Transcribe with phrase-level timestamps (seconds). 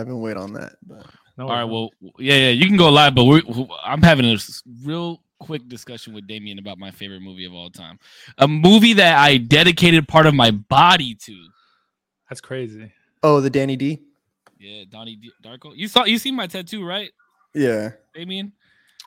[0.00, 0.76] live and wait on that.
[0.86, 1.06] But
[1.36, 3.42] No, All right, well, yeah, yeah, you can go live, but we're,
[3.84, 4.36] I'm having a
[4.84, 7.98] real quick discussion with Damien about my favorite movie of all time,
[8.38, 11.34] a movie that I dedicated part of my body to.
[12.28, 12.92] that's crazy.
[13.22, 14.00] oh, the Danny D.
[14.58, 15.72] Yeah, Donnie D- Darko.
[15.74, 17.10] You saw, you see my tattoo, right,
[17.54, 18.52] Yeah, Damien?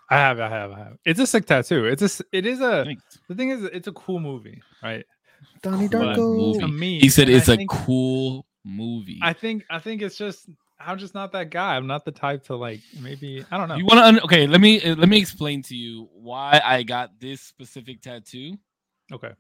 [0.09, 0.97] I have, I have, I have.
[1.05, 1.85] It's a sick tattoo.
[1.85, 2.83] It's a, it is a.
[2.85, 3.03] Thanks.
[3.27, 5.05] The thing is, it's a cool movie, right?
[5.61, 6.37] Donnie Cool Darko.
[6.37, 6.59] movie.
[6.59, 9.19] To me, He said it's a think- cool movie.
[9.21, 10.49] I think, I think it's just.
[10.85, 11.75] I'm just not that guy.
[11.75, 12.81] I'm not the type to like.
[12.99, 13.75] Maybe I don't know.
[13.75, 14.03] You want to?
[14.03, 18.57] Un- okay, let me let me explain to you why I got this specific tattoo
[19.11, 19.31] okay.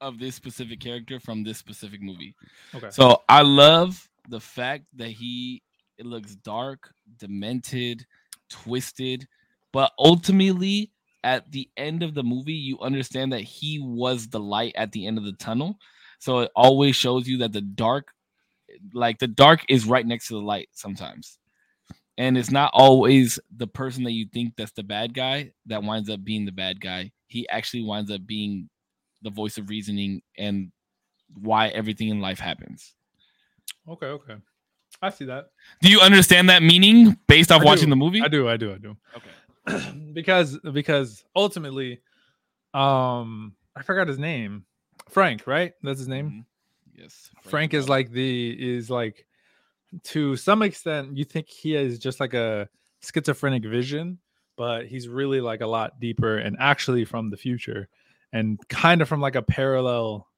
[0.00, 2.34] of this specific character from this specific movie.
[2.74, 2.90] Okay.
[2.90, 5.62] So I love the fact that he
[5.98, 8.06] it looks dark, demented,
[8.48, 9.26] twisted,
[9.72, 10.92] but ultimately
[11.22, 15.06] at the end of the movie you understand that he was the light at the
[15.06, 15.78] end of the tunnel.
[16.18, 18.12] So it always shows you that the dark
[18.92, 21.38] like the dark is right next to the light sometimes.
[22.18, 26.10] And it's not always the person that you think that's the bad guy that winds
[26.10, 27.12] up being the bad guy.
[27.28, 28.68] He actually winds up being
[29.22, 30.70] the voice of reasoning and
[31.40, 32.94] why everything in life happens.
[33.88, 34.06] Okay.
[34.06, 34.36] Okay.
[35.02, 35.50] I see that.
[35.80, 37.90] Do you understand that meaning based off I watching do.
[37.90, 38.20] the movie?
[38.20, 38.48] I do.
[38.48, 38.74] I do.
[38.74, 38.96] I do.
[39.16, 40.00] Okay.
[40.12, 42.00] because because ultimately,
[42.74, 44.64] um, I forgot his name.
[45.08, 45.72] Frank, right?
[45.82, 46.44] That's his name.
[47.00, 47.30] Yes.
[47.42, 49.26] Frank is like the is like
[50.04, 52.68] to some extent you think he is just like a
[53.02, 54.18] schizophrenic vision,
[54.56, 57.88] but he's really like a lot deeper and actually from the future
[58.32, 60.28] and kind of from like a parallel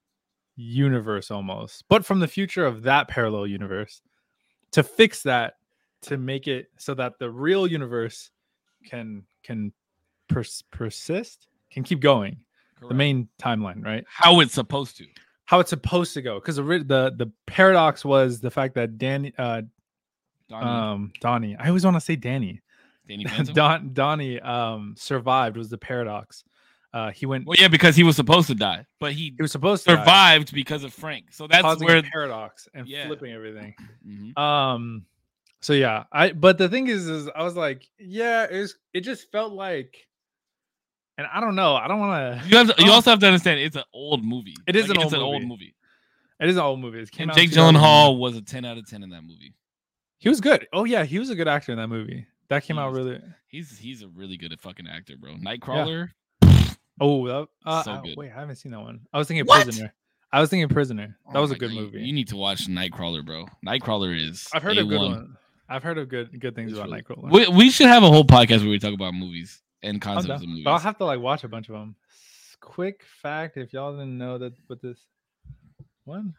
[0.56, 4.00] universe almost, but from the future of that parallel universe
[4.70, 5.54] to fix that
[6.02, 8.30] to make it so that the real universe
[8.84, 9.72] can can
[10.28, 12.36] pers- persist can keep going
[12.88, 15.06] the main timeline right how it's supposed to.
[15.53, 19.34] How it's supposed to go because the the the paradox was the fact that Danny
[19.36, 19.61] uh
[20.48, 22.62] Donnie, um Donnie I always want to say Danny
[23.06, 26.44] Danny Don Donnie um survived was the paradox
[26.94, 29.53] uh he went Well, yeah, because he was supposed to die, but he he was
[29.53, 31.26] supposed to die, survived because of Frank.
[31.32, 32.03] So that's where.
[32.03, 33.06] paradox and Yeah.
[33.09, 33.75] flipping everything
[34.09, 34.38] Mhm.
[34.38, 35.05] um
[35.60, 39.03] so yeah I but the thing is is I was like yeah it was it
[39.03, 40.09] just felt like
[41.19, 42.49] and I don't know I don't want to.
[42.49, 44.55] You have to, you also have to understand it's an old movie.
[44.67, 45.47] It is Like, an it's old an old movie.
[45.49, 45.75] movie.
[46.41, 47.83] it is an old movie it came And out Jake 2001.
[47.83, 49.55] Gyllenhaal was a ten out of ten in that movie.
[50.19, 52.77] he was good oh yeah he was a good actor in that movie that came
[52.77, 55.34] He out was- really He's he's a really good fucking actor, bro.
[55.34, 56.09] Nightcrawler.
[57.00, 58.17] Oh, that, uh, So uh, good.
[58.17, 59.00] wait, I haven't seen that one.
[59.12, 59.65] I was thinking What?
[59.65, 59.93] Prisoner.
[60.33, 61.19] I was thinking Prisoner.
[61.33, 62.00] That Oh was a good God, movie.
[62.00, 63.47] You need to watch Nightcrawler, bro.
[63.67, 64.49] Nightcrawler is.
[64.55, 65.11] I've heard of good A1.
[65.11, 65.37] one.
[65.69, 67.31] I've heard of good good things It's about really- Nightcrawler.
[67.31, 70.28] We, we should have a whole podcast where we talk about movies and I'm concepts
[70.28, 70.43] down.
[70.43, 70.65] of movies.
[70.65, 71.97] But I'll have to like watch a bunch of them.
[72.60, 74.98] Quick fact: if y'all didn't know that, what this
[76.04, 76.34] one.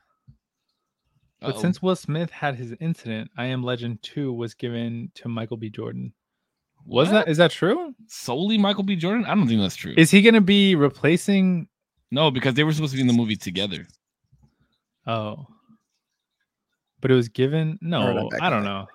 [1.42, 1.62] But Uh-oh.
[1.62, 5.70] since Will Smith had his incident, I Am Legend Two was given to Michael B.
[5.70, 6.14] Jordan.
[6.86, 7.14] Was What?
[7.26, 7.94] that is that true?
[8.08, 8.96] solely Michael B.
[8.96, 9.26] Jordan?
[9.26, 9.94] I don't think that's true.
[9.98, 11.68] Is he going to be replacing?
[12.12, 13.88] no, because they were supposed to be in the movie together.
[15.08, 15.46] Oh,
[17.02, 17.78] but it was given.
[17.82, 18.88] No, I don't know.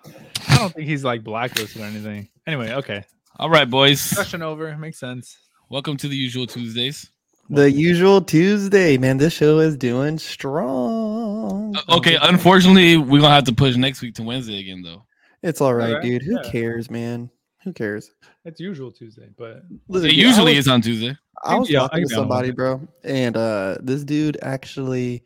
[0.49, 2.29] I don't think he's like blacklisted or anything.
[2.47, 3.05] Anyway, okay.
[3.37, 4.01] All right, boys.
[4.09, 4.77] Discussion over.
[4.77, 5.37] Makes sense.
[5.71, 7.11] Welcome to the usual Tuesdays.
[7.51, 9.17] the usual Tuesday, man.
[9.19, 11.77] This show is doing strong.
[11.77, 15.05] Uh, okay, unfortunately, we're gonna have to push next week to Wednesday again, though.
[15.43, 16.23] it's all right, Alright, dude.
[16.23, 16.51] Who yeah.
[16.51, 17.31] cares, man?
[17.65, 18.11] Who cares?
[18.45, 21.17] It's usual Tuesday, but Listen, It dude, usually was- is on Tuesday.
[21.45, 25.23] I was be on- I talking to somebody, bro, and uh this dude actually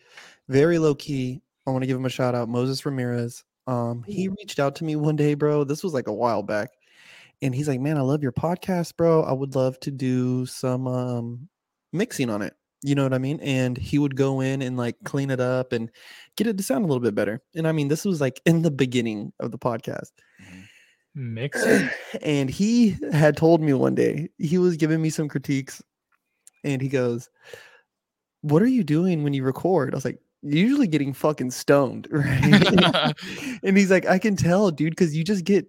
[0.48, 1.40] very low key.
[1.66, 3.44] I want to give him a shout out, Moses Ramirez.
[3.68, 5.62] Um, he reached out to me one day, bro.
[5.64, 6.70] This was like a while back,
[7.42, 9.22] and he's like, "Man, I love your podcast, bro.
[9.22, 11.48] I would love to do some um
[11.92, 12.54] mixing on it.
[12.82, 15.72] You know what I mean?" And he would go in and like clean it up
[15.72, 15.90] and
[16.36, 17.42] get it to sound a little bit better.
[17.54, 20.12] And I mean, this was like in the beginning of the podcast.
[21.14, 21.62] mix.
[22.22, 25.82] and he had told me one day he was giving me some critiques
[26.64, 27.28] and he goes
[28.42, 33.14] what are you doing when you record i was like usually getting fucking stoned right
[33.62, 35.66] and he's like i can tell dude because you just get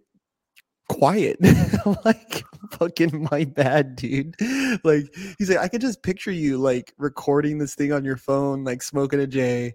[0.90, 1.38] quiet
[1.86, 4.36] i'm like fucking my bad dude
[4.84, 5.06] like
[5.38, 8.82] he's like i could just picture you like recording this thing on your phone like
[8.84, 9.74] smoking a j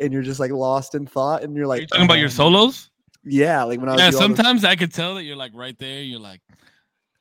[0.00, 2.32] and you're just like lost in thought and you're like you talking about your um,
[2.32, 2.90] solos?
[3.24, 5.36] yeah like when i was Yeah, doing all the- sometimes I could tell that you're
[5.36, 6.02] like right there.
[6.02, 6.40] You're like,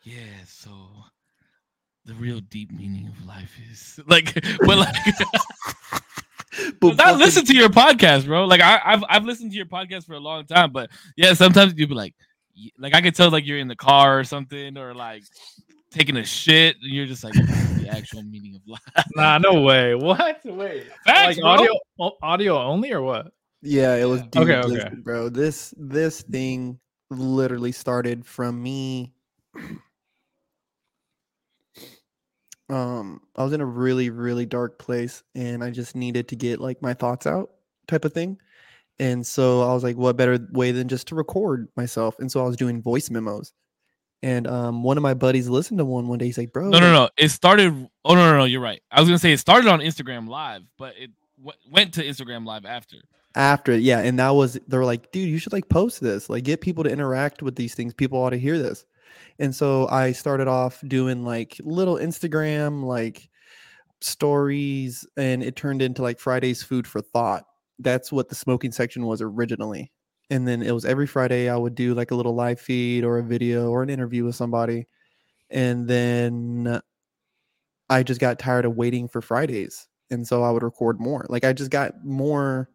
[0.03, 0.21] yeah.
[0.47, 0.69] So
[2.05, 4.95] the real deep meaning of life is like, but like,
[6.79, 8.45] but I listen to your podcast, bro.
[8.45, 11.73] Like I, I've I've listened to your podcast for a long time, but yeah, sometimes
[11.75, 12.13] you'd be like,
[12.77, 15.23] like I could tell like you're in the car or something, or like
[15.91, 19.05] taking a shit, and you're just like, the actual meaning of life.
[19.15, 19.95] Nah, no way.
[19.95, 20.41] What?
[20.43, 20.87] Wait.
[21.05, 21.49] Facts, like bro.
[21.49, 23.31] audio audio only or what?
[23.61, 24.41] Yeah, it was Yeah.
[24.41, 24.89] Okay, okay.
[24.95, 25.29] bro.
[25.29, 29.13] This this thing literally started from me.
[32.69, 36.59] Um, I was in a really, really dark place and I just needed to get
[36.59, 37.51] like my thoughts out
[37.87, 38.37] type of thing.
[38.99, 42.17] And so I was like, what better way than just to record myself?
[42.19, 43.53] And so I was doing voice memos.
[44.23, 46.25] And um one of my buddies listened to one one day.
[46.25, 47.09] He's like, bro, No, no, no.
[47.17, 47.71] It started.
[48.03, 48.45] Oh no, no, no.
[48.45, 48.81] You're right.
[48.91, 52.43] I was gonna say it started on Instagram Live, but it w- went to Instagram
[52.45, 52.97] Live after.
[53.35, 56.43] after yeah and that was they were like dude you should like post this like
[56.43, 58.83] get people to interact with these things people ought to hear this
[59.37, 63.29] and so i started off doing like little instagram like
[64.01, 67.43] stories and it turned into like friday's food for thought
[67.79, 69.91] that's what the smoking section was originally.
[70.29, 73.17] And then it was every friday i would do like a little live feed or
[73.17, 74.87] a video or an interview with somebody.
[75.49, 76.81] And then
[77.89, 79.87] i just got tired of waiting for fridays.
[80.09, 81.25] And so i would record more.
[81.29, 82.69] Like i just got more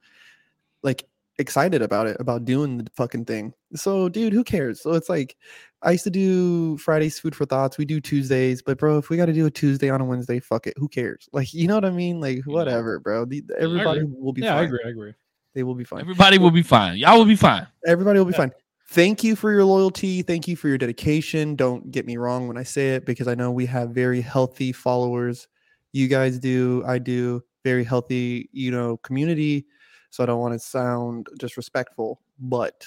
[0.82, 1.04] like
[1.38, 3.54] excited about it about doing the fucking thing.
[3.74, 4.80] So dude who cares?
[4.82, 5.36] So it's like
[5.82, 9.16] i used to do fridays food for thoughts we do tuesdays but bro if we
[9.16, 11.74] got to do a tuesday on a wednesday fuck it who cares like you know
[11.74, 14.80] what i mean like whatever bro The- everybody will be Yeah, I fine agree.
[14.84, 15.12] I agree.
[15.54, 16.96] they will be fine Everybody will be fine.
[16.96, 17.66] Y'all will be fine.
[17.86, 18.36] everybody will be Yeah.
[18.38, 18.52] fine
[18.88, 22.56] thank you for your loyalty thank you for your dedication don't get me wrong when
[22.58, 25.48] i say it because i know we have very healthy followers
[25.92, 29.64] you guys do i do very healthy you know community
[30.10, 32.86] so i don't want to sound disrespectful but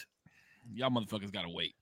[0.74, 1.76] Y'all motherfuckers gotta wait.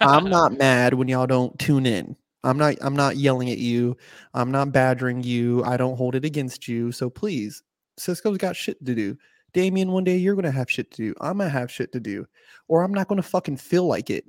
[0.00, 2.16] i'm not mad when y'all don't tune in.
[2.44, 3.96] I'm not i'm not yelling at you.
[4.34, 5.64] I'm not badgering you.
[5.64, 6.92] I don't hold it against you.
[6.92, 7.62] So please
[7.98, 9.16] cisco's got shit to do.
[9.52, 11.14] Damien one day you're gonna have shit to do.
[11.20, 12.26] I'm gonna have shit to do.
[12.68, 14.24] Or i'm not gonna fucking feel like it.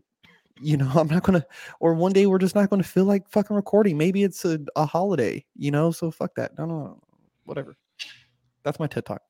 [0.60, 1.46] You know i'm not gonna
[1.80, 3.98] or one day we're just not gonna feel like fucking recording.
[3.98, 5.92] Maybe it's a, a holiday you know?
[5.92, 6.58] So fuck that.
[6.58, 7.02] No no no.
[7.46, 7.76] Whatever.
[8.64, 9.22] That's my ted talk.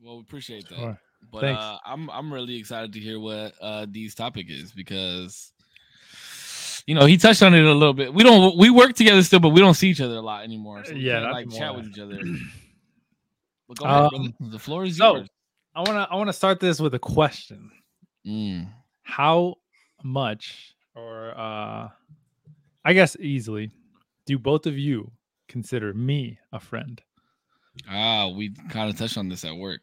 [0.00, 0.78] Well, we appreciate that.
[0.78, 0.96] Alright.
[1.30, 5.52] But uh, I'm I'm really excited to hear what uh D's topic is because
[6.86, 8.14] you know he touched on it a little bit.
[8.14, 10.84] We don't we work together still, but we don't see each other a lot anymore.
[10.84, 12.20] So Yeah, like chat with each other.
[13.68, 14.10] But go ahead.
[14.14, 15.28] Um, the floor is so- yours.
[15.74, 17.70] I wanna I wanna start this with a question.
[18.26, 18.68] Mm.
[19.02, 19.56] How
[20.02, 21.88] much, or uh,
[22.84, 23.72] I guess easily,
[24.24, 25.10] do both of you
[25.48, 27.02] consider me a friend?
[27.90, 29.80] Ah, we kind of touched on this at work.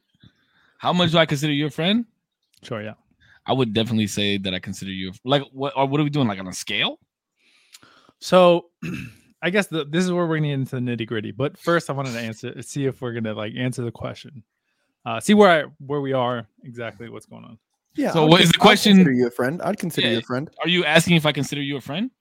[0.83, 2.03] How much do I consider you a friend?
[2.61, 2.95] Sure, yeah.
[3.45, 6.27] I would definitely say that I consider you like what or what are we doing?
[6.27, 6.99] Like on a scale?
[8.19, 8.65] So
[9.41, 11.31] I guess the, this is where we're gonna get into the nitty gritty.
[11.31, 14.43] But first, I wanted to answer, see if we're gonna like answer the question,
[15.05, 17.57] uh, see where I where we are exactly, what's going on.
[17.95, 20.07] yeah So I'd what is con- the I'd question- consider you a friend i'd consider
[20.09, 22.11] you a friend Are you asking if I consider you a friend?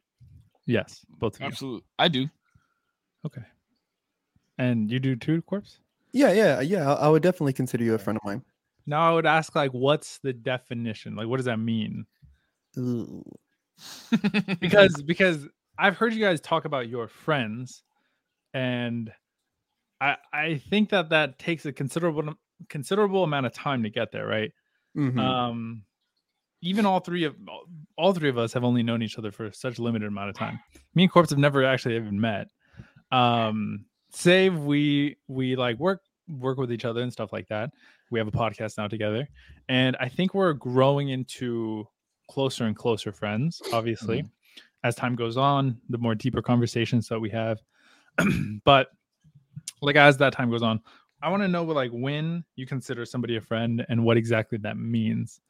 [0.67, 1.47] Yes, both of you.
[1.49, 1.83] Absolutely.
[1.99, 2.29] I do.
[3.27, 3.43] Okay.
[4.59, 5.79] And you do too, corpse.
[6.13, 8.43] yeah yeah yeah i I would definitely consider you a friend of mine
[8.87, 11.15] Now I would ask, like, what's the definition?
[11.15, 12.07] Like, what does that mean?
[14.61, 15.49] Because because
[15.79, 17.83] I've heard you guys talk about your friends,
[18.55, 19.13] and
[20.01, 22.35] I I think that that takes a considerable
[22.69, 24.53] considerable amount of time to get there, right?
[24.97, 25.19] Mhm.
[25.19, 25.85] Um,
[26.61, 27.35] even all three of
[27.97, 30.37] all three of us have only known each other for such a limited amount of
[30.37, 30.61] time.
[30.95, 32.49] Me and Corpse have never actually even met.
[33.11, 37.71] Um, save we we like work work with each other and stuff like that.
[38.13, 39.29] We have a podcast now together,
[39.69, 41.89] and I think we're growing into
[42.31, 43.61] closer and closer friends.
[43.73, 44.25] Obviously,
[44.85, 47.59] as time goes on, the more deeper conversations that we have.
[48.65, 48.89] but
[49.81, 50.81] like as that time goes on,
[51.23, 54.77] I want to know like when you consider somebody a friend and what exactly that
[54.77, 55.41] means.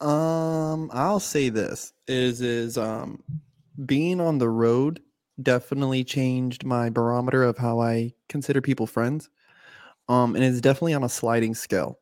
[0.00, 3.22] Um, I'll say this is is um
[3.86, 5.00] being on the road
[5.40, 9.30] definitely changed my barometer of how I consider people friends.
[10.08, 12.00] Um, and it's definitely on a sliding scale.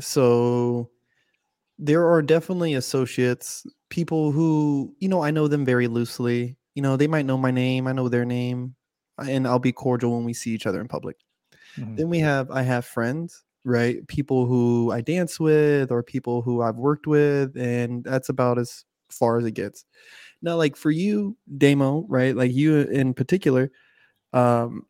[0.00, 0.90] So
[1.78, 6.56] there are definitely associates, people who, you know, I know them very loosely.
[6.74, 8.76] You know, they might know my name, I know their name,
[9.18, 11.18] and I'll be cordial when we see each other in public.
[11.76, 11.96] Mhm.
[11.96, 14.06] Then we have I have friends, right?
[14.08, 18.84] People who I dance with or people who I've worked with, and that's about as
[19.10, 19.84] far as it gets.
[20.42, 22.36] Now, like for you, Damo, right?
[22.36, 23.70] Like you in particular,
[24.34, 24.86] um,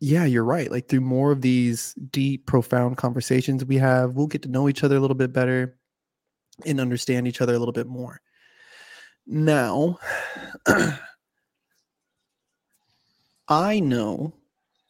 [0.00, 0.70] yeah, you're right.
[0.70, 4.84] Like through more of these deep, profound conversations we have, we'll get to know each
[4.84, 5.78] other a little bit better
[6.64, 8.20] and understand each other a little bit more.
[9.26, 9.98] Now,
[13.48, 14.34] I know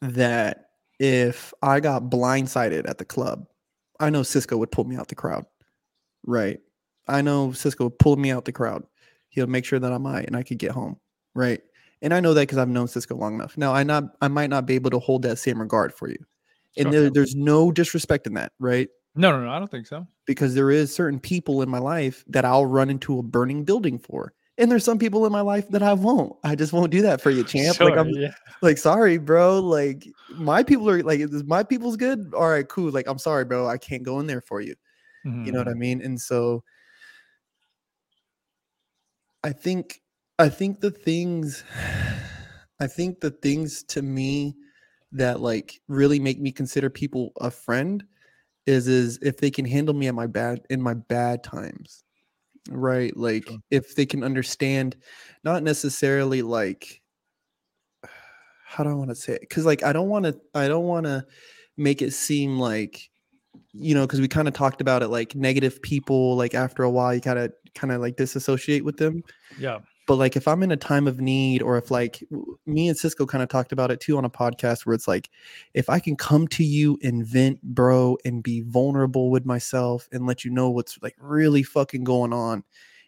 [0.01, 3.47] that if I got blindsided at the club,
[3.99, 5.45] I know Cisco would pull me out the crowd.
[6.25, 6.59] Right.
[7.07, 8.83] I know Cisco would pull me out the crowd.
[9.29, 10.99] He'll make sure that I'm right and I could get home.
[11.33, 11.61] Right.
[12.01, 13.57] And I know that because I've known Cisco long enough.
[13.57, 16.17] Now I not I might not be able to hold that same regard for you.
[16.77, 16.91] and Sure.
[16.91, 18.87] there, there's no disrespect in that, right?
[19.15, 19.51] No, no, no.
[19.51, 20.05] I don't think so.
[20.25, 23.97] Because there is certain people in my life that I'll run into a burning building
[23.97, 24.33] for.
[24.59, 26.33] And there's some people in my life that I won't.
[26.43, 27.79] I just won't do that for you, champ.
[27.79, 28.31] like I'm yeah.
[28.61, 29.59] like, sorry, bro.
[29.59, 32.31] Like my people are like, is my people's good?
[32.35, 32.91] All right, cool.
[32.91, 33.67] Like, I'm sorry, bro.
[33.67, 34.75] I can't go in there for you.
[35.23, 35.57] You know mm-hmm.
[35.57, 36.01] what I mean?
[36.01, 36.63] And so
[39.43, 40.01] I think
[40.39, 41.63] I think the things
[42.79, 44.55] I think the things to me
[45.11, 48.03] that like really make me consider people a friend
[48.67, 52.03] is is if they can handle me at my bad in my bad times.
[52.69, 53.15] Right?
[53.17, 53.57] Like Sure.
[53.71, 54.97] if they can understand
[55.43, 57.01] not necessarily like
[58.65, 59.49] how do I want to say it?
[59.49, 61.25] Cuz like I don't want to I don't want to
[61.77, 63.09] make it seem like
[63.73, 66.91] you know because we kind of talked about it like negative people like after a
[66.91, 69.23] while you kind of kind of like disassociate with them
[69.57, 69.79] Yeah.
[70.07, 72.23] But like if i'm in a time of need or if like
[72.65, 75.29] me and cisco kind of talked about it too on a podcast where it's like
[75.75, 80.25] if i can come to you and vent bro and be vulnerable with myself and
[80.25, 82.63] let you know what's like really fucking going on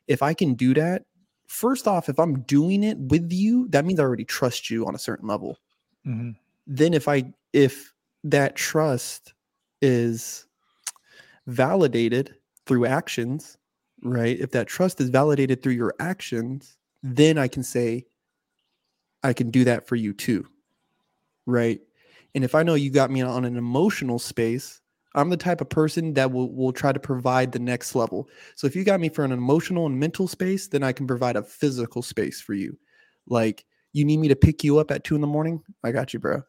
[0.08, 1.06] if i can do that
[1.48, 4.94] first off if i'm doing it with you that means i already trust you on
[4.94, 5.58] a certain level
[6.06, 6.36] Mhm.
[6.68, 9.34] then if i if that trust
[9.82, 10.46] is
[11.48, 13.58] validated through actions
[14.04, 18.06] right if that trust is validated through your actions then i can say
[19.24, 20.46] i can do that for you too
[21.46, 21.80] right
[22.36, 24.82] and if i know you got me on an emotional space
[25.16, 28.68] i'm the type of person that will, will try to provide the next level so
[28.68, 31.44] if you got me for an emotional and mental space then i can provide a
[31.44, 32.78] physical space for you
[33.28, 36.14] like you need me to pick you up at two in the morning i got
[36.14, 36.42] you bro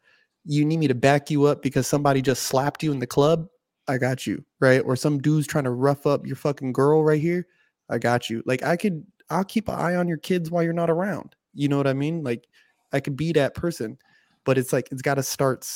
[0.44, 3.46] you need me to back you up because somebody just slapped you in the club
[3.90, 4.82] I got you, right?
[4.84, 7.46] Or some dude's trying to rough up your fucking girl right here.
[7.90, 8.40] I got you.
[8.46, 11.36] Like I could I'll keep an eye on your kids while you're not around.
[11.54, 12.22] You know what I mean?
[12.24, 12.48] Like
[12.92, 13.98] I could be that person.
[14.44, 15.66] But it's like it's got to start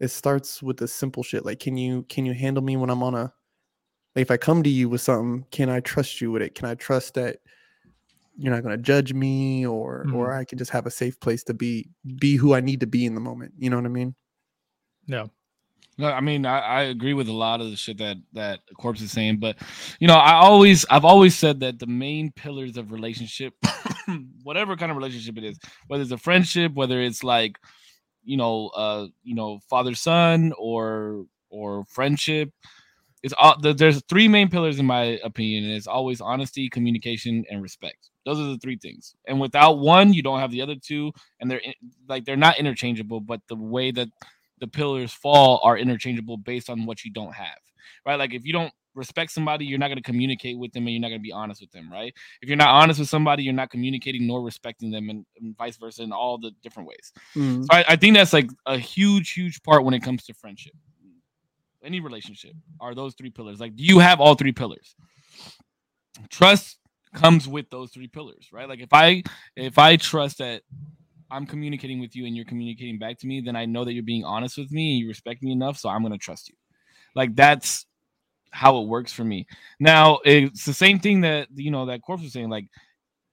[0.00, 1.44] it starts with the simple shit.
[1.44, 3.32] Like can you can you handle me when I'm on a
[4.16, 6.54] like if I come to you with something, can I trust you with it?
[6.54, 7.40] Can I trust that
[8.36, 10.32] you're not going to judge me or or Mhm.
[10.32, 13.06] I can just have a safe place to be be who I need to be
[13.06, 13.54] in the moment.
[13.58, 14.14] You know what I mean?
[15.06, 15.28] Yeah.
[15.96, 19.00] No, I mean, I, I agree with a lot of the shit that that Corpse
[19.00, 19.56] is saying, but
[20.00, 23.54] you know, I always I've always said that the main pillars of relationship,
[24.42, 27.58] whatever kind of relationship it is, whether it's a friendship, whether it's like,
[28.24, 32.50] you know, uh, you know, father son or or friendship,
[33.22, 37.44] it's all the, there's three main pillars in my opinion, and it's always honesty, communication,
[37.50, 38.10] and respect.
[38.26, 41.48] Those are the three things, and without one, you don't have the other two, and
[41.50, 41.62] they're
[42.08, 44.08] like they're not interchangeable, but the way that
[44.58, 47.58] the pillars fall are interchangeable based on what you don't have,
[48.06, 48.16] right?
[48.16, 51.00] Like if you don't respect somebody, you're not going to communicate with them and you're
[51.00, 52.14] not going to be honest with them, right?
[52.40, 55.76] If you're not honest with somebody, you're not communicating nor respecting them, and, and vice
[55.76, 57.12] versa in all the different ways.
[57.36, 60.34] Mm, So I, I think that's like a huge, huge part when it comes to
[60.34, 60.74] friendship.
[61.82, 63.60] Any relationship are those three pillars.
[63.60, 64.94] Like, do you have all three pillars?
[66.30, 66.78] Trust
[67.14, 68.68] comes with those three pillars, right?
[68.68, 69.22] Like if I
[69.56, 70.62] if I trust that
[71.34, 74.02] I'm communicating with you and you're communicating back to me, then I know that you're
[74.04, 76.54] being honest with me and you respect me enough, so I'm gonna trust you.
[77.14, 77.86] Like that's
[78.52, 79.46] how it works for me.
[79.80, 82.50] Now it's the same thing that you know that Corpse was saying.
[82.50, 82.66] Like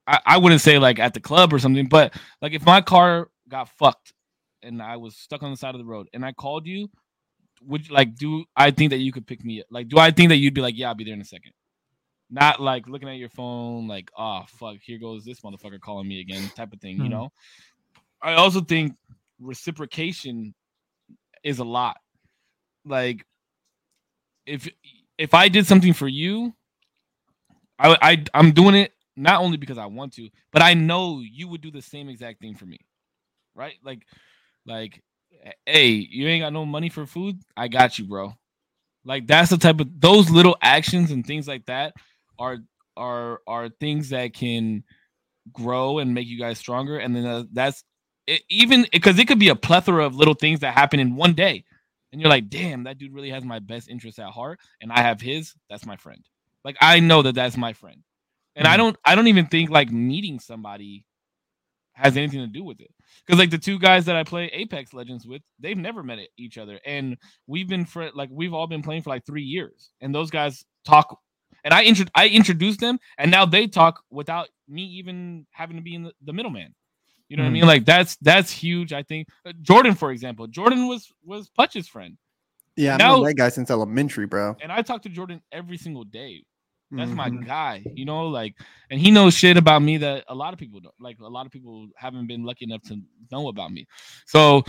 [0.06, 3.28] I, I wouldn't say like at the club or something, but like if my car
[3.48, 4.12] got fucked
[4.62, 6.88] and I was stuck on the side of the road and I called you,
[7.62, 9.66] would you like do I think that you could pick me up?
[9.70, 11.52] Like, do I think that you'd be like, yeah, I'll be there in a second?
[12.30, 16.20] Not like looking at your phone, like, oh fuck, here goes this motherfucker calling me
[16.20, 17.10] again, type of thing, you Hmm.
[17.10, 17.28] know.
[18.22, 18.94] I also think
[19.40, 20.54] reciprocation
[21.42, 21.96] is a lot.
[22.84, 23.26] Like,
[24.46, 24.68] if
[25.18, 26.54] if I did something for you,
[27.78, 31.48] I, I I'm doing it not only because I want to, but I know you
[31.48, 32.78] would do the same exact thing for me,
[33.54, 33.74] right?
[33.84, 34.06] Like,
[34.66, 35.02] like,
[35.66, 38.34] hey, you ain't got no money for food, I got you, bro.
[39.04, 41.94] Like that's the type of those little actions and things like that
[42.38, 42.58] are
[42.96, 44.84] are are things that can
[45.52, 46.98] grow and make you guys stronger.
[46.98, 47.82] And then uh, that's
[48.34, 51.34] it, even because it could be a plethora of little things that happen in one
[51.34, 51.64] day,
[52.12, 55.00] and you're like, damn, that dude really has my best interest at heart, and I
[55.00, 55.54] have his.
[55.70, 56.22] That's my friend.
[56.64, 58.02] Like I know that that's my friend,
[58.56, 58.78] and I Mhm.
[58.78, 61.04] don't I don't even think like meeting somebody
[61.94, 62.90] has anything to do with it.
[63.26, 66.58] Because like the two guys that I play Apex Legends with, they've never met each
[66.58, 70.14] other, and we've been for like we've all been playing for like three years, and
[70.14, 71.18] those guys talk,
[71.64, 75.82] and I intro- I introduced them, and now they talk without me even having to
[75.82, 76.74] be in the, the middleman.
[77.32, 77.54] You know what I Mhm.
[77.54, 77.66] mean?
[77.66, 78.92] Like that's that's huge.
[78.92, 82.18] I think Uh, Jordan, for example, Jordan was was Putch's friend,
[82.76, 84.54] Yeah, I've Now- known that guy since elementary, bro.
[84.62, 86.44] and I talk to Jordan every single day.
[86.90, 87.46] That's my Mhm.
[87.46, 88.54] guy, you know, like,
[88.90, 90.94] and he knows shit about me that a lot of people don't.
[91.00, 93.86] Like, a lot of people haven't been lucky enough to know about me.
[94.26, 94.62] So,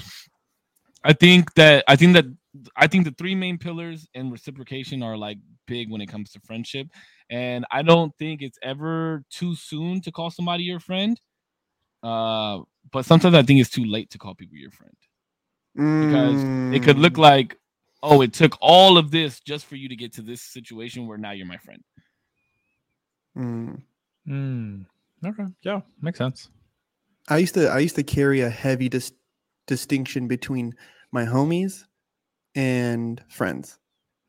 [1.04, 2.26] I think that I think that
[2.78, 6.40] I think the three main pillars and reciprocation are like big when it comes to
[6.42, 6.88] friendship.
[7.30, 11.20] And I don't think it's ever too soon to call somebody your friend.
[12.04, 14.96] Uh, but sometimes I think it's too late to call people your friend
[16.00, 17.58] because it could look Mm, like,
[18.04, 21.18] oh, it took all of this just for you to get to this situation where
[21.18, 21.84] now you're my friend.
[23.38, 23.82] mm.
[24.28, 24.86] Mm,
[25.26, 25.46] okay.
[25.64, 26.50] Yeah, makes sense.
[27.30, 29.14] I used to I used to carry a heavy dis-
[29.68, 30.76] distinction between
[31.12, 31.86] my homies
[32.56, 33.80] and friends.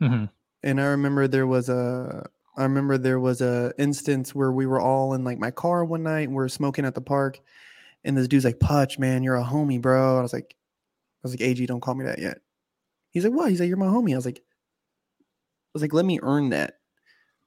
[0.01, 0.27] hmm
[0.63, 4.81] And I remember there was a I remember there was a instance where we were
[4.81, 7.41] all in like my car one night and we are smoking at the park
[8.05, 10.19] and this dude's like, Putch, man, you're a homie, bro.
[10.19, 12.41] I was like, I was like, AG, don't call me that yet.
[13.11, 13.51] He's like, what?
[13.51, 14.13] He's like, you're my homie.
[14.13, 14.43] I was like, I
[15.75, 16.79] was like, let me earn that.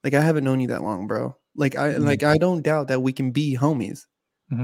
[0.04, 1.36] Like, I haven't known you that long, bro.
[1.56, 2.04] Like, I Mhm.
[2.04, 4.06] like I don't doubt that we can be homies.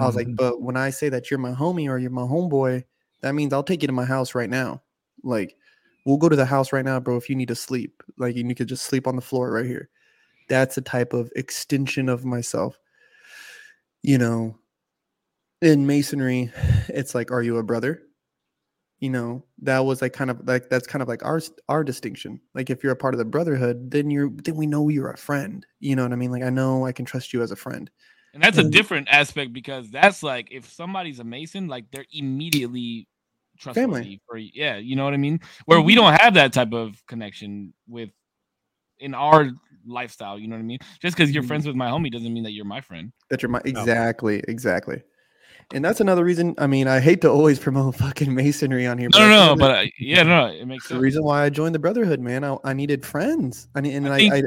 [0.01, 0.37] I was like, Mhm.
[0.37, 2.85] but when I say that you're my homie or you're my homeboy,
[3.23, 4.83] that means I'll take you to my house right now.
[5.25, 5.57] Like,
[6.07, 7.17] we'll go to the house right now, bro.
[7.17, 9.91] If you need to sleep, like, you could just sleep on the floor right here.
[10.49, 12.79] That's a type of extension of myself.
[14.03, 14.59] You know,
[15.63, 16.53] in masonry,
[16.89, 18.03] it's like, are you a brother?
[19.01, 22.41] You know, that was like kind of like that's kind of like our our distinction.
[22.55, 25.17] Like, if you're a part of the brotherhood, then you're then we know you're a
[25.17, 25.67] friend.
[25.81, 26.31] You know what I mean?
[26.31, 27.91] Like, I know I can trust you as a friend.
[28.33, 33.07] And that's a different aspect because that's like if somebody's a Mason, like they're immediately
[33.59, 35.41] trustworthy for yeah, you know what I mean?
[35.67, 35.97] Where we Mhm.
[35.97, 38.11] don't have that type of connection with
[38.99, 39.51] in our
[39.87, 40.79] lifestyle, you know what I mean?
[41.01, 41.49] Just because you're Mhm.
[41.49, 43.13] friends with my homie doesn't mean that you're my friend.
[43.31, 45.03] That you're my exactly, exactly.
[45.73, 46.55] And that's another reason.
[46.59, 49.09] I mean, I hate to always promote fucking masonry on here.
[49.13, 51.43] No, no, that's no, another- but uh, yeah, no, it makes it's the reason why
[51.45, 52.45] I joined the Brotherhood, man.
[52.45, 53.69] I, I needed friends.
[53.75, 54.43] I need, and I I, think- I,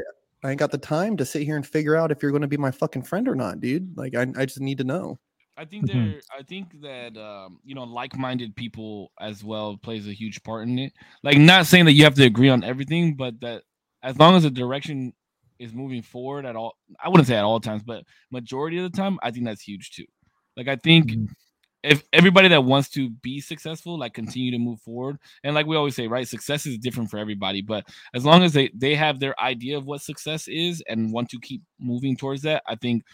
[0.46, 2.48] I ain't got the time to sit here and figure out if you're going to
[2.48, 3.96] be my fucking friend or not, dude.
[3.98, 5.18] Like, I, I just need to know.
[5.56, 6.12] I think Mhm.
[6.12, 6.20] there.
[6.38, 10.78] I think that um, you know, like-minded people as well plays a huge part in
[10.78, 10.92] it.
[11.24, 13.64] Like, not saying that you have to agree on everything, but that
[14.04, 15.12] as long as the direction
[15.58, 18.96] is moving forward at all, I wouldn't say at all times, but majority of the
[18.96, 20.06] time, I think that's huge too.
[20.56, 21.28] Like, I think Mhm.
[21.84, 25.76] if everybody that wants to be successful, like continue to move forward, and like we
[25.76, 29.20] always say, right, success is different for everybody, but as long as they they have
[29.20, 33.04] their idea of what success is and want to keep moving towards that, I think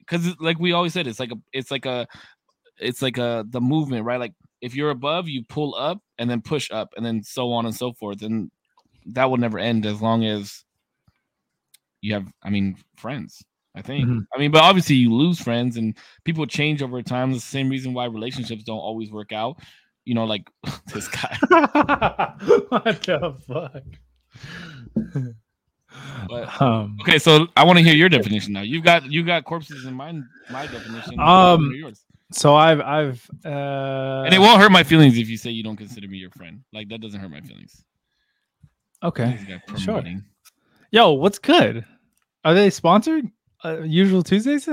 [0.00, 2.06] because like we always said, it's like a it's like a
[2.78, 4.20] it's like a the movement, right?
[4.20, 7.66] Like if you're above, you pull up and then push up and then so on
[7.66, 8.22] and so forth.
[8.22, 8.50] And
[9.08, 10.63] that will never end as long as
[12.04, 13.42] you have, I mean, friends.
[13.76, 14.06] I think.
[14.08, 14.26] Mhm.
[14.32, 17.32] I mean, but obviously you lose friends and people change over time.
[17.32, 19.58] The same reason why relationships don't always work out.
[20.04, 20.48] You know, like
[20.94, 21.36] this guy.
[22.68, 23.82] what the fuck?
[26.28, 28.62] But- um, Okay, so I want to hear your definition now.
[28.62, 30.24] You've got you got corpses in mind.
[30.50, 31.18] My definition.
[31.18, 32.04] Um, yours.
[32.32, 35.76] so I've I've uh, And it won't hurt my feelings if you say you don't
[35.76, 36.60] consider me your friend.
[36.72, 37.84] Like that doesn't hurt my feelings.
[39.02, 39.60] okay.
[39.78, 40.02] Sure.
[40.90, 41.84] Yo, what's good?
[42.44, 43.26] Are they sponsored?
[43.64, 44.68] Uh, usual Tuesdays?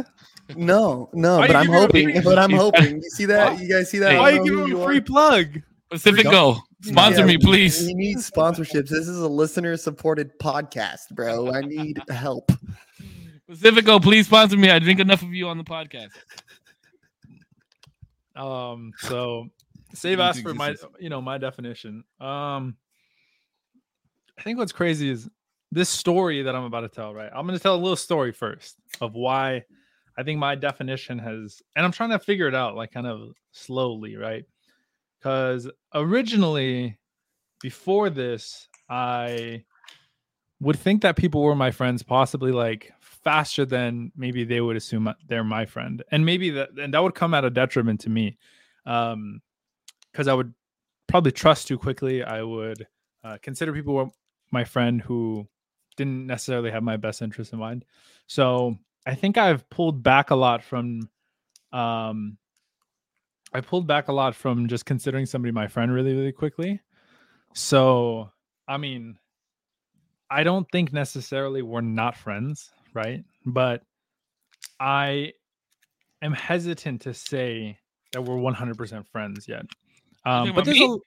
[0.56, 2.22] No, no, Why but I'm give him a hoping.
[2.24, 2.96] But I'm hoping.
[2.98, 3.60] You see that?
[3.60, 4.12] You guys see that?
[4.12, 4.20] Hey.
[4.20, 5.02] Why don't you giving give who him you a free are.
[5.02, 5.62] plug?
[5.90, 6.32] Pacific Go.
[6.54, 6.60] Go.
[6.84, 7.86] Sponsor Yeah, me, please.
[7.86, 8.90] We need sponsorships.
[8.90, 11.54] This is a listener supported podcast, bro.
[11.54, 12.52] I need help.
[13.48, 14.70] Pacifico, please sponsor me.
[14.70, 16.10] I drink enough of you on the podcast.
[18.36, 19.48] Um, so
[19.94, 20.86] save do you asked for my is?
[21.00, 22.04] you know my definition.
[22.20, 22.78] Um
[24.40, 25.30] I think what's crazy is
[25.72, 27.32] this story that I'm about to tell, right?
[27.34, 29.64] I'm gonna tell a little story first of why
[30.18, 33.34] I think my definition has and I'm trying to figure it out like kind of
[33.52, 34.44] slowly, right?
[35.20, 36.98] Because originally
[37.62, 39.64] before this, I
[40.60, 45.12] would think that people were my friends possibly like faster than maybe they would assume
[45.28, 48.38] they're my friend and maybe that and that would come at a detriment to me
[48.86, 49.42] um
[50.12, 50.54] because i would
[51.08, 52.88] probably trust too quickly i would
[53.24, 54.12] uh, consider people
[54.52, 55.48] my friend who
[56.02, 57.86] didn't necessarily have my best interest in mind
[58.28, 61.10] so i think i've pulled back a lot from
[61.72, 62.38] um
[63.54, 66.80] i pulled back a lot from just considering somebody my friend really really quickly
[67.54, 68.30] so
[68.68, 69.18] i mean
[70.32, 73.24] I don't think necessarily we're not friends, right?
[73.46, 73.84] But
[74.80, 75.34] I
[76.22, 77.78] am hesitant to say
[78.14, 79.66] that we're 100% friends yet.
[80.26, 81.00] Um, but there's me?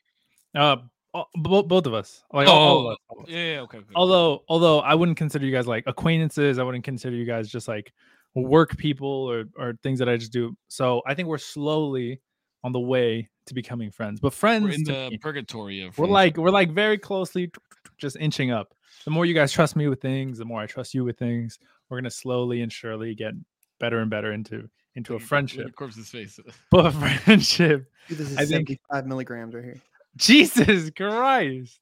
[0.55, 0.77] a, uh,
[1.15, 3.31] bo- bo- both of us, like all, all Oh, us, all of us.
[3.31, 3.79] Oh, yeah, yeah, okay.
[3.79, 3.87] okay.
[3.95, 7.69] Although, although I wouldn't consider you guys like acquaintances, I wouldn't consider you guys just
[7.69, 7.93] like
[8.35, 10.55] work people or or things that I just do.
[10.69, 12.21] So I think we're slowly
[12.65, 14.21] on the way to becoming friends.
[14.21, 17.51] But friends, We're in the me- purgatory of we're like we're like very closely
[17.99, 18.75] just inching up.
[19.05, 21.59] The more you guys trust me with things, the more I trust you with things.
[21.89, 23.35] We're gonna slowly and surely get
[23.81, 25.77] better and better into into a Look at- look at friendship.
[25.77, 26.41] Corpse's face.
[26.71, 26.91] But a
[27.25, 27.91] friendship.
[28.09, 29.81] Dude, this is I think- 75 milligrams right here.
[30.17, 31.79] Jesus Christ.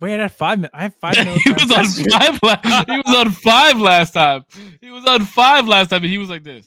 [0.00, 0.58] Wait, I had five.
[0.58, 0.74] minutes.
[0.74, 1.16] I have five.
[1.44, 2.38] he was on five.
[2.42, 4.44] la- He was on five last time.
[4.80, 6.66] He was on five last time, and he was like this.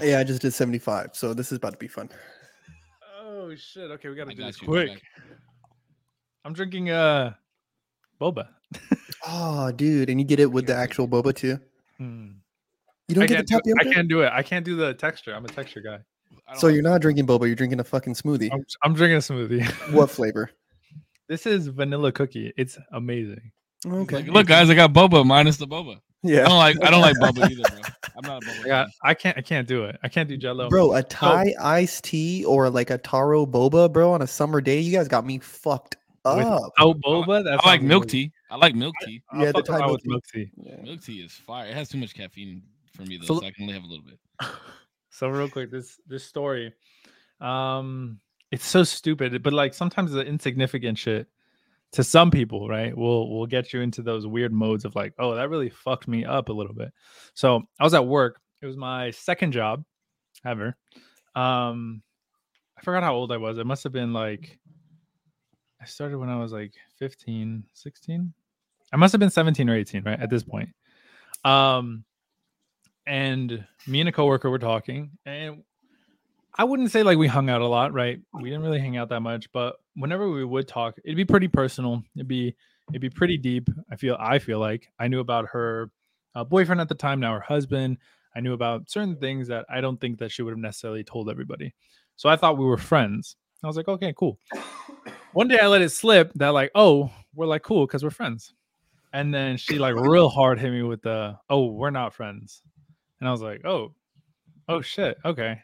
[0.00, 1.10] Yeah, I just did 75.
[1.12, 2.08] So this is about to be fun.
[3.22, 3.90] Oh shit!
[3.90, 4.68] Okay, we gotta I do got this you.
[4.68, 5.02] quick.
[6.44, 7.34] I'm drinking uh,
[8.20, 8.48] boba.
[9.28, 10.08] Oh, dude.
[10.08, 11.58] And you get it with the actual boba too?
[11.98, 12.28] Hmm.
[13.08, 14.30] You don't I get the can't, do, I can't do it.
[14.32, 15.34] I can't do the texture.
[15.34, 15.98] I'm a texture guy.
[16.48, 18.50] I don't So you're not drinking boba, you're drinking a fucking smoothie.
[18.52, 19.64] I'm, I'm drinking a smoothie.
[19.92, 20.50] What flavor?
[21.28, 22.52] this is vanilla cookie.
[22.56, 23.50] It's amazing.
[23.84, 24.16] Okay.
[24.16, 25.98] like, Look, guys, I got boba minus the boba.
[26.22, 26.44] Yeah.
[26.46, 26.84] I don't like.
[26.84, 27.80] I don't like boba either, bro.
[28.16, 28.64] I'm not a boba.
[28.64, 28.88] I, got.
[29.02, 29.38] I can't.
[29.38, 29.98] I can't do it.
[30.02, 30.68] I can't do Jello.
[30.68, 34.80] Bro, a Thai iced tea or like a taro boba, bro, on a summer day,
[34.80, 36.72] you guys got me fucked up.
[36.78, 37.44] Oh, boba.
[37.44, 38.30] That I like milk amazing.
[38.30, 38.32] tea.
[38.50, 39.22] I like milk tea.
[39.30, 40.08] I'll Yeah, the fuck Thai milk tea.
[40.08, 40.50] milk tea.
[40.56, 40.76] Yeah.
[40.82, 41.66] Milk tea is fire.
[41.66, 42.62] It has too much caffeine
[42.94, 44.18] for me though, So- so, I can only have a little bit.
[45.16, 46.74] So real quick, this this story,
[47.40, 48.20] um,
[48.52, 51.26] it's so stupid, but like sometimes the insignificant shit
[51.92, 55.34] to some people, right, will will get you into those weird modes of like, oh,
[55.34, 56.92] that really fucked me up a little bit.
[57.32, 58.42] So I was at work.
[58.60, 59.84] It was my second job
[60.44, 60.76] ever.
[61.34, 62.02] Um,
[62.76, 63.56] I forgot how old I was.
[63.56, 64.58] It must have been like
[65.80, 68.34] I started when I was like 15, 16.
[68.92, 70.20] I must have been 17 or 18, right?
[70.20, 70.68] At this point.
[71.42, 72.04] Um,
[73.06, 75.62] and me and a coworker were talking, and
[76.58, 78.18] I wouldn't say like we hung out a lot, right?
[78.32, 81.48] We didn't really hang out that much, but whenever we would talk, it'd be pretty
[81.48, 82.02] personal.
[82.14, 82.54] It'd be
[82.90, 83.68] it'd be pretty deep.
[83.90, 85.90] I feel I feel like I knew about her
[86.34, 87.98] uh, boyfriend at the time, now her husband.
[88.34, 91.30] I knew about certain things that I don't think that she would have necessarily told
[91.30, 91.74] everybody.
[92.16, 93.36] So I thought we were friends.
[93.64, 94.38] I was like, okay, cool.
[95.32, 98.52] One day I let it slip that like, oh, we're like cool because we're friends.
[99.12, 102.62] And then she like real hard hit me with the, oh, we're not friends.
[103.20, 103.94] And I was like, oh,
[104.68, 105.60] oh shit, okay.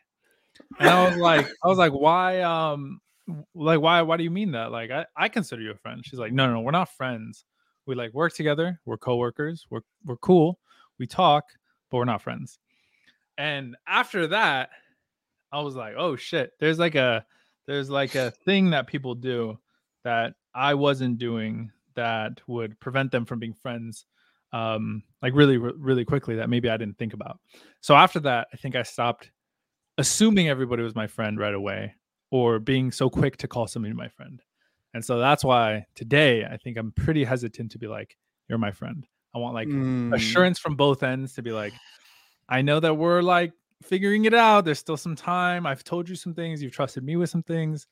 [0.78, 3.00] And I was like, I was like, why, um,
[3.54, 4.70] like, why, why do you mean that?
[4.70, 6.02] Like, I, I consider you a friend.
[6.04, 7.44] She's like, no, no, no, we're not friends.
[7.86, 8.80] We like work together.
[8.84, 9.66] We're coworkers.
[9.68, 10.58] We're we're cool.
[10.98, 11.44] We talk,
[11.90, 12.58] but we're not friends.
[13.38, 14.70] And after that,
[15.50, 17.24] I was like, oh shit, there's like a,
[17.66, 19.58] there's like a thing that people do
[20.04, 24.06] that I wasn't doing that would prevent them from being friends
[24.52, 27.38] um like really really quickly that maybe I didn't think about.
[27.80, 29.30] So after that, I think I stopped
[29.98, 31.94] assuming everybody was my friend right away
[32.30, 34.42] or being so quick to call somebody my friend.
[34.94, 38.16] And so that's why today I think I'm pretty hesitant to be like
[38.48, 39.06] you're my friend.
[39.34, 41.74] I want like Mm, assurance from both ends to be like
[42.48, 44.64] I know that we're like figuring it out.
[44.64, 45.66] There's still some time.
[45.66, 46.62] I've told you some things.
[46.62, 47.86] You've trusted me with some things.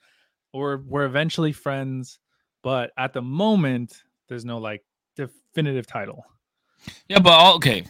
[0.53, 2.19] Or we're eventually friends.
[2.63, 4.85] But at the moment, there's no like
[5.17, 6.25] definitive title.
[7.09, 7.85] Yeah, but all, okay,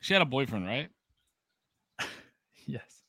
[0.00, 0.88] she had a boyfriend, right?
[2.66, 3.02] Yes.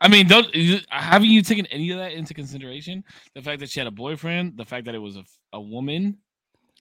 [0.00, 3.04] I mean, don't you- haven't you taken any of that into consideration?
[3.34, 6.16] The fact that she had a boyfriend, the fact that it was a, a woman.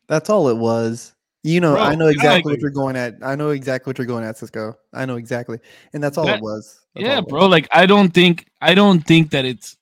[0.08, 1.14] That's all it was.
[1.44, 3.16] You know, I know yeah, exactly what you're going at.
[3.22, 4.76] I know exactly what you're going at, Cisco.
[4.94, 5.60] I know exactly.
[5.94, 6.80] And that's all That- it was.
[6.96, 7.30] That's yeah, all it was.
[7.30, 7.48] bro.
[7.48, 9.78] Like I don't think I don't think that it's.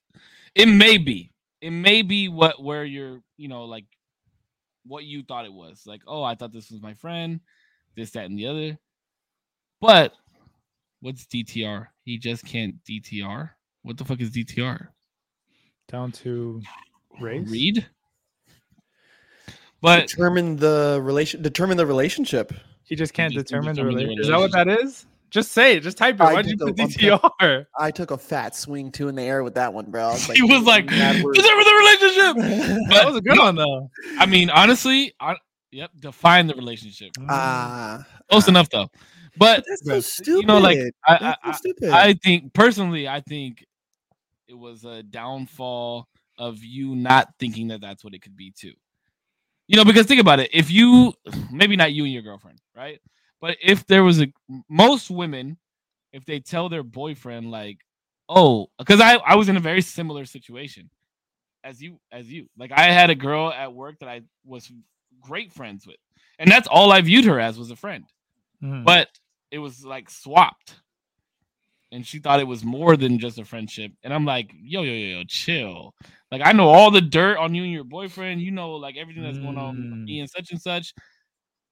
[0.56, 1.32] It may be.
[1.62, 3.22] It may be what where you're.
[3.38, 3.86] You know, like
[4.86, 5.84] what you thought it was.
[5.86, 7.40] Like, oh, I thought this was my friend.
[7.98, 8.78] This, that, and the other.
[9.82, 10.14] But
[11.02, 11.88] what's DTR?
[12.04, 13.50] He just can't DTR.
[13.82, 14.88] What the fuck is DTR?
[15.90, 16.62] Down to
[17.20, 17.50] race.
[17.50, 17.88] Read.
[19.82, 22.54] But determine the relation determine the relationship.
[22.84, 24.22] He just can't just determine the determine the relationship.
[24.22, 25.06] Is that what that is?
[25.30, 25.82] Just say it.
[25.82, 26.22] Just type it.
[26.22, 27.66] I Why'd you put DTR?
[27.78, 30.06] I took a fat swing two in the air with that one, bro.
[30.06, 31.36] I was he was like, mad word.
[31.36, 32.88] deserve the relationship.
[32.90, 33.90] That was a good one though.
[34.20, 35.36] I mean, honestly, I,
[35.72, 37.12] yep, define the relationship.
[37.30, 38.90] Ah, Close enough though.
[39.38, 40.42] But that's so you stupid.
[40.42, 41.88] you know, like I, That's so I.
[41.90, 43.66] I, I think personally, I think
[44.48, 48.74] it was a downfall of you not thinking that that's what it could be too.
[49.68, 50.50] You know, because think about it.
[50.54, 51.14] If you,
[51.52, 53.00] maybe not you and your girlfriend, right?
[53.42, 54.28] But if there was a
[54.70, 55.58] most women,
[56.14, 57.80] if they tell their boyfriend like,
[58.30, 60.90] oh, because I I was in a very similar situation
[61.64, 62.48] as you as you.
[62.58, 64.72] Like I had a girl at work that I was
[65.28, 65.98] great friends with,
[66.40, 68.06] and that's all I viewed her as was a friend.
[68.64, 68.84] Mhm.
[68.86, 69.08] but
[69.52, 70.82] it was like swapped.
[71.92, 73.92] And she thought it was more than just a friendship.
[74.04, 75.94] And i'm like yo yo yo yo chill.
[76.32, 78.42] Like i know all the dirt on you and your boyfriend.
[78.42, 80.04] You know like everything that's going on with Mm.
[80.06, 80.94] me and such and such.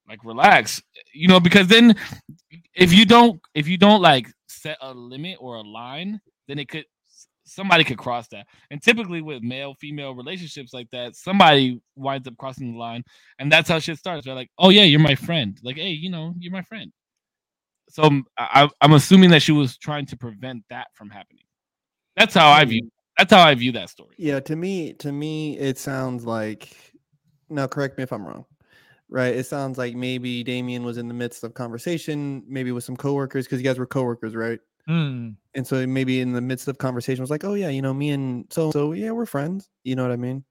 [0.08, 0.82] Like relax.
[1.14, 1.96] You know because then
[2.76, 6.70] if you don't if you don't like set a limit or a line then it
[6.70, 6.86] could
[7.46, 12.36] somebody could cross that and typically with male female relationships like that somebody winds up
[12.38, 13.04] crossing the line
[13.40, 14.26] and that's how shit starts.
[14.26, 16.92] They're like, "Oh yeah, you're my friend." Like, "Hey, you know, you're my friend."
[17.90, 21.44] So um, I, I'm assuming that she was trying to prevent that from happening.
[22.16, 22.90] That's how I view.
[23.18, 24.16] That's how I view that story.
[24.18, 26.76] yeah, to me, to me, it sounds like
[27.50, 28.46] now correct me if I'm wrong.
[29.08, 29.36] Right.
[29.36, 33.46] It sounds like maybe Damien was in the midst of conversation, maybe with some coworkers,
[33.46, 34.60] because you guys were coworkers, right?
[34.88, 35.30] Hmm.
[35.56, 38.12] And so maybe in the midst of conversation was like, oh yeah, you know, me
[38.12, 39.70] and so so yeah, we're friends.
[39.84, 40.44] You know what I mean?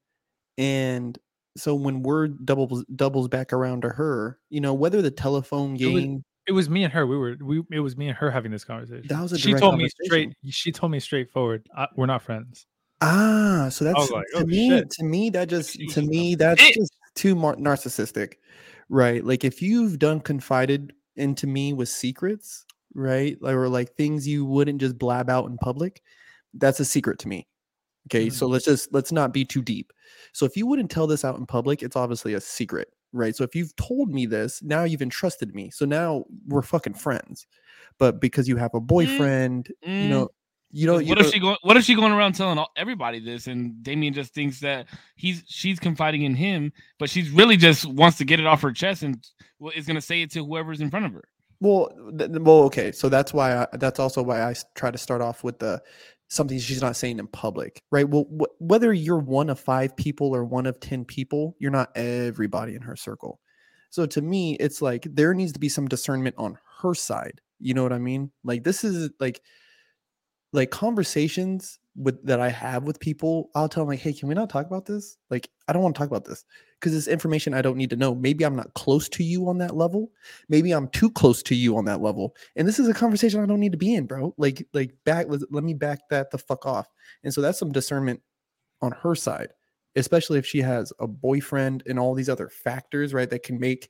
[0.59, 1.19] And
[1.57, 5.87] so when word doubles doubles back around to her, you know, whether the telephone It
[5.87, 7.07] was- game It was me and her.
[7.07, 7.63] We were we.
[7.71, 9.07] It was me and her having this conversation.
[9.09, 10.35] That was a she told me straight.
[10.51, 11.67] She told me straightforward.
[11.77, 12.67] I, we're not friends.
[13.01, 14.69] Ah, so that's like, to "Oh, me.
[14.69, 18.35] shit." To me, that just to me that's just too mar- narcissistic,
[18.91, 19.25] right?
[19.25, 24.45] Like if you've done confided into me with secrets, right, like, or like things you
[24.45, 26.03] wouldn't just blab out in public,
[26.55, 27.47] that's a secret to me.
[28.09, 28.53] Okay, so mm-hmm.
[28.53, 29.93] let's just let's not be too deep.
[30.33, 33.35] So if you wouldn't tell this out in public, it's obviously a secret, right?
[33.35, 35.71] So if you've told me this, now you've entrusted me.
[35.71, 36.67] So now we're mm.
[36.67, 37.47] fucking friends.
[37.99, 38.87] But because you have a mm.
[38.87, 40.09] boyfriend, you mm.
[40.11, 40.29] know,
[40.71, 41.57] you know, you what if know- she going?
[41.63, 45.43] What if she going around telling all, everybody this, and Damien just thinks that he's
[45.47, 49.03] she's confiding in him, but she's really just wants to get it off her chest
[49.03, 49.25] and
[49.59, 51.25] well, is going to say it to whoever's in front of her.
[51.65, 52.93] Well, th- well, okay.
[52.93, 55.83] So that's why I, that's also why I try to start off with the
[56.29, 58.07] something she's not saying in public, right?
[58.09, 61.91] Well, wh- whether you're one of five people or one of ten people, you're not
[61.97, 63.41] everybody in her circle.
[63.89, 67.41] So to me, it's like there needs to be some discernment on her side.
[67.61, 68.31] You know what I mean?
[68.45, 69.41] Like this is like
[70.53, 73.51] like conversations with that I have with people.
[73.55, 75.17] I'll tell them like, hey, can we not talk about this?
[75.31, 76.45] Like, I don't want to talk about this
[76.81, 78.15] because it's information I don't need to know.
[78.15, 80.11] Maybe I'm not close to you on that level
[80.49, 82.35] maybe I'm too close to you on that level.
[82.57, 84.35] And this is a conversation I don't need to be in, bro.
[84.37, 86.89] Like, like back, let, let me back that the fuck off.
[87.23, 88.21] And so that's some discernment
[88.83, 89.49] on her side,
[89.97, 93.89] especially if she has a boyfriend and all these other factors, right, that can make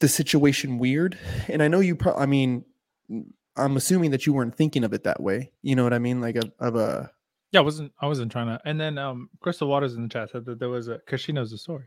[0.00, 1.18] the situation weird.
[1.48, 2.64] And I know you, pro- I mean,
[3.56, 5.52] I'm assuming that you weren't thinking of it that way.
[5.62, 6.20] You know what I mean?
[6.20, 7.10] Like a, of a,
[7.52, 7.92] Yeah, I wasn't.
[8.00, 8.60] I wasn't trying to.
[8.64, 11.32] And then um, Crystal Waters in the chat said that there was a because she
[11.32, 11.86] knows the story.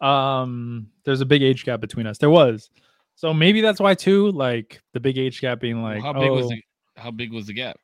[0.00, 2.18] Um, there's a big age gap between us.
[2.18, 2.70] There was,
[3.14, 4.30] so maybe that's why too.
[4.32, 6.62] Like the big age gap being Well, like, how big was oh, the
[6.96, 7.78] how big was the gap?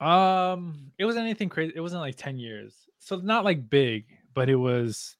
[0.00, 1.72] Um, it wasn't anything crazy.
[1.74, 5.16] It wasn't like ten years, so not like big, but it was.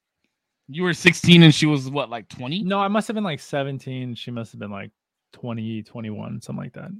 [0.69, 2.63] You were 16 and she was what, like 20?
[2.63, 4.15] No, I must have been like seventeen.
[4.15, 4.91] She must have been like
[5.31, 6.91] 20, 21, something like that.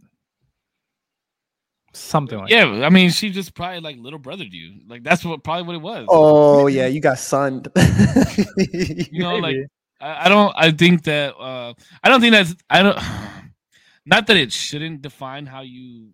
[1.97, 4.79] Something like Yeah, I mean, she just probably like little brothered you.
[4.87, 6.05] Like that's what probably what it was.
[6.09, 7.67] oh yeah, you got sunned.
[8.57, 9.57] you know, like
[9.99, 10.53] I, I don't.
[10.55, 11.35] I think that.
[11.37, 12.55] uh I don't think that's.
[12.69, 12.97] I don't.
[14.05, 16.11] Not that it shouldn't define how you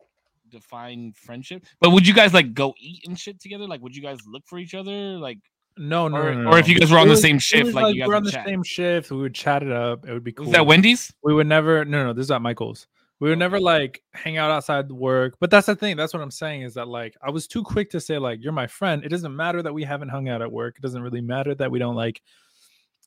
[0.50, 3.68] define friendship, but would you guys like go eat and shit together?
[3.68, 4.92] Like, would you guys look for each other?
[5.20, 5.38] Like,
[5.78, 7.42] no, no, or, no, no, or if you guys were on It the same it
[7.42, 8.48] shift, was like, you guys we're on would the chat.
[8.48, 10.08] same shift, we would chat it up.
[10.08, 10.46] It would be cool.
[10.46, 11.14] Was that Wendy's?
[11.24, 12.88] we would never no no this is at michael's
[13.24, 16.30] we would never like hang out outside work but that's the thing that's what i'm
[16.30, 19.06] saying is that like i was too quick to say like you're my friend.
[19.06, 21.72] It doesn't matter that we haven't hung out at work it doesn't really matter that
[21.72, 22.22] we don't like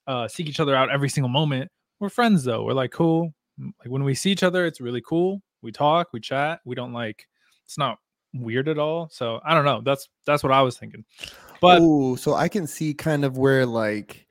[0.06, 3.88] uh seek each other out every single moment we're friends though we're like cool like
[3.88, 7.26] when we see each other it's really cool we talk we chat we don't like
[7.66, 7.98] it's not
[8.32, 11.04] weird at all so i don't know that's that's what i was thinking
[11.60, 14.25] but oh, so I can see kind of where like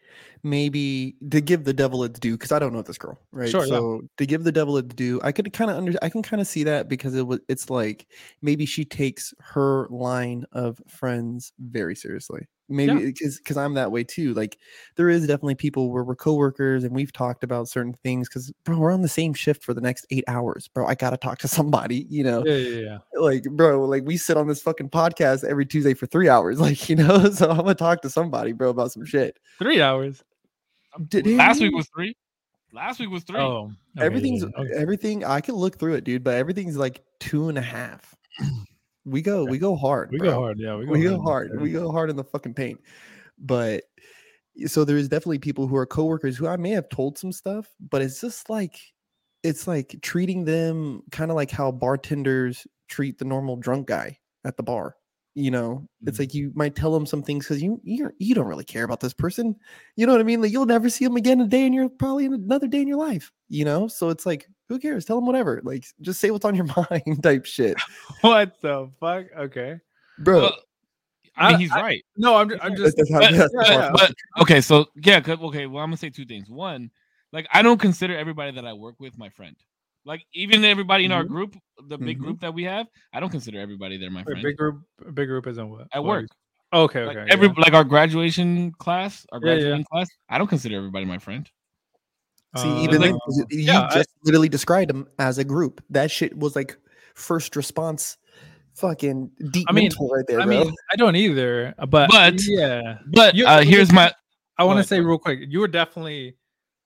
[0.46, 3.50] maybe to give the devil its due because I don't know this girl, right?
[3.50, 3.74] Sure, yeah.
[3.74, 6.42] so to give the devil its due, I could kind of under I can kind
[6.42, 8.08] of see that because it was it's like
[8.42, 12.48] maybe she takes her line of friends very seriously.
[12.68, 14.34] Maybe because because I'm that way too.
[14.34, 14.58] Like
[14.96, 18.80] there is definitely people where we're coworkers and we've talked about certain things because bro,
[18.80, 20.88] we're on the same shift for the next eight hours, bro.
[20.88, 24.38] I gotta talk to somebody, you know yeah yeah yeah like bro like we sit
[24.38, 27.76] on this fucking podcast every tuesday for three hours like you know so i'm gonna
[27.76, 30.24] talk to somebody bro about some shit three hours
[31.08, 32.16] Did Last week was three.
[32.74, 33.40] Last week was three.
[33.40, 34.72] oh okay, everything's yeah, okay.
[34.76, 38.14] everything i can look through it dude but everything's like two and a half
[39.06, 40.32] we go we go hard we bro.
[40.32, 42.54] go hard yeah we go we go in hard we go hard in the fucking
[42.54, 42.82] paint
[43.40, 43.84] but
[44.66, 47.70] so there is definitely people who are coworkers who i may have told some stuff
[47.90, 48.78] but it's just like
[49.44, 54.58] it's like treating them kind of like how bartenders treat the normal drunk guy at
[54.58, 54.98] the bar
[55.36, 56.22] you know it's Mhm.
[56.22, 59.02] like you might tell them some things because you you're, you don't really care about
[59.02, 59.56] this person
[59.98, 61.90] you know what i mean like you'll never see them again a day and you're
[61.90, 65.18] probably in another day in your life you know so it's like who cares tell
[65.18, 67.76] them whatever like just say what's on your mind type shit
[68.22, 69.78] what the fuck okay
[70.20, 70.56] bro Well,
[71.38, 72.06] I mean, I- he's right.
[72.16, 72.96] No, I'm, ju- I'm just.
[72.96, 75.66] that's how- but- yeah, yeah, But okay, so yeah, okay.
[75.66, 76.50] Well, I'm gonna say two things.
[76.50, 76.90] One,
[77.34, 79.54] like I don't consider everybody that I work with my friend.
[80.06, 81.28] Like even everybody in our Mhm.
[81.30, 82.22] group, the big Mhm.
[82.22, 84.44] group that we have, I don't consider everybody there my Wait, friend.
[84.44, 84.84] big group.
[85.14, 86.24] Big group isn't what At what work.
[86.26, 86.30] is-
[86.74, 87.32] Okay, Like okay.
[87.32, 87.54] every yeah.
[87.58, 89.84] like our graduation class, our Yeah, yeah.
[89.92, 91.50] class, I don't consider everybody my friend.
[92.58, 95.44] See, Uh, even like- then, 'cause you yeah, I- just literally described them as a
[95.44, 95.82] group.
[95.90, 96.78] That shit was like
[97.16, 98.18] first response,
[98.76, 100.64] fucking deep I mean- mental right there, I bro.
[100.66, 101.74] mean, I don't either.
[101.88, 104.14] But, But- yeah, But You- uh, here's my
[104.58, 106.36] I want to say real quick, you were definitely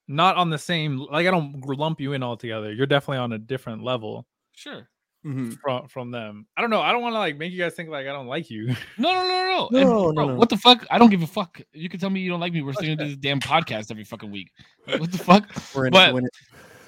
[0.10, 0.98] not on the same.
[0.98, 2.74] Like I don't lump you in altogether.
[2.74, 4.90] You're definitely on a different level Sure.
[5.26, 5.58] Mhm.
[5.62, 6.48] from from them.
[6.58, 6.82] I don't know.
[6.82, 8.68] I don't want to like make you guys think like I don't like you.
[8.98, 9.70] No, no, no, no.
[9.72, 10.36] No, And, no, bro, no.
[10.36, 10.86] What the fuck?
[10.90, 11.62] I don't give a fuck.
[11.74, 12.62] You can tell me you don't like me.
[12.62, 14.52] We're still gonna do this damn podcast every fucking week.
[14.86, 15.46] What the fuck?
[15.76, 16.32] We're in it But- to win it.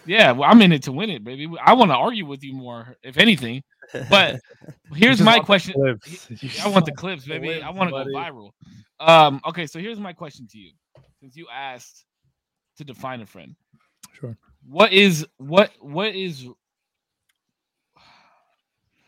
[0.08, 1.48] Yeah, well, I'm in it to win it, baby.
[1.64, 3.62] I want to argue with you more, if anything.
[4.10, 4.40] But
[4.96, 5.76] here's my question.
[6.64, 7.50] I want the clips, baby.
[7.50, 8.50] clips, I want to go viral.
[9.00, 10.72] Um, okay, so here's my question to you.
[11.20, 12.06] Since you asked
[12.82, 13.56] to define a friend,
[14.13, 14.38] Sure.
[14.67, 16.48] what is what what is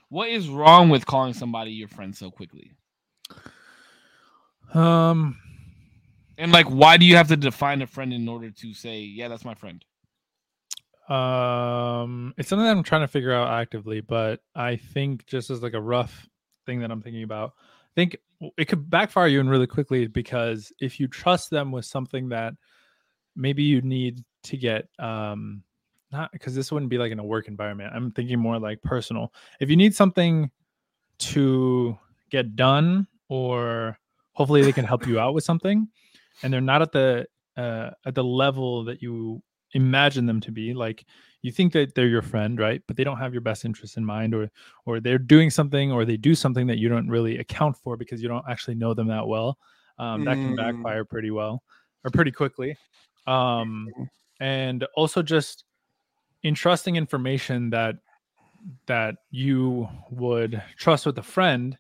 [0.09, 2.71] what is wrong with calling somebody your friend so quickly?
[4.73, 5.37] Um,
[6.37, 9.27] And like, why do you have to define a friend in order to say, yeah,
[9.27, 9.83] that's my friend?
[11.09, 15.61] um, it's something that I'm trying to figure out actively, but I think just as
[15.61, 16.29] like a rough
[16.65, 18.17] thing that I'm thinking about, I think
[18.57, 22.53] it could backfire you in really quickly because if you trust them with something that
[23.35, 25.63] maybe you need to get um
[26.11, 27.91] not because this wouldn't be like in a work environment.
[27.95, 29.33] I'm thinking more like personal.
[29.59, 30.51] If you need something
[31.19, 31.97] to
[32.29, 33.97] get done or
[34.33, 35.87] hopefully they can help you out with something
[36.41, 39.41] and they're not at the uh, at the level that you
[39.73, 41.05] imagine them to be like
[41.41, 44.05] you think that they're your friend right but they don't have your best interest in
[44.05, 44.49] mind or
[44.85, 48.21] or they're doing something or they do something that you don't really account for because
[48.21, 49.57] you don't actually know them that well
[49.99, 50.57] um, that can Mm.
[50.57, 51.63] backfire pretty well
[52.03, 52.75] or pretty quickly
[53.27, 53.89] um
[54.39, 55.63] and also just
[56.43, 57.95] entrusting information that
[58.87, 61.77] that you would trust with a friend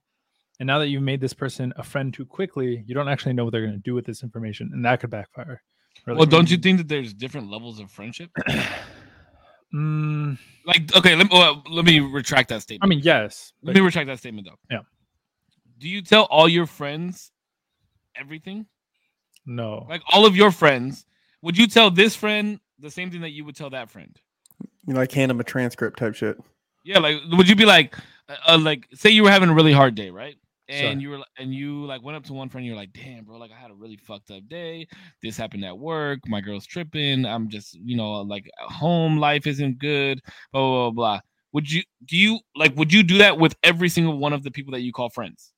[0.59, 3.43] and now that you've made this person a friend too quickly you don't actually know
[3.43, 5.61] what they're going to do with this information and that could backfire
[6.05, 8.29] really Well, don't you think that there's different levels of friendship?
[9.73, 12.83] Mm, Like, okay, let me well, let me retract that statement.
[12.83, 14.59] i mean yes let but me retract that statement though.
[14.69, 14.81] Yeah.
[15.79, 17.31] Do you tell all your friends
[18.15, 18.67] everything?
[19.47, 21.05] no Like all of your friends,
[21.43, 24.17] would you tell this friend the same thing that you would tell that friend?
[24.87, 26.37] You know, like hand him a transcript type shit.
[26.83, 27.95] Yeah, like would you be like,
[28.27, 30.35] uh, uh, like say you were having a really hard day, right?
[30.69, 31.01] And Sure.
[31.01, 33.51] you were and you like went up to one friend, you're like, damn, bro, like
[33.51, 34.87] I had a really fucked up day.
[35.21, 36.19] This happened at work.
[36.27, 37.25] My girl's tripping.
[37.25, 40.21] I'm just, you know, like home life isn't good.
[40.51, 40.91] Blah blah blah.
[40.91, 41.19] blah.
[41.51, 44.51] Would you do you like would you do that with every single one of the
[44.51, 45.51] people that you call friends?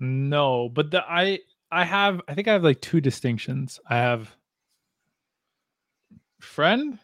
[0.00, 1.38] no but the i
[1.70, 4.34] i have i think i have like two distinctions i have
[6.42, 6.98] friend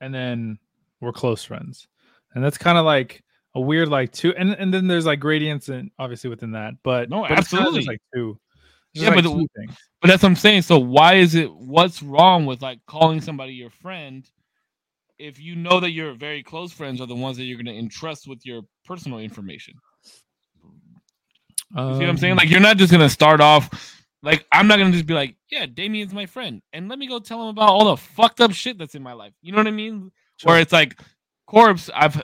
[0.00, 0.58] and then
[1.00, 1.86] we're close friends
[2.34, 3.22] and that's kind of like
[3.54, 7.08] a weird like two and and then there's like gradients and obviously within that but
[7.08, 7.84] No, but it's absolutely.
[7.84, 8.38] like two
[8.94, 10.62] It's Yeah, just, but like, the- But that's what I'm saying.
[10.62, 14.28] So why is it what's wrong with like calling somebody your friend
[15.18, 18.26] if you know that your very close friends are the ones that you're gonna entrust
[18.28, 19.74] with your personal information?
[21.76, 22.32] You see what I'm saying?
[22.32, 23.93] Um, Like you're not just gonna start off
[24.24, 27.18] like I'm not gonna just be like, yeah, Damien's my friend, and let me go
[27.18, 29.34] tell him about all the fucked up shit that's in my life.
[29.42, 30.10] You know what I mean?
[30.42, 30.98] Where it's like
[31.46, 32.20] Corpse, I've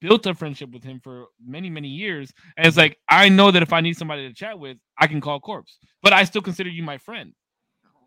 [0.00, 3.62] built a friendship with him for many, many years, and it's like I know that
[3.62, 6.70] if I need somebody to chat with, I can call Corpse, but I still consider
[6.70, 7.32] you my friend.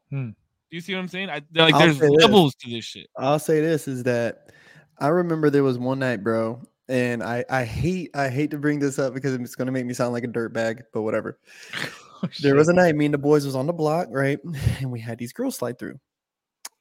[0.10, 0.30] Hmm.
[0.70, 1.30] Do you see what I'm saying?
[1.30, 2.24] I like I'll there's say this.
[2.24, 3.08] levels to this shit.
[3.18, 4.52] I'll say this is that
[5.00, 8.80] I remember there was one night, bro, and I I hate I hate to bring
[8.80, 11.40] this up because it's gonna make me sound like a dirtbag, but whatever.
[12.42, 14.40] There was a night me and the boys was on the block, right?
[14.80, 16.00] And we had these girls slide through.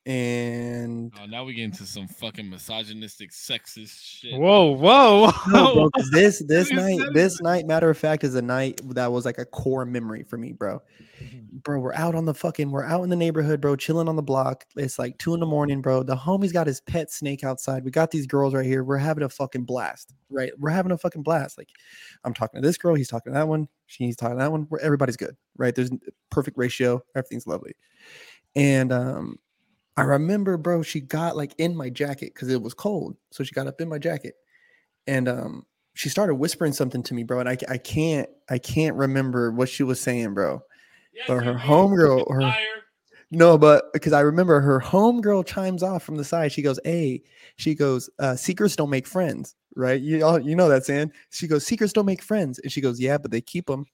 [0.06, 4.38] And Oh, now we get into some fucking misogynistic, sexist shit.
[4.38, 8.42] whoa whoa no, bro, 'cause this this night, this night, matter of fact, is a
[8.42, 10.80] night that was like a core memory for me, bro.
[11.64, 14.22] Bro, we're out on the fucking, we're out in the neighborhood, bro, chilling on the
[14.22, 14.64] block.
[14.76, 16.02] It's like two in the morning, bro.
[16.04, 17.82] The homie's got his pet snake outside.
[17.84, 18.84] We got these girls right here.
[18.84, 20.52] We're having a fucking blast, right?
[20.58, 21.58] We're having a fucking blast.
[21.58, 21.70] Like,
[22.24, 24.66] I'm talking to this girl, he's talking to that one, she's talking to that one.
[24.68, 25.74] Where everybody's good, right?
[25.74, 25.98] There's n-
[26.30, 27.72] perfect ratio, everything's lovely.
[28.54, 29.38] And um,
[29.96, 33.16] I remember, bro, she got like in my jacket because it was cold.
[33.30, 34.34] So she got up in my jacket
[35.06, 37.40] and um she started whispering something to me, bro.
[37.40, 40.62] And I, I can't I can't remember what she was saying, bro.
[41.26, 42.54] But her homegirl, her
[43.30, 46.52] no, but because I remember her homegirl chimes off from the side.
[46.52, 47.22] She goes, "Hey,"
[47.56, 50.00] she goes, uh, "Secrets don't make friends, right?
[50.00, 53.00] You all, you know that saying." She goes, "Secrets don't make friends," and she goes,
[53.00, 53.86] "Yeah, but they keep them."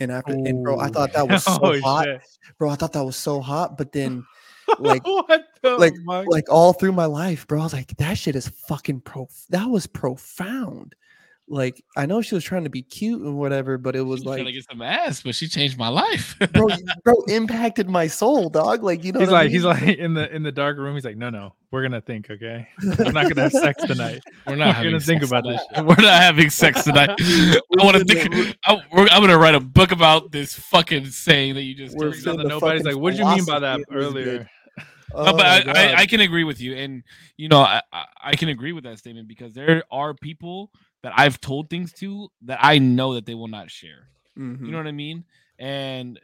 [0.00, 2.20] And after, and bro, I thought that was so Oh, hot, shit.
[2.58, 2.70] bro.
[2.70, 4.24] I thought that was so hot, but then
[4.78, 6.26] like- what the like- fuck?
[6.28, 7.60] like all through my life, bro.
[7.60, 9.28] I was like, that shit is fucking prof.
[9.50, 10.94] That was profound.
[11.48, 14.26] like I know she was trying to be cute and whatever, but it was She
[14.26, 16.34] was trying like, to get some ass, but she changed my life.
[16.52, 16.66] bro,
[17.04, 18.82] bro, impacted my soul, dog.
[18.82, 20.94] Like you know, he's what I like, he's like in the in the dark room.
[20.96, 22.66] He's like, no, no, we're gonna think, okay?
[22.82, 24.22] I'm not gonna have sex tonight.
[24.44, 25.60] We're We're not gonna think about tonight.
[25.72, 25.84] this.
[25.84, 27.10] We're not having sex tonight.
[27.20, 28.56] I want to think.
[28.66, 31.94] I'm, we're, I'm gonna write a book about this fucking saying that you just.
[31.96, 32.30] We're told Brings me.
[32.32, 34.04] on saying the the nobody's fucking like, what did you mean by that philosophy was
[34.26, 34.50] earlier?
[35.16, 35.24] Good.
[35.24, 35.46] No, Oh but
[35.76, 37.02] I, I, I can agree with you, and
[37.36, 40.70] you know, I, I I can agree with that statement because there are people
[41.02, 44.08] that I've told things to that I know that they will not share.
[44.38, 44.64] Mhm.
[44.64, 45.24] You know what I mean?
[45.58, 46.20] And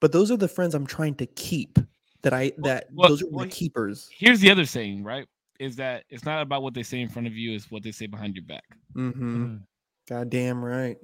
[0.00, 1.78] but those are the friends I'm trying to keep.
[2.22, 4.08] That I that well- those are well, my keepers.
[4.12, 5.26] here's the other saying, right?
[5.60, 7.92] Is that it's not about what they say in front of you; it's what they
[7.92, 8.64] say behind your back.
[8.94, 9.44] Mm-hmm.
[9.44, 9.60] Mm.
[10.08, 10.96] God damn right.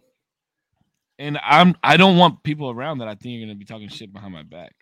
[1.18, 4.12] and I'm I don't want people around that I think are gonna be talking shit
[4.12, 4.72] behind my back.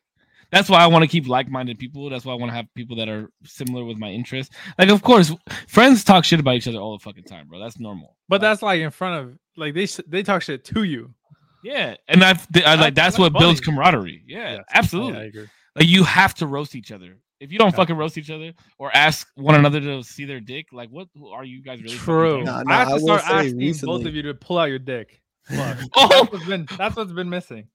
[0.50, 2.10] That's why I want to keep like-minded people.
[2.10, 4.54] That's why I want to have people that are similar with my interests.
[4.78, 5.32] Like, of course,
[5.68, 7.58] friends talk shit about each other all the fucking time, bro.
[7.60, 8.16] That's normal.
[8.28, 11.14] But Like, that's like in front of like they they talk shit to you.
[11.62, 14.24] yeah, and I've, I like that's that's what builds camaraderie.
[14.26, 15.18] Yeah, Yes, oh, absolutely.
[15.20, 15.46] I agree.
[15.76, 17.18] Like you have to roast each other.
[17.38, 17.76] If you don't Yeah.
[17.76, 21.44] fucking roast each other or ask one another to see their dick, like what are
[21.44, 21.96] you guys really?
[21.96, 22.30] True.
[22.44, 24.58] talking Nah, nah, I have to will start say asking both of you to pull
[24.58, 25.22] out your dick.
[25.54, 25.78] Fuck.
[25.96, 26.08] Oh!
[26.08, 27.68] that's what's been that's what's been missing.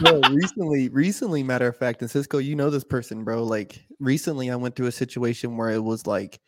[0.00, 3.44] bro, recently, recently, matter of fact, and Cisco, you know this person, bro.
[3.44, 6.40] Like recently, I went through a situation where it was like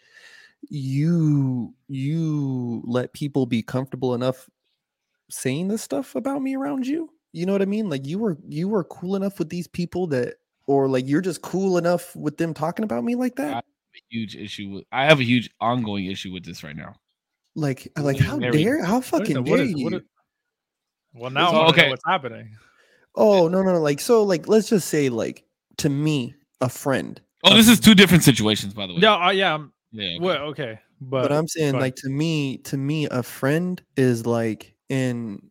[0.69, 4.49] you you let people be comfortable enough
[5.31, 7.11] saying this stuff about me around you.
[7.33, 7.91] You know what I mean?
[7.91, 10.35] Like you were you were cool enough with these people that,
[10.67, 13.65] or like you're just cool enough with them talking about me like that.
[14.11, 14.85] huge issue with.
[14.93, 16.95] I have a huge ongoing issue with this right now.
[17.55, 20.03] Like like how dare how fucking dare you?
[21.17, 21.91] What is- well, now I wanna know okay.
[21.91, 22.57] what's happening.
[23.15, 25.45] oh no no no like so like let's just say like
[25.79, 27.21] to me a friend.
[27.45, 29.01] Oh, this is two different situations, by the way.
[29.01, 29.55] Yeah, uh, yeah.
[29.55, 30.17] I'm, yeah.
[30.17, 30.19] okay.
[30.21, 34.27] Well, okay, but, but I'm saying go like to me, to me, a friend is
[34.27, 35.51] like in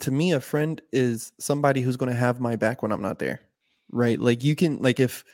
[0.00, 3.40] to me, a friend is somebody who's gonna have my back when I'm not there.
[3.90, 4.18] Right.
[4.18, 5.24] Like you can like if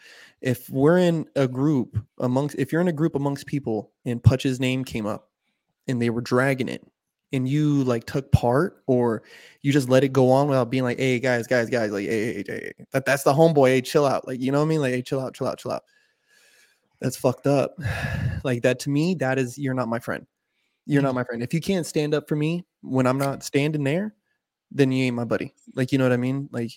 [0.40, 4.60] if we're in a group amongst if you're in a group amongst people and Putch's
[4.60, 5.30] name came up
[5.88, 6.86] and they were dragging it
[7.32, 9.22] and you like took part or
[9.62, 12.34] you just let it go on without being like, hey guys, guys, guys, like hey,
[12.34, 12.84] hey, hey, hey.
[12.92, 14.26] that that's the homeboy, hey, chill out.
[14.26, 14.80] Like, you know what I mean?
[14.80, 15.84] Like, hey, chill out, chill out, chill out.
[17.00, 17.76] That's fucked up.
[18.44, 20.26] Like that to me, that is you're not my friend.
[20.84, 21.06] You're Mm-hmm.
[21.06, 21.44] not my friend.
[21.44, 24.16] If you can't stand up for me when I'm not standing there,
[24.72, 25.54] then you ain't my buddy.
[25.76, 26.48] Like, you know what I mean?
[26.50, 26.72] Like,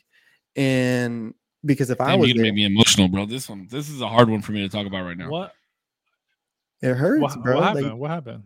[0.56, 1.34] and
[1.66, 3.26] because if I Damn, was you gonna there, make me emotional, bro.
[3.26, 5.30] This one, this is a hard one for me to talk about right now.
[5.32, 5.54] what
[6.84, 7.56] it hurts, what, bro.
[7.60, 8.44] what Like, what happened?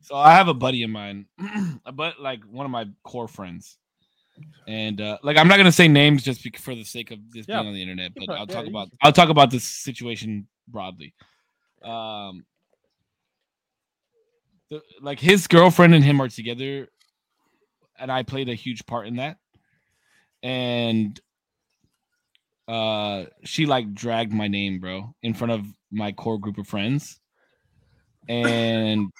[0.00, 1.26] So I have a buddy of mine,
[1.94, 3.78] but like one of my core friends,
[4.66, 7.56] and uh, like I'm not gonna say names just for the sake of this Yeah.
[7.56, 11.14] being on the internet, but I'll yeah, talk about I'll talk about this situation broadly.
[11.82, 12.44] Um,
[14.70, 16.88] the, like his girlfriend and him are together,
[17.98, 19.38] and I played a huge part in that,
[20.42, 21.20] and
[22.68, 27.18] uh, she like dragged my name, bro, in front of my core group of friends,
[28.28, 29.10] and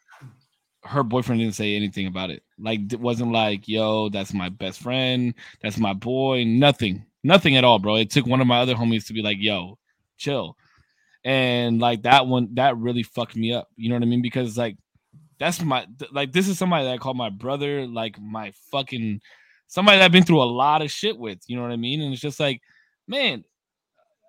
[0.84, 2.42] her boyfriend didn't say anything about it.
[2.58, 7.04] Like it wasn't like, yo, that's my best friend, that's my boy, nothing.
[7.24, 7.96] Nothing at all, bro.
[7.96, 9.76] It took one of my other homies to be like, yo,
[10.16, 10.56] chill.
[11.24, 13.68] And like that one, that really fucked me up.
[13.76, 14.22] You know what I mean?
[14.22, 14.76] Because like
[15.38, 19.20] that's my th- like this is somebody that I call my brother, like my fucking
[19.66, 21.38] somebody that I've been through a lot of shit with.
[21.46, 22.00] You know what I mean?
[22.00, 22.62] And it's just like,
[23.06, 23.44] man,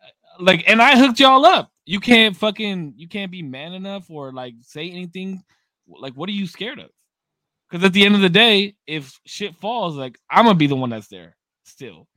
[0.03, 1.71] uh, like, and I hooked y'all up.
[1.85, 5.43] You can't fucking you can't be man enough or like say anything
[5.99, 6.89] like what are you scared of?
[7.69, 10.75] Because at the end of the day, if shit falls, like I'm gonna be the
[10.75, 12.07] one that's there still.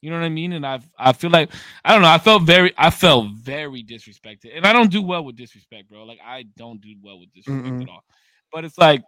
[0.00, 0.52] You know what I mean?
[0.52, 1.50] And I I feel like
[1.84, 2.08] I don't know.
[2.08, 6.04] I felt very I felt very disrespected, and I don't do well with disrespect, bro.
[6.04, 7.82] Like I don't do well with disrespect Mm-mm.
[7.82, 8.04] at all.
[8.52, 9.02] But it's like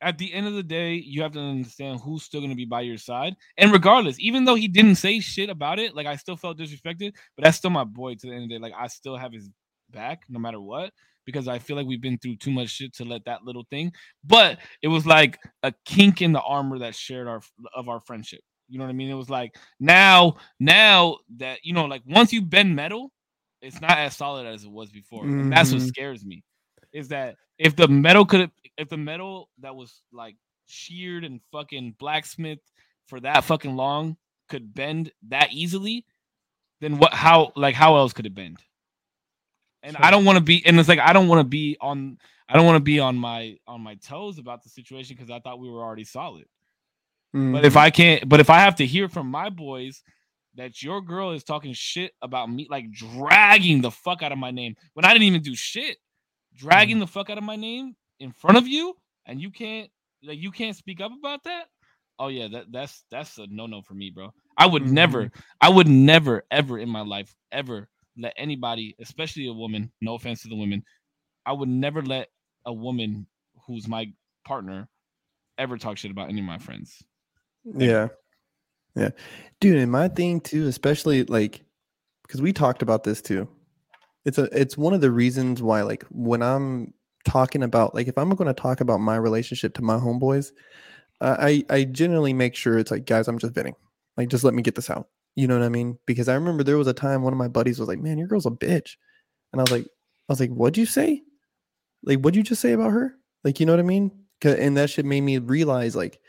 [0.00, 2.80] at the end of the day, you have to understand who's still gonna be by
[2.80, 3.36] your side.
[3.58, 7.12] And regardless, even though he didn't say shit about it, like I still felt disrespected.
[7.36, 8.62] But that's still my boy to the end of the day.
[8.62, 9.48] Like I still have his
[9.90, 10.92] back no matter what
[11.30, 13.92] because I feel like we've been through too much shit to let that little thing.
[14.24, 17.40] But it was like a kink in the armor that shared our
[17.74, 18.40] of our friendship.
[18.68, 19.10] You know what I mean?
[19.10, 23.12] It was like now, now that you know, like once you bend metal,
[23.62, 25.32] it's not as solid as it was before.
[25.38, 25.88] And that's what Mhm.
[25.88, 26.42] scares me.
[26.92, 31.96] Is that if the metal could if the metal that was like sheared and fucking
[31.98, 32.60] blacksmith
[33.08, 34.16] for that fucking long
[34.48, 36.04] could bend that easily,
[36.80, 38.58] then what how like how else could it bend?
[39.82, 42.18] And I don't want to be and it's like I don't want to be on
[42.48, 45.40] I don't want to be on my on my toes about the situation because I
[45.40, 46.46] thought we were already solid.
[47.32, 50.02] But if I can't, but if I have to hear from my boys
[50.56, 54.50] that your girl is talking shit about me, like dragging the fuck out of my
[54.50, 55.96] name when I didn't even do shit,
[56.56, 58.94] dragging the fuck out of my name in front of you
[59.26, 59.88] and you can't
[60.24, 61.66] like you can't speak up about that,
[62.18, 64.32] oh yeah, that that's that's a no no for me, bro.
[64.56, 64.94] I would Mm-hmm.
[64.94, 67.88] never, I would never ever in my life ever
[68.20, 70.84] let anybody, especially a woman, no offense to the women,
[71.46, 72.28] I would never let
[72.66, 73.26] a woman
[73.66, 74.12] who's my
[74.44, 74.88] partner
[75.58, 77.02] ever talk shit about any of my friends.
[77.64, 78.08] Yeah.
[78.96, 79.10] Yeah.
[79.60, 81.62] Dude, and my thing too, especially like
[82.26, 83.48] because we talked about this too.
[84.24, 86.94] It's a it's one of the reasons why like when I'm
[87.24, 90.52] talking about like if I'm going to talk about my relationship to my homeboys,
[91.20, 93.76] uh, I I generally make sure it's like guys, I'm just venting.
[94.16, 95.08] Like just let me get this out.
[95.36, 95.98] You know what I mean?
[96.06, 98.28] Because I remember there was a time one of my buddies was like, "Man, your
[98.28, 98.96] girl's a bitch."
[99.52, 101.22] And I was like I was like, "What'd you say?
[102.04, 103.14] Like what'd you just say about her?"
[103.44, 104.12] Like, you know what I mean?"
[104.42, 106.20] And that shit made me realize like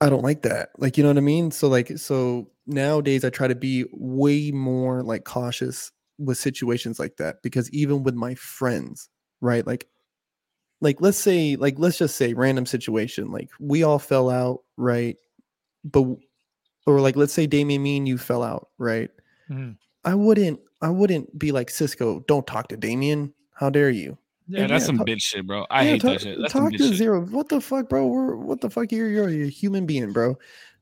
[0.00, 0.70] I don't like that.
[0.76, 1.50] Like, you know what I mean?
[1.50, 7.16] So like so nowadays I try to be way more like cautious with situations like
[7.16, 9.08] that because even with my friends,
[9.40, 9.66] right?
[9.66, 9.88] Like
[10.80, 15.16] like let's say like let's just say random situation like we all fell out, right?
[15.84, 16.04] But
[16.86, 19.10] or like let's say Damien me and you fell out, right?
[19.50, 19.76] Mhm.
[20.04, 23.32] I wouldn't I wouldn't be like Cisco, don't talk to Damien.
[23.54, 24.18] How dare you?
[24.48, 25.64] Yeah, And that's yeah, some talk- bitch shit, bro.
[25.70, 26.38] I Yeah, hate talk, that shit.
[26.40, 26.94] That's talk to shit.
[26.94, 27.24] zero.
[27.26, 28.06] What the fuck, bro?
[28.06, 28.92] We're what the fuck?
[28.92, 30.36] You're you're a human being, bro.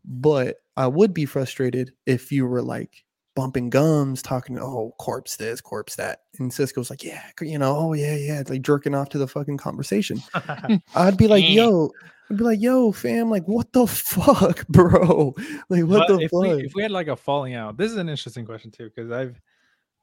[0.05, 3.05] But I would be frustrated if you were like
[3.37, 6.23] bumping gums, talking, oh, corpse this, corpse that.
[6.39, 8.41] And Cisco's like, yeah, you know, oh yeah, yeah.
[8.41, 10.21] It's like jerking off to the fucking conversation.
[10.97, 11.91] I'd be like, yo,
[12.33, 15.35] I'd be like, yo, fam, like, what the fuck, bro?
[15.69, 16.41] Like, what But the if fuck?
[16.41, 19.11] we, if we had like a falling out, this is an interesting question too because
[19.11, 19.41] I've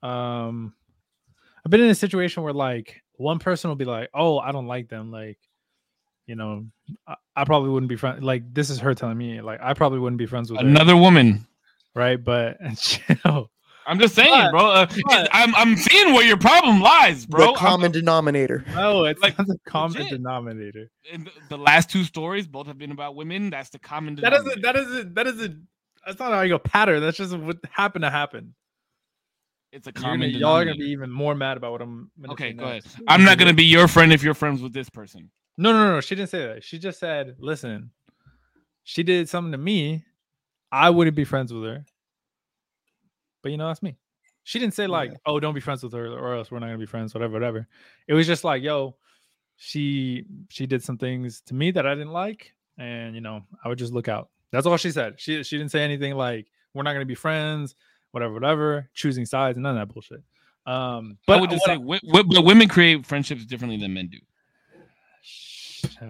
[0.08, 0.74] um
[1.66, 4.68] I've been in a situation where like one person will be like, "Oh, I don't
[4.68, 5.40] like them," like
[6.28, 6.68] you know,
[7.08, 8.24] I, I probably wouldn't be friends.
[8.24, 10.96] Like this is her telling me, like I probably wouldn't be friends with her, Another
[10.96, 11.48] woman.
[11.96, 12.24] right?
[12.24, 13.50] But chill.
[13.90, 14.62] I'm just saying, But- bro.
[14.72, 17.40] Uh, it- I'm I'm seeing where your problem lies, bro.
[17.40, 18.64] the I'm- common denominator.
[18.76, 20.12] No, it's Like, like the common legit.
[20.12, 20.92] denominator.
[21.12, 23.50] and the- the last two stories both have been about women.
[23.50, 24.50] That's the common That denominator.
[24.52, 24.62] isn't.
[24.62, 25.16] That isn't.
[25.16, 25.68] That isn't.
[26.06, 27.02] That's not how you go pattern.
[27.02, 28.54] That's just what happened to happen.
[29.72, 32.10] It's a common gonna, y'all are gonna be even more mad about what I'm.
[32.20, 32.84] Gonna Okay, say go ahead.
[33.08, 35.30] I'm not gonna be your friend if you're friends with this person.
[35.58, 36.02] No, no, no, no.
[36.02, 36.64] She didn't say that.
[36.64, 37.92] She just said, listen,
[38.84, 40.06] she did something to me.
[40.72, 41.86] I wouldn't be friends with her.
[43.42, 43.98] But you know, that's me.
[44.44, 45.18] She didn't say like, Yeah.
[45.26, 47.68] oh, don't be friends with her or else we're not gonna be friends, whatever, whatever.
[48.08, 48.96] It was just like, yo,
[49.58, 52.54] she she did some things to me that I didn't like.
[52.78, 54.30] And you know, I would just look out.
[54.52, 55.20] That's all she said.
[55.20, 57.76] She she didn't say anything like we're not gonna be friends,
[58.12, 60.24] whatever, whatever, choosing sides and none of that bullshit.
[60.66, 63.78] Um, But but I would just what say, wi- wi- but women create friendships differently
[63.78, 64.18] than men do.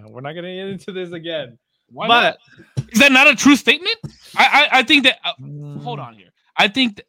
[0.08, 1.58] we're not gonna get into this again.
[1.92, 2.38] Why but
[2.76, 2.86] not?
[2.92, 3.96] Is that not a true statement?
[4.36, 5.18] I I, I think that.
[5.24, 5.32] Uh,
[5.80, 6.30] hold Mm, on here.
[6.56, 7.06] I think that.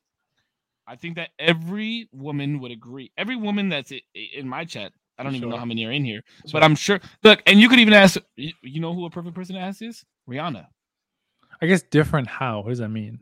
[0.88, 3.12] I think that every woman would agree.
[3.18, 6.22] Every woman that's in my chat, I don't even know how many are in here,
[6.46, 6.52] Sure.
[6.54, 7.00] but I'm sure.
[7.24, 8.18] Look, and you could even ask.
[8.36, 10.04] You know who a perfect person to ask is?
[10.28, 10.66] Rihanna.
[11.62, 12.28] I guess different.
[12.28, 12.62] How?
[12.62, 13.20] What does that mean?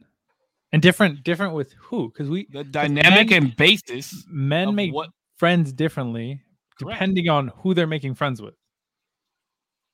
[0.72, 2.10] And different, different with who?
[2.10, 6.41] Because we The dynamic men- and basis men make what friends differently
[6.80, 6.95] Correct.
[6.99, 8.53] depending on who they're making friends with.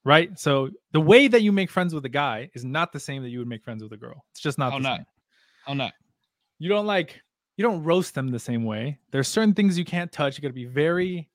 [0.03, 0.38] Right.
[0.38, 3.30] So the way that you make friends with a guy is not the same that
[3.30, 4.24] you would make friends with a girl.
[4.32, 4.72] It's just not.
[4.72, 4.97] How the not?
[4.97, 5.05] same.
[5.66, 5.93] How not?
[6.59, 7.22] You don't like.
[7.58, 8.99] You don't roast them the same way.
[9.12, 10.38] There's certain things you can't touch.
[10.38, 11.30] You got to be very.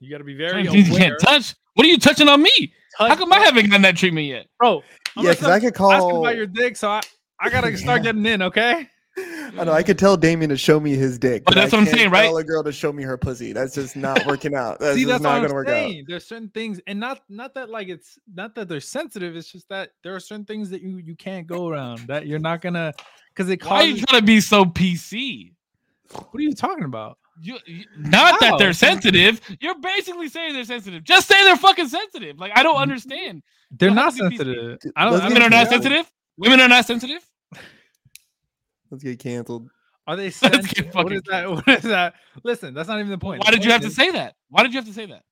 [0.00, 1.54] You got to be very Certain things you can't touch.
[1.74, 2.72] What are you touching on me?
[2.98, 4.46] How come I haven't gotten that treatment yet?
[4.58, 4.82] bro?
[5.16, 6.24] I'm Yeah, because I start could asking call.
[6.24, 7.00] about your dick, so I,
[7.38, 8.42] I gotta start getting in.
[8.42, 8.88] Okay.
[9.18, 11.44] I know I could tell Damien to show me his dick.
[11.44, 12.26] But that's I what I'm saying, right?
[12.26, 13.52] Tell a girl to show me her pussy.
[13.52, 14.78] That's just not working out.
[14.78, 16.04] That's See, that's not what gonna I'm work saying.
[16.06, 19.36] There's certain things, and not not that like it's not that they're sensitive.
[19.36, 22.38] It's just that there are certain things that you you can't go around that you're
[22.38, 22.92] not gonna
[23.40, 24.04] because it Why are you causes.
[24.06, 25.52] trying to be so PC?
[26.12, 27.16] What are you talking about?
[27.42, 29.40] You, you- not that they're sensitive.
[29.60, 31.04] You're basically saying they're sensitive.
[31.04, 32.38] Just say they're fucking sensitive.
[32.38, 33.42] Like I don't understand.
[33.70, 34.78] They're Well, not could you be- sensitive.
[34.80, 35.12] Dude, I don't.
[35.14, 36.12] let's I get Women are not sensitive.
[36.36, 37.26] Women are not sensitive.
[38.90, 39.68] Let's get canceled.
[40.06, 40.92] Are they sensitive?
[40.94, 41.48] What is that?
[41.50, 42.14] What is that?
[42.42, 43.40] Listen, that's not even the point.
[43.44, 44.34] Why The did you have point to say that?
[44.48, 45.22] Why did you have to say that?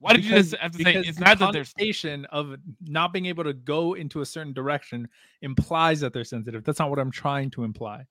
[0.00, 2.56] Why did you because- just have to say it's the not that they're connotation of
[2.82, 5.08] not being able to go into a certain direction
[5.42, 6.64] implies that they're sensitive.
[6.64, 8.06] That's not what I'm trying to imply.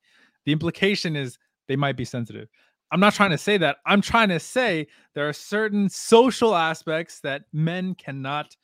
[0.46, 2.50] The implication is they might be sensitive.
[2.92, 3.78] I'm not trying to say that.
[3.86, 8.56] I'm trying to say there are certain social aspects that men cannot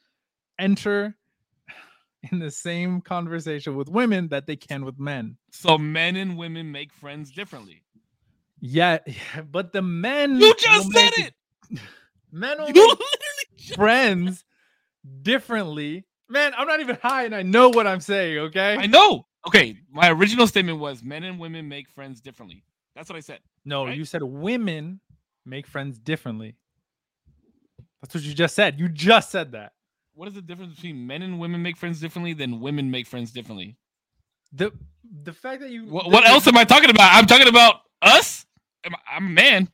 [0.59, 1.15] enter
[2.31, 5.35] in the same conversation with women that they can with men.
[5.51, 7.83] so men and women make friends differently.
[8.61, 11.33] Yeah, yeah, but the men You just said it.
[12.33, 12.97] Men will You
[13.75, 14.43] friends
[15.21, 16.05] differently.
[16.27, 18.75] Man, I'm not even high and I know what I'm saying, okay?
[18.77, 19.27] I know.
[19.45, 22.63] Okay, my original statement was men and women make friends differently.
[22.95, 23.39] That's what I said.
[23.65, 23.97] no, right?
[23.97, 24.99] you said women
[25.45, 26.55] make friends differently.
[28.01, 28.79] That's what you just said.
[28.79, 29.73] You just said that.
[30.13, 33.31] What is the difference between men and women make friends differently than women make friends
[33.31, 33.77] differently?
[34.51, 34.71] The
[35.23, 37.13] the fact that you What, what else am I talking about?
[37.13, 38.45] I'm talking about us.
[38.85, 39.69] I'm, I'm a man.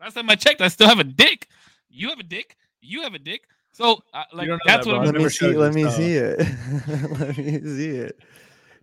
[0.00, 1.46] Last time I checked, I still have a dick.
[1.92, 2.56] You have a dick.
[2.80, 3.42] You have a dick.
[3.72, 4.96] So, uh, like, that's that, what.
[5.00, 5.46] I'm Let me see.
[5.56, 6.38] Let me see it.
[7.18, 8.18] let me see it,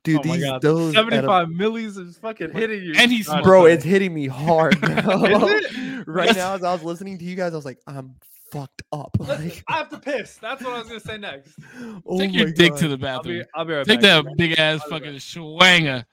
[0.03, 0.20] dude.
[0.26, 0.62] oh my these God.
[0.62, 2.93] those at a- 75 millis is fucking hitting you.
[2.97, 4.76] And he's God, bro, it's it's hitting me hard.
[4.84, 6.07] Is it?
[6.07, 6.36] right Yes.
[6.38, 8.16] now, as I was listening to you guys, I was like, I'm
[8.51, 9.16] fucked up.
[9.20, 10.38] Like, I have to piss.
[10.38, 11.53] That's what I was gonna say next.
[12.07, 12.80] oh Take my your dick God.
[12.80, 13.39] to the I'll bathroom.
[13.39, 14.26] be I'll be right Take back.
[14.26, 15.22] that big ass fucking back.
[15.22, 16.05] schwanger.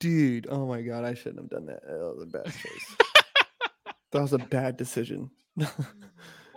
[0.00, 0.48] dude.
[0.50, 1.80] Oh my god, I shouldn't have done that.
[1.86, 2.96] That was a bad choice.
[4.12, 5.30] that was a bad decision.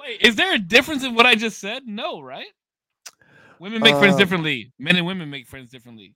[0.02, 1.84] Wait, is there a difference in what I just said?
[1.86, 2.48] No, right?
[3.60, 4.74] Women make friends Um, differently.
[4.80, 6.16] Men and women make friends differently.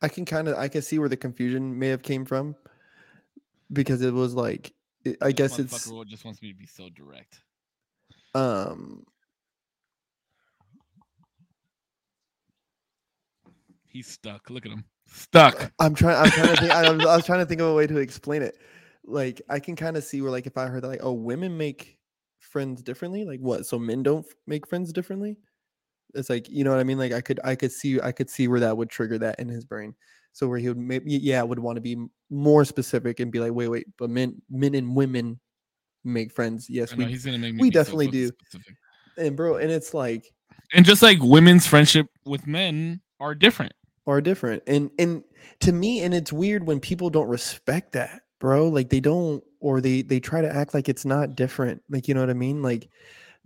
[0.00, 2.56] I can kind of I can see where the confusion may have came from
[3.72, 4.72] because it was like
[5.04, 7.40] it- I guess it's just wants me to be so direct.
[8.34, 9.04] um
[13.88, 14.50] He's stuck.
[14.50, 14.84] Look at him.
[15.06, 15.70] Stuck.
[15.78, 17.74] I'm trying I'm trying to think I, was- I was trying to think of a
[17.74, 18.58] way to explain it.
[19.06, 21.56] Like I can kind of see where like if I heard that like oh women
[21.58, 21.98] make
[22.40, 25.36] friends differently like what so men don't f- make friends differently
[26.14, 28.28] it's like you know what I mean like I could I could see I could
[28.30, 29.94] see where that would trigger that in his brain
[30.32, 31.96] so where he would maybe yeah would want to be
[32.30, 35.40] more specific and be like wait wait but men men and women
[36.04, 37.62] make friends yes I know we he's gonna make me.
[37.62, 38.28] we be so definitely do.
[38.28, 38.74] specific.
[39.16, 40.26] and bro and it's like
[40.74, 43.72] And just like women's friendship with men are different.
[44.06, 45.24] are different and and
[45.60, 49.80] to me and it's weird when people don't respect that bro like they don't or
[49.80, 52.60] they they try to act like it's not different like you know what i mean?
[52.60, 52.90] Like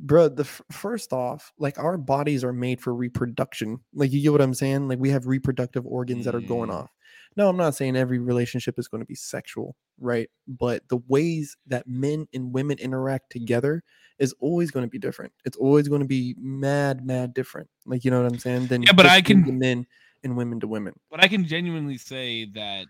[0.00, 4.32] bro the f- first off like our bodies are made for reproduction like you get
[4.32, 4.88] what i'm saying?
[4.88, 6.74] Like we have reproductive organs that are going Mm.
[6.74, 6.90] off.
[7.36, 10.28] No i'm not saying every relationship is going to be sexual right?
[10.48, 13.82] But the ways that men and women interact together
[14.18, 15.32] is always going to be different.
[15.44, 18.66] It's always going to be mad mad different like you know what i'm saying?
[18.66, 19.86] Than Yeah, but I can- men
[20.24, 20.94] and women to women.
[21.08, 22.86] But I can genuinely say that,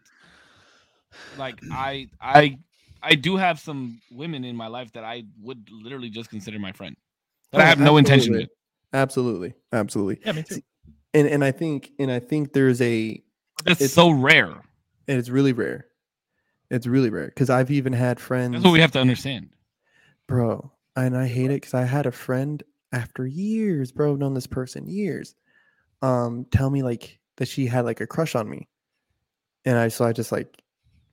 [1.37, 2.59] like I I
[3.03, 6.73] I do have some women in my life that I would literally just consider my
[6.73, 6.97] friend.
[7.53, 8.45] But I Oh, have no intention absolutely.
[8.45, 8.51] with.
[8.93, 10.21] Absolutely, absolutely.
[10.25, 10.63] Yeah, me too.
[11.15, 13.23] And and I think and I think there's a
[13.65, 14.53] That's It's- so rare.
[15.09, 15.87] and it's really rare.
[16.71, 19.51] It's really rare because I've even had friends, That's what we have to understand.
[20.27, 24.47] bro, and I hate it because I had a friend after years, bro, known this
[24.47, 25.35] person years,
[26.03, 28.69] um, tell me like that she had like a crush on me,
[29.65, 30.61] and I so I just like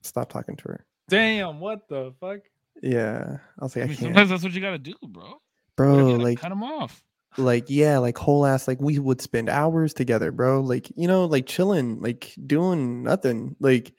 [0.06, 0.86] stopped talking to her.
[1.08, 2.40] Damn, what the fuck?
[2.82, 5.40] Yeah, I was like, I I, mean, can't, sometimes that's what you gotta do, bro.
[5.76, 7.02] bro, like cut them off.
[7.38, 11.26] like yeah like whole ass like we would spend hours together bro like you know
[11.26, 13.92] like chilling like doing nothing like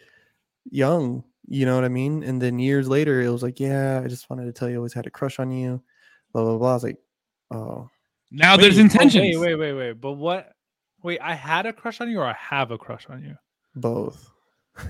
[0.72, 4.08] young you know what i mean and then years later it was like yeah i
[4.08, 5.80] just wanted to tell you i always had a crush on you
[6.34, 6.98] blah blah blah i was like
[7.52, 7.88] oh
[8.32, 9.38] Now there's Wait, oh, intentions.
[9.38, 10.02] Wait, wait, wait, wait.
[10.02, 10.52] But what?
[11.04, 13.36] Wait, I had a crush on you, or I have a crush on you?
[13.76, 14.32] both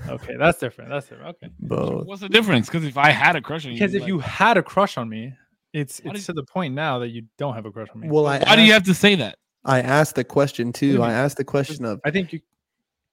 [0.08, 0.90] Okay, that's different.
[0.90, 1.36] That's different.
[1.42, 1.52] Okay.
[1.60, 2.66] both What's the difference?
[2.66, 4.96] Because if I had a crush on you, Because if like, you had a crush
[4.98, 5.32] on me,
[5.72, 8.00] it's Why it's did- to the point now that you don't have a crush on
[8.00, 8.08] me.
[8.08, 9.36] well i why do you have to say that?
[9.64, 12.40] i asked the question too i asked the question of I think you.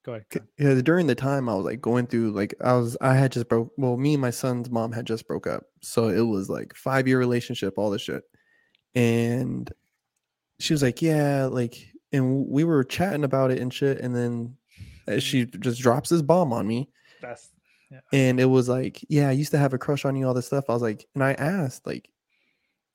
[0.06, 0.26] Go ahead.
[0.56, 3.50] because during the time I was like going through like I was I had just
[3.50, 6.76] broke well me and my son's mom had just broke up so it was like
[6.76, 8.24] five year relationship all this shit
[8.94, 9.72] and
[10.60, 11.76] she was like yeah like
[12.14, 14.56] and we were chatting about it and shit and then
[15.08, 15.20] Mm-hmm.
[15.20, 16.90] she just drops this bomb on me
[17.22, 17.50] That's
[18.12, 20.48] and it was like yeah I used to have a crush on you all this
[20.48, 22.10] stuff I was like and I asked like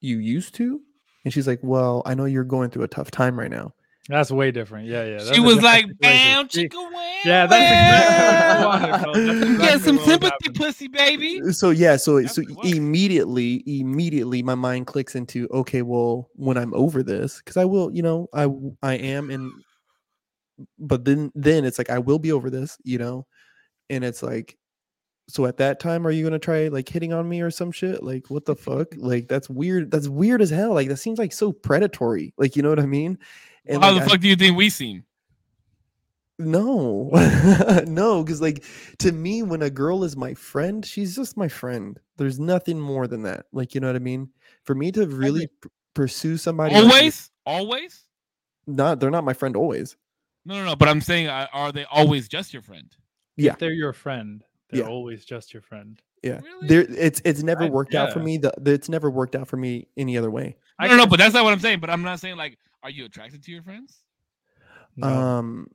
[0.00, 0.80] you used to
[1.24, 3.72] and she's like well I know you're going through a tough time right now
[4.08, 4.88] that's way different.
[4.88, 5.16] Yeah, yeah.
[5.18, 5.98] that's She was like, situation.
[6.00, 6.90] "Bam, See, chicka,
[7.24, 8.94] Yeah, that's exactly what wham.
[8.94, 9.12] I wanted, bro.
[9.14, 10.54] That's Get Get some what sympathy, happening.
[10.54, 11.40] pussy, baby.
[11.46, 12.72] Uh, so yeah so That's so what it was.
[12.72, 17.94] immediately immediately my mind clicks into okay well when i'm over this because i will
[17.94, 18.48] you know I
[18.82, 19.52] I am and
[20.78, 23.26] but then then it's like i will be over this you know
[23.88, 24.56] and it's like
[25.28, 28.02] so at that time are you gonna try like hitting on me or some shit
[28.02, 31.32] like what the fuck like that's weird that's weird as hell like that seems like
[31.32, 33.16] so predatory like you know what i mean
[33.66, 35.04] Well, how like, the I- fuck do you think we seem?
[36.38, 37.11] no,
[37.86, 38.64] no, because like
[39.00, 42.00] to me, when a girl is my friend, she's just my friend.
[42.16, 43.44] There's nothing more than that.
[43.52, 44.30] Like, you know what I mean?
[44.64, 48.04] For me to really p- pursue somebody, like, Always, always.
[48.66, 49.96] not they're not my friend always.
[50.51, 50.76] No, no, no.
[50.76, 52.94] But I'm saying, uh, are they always just your friend?
[53.36, 53.53] Yeah.
[53.53, 54.88] If they're your friend, they're Yeah.
[54.88, 56.01] always just your friend.
[56.22, 56.66] Yeah, Really?
[56.68, 58.36] there it's it's never I- worked out for me.
[58.36, 60.57] The, the it's never worked out for me any other way.
[60.78, 61.80] I I don't know, but that's not what I'm saying.
[61.80, 64.03] But I'm not saying like, are you attracted to your friends?
[64.96, 65.07] No.
[65.09, 65.68] Um,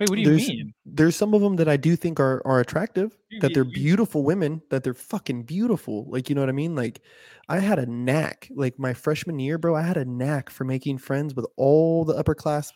[0.00, 0.74] Wait, what do you There's- mean?
[0.84, 3.72] There's some of them that I do think are are attractive, You- that they're you-
[3.72, 6.04] beautiful women, that they're fucking beautiful.
[6.10, 6.74] Like, you know what I mean?
[6.74, 7.00] Like,
[7.48, 9.74] I had a knack, like my freshman year, bro.
[9.76, 12.72] I had a knack for making friends with all the upper class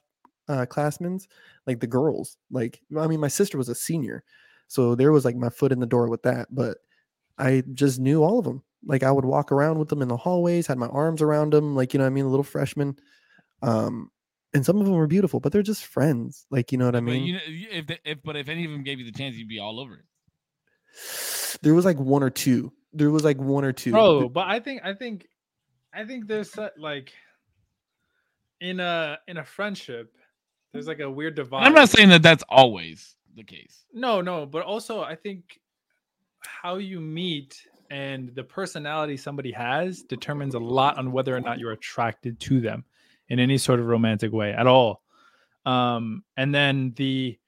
[0.49, 1.21] uh classmen,
[1.67, 2.37] like the girls.
[2.51, 4.25] Like, I mean, my sister was a senior,
[4.67, 6.49] so there was like my foot in the door with that.
[6.51, 6.79] But
[7.39, 8.63] I just knew all of them.
[8.87, 11.75] Like, I would walk around with them in the hallways, had my arms around them,
[11.77, 12.97] like you know what I mean, a little freshman.
[13.63, 14.11] Um,
[14.55, 16.47] and some of them were beautiful, but they're just friends.
[16.51, 17.25] Like, you know what I But mean?
[17.25, 19.49] you know, if the, if but if any of them gave you the chance, you'd
[19.49, 21.59] be all over it.
[21.63, 22.73] There was like one or two.
[22.93, 23.91] There was like one or two.
[23.91, 25.27] bro but i think i think
[25.93, 27.13] i think there's like
[28.61, 30.17] in a in a friendship
[30.73, 33.85] there's like a weird divide And I'm not saying that that's always the case.
[33.95, 35.61] no no but also i think
[36.41, 41.59] how you meet and the personality somebody has determines a lot on whether or not
[41.59, 42.85] you're attracted to them
[43.29, 45.03] in any sort of romantic way at all
[45.67, 47.39] um and then the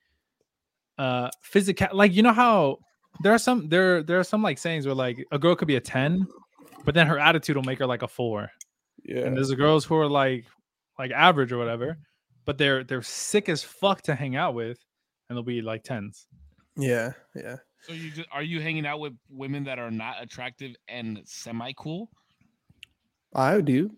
[0.99, 2.79] uh physical like you know how
[3.23, 5.77] there are some there there are some like sayings where like a girl could be
[5.77, 6.27] a 10
[6.85, 8.49] but then her attitude will make her like a 4
[9.05, 9.23] yeah.
[9.23, 10.45] and there's girls who are like
[10.99, 11.99] like average or whatever
[12.45, 14.79] but they're they're sick as fuck to hang out with
[15.29, 16.27] and they'll be like 10s
[16.77, 17.13] Yeah.
[17.35, 17.57] Yeah.
[17.83, 21.73] So you just, are you hanging out with women that are not attractive and semi
[21.77, 22.11] cool?
[23.35, 23.91] I do.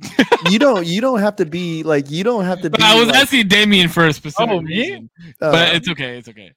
[0.50, 2.98] you don't you don't have to be like you don't have to be But I
[2.98, 5.08] was like, asking Damien for a specific Oh, reason,
[5.40, 6.18] uh, but it's okay.
[6.18, 6.52] It's okay.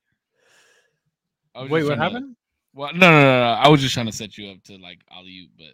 [1.56, 2.36] Wait what trying to- happened
[2.74, 3.52] Well, no, no, no, no.
[3.54, 5.68] I was just trying to set you up to like alley you, but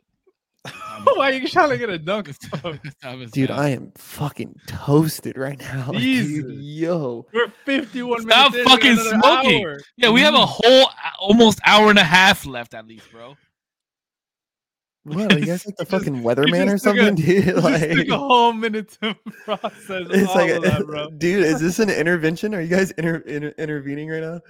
[1.16, 2.62] why are you trying to get a dunk This stuff?
[2.62, 3.60] time- this time it's dude, not.
[3.60, 5.88] I am fucking toasted right now.
[5.92, 7.26] Like, dude, yo.
[7.34, 9.66] we're 51 Stop minutes in, we fucking smoking.
[9.66, 9.80] hour.
[9.98, 10.46] yeah, we have a mm-hmm.
[10.68, 10.90] whole
[11.20, 13.36] almost hour and a half left at least, bro.
[15.04, 17.48] What are you guys like the just- fucking weatherman or just took a- something, dude?
[17.48, 21.10] It just Like took a whole minute to process it's all like of that, bro.
[21.12, 22.56] dude, is this an intervention?
[22.56, 24.42] Are you guys inter- inter- intervening right now?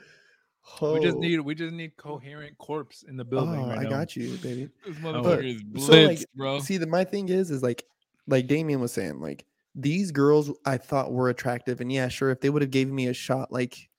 [0.81, 1.19] We just Oh.
[1.19, 3.59] need we just need coherent corpse in the building.
[3.63, 3.89] Oh, right I now.
[3.89, 4.69] got you, baby.
[4.85, 5.21] This oh.
[5.21, 6.59] But- motherfucker is so, like, bro.
[6.59, 7.83] See, the my thing is, is like,
[8.27, 9.45] like Damien was saying, like
[9.75, 13.07] these girls I thought were attractive, and yeah, sure, if they would have given me
[13.07, 13.89] a shot, like,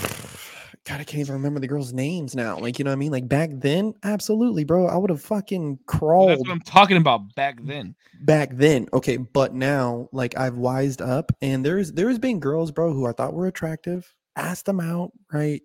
[0.83, 2.59] God, I can't even remember the girls' names now.
[2.59, 3.11] Like, you know what I mean?
[3.11, 6.97] Like back then, absolutely, bro, I would have fucking Well, crawled that's what I'm talking
[6.97, 7.95] about back then.
[8.21, 8.87] back then.
[8.93, 13.13] Okay, but now, like, I've wised up, and there's there's been girls, bro, who I
[13.13, 15.61] thought were attractive, asked them out, right,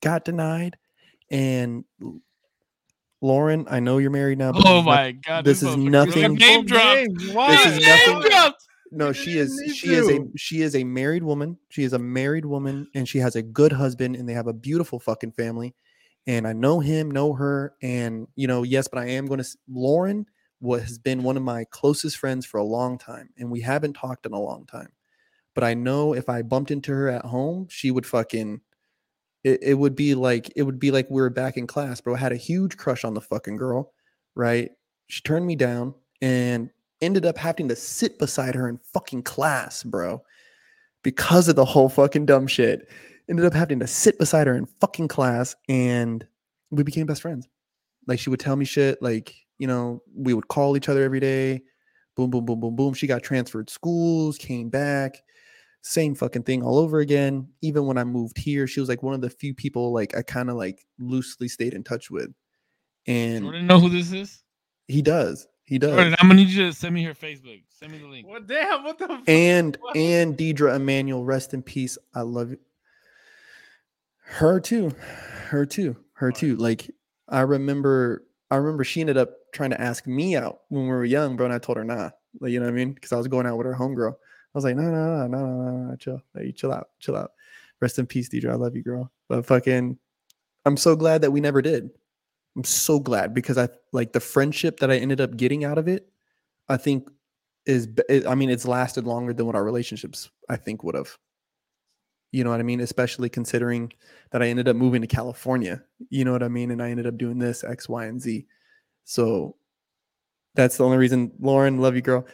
[0.00, 0.76] got denied,
[1.30, 1.84] and.
[3.24, 4.50] Lauren, I know you're married now.
[4.52, 6.96] but Oh this not- my god, this is nothing- Name drop.
[7.32, 7.50] Why?
[7.56, 8.56] This is Name nothing- drop.
[8.94, 11.98] no she is need she is a she is a married woman she is a
[11.98, 15.74] married woman and she has a good husband and they have a beautiful fucking family
[16.26, 19.48] and i know him know her and you know yes but i am going to
[19.66, 20.26] lauren
[20.58, 23.94] what has been one of my closest friends for a long time and we haven't
[23.94, 24.90] talked in a long time
[25.54, 28.60] but i know if i bumped into her at home she would fucking
[29.44, 32.14] it, it would be like it would be like we were back in class bro
[32.14, 33.92] i had a huge crush on the fucking girl
[34.34, 34.70] right
[35.08, 36.70] she turned me down and
[37.02, 40.22] ended up having to sit beside her in fucking class, bro,
[41.02, 42.88] because of the whole fucking dumb shit.
[43.28, 46.26] Ended up having to sit beside her in fucking class, and
[46.70, 47.46] we became best friends.
[48.06, 51.20] Like she would tell me shit, like you know, we would call each other every
[51.20, 51.62] day.
[52.16, 52.94] Boom, boom, boom, boom, boom.
[52.94, 55.22] She got transferred schools, came back,
[55.82, 57.48] same fucking thing all over again.
[57.60, 60.22] Even when I moved here, she was like one of the few people like I
[60.22, 62.32] kind of like loosely stayed in touch with.
[63.06, 64.42] And Jordan, know who this is?
[64.88, 65.46] he does.
[65.64, 65.90] He does.
[65.90, 67.62] Jordan, I'm gonna need you to send me her Facebook.
[67.68, 68.26] Send me the link.
[68.28, 68.84] What damn?
[68.84, 69.08] What the?
[69.08, 69.28] fuck?
[69.28, 69.96] and What?
[69.96, 71.98] and Deidre Emmanuel, rest in peace.
[72.14, 72.58] I love you.
[74.24, 74.94] Her too,
[75.48, 76.38] her too, her Alright.
[76.38, 76.56] too.
[76.56, 76.90] Like
[77.28, 81.04] I remember, I remember she ended up trying to ask me out when we were
[81.04, 82.10] young, bro, and I told her nah.
[82.40, 82.92] Like you know what I mean?
[82.92, 84.14] Because I was going out with her homegirl.
[84.54, 87.32] I was like, no, no, no, no, no, no, chill, hey, chill out, chill out.
[87.80, 88.50] Rest in peace, Deidre.
[88.50, 89.10] I love you, girl.
[89.28, 89.98] But fucking,
[90.64, 91.90] I'm so glad that we never did.
[92.56, 95.88] I'm so glad because I like the friendship that I ended up getting out of
[95.88, 96.08] it.
[96.68, 97.08] I think
[97.66, 97.88] is
[98.28, 101.16] I mean it's lasted longer than what our relationships I think would have.
[102.30, 102.80] You know what I mean?
[102.80, 103.92] Especially considering
[104.30, 105.82] that I ended up moving to California.
[106.08, 106.70] You know what I mean?
[106.70, 108.46] And I ended up doing this X, Y, and Z.
[109.04, 109.56] So
[110.54, 112.26] that's the only reason, Lauren, love you, girl.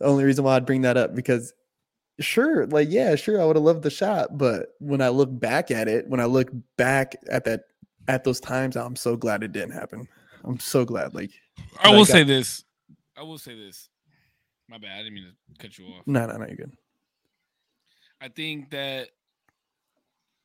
[0.00, 1.52] The only reason why I'd bring that up because
[2.18, 4.36] sure, like, yeah, sure, I would have loved the shot.
[4.36, 7.64] But when I look back at it, when I look back at that
[8.08, 10.08] at those times, I'm so glad it didn't happen.
[10.44, 11.14] I'm so glad.
[11.14, 11.30] Like,
[11.78, 12.64] I will like, I- say this.
[13.16, 13.88] I will say this.
[14.68, 14.92] My bad.
[14.92, 16.06] I didn't mean to cut you off.
[16.06, 16.72] no, no, no, you're good.
[18.20, 19.08] I think that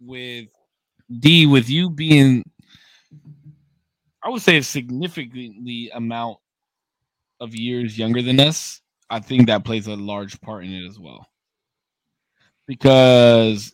[0.01, 0.47] with
[1.19, 2.43] D, with you being,
[4.23, 6.39] I would say a significantly amount
[7.39, 10.99] of years younger than us, I think that plays a large part in it as
[10.99, 11.27] well.
[12.67, 13.73] because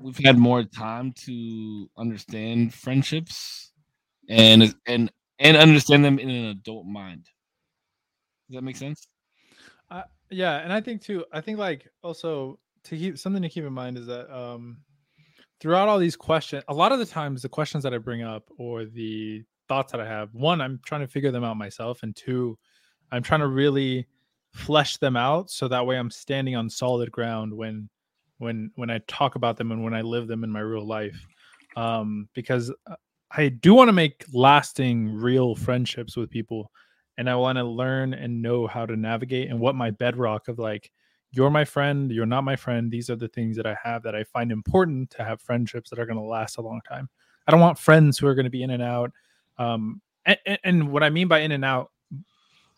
[0.00, 3.72] we've had more time to understand friendships
[4.28, 7.24] and and and understand them in an adult mind.
[8.48, 9.06] Does that make sense?
[10.32, 13.72] yeah and i think too i think like also to keep something to keep in
[13.72, 14.78] mind is that um
[15.60, 18.44] throughout all these questions a lot of the times the questions that i bring up
[18.56, 22.14] or the thoughts that i have one i'm trying to figure them out myself and
[22.14, 22.56] two
[23.12, 24.06] i'm trying to really
[24.52, 27.88] flesh them out so that way i'm standing on solid ground when
[28.38, 31.26] when when i talk about them and when i live them in my real life
[31.76, 32.96] um because uh,
[33.32, 36.70] i do want to make lasting real friendships with people
[37.20, 40.58] and I want to learn and know how to navigate and what my bedrock of
[40.58, 40.90] like
[41.32, 42.90] you're my friend, you're not my friend.
[42.90, 45.98] These are the things that I have that I find important to have friendships that
[45.98, 47.10] are going to last a long time.
[47.46, 49.10] I don't want friends who are going to be in and out.
[49.58, 51.90] Um, and, and what I mean by in and out,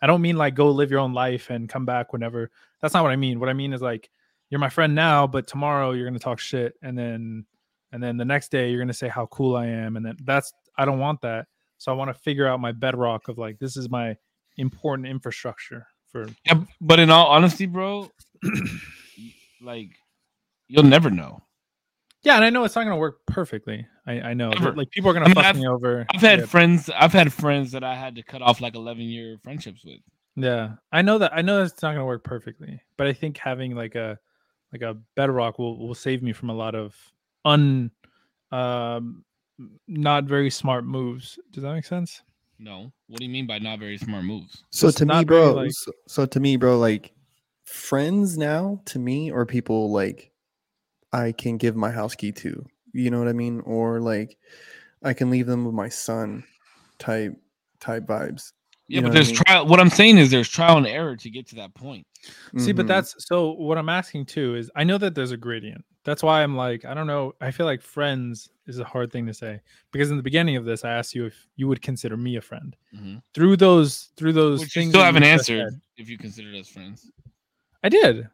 [0.03, 2.51] I don't mean like go live your own life and come back whenever.
[2.81, 3.39] That's not what I mean.
[3.39, 4.11] What I mean is like
[4.51, 7.47] you're my friend now, but tomorrow you're to talk shit, and then
[7.93, 10.53] and then the next day you're to say how cool I am, and then that's
[10.77, 11.47] I don't want that.
[11.79, 14.17] So I want to figure out my bedrock of like this is my
[14.57, 18.11] important infrastructure for Yeah, but in all honesty, bro,
[19.63, 19.91] like
[20.69, 21.43] you'll never know.
[22.25, 24.73] Yeah and i know it's not going to work perfectly i, I know Never.
[24.75, 26.91] like people are going I to mean, fuck I've- me over I've had yeah, friends.
[26.95, 30.01] I've had friends that I had to cut off like eleven year friendships with.
[30.37, 33.37] yeah i know that i know it's not going to work perfectly but i think
[33.39, 34.19] having like a
[34.73, 36.95] like a bedrock will will save me from a lot of
[37.45, 37.91] un
[38.51, 39.25] um
[39.87, 42.23] not very smart moves does that make sense
[42.59, 44.63] No, what do you mean by not very smart moves?
[44.71, 45.53] So Just to me, not very, bro.
[45.55, 47.13] like- so, so to me, bro, like
[47.65, 50.32] friends now to me are people like
[51.13, 52.65] I can give my house key to.
[52.93, 53.61] You know what I mean?
[53.61, 54.39] Or like
[55.03, 56.45] I can leave them with my son
[56.99, 57.35] type
[57.81, 58.53] type vibes.
[58.89, 59.37] Yeah, You know but what I there's mean?
[59.37, 59.67] trial.
[59.67, 62.07] What I'm saying is there's trial and error to get to that point.
[62.59, 62.89] See, but Mhm.
[62.89, 65.85] that's so what I'm asking too is I know that there's a gradient.
[66.05, 67.35] That's why I'm like, I don't know.
[67.41, 69.61] I feel like friends is a hard thing to say
[69.93, 72.41] because in the beginning of this, I asked you if you would consider me a
[72.41, 72.77] friend.
[72.95, 73.23] Mhm.
[73.35, 76.19] Through those, through those Which you things, still that haven't just answered said- if you
[76.19, 77.11] consider us friends.
[77.83, 78.29] I did.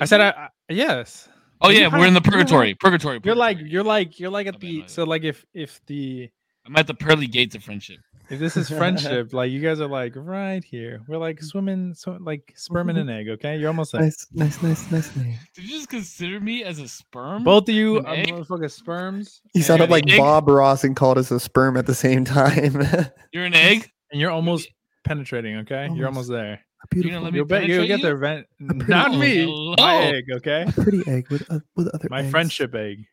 [0.00, 1.28] I said, I, I yes.
[1.62, 2.74] Oh You yeah, we're in the have- you purgatory.
[2.74, 3.20] Purgatory.
[3.24, 6.28] You're like, you're like, you're like at the so like if if the
[6.66, 7.98] I'm at the pearly gates of friendship.
[8.30, 11.00] if this is friendship, like you guys are like right here.
[11.08, 11.46] We're like mm-hmm.
[11.46, 13.08] swimming, so like sperm and mm-hmm.
[13.08, 13.28] an egg.
[13.30, 14.02] Okay, you're almost there.
[14.02, 15.36] nice, nice, nice, nice name.
[15.54, 17.44] Did you just consider me as a sperm?
[17.44, 18.28] Both of you An are egg?
[18.28, 19.40] motherfucking sperms.
[19.52, 20.18] He sounded like egg?
[20.18, 22.86] Bob Ross and called us a sperm at the same time.
[23.32, 23.90] You're an egg.
[24.12, 24.68] and you're almost
[25.04, 25.56] penetrating.
[25.58, 26.30] Okay, you're Almost.
[26.30, 26.60] almost there.
[26.90, 28.04] Beautiful, let me You'll bet you'll penetrate get you?
[28.04, 28.46] there, Vent.
[28.88, 29.38] Not me.
[29.44, 29.74] Hello.
[29.78, 30.64] My egg, okay?
[30.68, 32.30] a pretty egg with uh, with other My eggs.
[32.30, 33.04] friendship egg.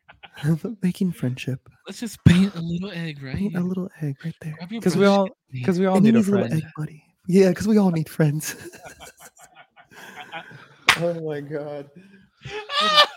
[0.82, 1.60] making friendship.
[1.86, 3.36] Let's just paint a little egg, right?
[3.36, 4.56] Paint a little egg right there.
[4.68, 6.52] Because we all because we all And need a little friend.
[6.52, 7.02] egg buddy.
[7.28, 8.56] Yeah, because we all need friends.
[10.98, 11.90] oh my god.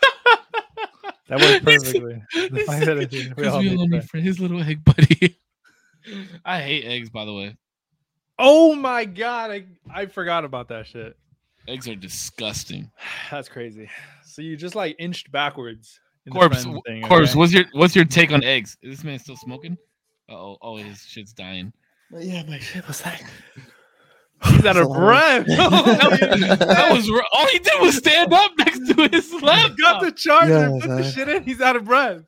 [1.29, 2.21] That worked perfectly.
[2.33, 4.25] The fact that we all need friends.
[4.25, 5.37] his little egg buddy.
[6.43, 7.55] I hate eggs, by the way.
[8.39, 11.15] Oh my god, I, I forgot about that shit.
[11.67, 12.91] Eggs are disgusting.
[13.31, 13.89] That's crazy.
[14.25, 15.99] So you just like inched backwards.
[16.25, 17.31] in Corpse, friend thing, corpse.
[17.31, 17.39] okay?
[17.39, 18.77] What's your what's your take on eggs?
[18.81, 19.77] Is this man still smoking?
[20.29, 21.71] Oh, oh, his shit's dying.
[22.17, 23.23] Yeah, my shit was like.
[24.45, 25.45] He's out of breath.
[25.47, 29.77] That was r- all he did was stand up next to his He laptop.
[29.77, 31.43] got the charger, Yeah, put the shit in.
[31.43, 32.23] He's out of breath.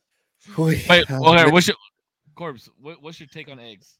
[0.57, 1.75] Wait, Wait, okay, what's your
[2.35, 2.69] corpse?
[2.79, 3.97] What, what's your take on eggs?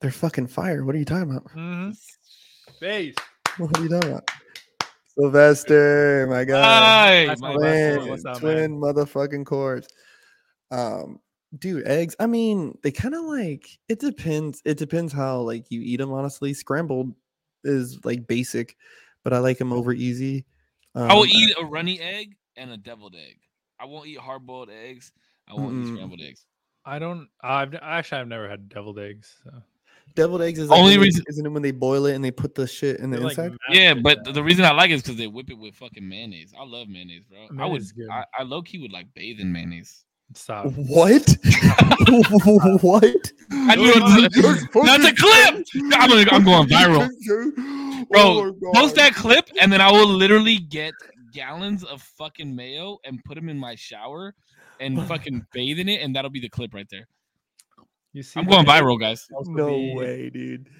[0.00, 0.84] They're fucking fire.
[0.84, 1.44] What are you talking about?
[1.50, 1.90] Mm-hmm.
[2.80, 3.14] Base.
[3.58, 4.30] What are you talking about?
[5.18, 6.62] Sylvester, my god.
[6.62, 9.88] Hi, my my twin, What's up, twin motherfucking corpse.
[10.70, 11.20] Um,
[11.58, 12.14] dude, eggs.
[12.20, 14.60] I mean, they kind of like it depends.
[14.66, 16.12] It depends how like you eat them.
[16.12, 17.14] Honestly, scrambled
[17.64, 18.76] is like basic,
[19.24, 20.44] but I like them over easy.
[20.94, 23.38] Um, I will eat a runny egg and a deviled egg.
[23.80, 25.12] I won't eat hard boiled eggs.
[25.48, 25.94] I won't eat Mm-mm.
[25.94, 26.44] scrambled eggs.
[26.84, 27.28] I don't.
[27.40, 29.34] I've actually I've never had deviled eggs.
[29.44, 29.50] So.
[30.16, 30.58] Deviled eggs.
[30.58, 32.54] Is like Only when they- reason- isn't it when they boil it and they put
[32.56, 33.56] the shit in the They're, like, inside?
[33.70, 36.52] Yeah, but the reason I like it is because they whip it with fucking mayonnaise.
[36.58, 37.38] I love mayonnaise, bro.
[37.38, 37.56] I would.
[37.56, 38.08] Mayonnaise is good.
[38.10, 40.04] I, I low key would like bathe in mayonnaise.
[40.34, 40.66] stop.
[40.74, 41.36] What?
[42.82, 43.32] what?
[43.52, 44.80] I do.
[44.84, 45.66] That's a clip.
[45.94, 47.08] I'm, gonna, I'm going viral,
[48.10, 48.16] bro.
[48.16, 50.94] Oh Post that clip, and then I will literally get
[51.32, 54.34] gallons of fucking mayo and put them in my shower
[54.80, 57.06] and fucking bathe in it, and that'll be the clip right there.
[58.16, 59.26] You see, I'm going the viral, guys.
[59.44, 60.70] No be- way, dude.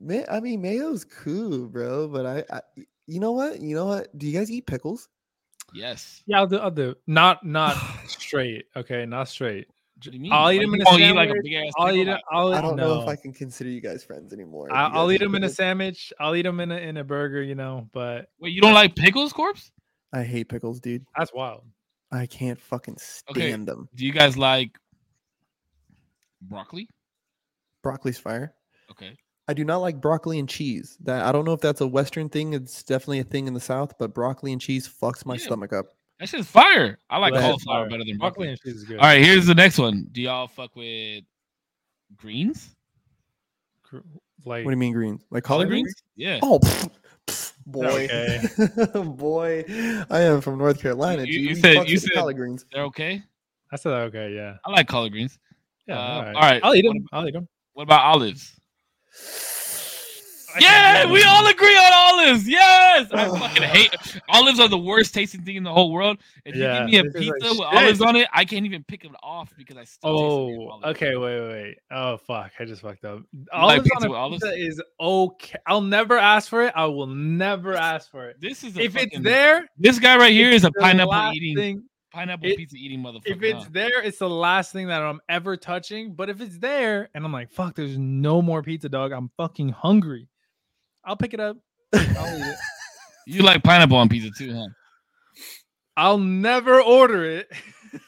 [0.00, 2.08] Ma- I mean, mayo's cool, bro.
[2.08, 2.60] But I, I,
[3.06, 3.60] you know what?
[3.60, 4.18] You know what?
[4.18, 5.08] Do you guys eat pickles?
[5.72, 6.24] Yes.
[6.26, 6.58] Yeah, I'll do.
[6.58, 6.96] I'll do.
[7.06, 7.76] Not not
[8.08, 8.64] straight.
[8.74, 9.68] Okay, not straight.
[9.68, 10.32] What do you mean?
[10.32, 11.10] I'll eat Like, them in a sandwich.
[11.12, 12.08] Oh, like a big ass I'll eat.
[12.08, 12.10] it.
[12.10, 12.52] Like, I'll.
[12.54, 13.06] I don't know if.
[13.08, 14.72] I can consider you guys friends anymore.
[14.72, 16.12] I, I'll eat them in a sandwich.
[16.18, 17.44] I'll eat them in a in a burger.
[17.44, 19.70] You know, but Wait, you don't like pickles, corpse?
[20.12, 21.06] I hate pickles, dude.
[21.16, 21.62] That's wild.
[22.10, 22.96] I can't fucking
[23.30, 23.50] Okay.
[23.50, 23.88] stand them.
[23.94, 24.76] Do you guys like
[26.42, 26.88] broccoli?
[27.82, 28.54] Broccoli's fire.
[28.90, 29.16] Okay.
[29.48, 30.96] I do not like broccoli and cheese.
[31.02, 32.52] That I don't know if that's a Western thing.
[32.52, 35.40] It's definitely a thing in the South, but broccoli and cheese fucks my Yeah.
[35.40, 35.86] stomach up.
[36.20, 36.98] That shit's fire.
[37.10, 37.90] I like That shit's cauliflower fire.
[37.90, 38.48] better than Broccoli broccoli.
[38.50, 38.98] and cheese is good.
[38.98, 40.06] All right, here's the next one.
[40.12, 41.24] Do y'all fuck with
[42.16, 42.74] greens?
[44.44, 45.22] Like What do you mean greens?
[45.30, 45.92] Like collard greens?
[46.16, 46.38] Yeah.
[46.42, 46.90] Oh, pff,
[47.26, 49.02] pff, boy, Okay.
[49.16, 49.64] boy,
[50.10, 51.24] I am from North Carolina.
[51.24, 51.48] You- dude.
[51.50, 52.64] you said- you said- collard greens.
[52.72, 53.22] They're okay.
[53.70, 54.56] I said okay, yeah.
[54.64, 55.38] I like collard greens.
[55.86, 55.98] Yeah.
[55.98, 56.34] Uh, all, right.
[56.34, 57.06] all right, I'll eat them.
[57.12, 57.48] I'll eat them.
[57.74, 58.52] What about olives?
[60.60, 62.46] Yeah, we all agree on olives.
[62.46, 63.94] Yes, I fucking hate
[64.28, 64.60] olives.
[64.60, 66.18] Are the worst tasting thing in the whole world.
[66.44, 67.66] If you give me a is like pizza with shit.
[67.66, 70.10] olives on it, I can't even pick it off because I still.
[70.18, 71.16] taste the damn Oh, okay.
[71.16, 71.76] Wait, wait, wait.
[71.90, 72.52] Oh, fuck.
[72.60, 73.22] I just fucked up.
[73.50, 74.44] Olives pizza on a with olives?
[74.44, 75.58] pizza is okay.
[75.66, 76.72] I'll never ask for it.
[76.76, 78.36] I will never ask for it.
[78.38, 81.84] This is a If it's there, This guy right here is a pineapple eating thing-
[82.12, 83.22] pineapple it- pizza eating motherfucker.
[83.26, 83.70] if it's huh?
[83.72, 86.14] there, it's the last thing that I'm ever touching.
[86.14, 89.12] But if it's there and I'm like, fuck, there's no more pizza, dog.
[89.12, 90.28] I'm fucking hungry.
[91.04, 91.56] I'll pick it up.
[91.94, 92.56] I'll eat it.
[93.26, 94.66] you like pineapple on pizza too, huh?
[95.96, 97.48] I'll never order it.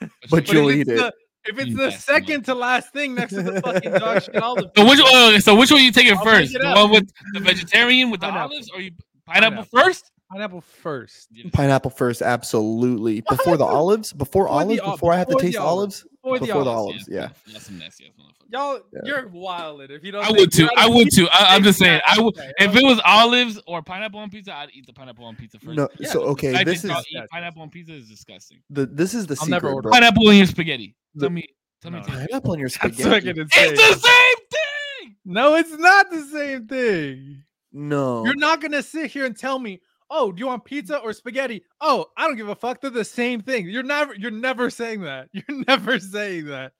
[0.01, 0.97] But But you'll if eat it's it.
[0.97, 1.13] the,
[1.47, 4.37] if it's You the nasty second to last thing next to the fucking dog shit
[4.37, 4.71] olive.
[4.77, 5.41] So which one?
[5.43, 6.53] So which one you taking I'll first?
[6.55, 8.93] pick The one with the vegetarian with the olives, or you
[9.27, 9.79] pineapple, Pineapple.
[9.79, 10.11] first?
[10.35, 11.28] Pineapple first.
[11.53, 13.20] Pineapple first, absolutely.
[13.28, 16.03] Before the olives, before, Before olives, ol- before I have to taste olives.
[16.03, 16.07] olives.
[16.22, 17.09] Before the Before the olives.
[17.09, 17.09] olives.
[17.09, 17.53] yeah.
[17.53, 18.11] That's some nasty ass.
[18.51, 19.01] Y'all, Yeah.
[19.05, 20.24] you're wilding if you don't.
[20.24, 20.68] I would too.
[20.76, 21.28] I would pizza, too.
[21.32, 22.01] I, I'm just saying.
[22.07, 24.55] I would okay, if it was olives or pineapple on pizza.
[24.55, 25.76] I'd eat the pineapple on pizza first.
[25.76, 28.59] No, Yeah, so okay, The this is eat pineapple on pizza is disgusting.
[28.70, 29.93] the this is the I'll never secret, order bro.
[29.93, 30.95] Pineapple in your spaghetti.
[31.18, 31.49] Tell The- me.
[31.82, 32.01] Tell me.
[32.01, 32.05] No.
[32.07, 32.26] me.
[32.26, 33.30] Pineapple in your spaghetti.
[33.30, 35.16] It's the same thing.
[35.24, 37.43] No, it's not the same thing.
[37.72, 39.80] No, You're not gonna sit here and tell me,
[40.17, 42.81] "Oh, do you want pizza or spaghetti?" Oh, I don't give a fuck.
[42.81, 43.69] They're the same thing.
[43.69, 45.29] You're never, you're never saying that.
[45.33, 46.73] You're never saying that.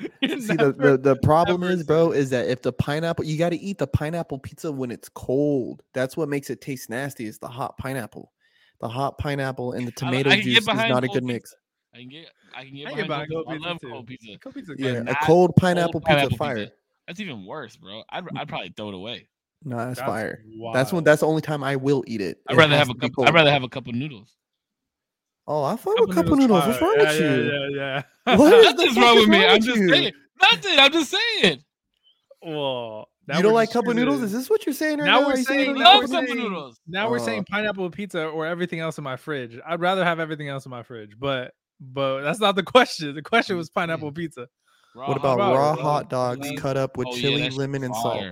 [0.20, 3.38] You're See the, never- the, the problem is, bro, is that if the pineapple, you
[3.38, 5.82] got to eat the pineapple pizza when it's cold.
[5.94, 7.26] That's what makes it taste nasty.
[7.26, 8.32] Is the hot pineapple,
[8.80, 11.22] the hot pineapple and the tomato I can juice is not a cold good pizza.
[11.22, 11.54] mix.
[11.94, 12.26] I can get.
[12.56, 12.86] I can get.
[12.88, 13.68] I behind get behind cold cold pizza.
[13.68, 14.38] I love cold pizza.
[14.42, 14.96] Cold pizza Yeah, good.
[14.96, 16.56] a not cold pineapple pizza pineapple fire.
[16.56, 16.72] pizza.
[17.06, 18.02] That's even worse, bro.
[18.10, 19.28] I'd, I'd probably throw it away.
[19.64, 20.42] No, that's, That's fire.
[20.72, 21.04] That's when.
[21.04, 22.38] That's the only time I will eat it.
[22.48, 23.24] I'd It rather has have a to be couple.
[23.26, 24.34] I'd rather have a couple noodles.
[25.46, 26.66] Oh, I fuck with couple noodles.
[26.66, 27.76] What's wrong yeah, with yeah, you?
[27.76, 28.36] Yeah, yeah.
[28.36, 29.38] What is the Nothing's wrong with me.
[29.44, 29.88] wrong I'm just you?
[29.88, 30.12] saying.
[30.40, 30.78] Nothing.
[30.78, 31.10] I'm just
[31.40, 31.62] saying.
[32.42, 34.22] Well, now You don't like just cup of noodles?
[34.22, 35.26] Is this what you're saying right Now now?
[35.28, 36.80] we're Are you saying- now Love we're cup of noodles.
[36.86, 39.58] Now we're Uh, saying pineapple pizza or everything else in my fridge.
[39.66, 43.14] I'd rather have everything else in my fridge, but but that's not the question.
[43.14, 44.48] The question was pineapple pizza.
[44.94, 46.56] Raw What about about raw raw hot dogs chili?
[46.58, 48.24] cut up with Oh, chili, that shit's lemon, and salt?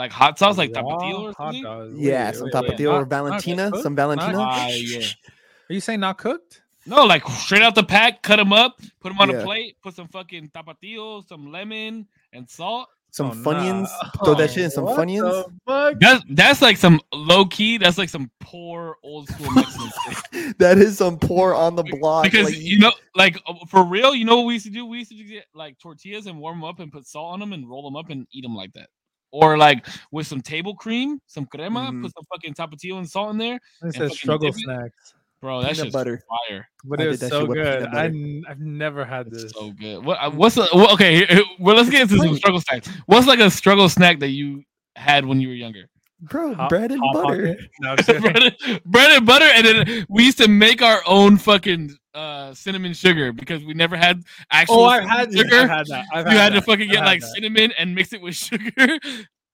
[0.00, 0.06] Fire.
[0.06, 1.62] Like hot sauce, like Raw tapatio or hot something.
[1.62, 1.94] dogs.
[1.98, 3.70] Yeah, Wait, some wait, wait, tapatio not- or not Valentina.
[3.70, 3.82] cooked?
[3.82, 4.38] Some Not Valentina.
[4.38, 5.02] Fire.
[5.70, 6.62] Are you saying not cooked?
[6.86, 9.36] No, like straight out the pack, cut them up, put them on Yeah.
[9.36, 12.88] a plate, put some fucking tapatio, some lemon, and salt.
[13.12, 13.42] Some Oh, nah.
[13.42, 13.88] Funyuns.
[14.24, 15.44] Throw that shit in some What Funyuns.
[15.44, 15.94] the fuck?
[16.00, 17.76] That's that's like some low key.
[17.76, 19.90] That's like some poor old school Mexican
[20.32, 20.58] shit.
[20.58, 22.22] that is some poor on the block.
[22.24, 24.86] Because like, you know, like uh, for real, you know what we used to do?
[24.86, 27.52] We used to get like tortillas and warm them up and put salt on them
[27.52, 28.88] and roll them up and eat them like that.
[29.32, 32.02] Or like with some table cream, some crema, Mhm.
[32.02, 35.62] put some fucking tapatio and salt in there, It and says struggle dip snacks, bro.
[35.62, 36.20] That's Peanut just butter.
[36.48, 36.68] fire.
[36.84, 37.78] but I it did was that shit so good.
[37.78, 38.04] peanut I, butter.
[38.08, 39.52] n- I've never had It's this.
[39.52, 40.04] so good.
[40.04, 40.18] What?
[40.20, 40.66] uh, What's the?
[40.74, 42.88] Well, okay, here- here- well, let's get into some struggle snacks.
[43.06, 44.64] What's like a struggle snack that you
[44.96, 45.88] had when you were younger?
[46.22, 47.56] bro, Hot- bread and butter.
[47.80, 48.22] No, I'm just kidding.
[48.22, 52.52] bread, and- bread and butter, and then we used to make our own fucking uh,
[52.54, 55.56] cinnamon sugar because we never had actual oh, I've had, sugar.
[55.62, 56.06] I've had that.
[56.12, 56.66] I've you had to that.
[56.66, 57.28] fucking get like that.
[57.34, 58.70] cinnamon and mix it with sugar.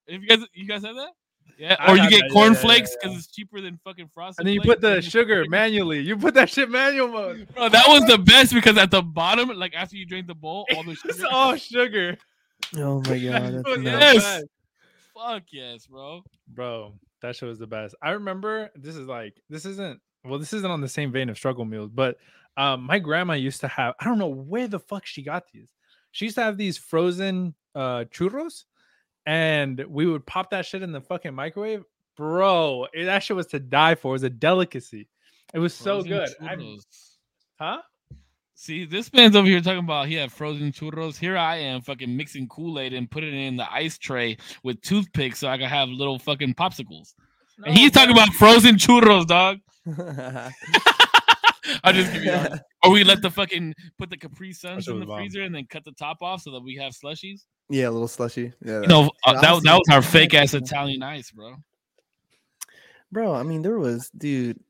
[0.09, 1.11] If you guys, you guys had that?
[1.59, 2.97] Yeah, I or you get that, yeah, corn yeah, yeah, flakes yeah.
[3.09, 4.41] because it's cheaper than fucking frosted.
[4.41, 6.01] And then you put the and you- sugar manually.
[6.01, 7.49] You put that shit manual mode.
[7.55, 10.67] Bro, that was the best because at the bottom, like after you drink the bowl,
[10.75, 11.29] all the It's sugar.
[11.31, 12.17] all sugar.
[12.77, 14.45] Oh my god, that's Yes.
[15.15, 16.23] Fuck yes, bro.
[16.49, 16.93] bro
[17.23, 20.71] that show was the best i remember this is like this isn't well this isn't
[20.71, 22.19] on the same vein of struggle meals but
[22.57, 25.71] um my grandma used to have i don't know where the fuck she got these.
[26.13, 28.65] She used to have these frozen uh churros
[29.27, 31.83] and we would pop that shit in the fucking microwave.
[32.17, 34.09] Bro it, that shit was to die for.
[34.11, 35.09] It was a delicacy.
[35.53, 36.29] It was so Frozen good.
[36.41, 36.79] I-
[37.59, 37.83] huh?
[38.59, 41.19] See, this man's over here talking about he had frozen churros.
[41.19, 44.81] Here I am, fucking mixing Kool Aid and putting it in the ice tray with
[44.81, 47.13] toothpicks so I can have little fucking popsicles.
[47.59, 49.59] and No, he's talking about frozen churros, dog.
[51.85, 52.31] I'll just give you.
[52.31, 52.63] that.
[52.85, 55.19] Or we let the fucking put the Capri Suns shit in was the bomb.
[55.19, 57.43] freezer and then cut the top off so that we have slushies.
[57.69, 58.53] yeah, a little slushy.
[58.65, 60.55] Yeah, You know, uh, that, honestly, that was our fake ass.
[60.55, 61.55] Italian ice, bro.
[63.11, 63.35] bro.
[63.35, 64.61] I mean, there was, dude.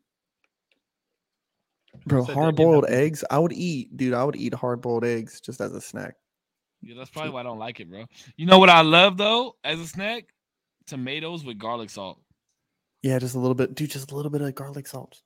[2.07, 2.70] Bro, Said that, hard you know.
[2.72, 3.24] boiled eggs.
[3.30, 4.14] I would eat, dude.
[4.14, 6.14] I would eat hard boiled eggs just as a snack.
[6.82, 8.05] Yeah, that's probably why I don't like it, bro.
[8.36, 10.26] You know what I love though, as a snack?
[10.86, 12.20] Tomatoes with garlic salt.
[13.03, 13.90] Yeah, just a little bit, dude.
[13.90, 15.20] Just a little bit of garlic salt.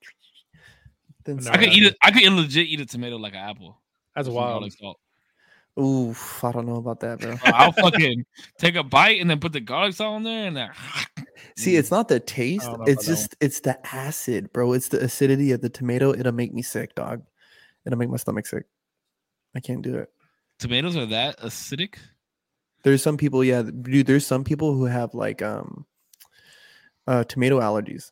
[1.25, 1.97] Then I could eat it.
[2.03, 3.81] I could legit eat a tomato like an apple.
[4.15, 4.73] That's wild.
[4.73, 4.99] salt.
[5.79, 7.37] Oof, I don't know about that, bro.
[7.37, 8.25] Bro, I'll fucking
[8.59, 10.71] take a bite and then put the garlic salt in there and then.
[11.57, 12.67] See, it's not the taste.
[12.67, 13.05] It's about that one.
[13.05, 14.73] just it's the acid, bro.
[14.73, 16.13] It's the acidity of the tomato.
[16.13, 17.23] It'll make me sick, dog.
[17.87, 18.65] It'll make my stomach sick.
[19.55, 20.11] I can't do it.
[20.59, 21.97] tomatoes are that acidic.
[22.83, 24.07] There's some people, yeah, dude.
[24.07, 25.87] There's some people who have like um
[27.07, 28.11] uh tomato allergies.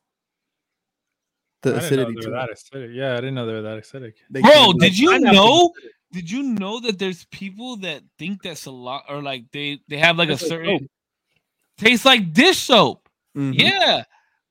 [1.63, 2.95] The I didn't know acidity they were that acidic.
[2.95, 4.13] Yeah, I didn't know they were that acidic.
[4.31, 5.73] They Bro, can't- did you pineapple know?
[6.13, 10.17] Did you know that there's people that think that salad or like they they have
[10.17, 10.91] like a like certain soap.
[11.77, 13.09] tastes like dish soap?
[13.37, 13.55] Mhm.
[13.59, 14.05] Yeah,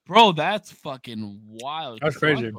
[0.06, 2.00] bro, that's fucking wild.
[2.02, 2.52] That's crazy.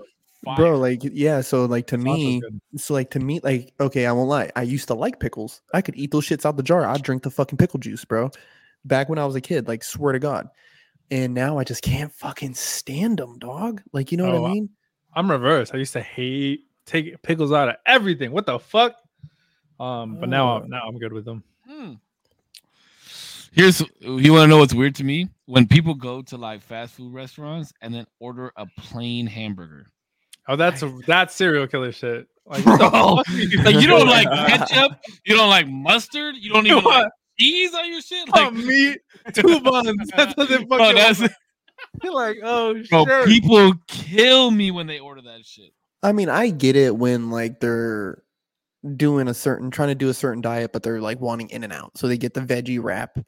[0.44, 0.57] Fire.
[0.57, 4.12] bro like yeah so like to Cilantro's me so like to me like okay i
[4.12, 6.86] won't lie i used to like pickles i could eat those shits out the jar
[6.86, 8.30] i'd drink the fucking pickle juice bro
[8.84, 10.49] back when i was a kid like swear to god
[11.11, 14.50] and now i just can't fucking stand them dog like you know Oh, what I-
[14.50, 14.68] i mean
[15.14, 15.70] I'm reverse.
[15.72, 18.30] I used to hate take pickles out of everything.
[18.30, 18.94] What the fuck?
[19.80, 20.56] Um, but now Oh.
[20.62, 21.42] I'm now I'm good with them.
[21.66, 21.94] Hmm.
[23.52, 26.94] Here's you want to know what's weird to me when people go to like fast
[26.94, 29.86] food restaurants and then order a plain hamburger.
[30.46, 32.28] Oh, that's a, that's serial killer shit.
[32.46, 34.92] Like, Bro, you Like you don't like ketchup,
[35.24, 37.12] you don't like mustard, you don't even like What?
[37.39, 38.28] Cheese on your shit.
[38.34, 38.99] Oh, Like meat,
[39.34, 40.11] two buns.
[40.16, 40.95] That doesn't Bro, fucking.
[40.97, 41.20] that's
[42.03, 43.05] You're like, oh bro.
[43.07, 43.26] shit.
[43.26, 45.70] People kill me when they order that shit.
[46.03, 48.22] i mean i get it when like they're
[48.97, 51.72] doing a certain trying to do a certain diet but they're like wanting in and
[51.72, 53.18] out so they get the veggie wrap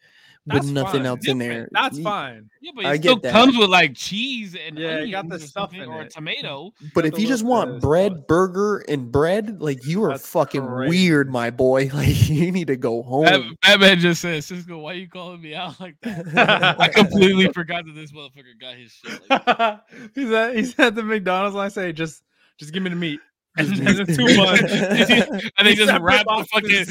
[0.47, 1.07] with nothing fine.
[1.07, 2.49] else in there That's Ye- fine.
[2.63, 3.33] Yeah, but it I still get that.
[3.33, 6.11] comes with like cheese and Yeah, you got the stuff something, in or a it.
[6.11, 6.73] tomato.
[6.95, 8.25] But if you just want bit bread, sauce.
[8.27, 10.89] burger, and bread, like you are That's fucking crazy.
[11.09, 11.91] weird, my boy.
[11.95, 13.57] Like you need to go home.
[13.63, 17.85] that man just said, "Cisco, why you calling me out like that?" I completely forgot
[17.85, 19.21] that this motherfucker got his shit.
[19.31, 19.81] Like,
[20.15, 22.23] he's at he's at the McDonald's and I say, just
[22.59, 23.21] just give me the meat.
[23.57, 24.61] and Just then give me the two buns.
[25.59, 26.87] and they These just separate wrap the fucking.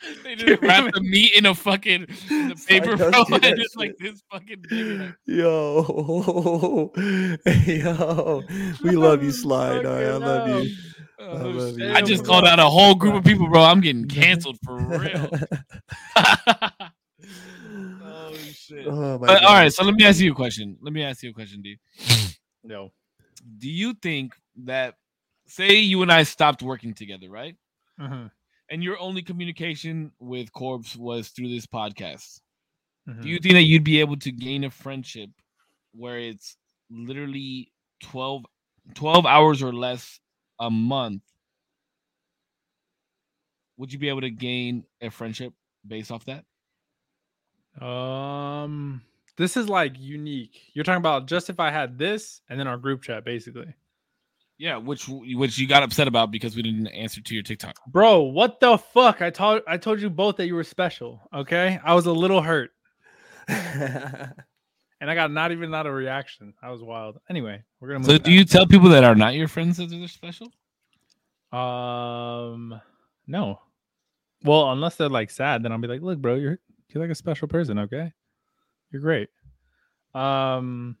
[0.24, 3.96] they just wrap the meat in a fucking in the paper, bro, and just like
[3.98, 4.64] this fucking.
[4.70, 6.92] Like, Yo,
[7.66, 8.44] yo,
[8.82, 9.82] we love you, Slide.
[9.82, 10.02] dog.
[10.02, 10.70] I love you.
[11.18, 13.62] oh, love you, I just called out a whole group of people, bro.
[13.62, 15.30] I'm getting canceled for real.
[18.02, 18.86] oh shit.
[18.86, 20.76] oh But, all right, so let me ask you a question.
[20.80, 21.78] Let me ask you a question, D.
[22.64, 22.92] No.
[23.58, 24.34] Do you think
[24.64, 24.96] that,
[25.46, 27.56] say, you and I stopped working together, right?
[27.98, 28.30] Mhm,
[28.70, 32.40] And your only communication with Corbs was through this podcast.
[33.08, 33.22] mhm.
[33.22, 35.30] Do you think that you'd be able to gain a friendship
[35.92, 36.56] where it's
[36.90, 38.44] literally 12,
[38.94, 40.20] 12 hours or less
[40.60, 41.22] a month?
[43.76, 45.54] Would you be able to gain a friendship
[45.86, 46.44] based off that?
[47.80, 49.02] Um,
[49.36, 50.70] this is like unique.
[50.74, 53.74] You're talking about just if I had this and then our group chat, basically.
[54.60, 57.80] Yeah, which which you got upset about because we didn't answer to your TikTok.
[57.86, 59.22] Bro, what the fuck?
[59.22, 61.22] I told I told you both that you were special.
[61.32, 62.70] Okay, I was a little hurt,
[63.48, 64.34] and
[65.00, 66.52] I got not even not a reaction.
[66.62, 67.18] I was wild.
[67.30, 68.08] Anyway, we're gonna move.
[68.08, 70.52] So do you tell people that are not your friends that they're special?
[71.58, 72.78] Um,
[73.26, 73.62] no.
[74.44, 76.58] Well, unless they're like sad, then I'll be like, look, bro, you're
[76.90, 77.78] you're like a special person.
[77.78, 78.12] Okay,
[78.90, 79.30] you're great.
[80.14, 80.98] Um,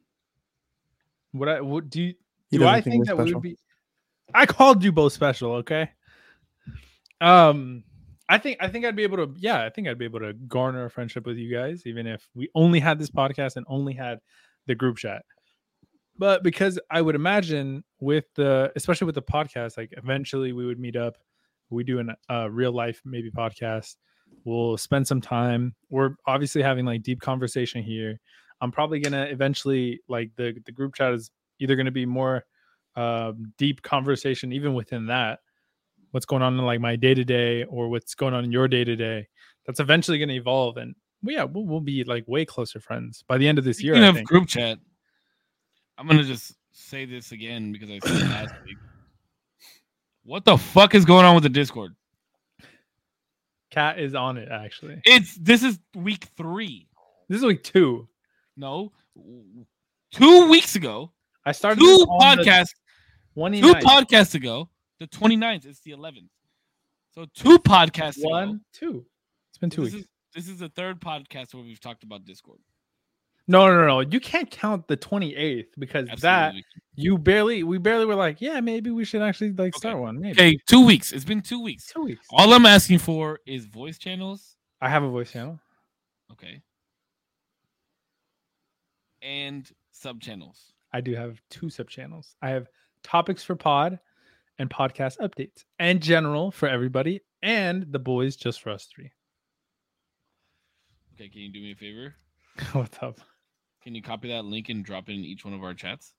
[1.32, 2.14] what I what do you
[2.50, 2.66] He do?
[2.66, 3.40] I think think that we special.
[3.40, 3.56] would be.
[4.34, 5.54] I called you both special.
[5.56, 5.90] Okay.
[7.20, 7.84] Um,
[8.28, 9.34] I think I think I'd be able to.
[9.38, 12.28] Yeah, I think I'd be able to garner a friendship with you guys, even if
[12.34, 14.18] we only had this podcast and only had
[14.66, 15.24] the group chat.
[16.16, 20.78] But because I would imagine with the, especially with the podcast, like eventually we would
[20.78, 21.16] meet up.
[21.70, 23.96] We do a uh, real life maybe podcast.
[24.44, 25.74] We'll spend some time.
[25.88, 28.20] We're obviously having like deep conversation here.
[28.60, 31.30] I'm probably gonna eventually like the the group chat is
[31.60, 32.44] either gonna be more
[32.96, 35.40] um, deep conversation even within that
[36.10, 38.66] what's going on in like my day to day or what's going on in your
[38.66, 39.26] day to day
[39.64, 43.22] that's eventually going to evolve and well, yeah we'll, we'll be like way closer friends
[43.28, 44.78] by the end of this year Speaking I of group chat,
[45.98, 48.76] I'm gonna just say this again because I said it last week.
[50.24, 51.94] What the fuck is going on with the Discord?
[53.70, 56.88] cat is on it actually It's this is week three.
[57.28, 58.08] this is week two
[58.56, 58.90] No,
[60.12, 61.12] two weeks ago,
[61.46, 62.74] i started two on podcasts,
[63.36, 63.60] 29th.
[63.60, 64.68] two podcasts ago,
[64.98, 65.66] the 29th.
[65.66, 66.28] It's the 11th.
[67.14, 68.18] So two podcasts.
[68.18, 69.04] ago, one two
[69.50, 72.24] it's been two this weeks is this is the third podcast where we've talked about
[72.24, 72.60] Discord.
[73.48, 74.00] No, no, no.
[74.00, 76.54] You can't count the 28th because that
[76.94, 80.20] you barely we barely were like, yeah, maybe we should actually like start one.
[80.20, 80.40] Maybe.
[80.40, 81.10] Okay, two weeks.
[81.10, 81.86] It's been two weeks.
[81.92, 82.24] Two weeks.
[82.30, 84.56] All I'm asking for is voice channels.
[84.80, 85.58] I have a voice channel.
[86.30, 86.62] Okay.
[89.20, 90.72] And sub channels.
[90.92, 92.34] I do have two sub channels.
[92.42, 92.68] I have
[93.02, 93.98] topics for pod
[94.58, 99.10] and podcast updates and general for everybody and the boys just for us three.
[101.14, 102.14] Okay, can you do me a favor?
[102.72, 103.20] What's up?
[103.82, 106.12] Can you copy that link and drop it in each one of our chats?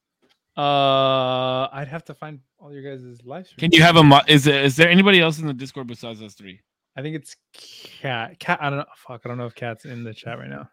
[0.58, 3.60] Uh, I'd have to find all your guys' live streams.
[3.60, 6.22] Can you have a mo- is there is there anybody else in the Discord besides
[6.22, 6.60] us three?
[6.98, 7.36] I think it's
[8.02, 8.38] cat.
[8.40, 8.60] Cat.
[8.62, 8.86] I don't know.
[8.98, 9.22] Fuck.
[9.24, 10.70] I don't know if cat's in the chat right now.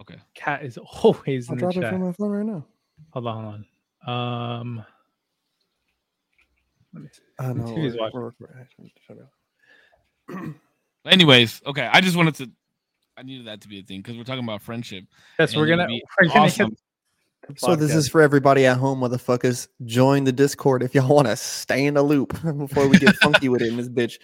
[0.00, 0.16] Okay.
[0.34, 1.92] Cat is always I'll in the drop it chat.
[1.92, 2.64] from my phone right now.
[3.10, 3.44] Hold on.
[3.44, 3.64] Hold
[4.06, 4.60] on.
[4.60, 4.84] Um.
[6.94, 7.22] Let me see.
[7.38, 7.64] I know.
[7.64, 8.66] TV's we're- we're recording.
[9.06, 9.18] Shut.
[11.06, 11.88] Anyways, okay.
[11.92, 12.50] I just wanted to
[13.16, 15.04] I needed that to be a thing because we're talking about friendship.
[15.38, 15.86] Yes, and we're gonna.
[16.20, 16.76] We're gonna awesome.
[17.48, 19.68] hit So this is for everybody at home, motherfuckers.
[19.84, 23.48] Join the Discord if y'all want to stay in the loop before we get funky
[23.48, 24.18] with it in this bitch.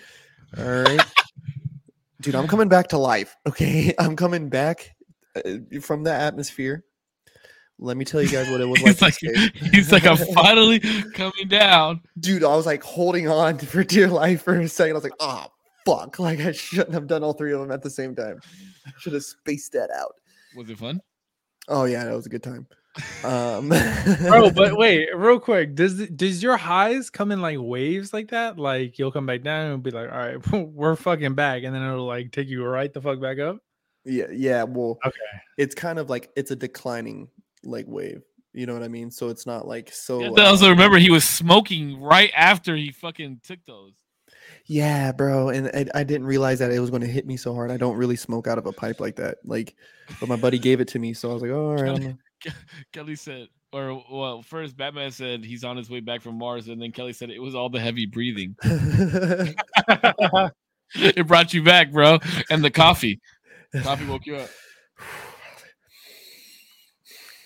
[0.56, 1.00] All right,
[2.22, 3.36] dude, I'm coming back to life.
[3.46, 4.96] Okay, I'm coming back
[5.36, 6.84] uh, from the atmosphere.
[7.78, 8.96] Let me tell you guys what it was like.
[8.96, 10.80] He's like, to he's like, I'm finally
[11.14, 12.00] coming down.
[12.18, 14.92] dude, I was like holding on for dear life for a second.
[14.92, 15.46] I was like, oh
[15.86, 18.40] fuck, like I shouldn't have done all three of them at the same time.
[18.86, 20.14] I should have spaced that out.
[20.56, 21.00] Was it fun?
[21.68, 22.66] Oh yeah, that was a good time.
[23.22, 24.50] Um, bro.
[24.50, 28.58] But wait, real quick, does does your highs come in like waves like that?
[28.58, 31.82] Like you'll come back down and be like, all right, we're fucking back, and then
[31.82, 33.58] it'll like take you right the fuck back up.
[34.04, 34.64] yeah, yeah.
[34.64, 35.16] Well, Okay.
[35.58, 37.28] it's kind of like it's a declining
[37.64, 38.22] like wave.
[38.52, 39.10] You know what I mean?
[39.10, 40.20] So it's not like so.
[40.20, 43.92] Have to uh, also remember he was smoking right after he fucking took those.
[44.66, 45.50] yeah, bro.
[45.50, 47.70] And I, I didn't realize that it was going to hit me so hard.
[47.70, 49.38] I don't really smoke out of a pipe like that.
[49.44, 49.76] Like,
[50.18, 52.16] but my buddy gave it to me, so I was like, oh, all right.
[52.92, 56.80] Kelly said, or well, first Batman said he's on his way back from Mars, and
[56.80, 58.56] then Kelly said it was all the heavy breathing.
[60.94, 62.18] it brought you back, bro,
[62.50, 63.20] and the coffee.
[63.82, 64.48] Coffee woke you up.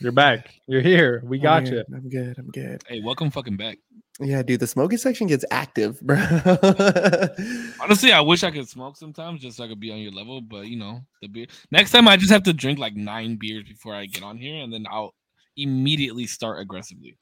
[0.02, 0.60] You're back.
[0.66, 1.22] You're here.
[1.24, 1.84] We oh, got I'm you.
[1.94, 2.36] I'm good.
[2.36, 2.82] I'm good.
[2.88, 3.78] Hey, welcome fucking back.
[4.18, 6.16] Yeah, dude, the smoking section gets active, bro.
[7.80, 10.40] Honestly, I wish I could smoke sometimes just so I could be on your level,
[10.40, 11.46] but you know, the beer.
[11.70, 14.62] Next time, I just have to drink like nine beers before I get on here,
[14.62, 15.14] and then I'll
[15.56, 17.16] immediately start aggressively.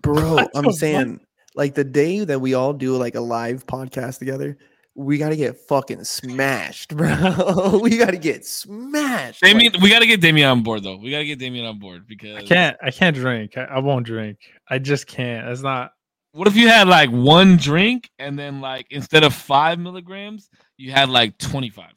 [0.00, 1.20] bro, I'm saying,
[1.54, 4.56] like the day that we all do like a live podcast together,
[4.94, 7.78] we got to get fucking smashed, bro.
[7.82, 9.42] we got to get smashed.
[9.42, 10.96] like- we got to get Damien on board though.
[10.96, 12.76] We got to get Damien on board because I can't.
[12.82, 13.56] I can't drink.
[13.56, 14.38] I, I won't drink.
[14.68, 15.46] I just can't.
[15.46, 15.92] That's not.
[16.32, 20.90] What if you had like one drink and then like instead of five milligrams, you
[20.90, 21.92] had like twenty five?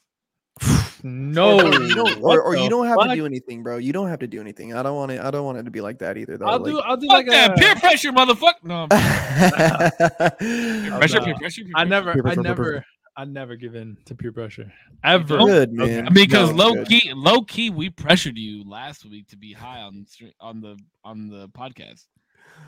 [1.03, 1.59] No.
[1.59, 3.09] or, you don't, or, or you don't have fuck?
[3.09, 3.77] to do anything, bro.
[3.77, 4.73] You don't have to do anything.
[4.73, 5.21] I don't want it.
[5.21, 6.45] I don't want it to be like that either, though.
[6.47, 6.79] I'll like- do.
[6.79, 7.55] I'll do Fuck like that a.
[7.55, 8.63] peer pressure, motherfucker.
[8.63, 11.61] No, I'm- peer I'll pressure, peer pressure.
[11.75, 12.13] I never.
[12.13, 12.85] Peer I pressure, peer never.
[13.19, 14.71] I never give in to peer pressure
[15.03, 15.37] ever.
[15.37, 15.47] don't?
[15.47, 16.01] good, Okay.
[16.03, 16.13] man.
[16.13, 16.87] because No, low good.
[16.87, 20.77] key, low key, we pressured you last week to be high on stre- on the
[21.03, 22.05] on the podcast.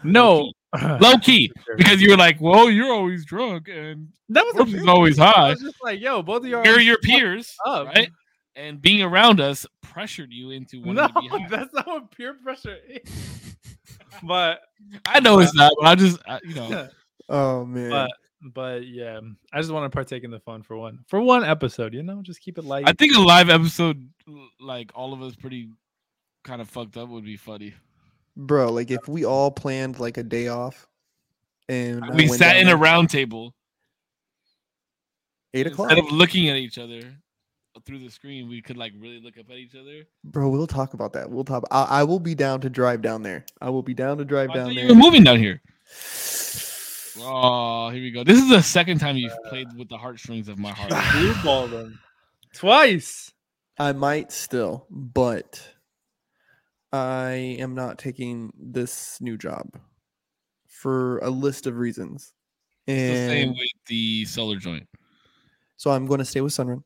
[0.04, 0.52] No.
[1.00, 4.86] Low key, because you were like, "Well, you're always drunk, and that was a is
[4.88, 5.34] always pressure.
[5.40, 6.80] I was just like, yo, both of you are.
[6.80, 7.88] Your peers, up.
[7.88, 8.12] right?"
[8.56, 11.48] And being around us pressured you into wanting No, to be high.
[11.50, 13.56] that's not what peer pressure is.
[14.24, 14.62] but
[15.08, 16.88] I know it's not, but I just, I, you know,
[17.30, 17.90] Oh man.
[17.90, 18.12] but
[18.54, 19.20] but yeah,
[19.52, 21.96] I just want to partake in the fun for one for one episode.
[21.96, 22.88] You know, just keep it light.
[22.88, 24.08] I think a live episode,
[24.60, 25.70] like all of us, pretty
[26.44, 27.74] kind of fucked up, would be funny.
[28.40, 30.88] Bro, like if we all planned like a day off,
[31.68, 33.54] and we sat down in a there- round table
[35.54, 37.02] eight o'clock, instead of looking at each other
[37.86, 38.50] through the screen.
[38.50, 40.04] We could like really look up at each other.
[40.24, 40.50] bro.
[40.50, 41.30] We'll talk about that.
[41.30, 41.64] We'll talk.
[41.72, 43.46] I, I will be down to drive down there.
[43.62, 44.90] I will be down to drive oh, I down thought you there.
[44.90, 45.62] were moving down here.
[47.22, 48.24] Oh, here we go.
[48.24, 50.94] This is the second time you've played with the heartstrings of my heart.
[51.14, 52.00] blue ball them
[52.54, 53.32] twice.
[53.78, 55.62] I might still, but
[56.92, 59.70] I am not taking this new job
[60.68, 62.34] for a list of reasons.
[62.88, 62.94] the
[63.28, 64.88] same with the solar joint.
[65.78, 66.84] so I'm going to stay with Sunrun.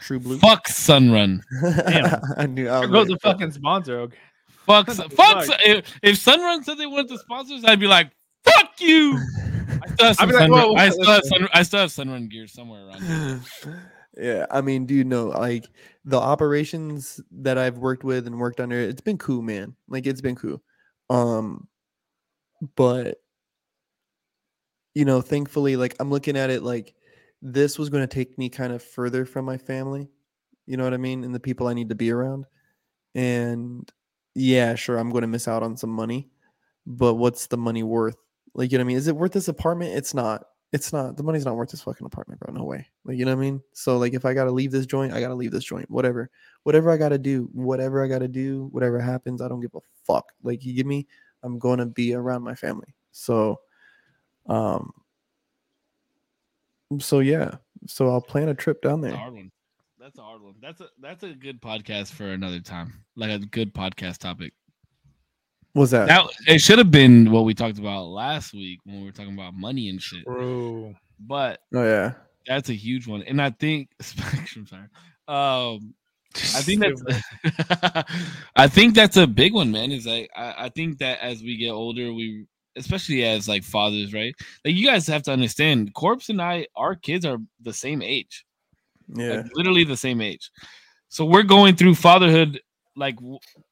[0.00, 0.38] True Blue.
[0.38, 1.40] Fuck Sunrun.
[1.62, 2.20] Damn.
[2.36, 2.68] I knew.
[2.68, 4.00] I was goes the fucking sponsor.
[4.00, 4.16] Okay.
[4.66, 4.88] Fuck.
[4.88, 5.44] What Sun- the fuck.
[5.44, 5.60] fuck?
[5.64, 8.10] If, if Sunrun said they wanted to sponsor us, I'd be like,
[8.44, 9.18] fuck you.
[9.82, 11.48] I still have, I'd some be like, Sunrun- whoa, whoa, I still have listen.
[11.54, 13.02] I still have Sunrun gear somewhere around.
[13.02, 13.92] here.
[14.16, 15.66] yeah, I mean, dude, no, like
[16.04, 19.74] the operations that I've worked with and worked under, it's been cool, man.
[19.88, 20.62] Like it's been cool.
[21.10, 21.68] Um,
[22.76, 23.18] but
[24.94, 26.94] you know, thankfully, like I'm looking at it like
[27.42, 30.08] this was going to take me kind of further from my family.
[30.66, 31.24] You know what I mean?
[31.24, 32.46] And the people I need to be around.
[33.14, 33.90] and
[34.36, 36.30] yeah, sure, I'm going to miss out on some money,
[36.86, 38.16] but what's the money worth?
[38.54, 38.98] Like, you know what I mean?
[38.98, 39.96] Is it worth this apartment?
[39.96, 40.44] It's not.
[40.72, 41.16] It's not.
[41.16, 42.54] The money's not worth this fucking apartment, bro.
[42.54, 42.86] No way.
[43.04, 43.60] Like, you know what I mean?
[43.72, 45.90] So, like, if I gotta leave this joint, I gotta leave this joint.
[45.90, 46.30] Whatever,
[46.62, 50.32] whatever I gotta do, whatever I gotta do, whatever happens, I don't give a fuck.
[50.42, 51.08] Like, you give me,
[51.42, 52.94] I'm gonna be around my family.
[53.10, 53.60] So,
[54.46, 54.92] um,
[57.00, 57.56] so yeah.
[57.86, 59.20] So I'll plan a trip down That's a there.
[59.22, 59.50] hard one.
[59.98, 60.54] That's a hard one.
[60.60, 63.04] That's a that's a good podcast for another time.
[63.16, 64.54] Like a good podcast topic.
[65.74, 66.08] Was that?
[66.08, 69.34] That it should have been what we talked about last week when we were talking
[69.34, 70.24] about money and shit.
[70.24, 70.94] Bro.
[71.20, 72.14] But oh yeah.
[72.46, 74.66] that's a huge one, and I think Spectrum.
[74.66, 74.86] Sorry.
[75.28, 75.94] Um,
[76.34, 77.02] I think that's
[78.56, 79.92] I think that's a big one, man.
[79.92, 84.12] Is like I, I think that as we get older, we especially as like fathers,
[84.14, 84.34] right?
[84.64, 88.44] Like you guys have to understand, Corpse and I, our kids are the same age,
[89.08, 89.36] Yeah.
[89.36, 90.50] like literally the same age.
[91.08, 92.60] So we're going through fatherhood,
[92.96, 93.16] like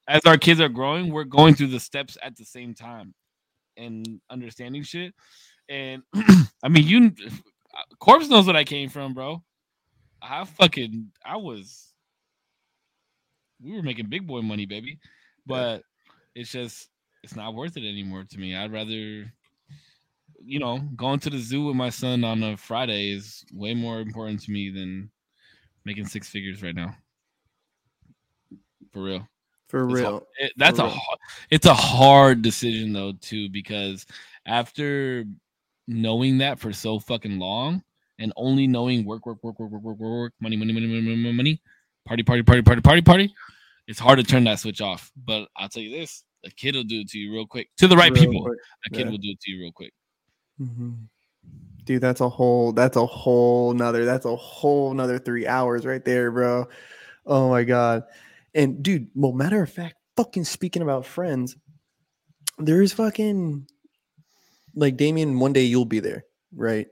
[0.07, 3.13] as our kids are growing, we're going through the steps at the same time
[3.77, 5.13] and understanding shit.
[5.69, 6.03] And
[6.63, 7.11] I mean, you,
[7.99, 9.43] Corpse knows what I came from, bro.
[10.21, 11.93] I fucking, I was,
[13.61, 14.99] we were making big boy money, baby.
[15.45, 15.83] But
[16.35, 16.89] it's just,
[17.23, 18.55] it's not worth it anymore to me.
[18.55, 19.31] I'd rather,
[20.43, 23.99] you know, going to the zoo with my son on a Friday is way more
[23.99, 25.11] important to me than
[25.85, 26.95] making six figures right now.
[28.91, 29.27] For real.
[29.67, 30.27] For It's real.
[30.39, 30.91] it- that's a real.
[30.91, 31.19] hard,
[31.51, 34.05] it's a hard decision though too because
[34.45, 35.25] after
[35.87, 37.83] knowing that for so fucking long
[38.19, 41.01] and only knowing work work work work work work work, work money money money money
[41.01, 41.61] money money, money
[42.05, 43.33] party party party party party party
[43.87, 46.83] it's hard to turn that switch off but I'll tell you this a kid will
[46.83, 48.59] do it to you real quick to the right Real people quick.
[48.85, 49.11] a kid yeah.
[49.11, 49.93] will do it to you real quick
[50.59, 50.95] Mhm.
[51.85, 56.03] Dude, that's a whole that's a whole nother that's a whole nother three hours right
[56.05, 56.67] there, bro.
[57.25, 58.03] Oh my god.
[58.55, 61.55] And dude, well, matter of fact, fucking speaking about friends,
[62.57, 63.67] there's fucking
[64.75, 66.23] like Damien, one day you'll be there,
[66.55, 66.87] right?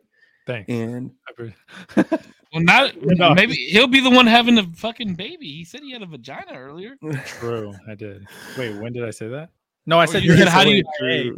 [0.45, 0.69] Thanks.
[0.69, 1.11] And
[1.95, 3.33] well not No.
[3.33, 6.53] maybe he'll be the one having a fucking baby he said he had a vagina
[6.53, 8.25] earlier True, I did.
[8.57, 9.49] Wait, when did I say that?
[9.85, 11.33] No, I Oh, said you you said said how do you- my egg,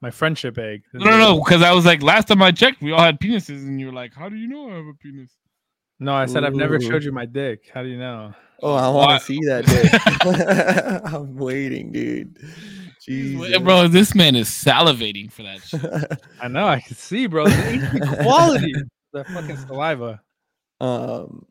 [0.00, 0.82] my friendship egg.
[0.94, 3.62] No, no, no, because I was like, last time I checked, we all had penises,
[3.66, 5.30] and you're like, how do you know I have a penis?
[6.00, 7.70] No, I said I've never showed you my dick.
[7.72, 8.34] How do you know?
[8.62, 11.04] oh, I want to see that dick.
[11.12, 12.38] I'm waiting, dude.
[13.04, 13.58] He's Jesus.
[13.58, 16.20] Bro, this man is salivating for that shit.
[16.40, 17.46] I know, I can see, bro.
[17.46, 18.74] The quality,
[19.12, 20.20] the fucking saliva.
[20.80, 21.46] um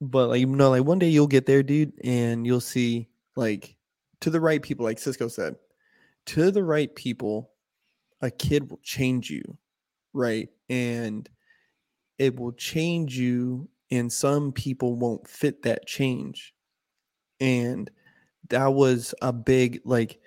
[0.00, 3.76] but like you know like one day you'll get there dude and you'll see like
[4.20, 5.54] to the right people like cisco said
[6.26, 7.50] to the right people
[8.20, 9.42] a kid will change you
[10.12, 11.28] right and
[12.18, 16.54] it will change you and some people won't fit that change.
[17.40, 17.90] And
[18.50, 20.20] that was a big like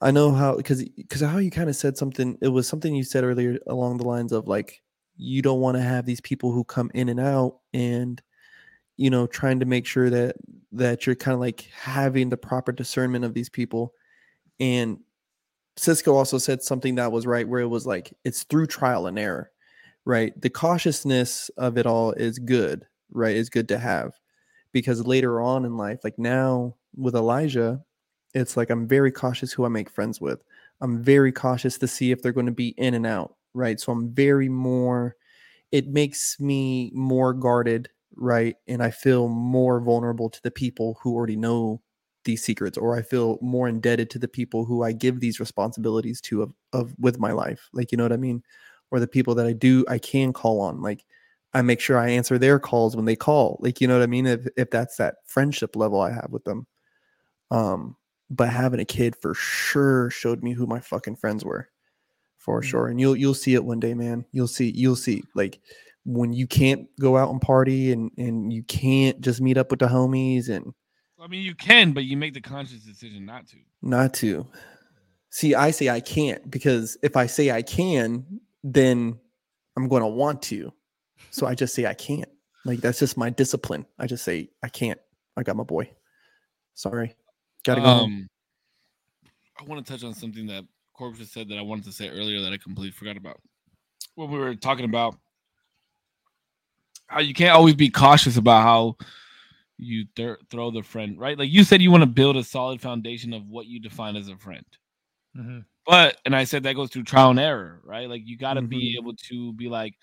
[0.00, 3.04] i know how because because how you kind of said something it was something you
[3.04, 4.82] said earlier along the lines of like
[5.16, 8.22] you don't want to have these people who come in and out and
[8.96, 10.36] you know trying to make sure that
[10.72, 13.92] that you're kind of like having the proper discernment of these people.
[14.60, 14.98] And
[15.76, 19.18] cisco also said something that was right where it was like it's through trial and
[19.18, 19.50] error
[20.04, 20.38] right?
[20.40, 23.36] The cautiousness of it all is good right?
[23.36, 24.14] Is good to have
[24.72, 27.80] because later on in life like now with elijah
[28.34, 30.42] it's like i'm very cautious who i make friends with.
[30.82, 33.80] I'm very cautious to see if they're going to be in and out right?
[33.80, 35.16] So i'm very more
[35.72, 38.56] it makes me more guarded right?
[38.68, 41.82] And i feel more vulnerable to the people who already know
[42.24, 46.20] these secrets or i feel more indebted to the people who i give these responsibilities
[46.20, 48.42] to of, of with my life like you know what i mean
[48.90, 51.04] or the people that i do i can call on like
[51.54, 54.06] i make sure i answer their calls when they call like you know what i
[54.06, 56.66] mean if, if that's that friendship level i have with them
[57.50, 57.96] um
[58.30, 61.68] but having a kid for sure showed me who my fucking friends were
[62.38, 62.64] for Mm.
[62.64, 65.60] sure and you'll you'll see it one day man you'll see you'll see like
[66.06, 69.80] when you can't go out and party and and you can't just meet up with
[69.80, 70.72] the homies and
[71.22, 73.56] I mean, you can, but you make the conscious decision not to.
[73.82, 74.46] not to
[75.28, 78.24] see i say i can't because if i say i can
[78.62, 79.18] then
[79.76, 80.72] i'm going to want to
[81.30, 82.28] so i just say i can't
[82.64, 84.98] like that's just my discipline i just say i can't
[85.36, 85.88] i got my boy
[86.74, 87.14] sorry
[87.64, 87.86] gotta go.
[87.86, 88.28] Um,
[89.58, 90.64] I want to touch on something that
[90.94, 93.40] Corpse just said that I wanted to say earlier that I completely forgot about.
[94.14, 95.16] When we were talking about
[97.06, 98.96] how you can't always be cautious about how
[99.76, 101.38] you th- throw the friend, right?
[101.38, 104.28] Like you said, you want to build a solid foundation of what you define as
[104.28, 104.64] a friend.
[105.36, 105.64] Mhm.
[105.90, 108.08] But and I said that goes through trial and error, right?
[108.08, 108.98] Like you got to be Mhm.
[109.00, 109.94] able to be like,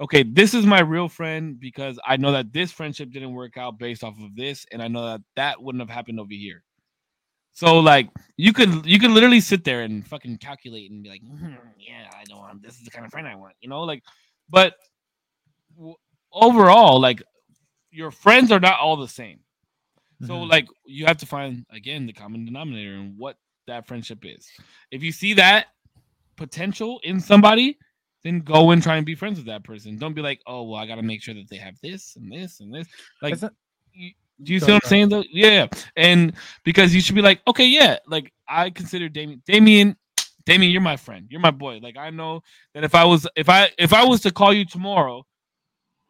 [0.00, 3.78] okay, this is my real friend because I know that this friendship didn't work out
[3.78, 6.64] based off of this, and I know that that wouldn't have happened over here.
[7.52, 11.22] So like you could you could literally sit there and fucking calculate and be like,
[11.22, 13.82] "Mhm, yeah, I know I'm this is the kind of friend I want, you know,
[13.82, 14.02] like,
[14.50, 14.74] but
[15.76, 15.96] w-
[16.32, 17.22] overall, like
[17.90, 19.40] your friends are not all the same.
[20.22, 20.50] So Mhm.
[20.50, 23.36] like you have to find again the common denominator and what
[23.66, 24.46] that friendship is.
[24.90, 25.66] If you see that
[26.36, 27.78] potential in somebody,
[28.24, 29.98] then go and try and be friends with that person.
[29.98, 32.60] Don't be like, oh well, I gotta make sure that they have this and this
[32.60, 32.86] and this.
[33.22, 33.54] Like, not-
[33.92, 34.12] you-
[34.42, 34.84] do you see what.
[34.84, 35.24] I'm saying though?
[35.30, 35.66] Yeah,
[35.96, 39.96] and because you should be like, okay, yeah, like I consider Damien, Damien,
[40.44, 41.80] Damien, you're my friend, you're my boy.
[41.82, 42.42] Like I know
[42.74, 45.24] that if I was, if I, if I was to call you tomorrow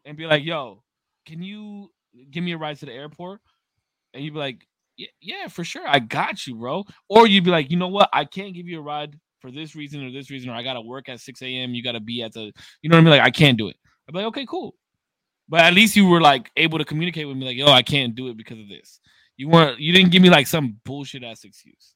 [0.03, 0.83] and be like, yo,
[1.25, 1.89] can you
[2.29, 3.39] give me a ride to the airport?
[4.13, 4.67] And you'd be like,
[4.97, 6.83] yeah, yeah, for sure, I got you, bro.
[7.07, 9.75] Or you'd be like, you know what, I can't give you a ride for this
[9.75, 11.73] reason or this reason, or I gotta work at 6 a.m.
[11.73, 12.51] You gotta be at the,
[12.81, 13.11] you know what I mean?
[13.11, 13.77] Like I can't do it.
[14.07, 14.75] I'd be like, okay, cool.
[15.47, 18.15] But at least you were like able to communicate with me, like, yo, I can't
[18.15, 18.99] do it because of this.
[19.37, 21.93] You weren't, you didn't give me like some bullshit ass excuse.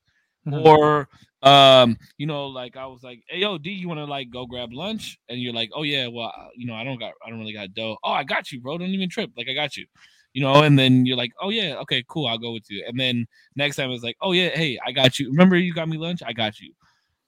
[0.48, 0.66] Mhm.
[0.66, 1.08] Or
[1.44, 4.74] um, you know, like I was like, hey yo, D, you wanna like go grab
[4.74, 5.20] lunch?
[5.30, 7.74] And you're like, oh yeah, well, you know, I don't got I don't really got
[7.74, 7.98] dough.
[8.04, 8.78] Oh, I got you, bro.
[8.78, 9.32] Don't even trip.
[9.38, 9.86] Like I got you.
[10.34, 12.86] You know, and then you're like, oh yeah, okay, cool, I'll go with you.
[12.88, 13.26] And then
[13.56, 15.30] next time it's like, oh yeah, hey, I got you.
[15.30, 16.22] Remember you got me lunch?
[16.26, 16.74] I got you.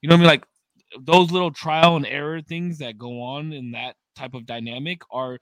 [0.01, 0.27] You know what I mean?
[0.27, 0.45] Like
[1.01, 5.39] those little trial and error things that go on in that type of dynamic are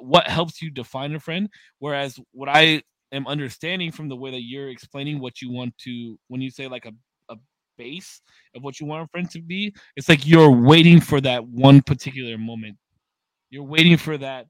[0.00, 1.48] what helps you define a friend.
[1.78, 2.82] Whereas what I
[3.12, 6.68] am understanding from the way that you're explaining what you want to when you say
[6.68, 6.92] like a,
[7.32, 7.36] a
[7.76, 8.20] base
[8.54, 11.80] of what you want a friend to be, it's like you're waiting for that one
[11.80, 12.76] particular moment.
[13.50, 14.46] You're waiting for that.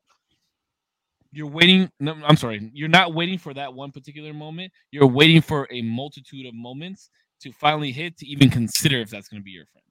[1.33, 1.91] You're waiting.
[2.01, 2.71] No, I'm sorry.
[2.73, 4.73] You're not waiting for that one particular moment.
[4.91, 7.11] You're waiting for a multitude of moments
[7.41, 9.85] to finally hit to even consider if that's going to be your friend.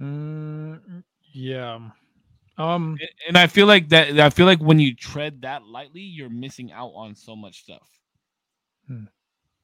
[0.00, 1.02] Mm,
[1.32, 1.78] yeah.
[2.58, 2.96] Um.
[3.00, 4.18] A- And I feel like that.
[4.20, 7.88] I feel like when you tread that lightly, you're missing out on so much stuff.
[8.88, 9.04] Hmm.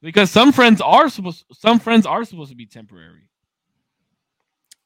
[0.01, 1.45] Because some friends are supposed.
[1.53, 3.29] Some friends are supposed to be temporary.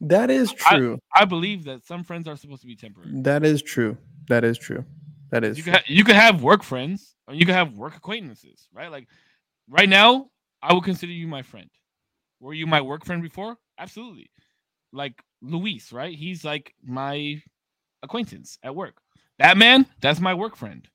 [0.02, 1.00] That is I- true.
[1.16, 3.12] I believe that some friends are supposed to be temporary.
[3.22, 3.98] That is true.
[4.28, 4.84] That is true.
[5.34, 5.74] That is you true.
[5.74, 8.92] can ha- you can have work friends or you can have work acquaintances, right?
[8.92, 9.08] Like
[9.68, 10.30] right now,
[10.62, 11.72] I would consider you my friend.
[12.40, 13.58] Were you my work friend before?
[13.80, 14.30] Absolutely.
[14.92, 16.16] Like Luis, right?
[16.16, 17.42] He's like my
[18.04, 19.02] acquaintance at work.
[19.40, 20.88] Batman, that's my work friend.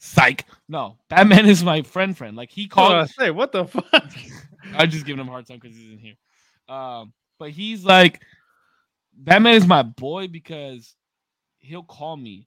[0.00, 0.44] Psych.
[0.68, 2.36] No, Batman is my friend friend.
[2.36, 4.12] Like he called was gonna say what the fuck.
[4.74, 6.16] I'm just giving him a hard time because he's in here.
[6.68, 8.20] Um, but he's like,
[9.14, 10.94] Batman is my boy because
[11.60, 12.46] he'll call me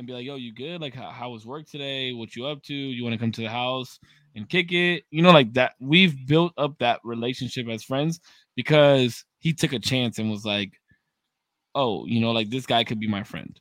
[0.00, 0.80] and be like, "Yo, you good?
[0.80, 2.12] Like, how, how was work today?
[2.12, 2.74] What you up to?
[2.74, 3.98] You want to come to the house
[4.36, 5.04] and kick it?
[5.10, 5.74] You know, like that.
[5.80, 8.20] We've built up that relationship as friends
[8.56, 10.72] because he took a chance and was like,
[11.74, 13.58] "Oh, you know, like this guy could be my friend."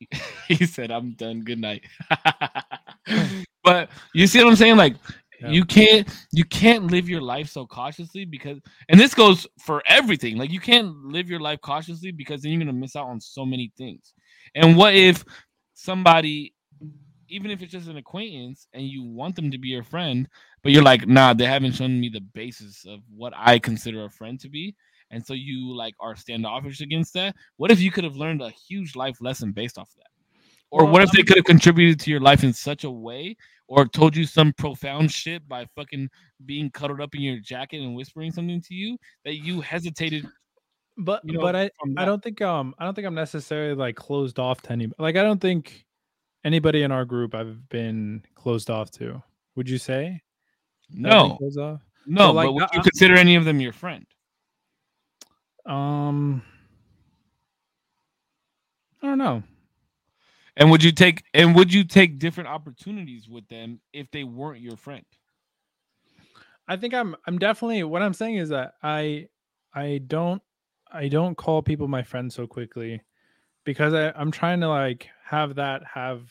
[0.48, 1.40] he said, "I'm done.
[1.40, 1.84] Good night."
[3.64, 4.76] but you see what I'm saying?
[4.76, 4.96] Like,
[5.40, 5.50] Yeah.
[5.50, 8.58] you can't you can't live your life so cautiously because
[8.88, 12.60] and this goes for everything like you can't live your life cautiously because then you're
[12.60, 14.14] gonna miss out on so many things
[14.54, 15.24] and what if
[15.74, 16.52] somebody
[17.28, 20.28] even if it's just an acquaintance and you want them to be your friend
[20.62, 24.10] but you're like nah they haven't shown me the basis of what i consider a
[24.10, 24.74] friend to be.
[25.10, 27.34] And so you like are standoffish against that.
[27.56, 30.10] What if you could have learned a huge life lesson based off of that?
[30.70, 33.36] Or Well, what if they could have contributed to your life in such a way
[33.68, 36.08] or told you some profound shit by fucking
[36.44, 40.26] being cuddled up in your jacket and whispering something to you that you hesitated
[40.96, 43.96] But you know, but I I don't think um I don't think I'm necessarily like
[43.96, 44.96] closed off to anybody.
[45.02, 45.84] Like I don't think
[46.44, 49.22] anybody in our group I've been closed off to.
[49.56, 50.22] Would you say?
[50.90, 51.38] no
[52.06, 54.06] no like, but would you consider any of them your friend
[55.64, 56.42] Um.
[59.02, 59.42] I don't know.
[60.56, 64.60] and would you take and would you take different opportunities with them if they weren't
[64.60, 65.04] your friend
[66.66, 69.28] I think I'm I'm definitely what I'm saying is that I
[69.74, 70.42] I don't
[70.92, 73.00] I don't call people my friends so quickly
[73.64, 76.22] because I, I'm trying to like have that have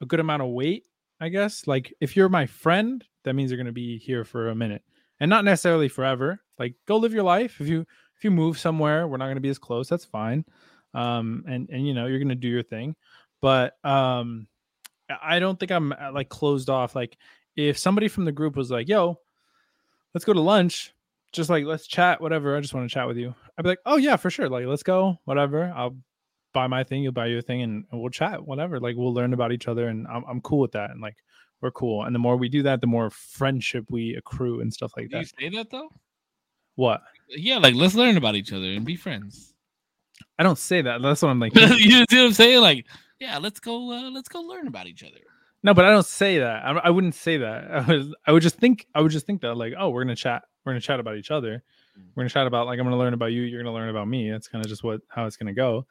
[0.00, 0.86] a good amount of weight,
[1.20, 1.66] I guess.
[1.66, 4.82] Like if you're my friend, that means you're gonna be here for a minute.
[5.20, 6.40] And not necessarily forever.
[6.58, 7.60] Like go live your life.
[7.60, 7.86] If you
[8.16, 10.44] if you move somewhere, we're not gonna be as close, that's fine.
[10.94, 12.94] Um and and you know, you're gonna do your thing.
[13.40, 14.46] But um
[15.08, 16.94] I I don't think I'm uh, like closed off.
[16.94, 17.16] Like
[17.56, 19.18] if somebody from the group was like, yo,
[20.14, 20.92] let's go to lunch.
[21.32, 22.56] Just like let's chat, whatever.
[22.56, 23.34] I just want to chat with you.
[23.58, 24.48] I'd be like, oh yeah, for sure.
[24.48, 25.72] Like let's go, whatever.
[25.74, 25.96] I'll
[26.52, 28.78] buy my thing, you'll buy your thing, and, and we'll chat, whatever.
[28.78, 30.90] Like we'll learn about each other, and I'm I'm cool with that.
[30.90, 31.16] And like
[31.60, 32.04] we're cool.
[32.04, 35.18] And the more we do that, the more friendship we accrue and stuff like do
[35.18, 35.32] you that.
[35.40, 35.88] say that though
[36.74, 37.00] What?
[37.28, 39.54] yeah like let's learn about each other and be friends
[40.38, 41.00] I don't say that.
[41.02, 41.54] That's what I'm like.
[41.56, 42.60] you see what I'm saying?
[42.60, 42.86] Like,
[43.18, 43.90] yeah, let's go.
[43.90, 45.18] Uh, let's go learn about each other.
[45.62, 46.64] No, but I don't say that.
[46.64, 47.70] I, I wouldn't say that.
[47.88, 48.14] I was.
[48.26, 48.86] I would just think.
[48.94, 50.42] I would just think that like, oh, we're gonna chat.
[50.64, 51.62] We're gonna chat about each other.
[52.14, 53.42] We're gonna chat about like I'm gonna learn about you.
[53.42, 54.30] You're gonna learn about me.
[54.30, 55.86] That's kind of just what how it's gonna go.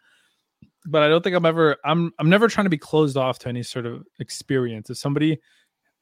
[0.85, 1.77] But I don't think I'm ever.
[1.85, 2.11] I'm.
[2.19, 4.89] I'm never trying to be closed off to any sort of experience.
[4.89, 5.39] If somebody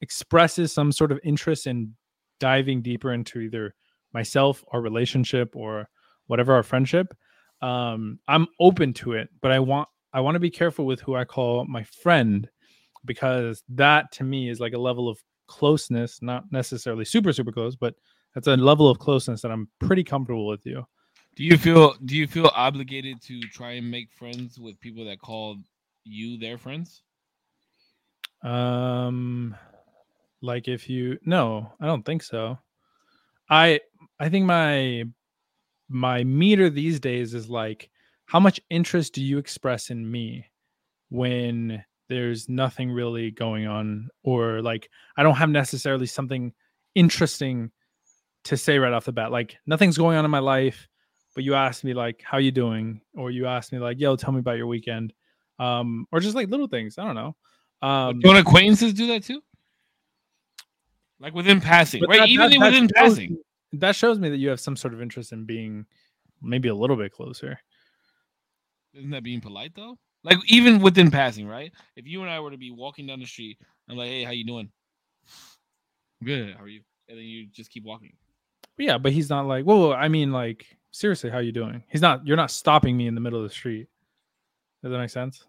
[0.02, 1.96] expresses some sort of interest in
[2.40, 3.76] diving deeper into either
[4.14, 5.90] myself, our relationship, or
[6.28, 7.14] whatever our friendship,
[7.62, 9.30] um, I'm open to it.
[9.42, 9.90] But I want.
[10.12, 12.50] I want to be careful with who I call my friend
[13.06, 17.76] because that to me is like a level of closeness, not necessarily super super close,
[17.76, 17.96] but
[18.34, 20.86] that's a level of closeness that I'm pretty comfortable with you.
[21.36, 25.20] Do you feel do you feel obligated to try and make friends with people that
[25.20, 25.58] call
[26.04, 27.02] you their friends?
[28.44, 29.56] Um
[30.42, 32.60] like if you no, I don't think so.
[33.50, 33.80] I
[34.20, 35.06] I think my
[35.88, 37.90] my meter these days is like
[38.26, 40.46] how much interest do you express in me
[41.10, 46.54] when there's nothing really going on or like I don't have necessarily something
[46.96, 47.72] interesting
[48.46, 50.88] to say right off the bat like nothing's going on in my life
[51.36, 54.32] but you ask me like how you doing or you ask me like yo tell
[54.32, 55.14] me about your weekend
[55.60, 57.36] um or just like little things i don't know
[57.82, 59.42] um Don't acquaintances do that too?
[61.22, 62.20] Like within passing, right?
[62.20, 63.38] that- Even that- that within shows passing.
[63.74, 65.86] that shows me that you have some sort of interest in being
[66.42, 67.60] maybe a little bit closer
[68.94, 69.98] Isn't that being polite though?
[70.24, 71.72] Like even within passing, right?
[71.96, 73.58] If you and I were to be walking down the street,
[73.90, 74.70] I'm like, "Hey, how you doing?"
[76.24, 76.56] Good.
[76.58, 76.82] How are you?
[77.08, 78.14] And then you just keep walking.
[78.80, 81.84] Yeah but he's not like whoa, whoa i mean like seriously how you doing?
[81.90, 83.88] He's not you're not stopping me in the middle of the street.
[84.82, 85.46] Does that make sense?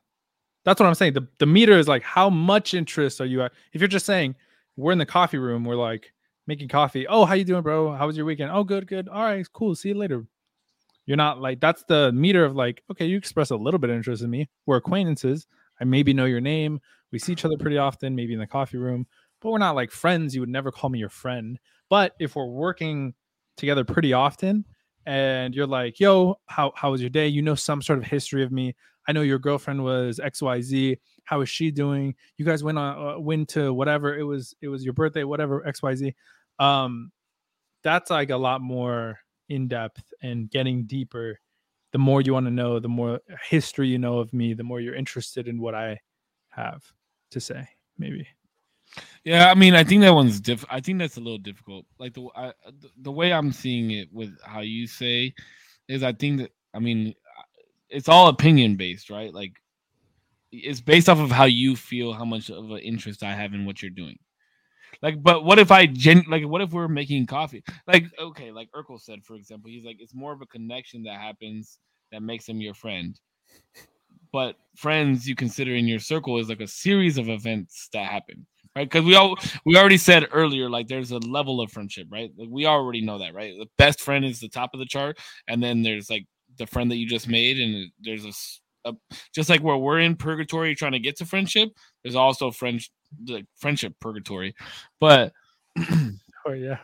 [0.64, 1.14] That's what i'm saying.
[1.14, 3.52] The, the meter is like how much interest are you at?
[3.72, 4.34] If you're just saying
[4.76, 6.12] we're in the coffee room we're like
[6.46, 7.94] making coffee oh how you doing bro?
[7.94, 8.50] How was your weekend?
[8.52, 9.08] Oh good good.
[9.08, 9.74] All right cool.
[9.74, 10.26] See you later.
[11.06, 13.96] You're not like that's the meter of like okay you express a little bit of
[13.96, 14.48] interest in me.
[14.66, 15.46] We're acquaintances.
[15.80, 16.80] I maybe know your name.
[17.10, 19.06] We see each other pretty often maybe in the coffee room
[19.40, 20.34] but we're not like friends.
[20.34, 21.58] You would never call me your friend.
[21.88, 23.14] But if we're working
[23.60, 24.64] together pretty often
[25.06, 27.28] and you're like yo how, how was your day?
[27.28, 28.74] You know some sort of history of me.
[29.08, 32.14] I know your girlfriend was xyz how is she doing?
[32.38, 34.18] You guys went on uh, went to whatever.
[34.18, 36.14] It was it was your birthday whatever xyz
[36.58, 37.12] um
[37.82, 39.18] that's like a lot more
[39.48, 41.40] in depth and getting deeper.
[41.92, 44.80] The more you want to know the more history you know of me the more
[44.80, 45.98] you're interested in what i
[46.50, 46.84] have
[47.30, 47.68] to say
[47.98, 48.26] maybe
[49.24, 50.64] Yeah, I mean, I think that one's diff.
[50.70, 51.86] I think that's a little difficult.
[51.98, 52.52] Like the I,
[53.02, 55.34] the- way I'm seeing it with how you say
[55.88, 57.14] is, I think that I mean,
[57.90, 59.32] it's all opinion based, right?
[59.34, 59.52] Like
[60.52, 63.66] it's based off of how you feel, how much of an interest I have in
[63.66, 64.18] what you're doing.
[65.02, 67.62] Like, but what if I gen like what if we're making coffee?
[67.86, 71.20] Like, okay, like Urkel said, for example, he's like, it's more of a connection that
[71.20, 71.78] happens
[72.12, 73.18] that makes him your friend.
[74.32, 78.46] But friends you consider in your circle is like a series of events that happen
[78.80, 78.90] right?
[78.90, 82.30] Because we all we already said earlier, like there's a level of friendship, right?
[82.36, 83.54] Like we already know that, right?
[83.58, 86.26] The best friend is the top of the chart, and then there's like
[86.58, 90.16] the friend that you just made, and there's a, a- just like where we're in
[90.16, 91.70] purgatory trying to get to friendship.
[92.02, 92.80] There's also friend
[93.28, 94.54] like friendship purgatory,
[95.00, 95.32] but
[95.78, 96.78] oh yeah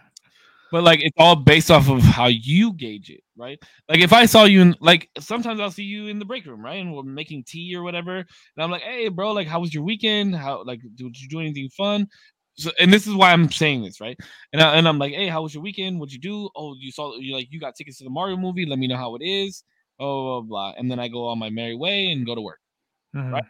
[0.72, 3.58] but like it's all based off of how you gauge it, right?
[3.88, 6.64] Like if I saw you in like sometimes I'll see you in the break room,
[6.64, 6.80] right?
[6.80, 8.16] And we're making tea or whatever.
[8.18, 8.26] And
[8.58, 10.34] I'm like, hey bro, like how was your weekend?
[10.34, 12.08] How like did you do anything fun?
[12.54, 14.18] So and this is why I'm saying this, right?
[14.52, 16.00] And I, and I'm like, hey, how was your weekend?
[16.00, 16.48] What'd you do?
[16.56, 18.66] Oh, you saw you like you got tickets to the Mario movie.
[18.66, 19.62] Let me know how it is.
[20.00, 20.72] Oh blah, blah.
[20.78, 22.60] And then I go on my merry way and go to work
[23.14, 23.32] Mhm.
[23.32, 23.44] Right.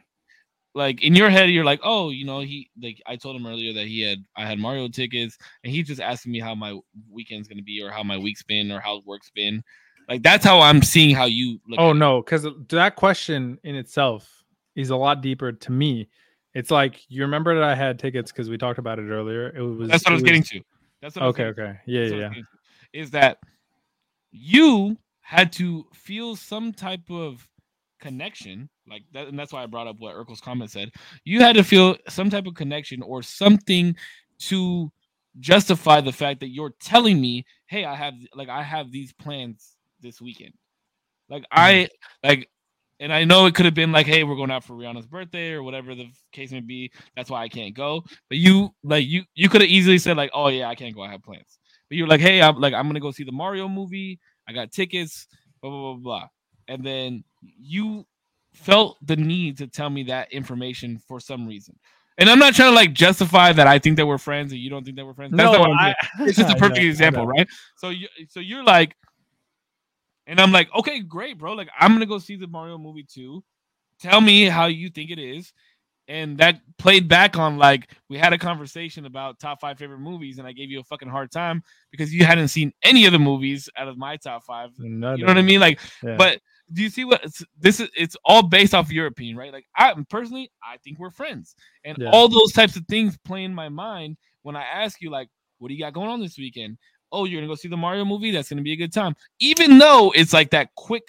[0.76, 3.72] Like in your head you're like oh you know he like i told him earlier
[3.72, 6.78] that he had i had mario tickets and he's just asking me how my
[7.10, 9.62] weekend's gonna be or how my week's been or how work's been
[10.08, 14.44] like that's how i'm seeing how you look Oh no, because that question in itself
[14.74, 16.08] is a lot deeper to me.
[16.54, 19.48] It's like you remember that I had tickets because we talked about it earlier.
[19.48, 20.60] It was that's what i was getting to
[21.02, 22.10] that's what I was Okay, okay, yeah, yeah, yeah.
[22.10, 23.38] was getting to, is that
[24.30, 27.46] you had to feel some type of
[28.06, 30.92] connection like that and that's why i brought up what urkel's comment said.
[31.24, 33.96] You had to feel some type of connection or something
[34.38, 34.92] to
[35.40, 39.76] justify the fact that you're telling me hey i have like i have these plans
[40.00, 40.52] this weekend.
[41.28, 42.28] Like i mm-hmm.
[42.28, 42.48] like
[43.00, 45.50] and i know it could have been like hey we're going out for rihanna's birthday
[45.50, 46.92] or whatever the case may be.
[47.16, 48.04] That's why i can't go.
[48.28, 51.02] But you like you you could have easily said like oh yeah i can't go.
[51.02, 51.58] I have plans.
[51.88, 54.20] But you're like hey i'm like i'm gonna go see the mario movie.
[54.48, 55.26] I got tickets
[55.60, 56.28] blah blah blah blah.
[56.68, 57.24] And then
[57.58, 58.06] you
[58.52, 61.78] felt the need to tell me that information for some reason
[62.18, 64.70] and i'm not trying to like justify that i think that we're friends and you
[64.70, 66.88] don't think that we're friends That's not what I'm I, it's just a perfect know,
[66.88, 67.46] example right
[67.76, 68.96] so you so you're like
[70.28, 71.52] And I'm like, okay, great, bro.
[71.52, 73.44] Like, I'm gonna go see the Mario movie too.
[74.00, 75.52] Tell me how you think it is.
[76.08, 80.38] And that played back on like we had a conversation about top five favorite movies,
[80.38, 81.62] and I gave you a fucking hard time
[81.92, 84.70] because you hadn't seen any of the movies out of my top five.
[84.78, 85.60] None You know what I mean?
[85.60, 86.16] Like, Yeah.
[86.16, 86.40] but
[86.72, 87.22] do you see what
[87.58, 87.88] this is?
[87.96, 89.52] It's all based off your opinion, right?
[89.52, 92.10] Like, I personally, I think we're friends, and Yeah.
[92.10, 95.28] all those types of things play in my mind when I ask you, like,
[95.58, 96.78] what do you got going on this weekend?
[97.12, 98.30] Oh, you're gonna go see the Mario movie.
[98.32, 101.04] That's gonna be a good time, even though it's like that quick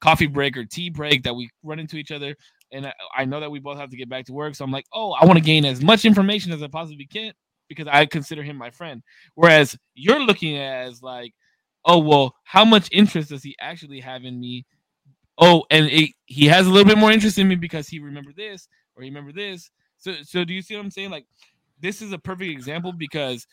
[0.00, 2.34] coffee break or tea break that we run into each other.
[2.72, 4.70] And I, I know that we both have to get back to work, so I'm
[4.70, 7.32] like, oh, I want to gain as much information as I possibly can
[7.68, 9.02] because I consider him my friend.
[9.34, 11.34] Whereas you're looking at it as like,
[11.84, 14.64] oh well, how much interest does he actually have in me?
[15.38, 18.36] Oh, and it, he has a little bit more interest in me because he remembered
[18.36, 19.70] this or he remembered this.
[19.96, 21.10] So, so do you see what I'm saying?
[21.10, 21.26] Like,
[21.80, 23.46] this is a perfect example because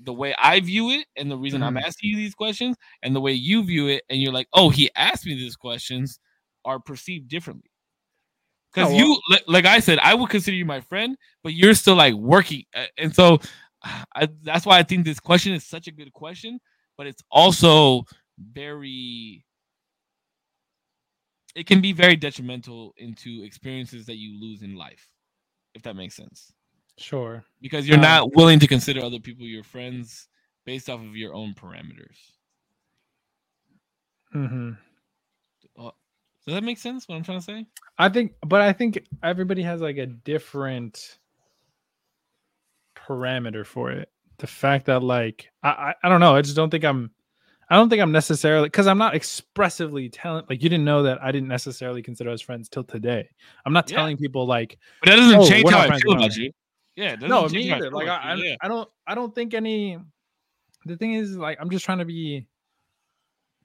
[0.00, 1.82] the way I view it and the reason I'm Mhm.
[1.82, 4.90] asking you these questions and the way you view it, and you're like, oh, he
[4.96, 6.18] asked me these questions
[6.64, 7.70] are perceived differently.
[8.72, 11.54] Because Oh, well- you, li- like I said, I would consider you my friend, but
[11.54, 12.64] you're still like working,
[12.96, 13.38] and so
[13.82, 16.60] I, that's why I think this question is such a good question,
[16.96, 18.04] but it's also
[18.38, 19.44] very.
[21.58, 25.08] It can be very detrimental into experiences that you lose in life,
[25.74, 26.52] if that makes sense
[26.96, 27.44] Sure.
[27.60, 30.28] because you're Um, not willing to consider other people your friends
[30.64, 32.16] based off of your own parameters.
[34.34, 34.72] Mm-hmm.
[36.46, 37.06] Does that make sense?
[37.06, 37.66] What I'm trying to say?
[37.98, 41.18] I think, but I think everybody has like a different
[42.96, 44.10] parameter for it.
[44.38, 46.34] The fact that like I I, I don't know.
[46.34, 47.10] I just don't think I'm.
[47.70, 50.44] I don't think I'm necessarily because I'm not expressively telling.
[50.48, 53.28] Like you didn't know that I didn't necessarily consider us friends till today.
[53.66, 53.96] I'm not Yeah.
[53.98, 56.50] telling people like But that doesn't Oh, change we're how I feel about you.
[56.96, 57.90] Yeah, it doesn't no change me how either.
[57.90, 58.56] feel Like I, I, yeah.
[58.62, 59.98] I don't I don't think any.
[60.86, 62.46] The thing is like I'm just trying to be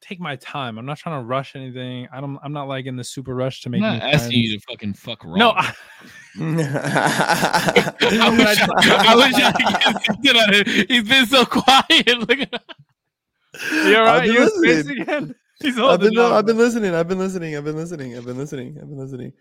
[0.01, 0.77] take my time.
[0.77, 2.09] I'm not trying to rush anything.
[2.11, 2.37] I don't.
[2.43, 3.81] I'm not like in the super rush to I'm make.
[3.81, 4.33] not asking friends.
[4.35, 5.37] you to fucking fuck wrong.
[5.39, 5.73] No, I,
[6.41, 10.89] I wish not- I, I wish I could get on it.
[10.91, 12.19] He's been so quiet.
[12.27, 12.63] Look at
[13.71, 14.25] You're right.
[14.29, 15.01] You listening.
[15.01, 15.35] again.
[15.61, 16.93] He's I've been, on, I've been listening.
[16.93, 17.55] I've been listening.
[17.55, 18.17] I've been listening.
[18.17, 18.77] I've been listening.
[18.81, 19.33] I've been listening.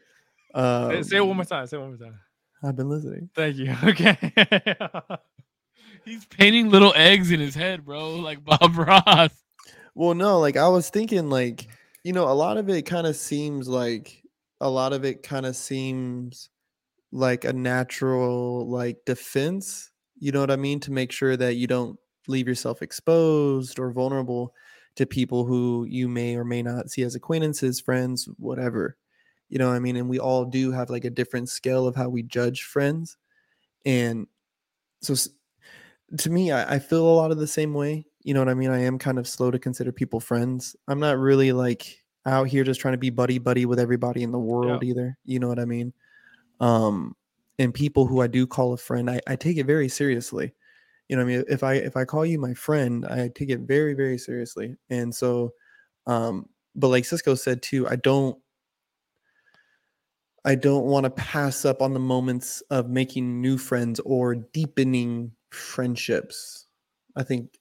[0.54, 1.66] Um, Say- Say it one more time.
[1.66, 2.18] Say it one more time.
[2.64, 3.28] I've been listening.
[3.34, 3.74] Thank you.
[3.84, 4.16] Okay.
[6.04, 9.30] He's painting little eggs in his head, bro, like Bob Ross.
[9.94, 11.68] Well, no, like I was thinking, like
[12.04, 14.22] you know, a lot of it kind of seems like
[14.60, 16.50] a lot of it kind of seems
[17.12, 19.90] like a natural like defense.
[20.18, 20.80] You know what I mean?
[20.80, 24.54] To make sure that you don't leave yourself exposed or vulnerable
[24.96, 28.96] to people who you may or may not see as acquaintances, friends, whatever.
[29.48, 29.96] You know what I mean?
[29.96, 33.16] And we all do have like a different scale of how we judge friends.
[33.84, 34.26] And
[35.00, 35.14] so
[36.18, 38.06] to me, I, I feel a lot of the same way.
[38.22, 38.70] You know what I mean?
[38.70, 40.76] I am kind of slow to consider people friends.
[40.88, 44.30] I'm not really like out here just trying to be buddy buddy with everybody in
[44.30, 45.18] the world either.
[45.24, 45.92] You know what I mean?
[46.60, 47.16] Um,
[47.58, 50.54] and people who I do call a friend, I, I take it very seriously.
[51.12, 51.44] You know what I mean?
[51.50, 54.76] If I if I call you my friend, I take it very, very seriously.
[54.88, 55.52] And so
[56.06, 58.42] um, but like Cisco said too, I don't
[60.44, 65.32] I don't want to pass up on the moments of making new friends or deepening
[65.50, 66.66] friendships.
[67.14, 67.58] I think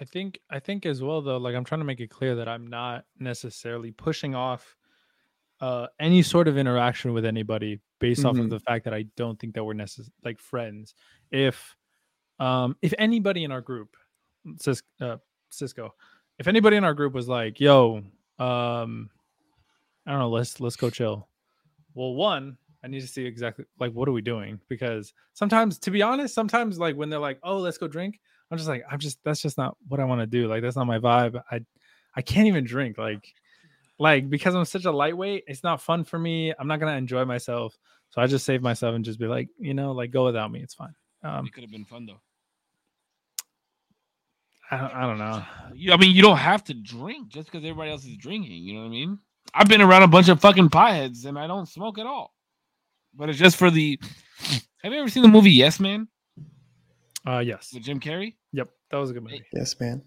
[0.00, 2.48] I think I think as well though, like I'm trying to make it clear that
[2.48, 4.76] I'm not necessarily pushing off
[5.60, 8.44] uh any sort of interaction with anybody based off Mhm.
[8.44, 10.94] of the fact that I don't think that we're necess- like friends.
[11.30, 11.76] If
[12.40, 13.96] um if anybody in our group
[14.60, 15.16] Cis- uh,
[15.50, 15.94] Cisco,
[16.38, 18.02] if anybody in our group was like, "Yo,
[18.38, 19.10] um
[20.06, 21.28] I don't know, let's let's go chill."
[21.94, 25.90] Well, one, I need to see exactly like what are we doing because sometimes to
[25.90, 28.20] be honest, sometimes like when they're like, "Oh, let's go drink."
[28.50, 30.48] I'm just like, I'm just that's just not what I want to do.
[30.48, 31.40] Like that's not my vibe.
[31.50, 31.60] I
[32.14, 32.98] I can't even drink.
[32.98, 33.32] Like
[33.98, 36.52] like because I'm such a lightweight, it's not fun for me.
[36.58, 37.78] I'm not gonna enjoy myself.
[38.10, 40.60] So I just save myself and just be like, you know, like go without me.
[40.60, 40.94] It's fine.
[41.24, 42.20] Um, It could have been fun though.
[44.70, 45.42] I don't, I don't know.
[45.74, 48.52] You, I mean, you don't have to drink just because everybody else is drinking.
[48.52, 49.18] You know what I mean?
[49.52, 52.34] I've been around a bunch of fucking pieheads and I don't smoke at all.
[53.14, 53.98] But it's just for the.
[54.82, 56.08] Have you ever seen the movie Yes Man
[57.26, 57.70] Uh, yes.
[57.72, 58.34] with Jim Carrey?
[58.52, 58.68] Yep.
[58.90, 59.44] That was a good movie.
[59.52, 60.02] yes, man.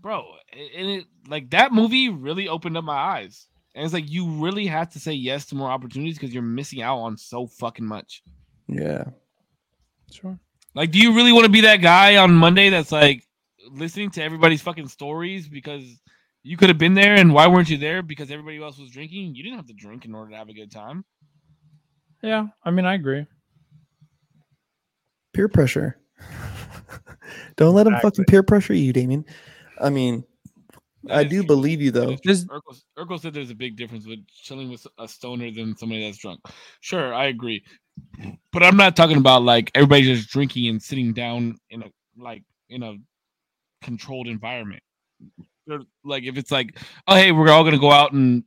[0.00, 3.48] Bro, a- and it like that movie really opened up my eyes.
[3.74, 6.82] And it's like you really have to say yes to more opportunities because you're missing
[6.82, 8.22] out on so fucking much.
[8.68, 9.04] Yeah.
[10.12, 10.38] Sure.
[10.74, 13.24] Like, do you really want to be that guy on Monday that's like
[13.70, 15.84] listening to everybody's fucking stories because
[16.42, 18.02] you could have been there and why weren't you there?
[18.02, 19.34] Because everybody else was drinking.
[19.34, 21.04] You didn't have to drink in order to have a good time.
[22.22, 22.46] Yeah.
[22.64, 23.26] I mean, I agree.
[25.32, 25.96] Peer pressure.
[27.56, 29.24] don't let them fucking peer pressure you, Damien.
[29.80, 30.24] I mean,
[31.04, 31.46] That I do true.
[31.46, 32.10] believe you though.
[32.10, 32.20] is.
[32.20, 36.04] Just- Urkel, Urkel said there's a big difference with chilling with a stoner than somebody
[36.04, 36.40] that's drunk.
[36.80, 37.64] Sure, I agree,
[38.52, 41.86] but I'm not talking about like everybody just drinking and sitting down in a
[42.16, 42.94] like in a
[43.82, 44.82] controlled environment.
[45.66, 48.44] They're- Like if it's like, oh hey, we're all gonna go out and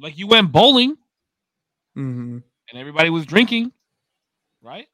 [0.00, 0.96] like you went bowling
[1.94, 2.38] hmm
[2.70, 3.70] and everybody was drinking,
[4.62, 4.86] right?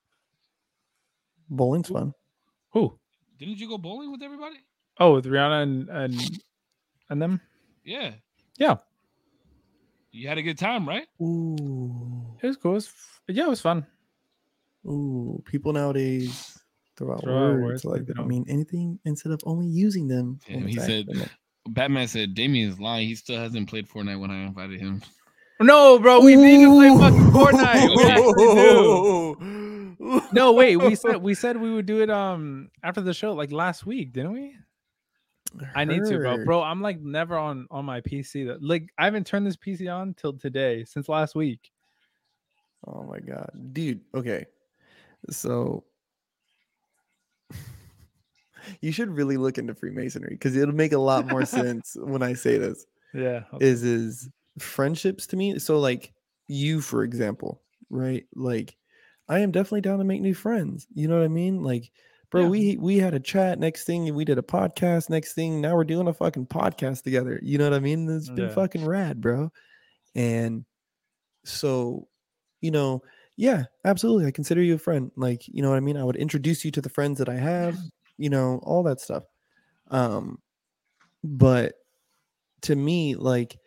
[1.51, 2.13] Bowling's fun.
[2.73, 2.99] Who?
[3.39, 4.57] Didn't you go bowling with everybody?
[4.99, 6.41] Oh, with Rihanna and and
[7.09, 7.41] and them.
[7.85, 8.13] Yeah.
[8.59, 8.77] Yeah.
[10.11, 11.07] You had a good time, right?
[11.23, 12.08] Ooh,
[12.43, 12.73] It was cool.
[12.73, 13.87] It was, f- yeah, it was fun.
[14.87, 15.43] ooh.
[15.47, 16.59] People nowadays
[16.97, 19.41] throw out Throw out words words like that they don't don't- mean anything instead of
[19.45, 20.39] only using them.
[20.49, 21.31] when Damn, he said- actually meant.
[21.71, 23.07] Batman said Damien's lying.
[23.09, 25.03] He still hasn't played Fortnite when I invited him.
[25.61, 27.97] No, bro, we need to play fucking Fortnite.
[27.97, 29.37] We actually do.
[30.33, 33.51] No, wait, we said we said we would do it um after the show like
[33.53, 34.55] last week, didn't we?
[35.75, 36.45] I need to, bro.
[36.45, 38.47] Bro, I'm like never on on my PC.
[38.47, 41.71] That like I haven't turned this PC on till today since last week.
[42.87, 44.01] Oh my god, dude.
[44.15, 44.47] Okay,
[45.31, 45.85] so
[48.81, 52.35] you should really look into Freemasonry because it'll make a lot more sense when I
[52.35, 52.87] say this.
[53.15, 53.45] Yeah.
[53.61, 54.29] Is is
[54.59, 55.59] friendships to me?
[55.59, 56.13] So like
[56.47, 58.27] you, for example, right?
[58.35, 58.77] Like
[59.29, 60.87] I am definitely down to make new friends.
[60.95, 61.63] You know what I mean?
[61.63, 61.91] Like,
[62.31, 62.49] bro, Yeah.
[62.49, 63.59] we we had a chat.
[63.59, 65.11] Next thing we did a podcast.
[65.11, 67.39] Next thing now we're doing a fucking podcast together.
[67.43, 68.09] You know what I mean?
[68.09, 68.55] It's been Yeah.
[68.55, 69.51] fucking rad, bro.
[70.15, 70.65] And
[71.45, 72.09] so,
[72.61, 73.03] you know,
[73.37, 74.27] yeah, absolutely.
[74.27, 75.11] I consider you a friend.
[75.17, 75.97] Like, you know what I mean?
[75.97, 77.79] I would introduce you to the friends that I have,
[78.17, 79.25] you know, all that stuff.
[79.91, 80.39] Um,
[81.23, 81.75] but
[82.63, 83.59] to me, like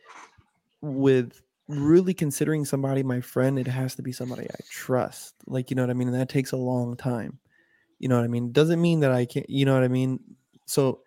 [0.82, 5.36] with really considering somebody my friend, it has to be somebody I trust.
[5.48, 6.10] Like, you know what I mean?
[6.10, 7.40] And that takes a long time.
[8.00, 8.52] You know what I mean?
[8.52, 10.20] Doesn't mean that I can't, you know what I mean?
[10.66, 11.02] So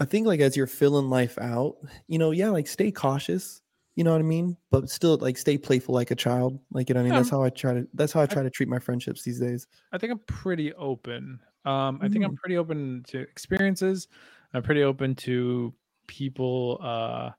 [0.00, 1.76] I think like as you're filling life out,
[2.08, 3.62] you know, yeah, like stay cautious,
[3.96, 4.56] you know what I mean?
[4.70, 6.60] But still like stay playful like a child.
[6.70, 7.14] Like, you know what I mean?
[7.14, 9.40] Yeah, That's how I try to that's how I try to treat my friendships these
[9.40, 9.66] days.
[9.92, 11.40] I think I'm pretty open.
[11.64, 12.36] Um, I think I'm Mm.
[12.36, 14.06] pretty open to experiences.
[14.54, 15.74] I'm pretty open to
[16.06, 17.30] people uh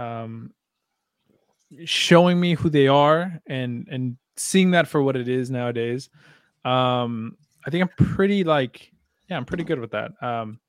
[0.00, 0.52] um
[1.84, 6.08] showing me who they are and and seeing that for what it is nowadays.
[6.64, 7.36] Um
[7.66, 8.92] I think I'm pretty like
[9.28, 10.12] yeah, I'm pretty good with that.
[10.22, 10.60] Um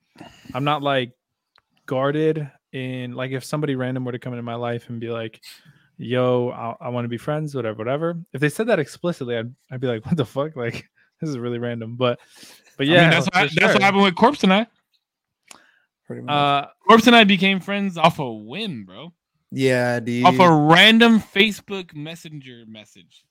[0.53, 1.11] I'm not like
[1.86, 5.41] guarded in like if somebody random were to come into my life and be like
[5.97, 9.53] yo i, I want to be friends whatever whatever if they said that explicitly I'd,
[9.72, 10.88] I'd be like what the fuck like
[11.22, 12.19] this is really random but
[12.77, 14.68] but I yeah mean, that's, what, for that's what happened with Corpse and I.
[16.07, 16.34] Pretty much.
[16.34, 19.14] uh Corpse and I became friends off a win, bro.
[19.52, 20.26] yeah, dude.
[20.26, 23.23] Off a random Facebook Messenger message.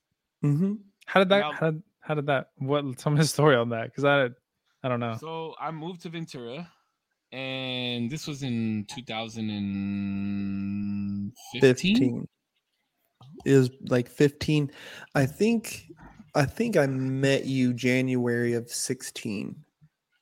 [0.42, 0.74] Mm-hmm.
[1.06, 3.68] how did that Now- how, did- how did that what Tell me his story on
[3.70, 4.26] that because i
[4.82, 6.68] i don't know So I moved to Ventura,
[7.34, 11.60] and this was in 2015.
[11.60, 12.28] 15
[13.44, 14.70] it was like 15
[15.16, 15.90] i think
[16.36, 19.56] i think i met you january of 16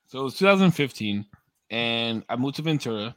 [0.06, 1.24] So it was 2015,
[1.70, 3.16] and I moved to Ventura.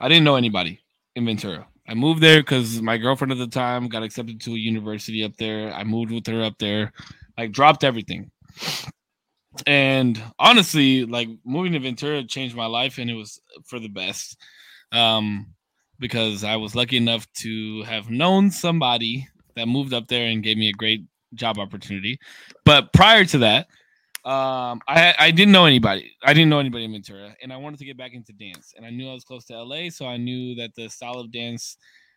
[0.00, 0.80] I didn't know anybody
[1.14, 1.66] in Ventura.
[1.86, 5.36] I moved there because my girlfriend at the time got accepted to a university up
[5.36, 5.72] there.
[5.74, 6.92] I moved with her up there,
[7.36, 8.30] like dropped everything.
[9.66, 14.36] And honestly, like moving to Ventura changed my life, and it was for the best.
[14.92, 15.54] Um,
[15.98, 20.56] because I was lucky enough to have known somebody that moved up there and gave
[20.56, 21.02] me a great
[21.34, 22.18] job opportunity.
[22.64, 23.68] But prior to that,
[24.24, 26.12] um, I I didn't know anybody.
[26.22, 28.72] I didn't know anybody in Ventura, and I wanted to get back into dance.
[28.76, 31.30] And I knew I was close to LA, so I knew that the style of
[31.30, 31.76] dance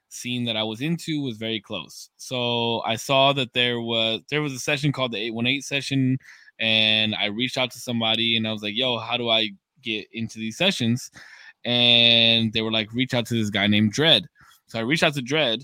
[0.10, 2.10] scene that I was into was very close.
[2.16, 6.18] So I saw that there was there was a session called the 818 session,
[6.60, 9.52] and I reached out to somebody and I was like, "Yo, how do I
[9.84, 11.12] get into these sessions?"
[11.66, 14.28] And they were like, "Reach out to this guy named Dread."
[14.68, 15.64] So I reached out to Dread,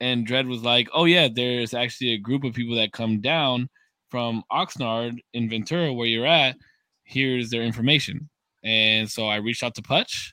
[0.00, 3.68] and Dread was like, "Oh yeah, there's actually a group of people that come down
[4.10, 6.56] from Oxnard in Ventura, where you're at.
[7.04, 8.28] Here's their information."
[8.64, 10.32] And so I reached out to Putch,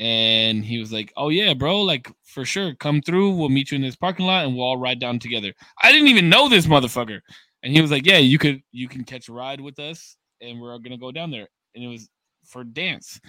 [0.00, 3.30] and he was like, "Oh yeah, bro, like for sure, come through.
[3.34, 5.52] We'll meet you in this parking lot, and we'll all ride down together."
[5.82, 7.20] I didn't even know this motherfucker,
[7.62, 10.60] and he was like, "Yeah, you could you can catch a ride with us, and
[10.60, 12.08] we're gonna go down there." And it was
[12.46, 13.20] for dance.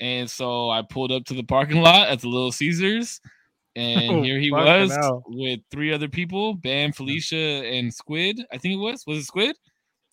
[0.00, 3.20] And so I pulled up to the parking lot at the Little Caesars,
[3.74, 5.24] and Oh, here he was hell.
[5.26, 8.40] with three other people: Bam, Felicia, and Squid.
[8.52, 9.04] I think it was.
[9.06, 9.56] Was it Squid?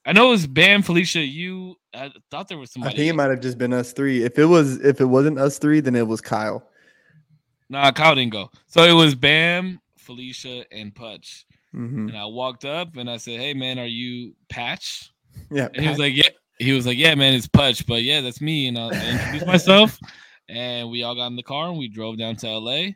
[0.08, 1.20] I know it was Bam, Felicia.
[1.22, 1.76] You.
[1.94, 2.90] I thought there was somebody.
[2.90, 3.04] i somebody.
[3.04, 5.58] think it might have just been us three if it was if it wasn't us
[5.60, 6.68] three then it was kyle
[7.68, 8.52] Nah, Kyle didn't go.
[8.68, 11.46] So it was Bam, Felicia, and Putch.
[11.76, 15.12] Hmm And I walked up and I said, "Hey, man, are you Patch?"
[15.52, 16.30] yeah And he was like, "Yeah."
[16.60, 19.48] he was like, "Yeah, man, it's Patch." but yeah, that's me." And I, I introduced
[19.48, 20.00] myself,
[20.50, 22.96] and we all got in the car and we drove down to LA.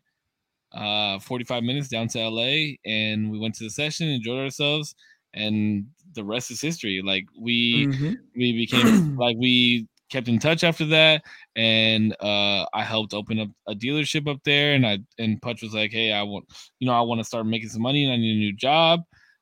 [0.74, 4.96] Uh, 45 minutes down to LA, and we went to the session, enjoyed ourselves,
[5.34, 5.86] and
[6.16, 7.02] the rest is history.
[7.04, 8.18] Like we Mhm.
[8.36, 11.24] we became like we kept in touch after that,
[11.56, 15.74] and uh, I helped open up a dealership up there, and I and Putch was
[15.74, 16.46] like, "Hey, I want
[16.80, 19.02] you know I want to start making some money, and I need a new job."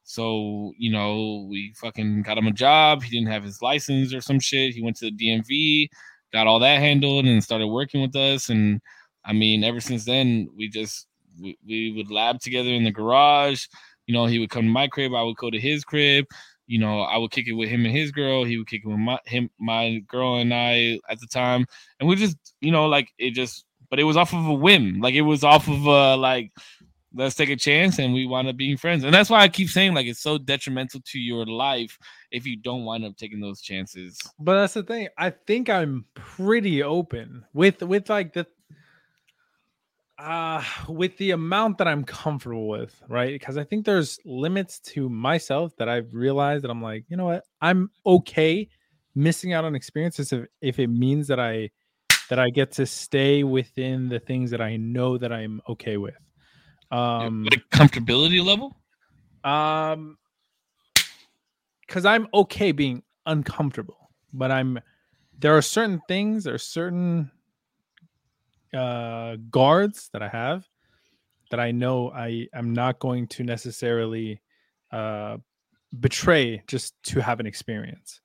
[0.10, 3.03] So, you know, we fucking got him a job.
[3.03, 4.73] He didn't have his license or some shit.
[4.73, 5.89] He went to the DMV,
[6.31, 8.49] got all that handled, and started working with us.
[8.49, 8.80] And
[9.26, 11.07] I mean, ever since then, we just
[11.41, 13.65] we, we would lab together in the garage.
[14.06, 16.26] You know, he would come to my crib, I would go to his crib.
[16.68, 18.44] You know, I would kick it with him and his girl.
[18.44, 21.65] He would kick it with my him, my girl and I at the time.
[21.99, 24.99] And we just, you know, like it just but it was off of a whim.
[24.99, 26.52] Like it was off of uh like
[27.14, 29.03] let's take a chance and we wind up being friends.
[29.03, 31.98] And that's why I keep saying like it's so detrimental to your life
[32.31, 34.19] if you don't wind up taking those chances.
[34.39, 35.07] But that's the thing.
[35.18, 38.45] I think I'm pretty open with with like the
[40.19, 43.34] uh with the amount that I'm comfortable with, right?
[43.34, 47.26] Because I think there's limits to myself that I've realized that I'm like, you know
[47.26, 47.44] what?
[47.61, 48.68] I'm okay
[49.15, 51.69] missing out on experiences if, if it means that I
[52.30, 56.18] that I get to stay within the things that I know that I'm okay with.
[56.91, 58.76] Um like comfortability level.
[59.44, 60.18] um,
[61.81, 64.80] because I'm okay being uncomfortable, but I'm
[65.39, 67.31] there are certain things, there are certain
[68.73, 70.68] uh guards that I have
[71.52, 74.41] that I know I am not going to necessarily
[74.91, 75.38] uh
[75.99, 78.22] betray just to have an experience.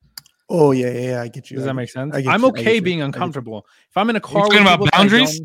[0.49, 1.57] Oh yeah, yeah, yeah, I get you.
[1.57, 2.15] Does I that make sense?
[2.15, 3.05] I get I'm you, I okay get you, being you.
[3.05, 3.67] uncomfortable.
[3.89, 5.41] If I'm in a car talking with about people that I boundaries?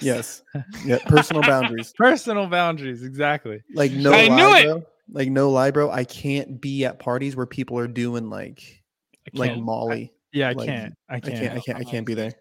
[0.00, 0.42] Yes.
[0.84, 1.92] Yeah, personal boundaries.
[1.96, 3.62] personal boundaries, exactly.
[3.74, 4.64] Like no I lie, knew it.
[4.64, 4.82] bro.
[5.12, 5.90] Like no lie, bro.
[5.90, 8.82] I can't be at parties where people are doing like
[9.34, 9.62] like can't.
[9.64, 10.12] Molly.
[10.32, 10.94] yeah, I like, can't.
[11.08, 11.34] I I can't.
[11.34, 11.52] can't.
[11.54, 11.78] I can't.
[11.78, 12.32] I can't be there.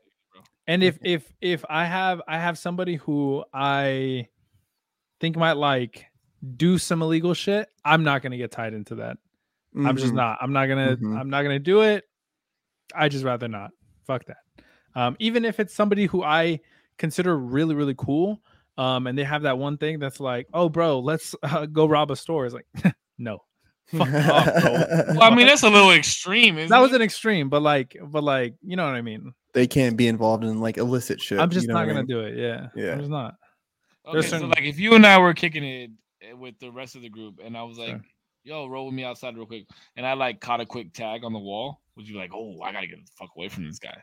[0.70, 4.28] And if if if I have I have somebody who I
[5.20, 6.06] think might like
[6.56, 9.18] do some illegal shit, I'm not gonna get tied into that.
[9.76, 10.18] I'm just Mhm.
[10.18, 10.38] not.
[10.42, 10.98] I'm not gonna.
[10.98, 11.18] Mhm.
[11.20, 12.04] I'm not gonna do it.
[12.94, 13.72] I just rather not.
[14.06, 14.38] Fuck that.
[14.96, 16.60] Um, even if it's somebody who I
[16.98, 18.42] consider really really cool,
[18.78, 22.12] um, and they have that one thing that's like, oh bro, let's uh, go rob
[22.12, 22.46] a store.
[22.46, 22.68] It's like,
[23.18, 23.40] no.
[23.92, 24.74] Fuck off, bro.
[25.16, 26.58] Well, I mean, that's a little extreme.
[26.58, 26.98] Isn't That was it?
[26.98, 29.34] an extreme, but like, but like, you know what I mean.
[29.54, 31.40] they can't be involved in like illicit shit.
[31.40, 32.06] I'm just you know not gonna mean?
[32.08, 32.38] do it.
[32.38, 32.92] Yeah, Yeah.
[32.94, 33.36] I'm just not.
[34.06, 35.92] Okay, There's so like if you and I were kicking it
[36.22, 38.02] eh, with the rest of the group, and I was like, Sure.
[38.44, 41.34] "Yo, roll with me outside real quick," and I like caught a quick tag on
[41.34, 43.80] the wall, would you be like, "Oh, I gotta get the fuck away from this
[43.80, 43.98] guy"?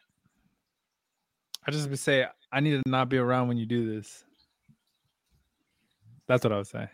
[1.67, 4.25] I just would say I need to not be around when you do this.
[6.29, 6.89] That's what I would say.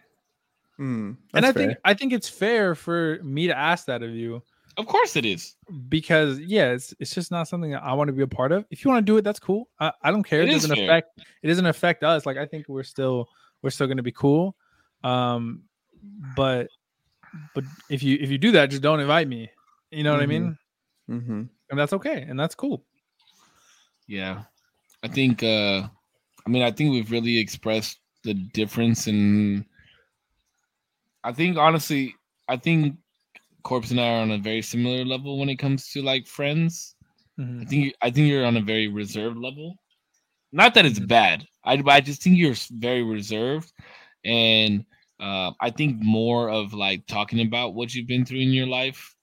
[0.83, 1.79] Mm, and I that's think.
[1.85, 4.43] I think it's fair for me to ask that of you
[4.77, 5.55] Of course it is.
[5.89, 8.65] because yeah, it's it's just not something that I want to be a part of.
[8.71, 9.69] If you want to do it, that's cool.
[9.79, 10.43] I, I don't care.
[10.43, 10.85] It It, is doesn't fair.
[10.87, 12.27] affect it doesn't affect us.
[12.27, 13.29] Like I think we're still
[13.63, 14.57] we're still gonna be cool.
[15.05, 15.63] Um
[16.37, 16.67] but
[17.55, 19.51] but if you if you do that, just don't invite me.
[19.93, 20.59] You know what I mean?
[21.09, 21.49] Mhm.
[21.71, 22.23] And that's okay.
[22.29, 22.83] And that's cool.
[24.09, 24.45] Yeah,
[25.03, 25.43] I think.
[25.43, 25.87] uh
[26.45, 29.65] I mean, I think we've really expressed the difference in.
[31.25, 32.15] I think honestly,
[32.49, 32.97] I think
[33.63, 36.97] Corpse and I are on a very similar level when it comes to like friends.
[37.61, 37.69] I Mhm.
[37.69, 39.77] think I think you're on a very reserved level.
[40.53, 41.09] Not that it's Mhm.
[41.09, 41.47] bad.
[41.65, 43.73] I I just think you're very reserved,
[44.25, 44.85] and
[45.21, 49.17] uh, I think more of like talking about what you've been through in your life.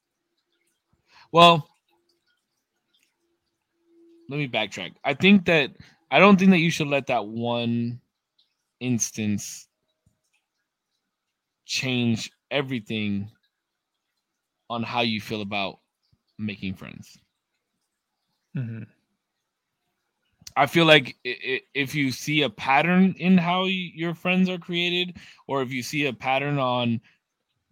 [1.31, 1.67] Well,
[4.29, 4.93] let me backtrack.
[5.03, 5.71] I think that
[6.11, 8.01] I don't think that you should let that one
[8.81, 9.68] instance
[11.69, 13.29] change everything
[14.71, 15.79] on how you feel about
[16.39, 17.19] making friends.
[18.55, 18.87] Mhm.
[20.57, 25.17] I feel like if you see a pattern in how your friends are created,
[25.47, 26.99] or if you see a pattern on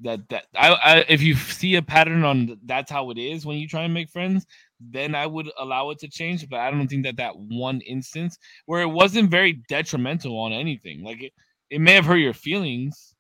[0.02, 3.58] that that I, I if you see a pattern on that's how it is when
[3.58, 4.46] you try and make friends,
[4.80, 6.48] then I would allow it to change.
[6.48, 8.38] But I don't think that that one instance
[8.68, 11.34] where it wasn't very detrimental on anything, like it,
[11.72, 13.16] it may have hurt your feelings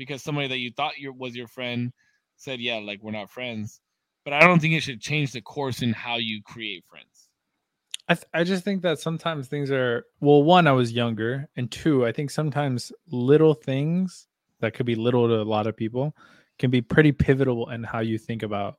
[0.00, 1.92] because somebody that you thought your was your friend
[2.36, 3.80] said, "Yeah, like we're not friends."
[4.24, 7.28] But I don't think it should change the course in how you create friends.
[8.08, 11.70] I, th- I just think that sometimes things are well one i was younger and
[11.70, 14.26] two i think sometimes little things
[14.58, 16.16] that could be little to a lot of people
[16.58, 18.78] can be pretty pivotal in how you think about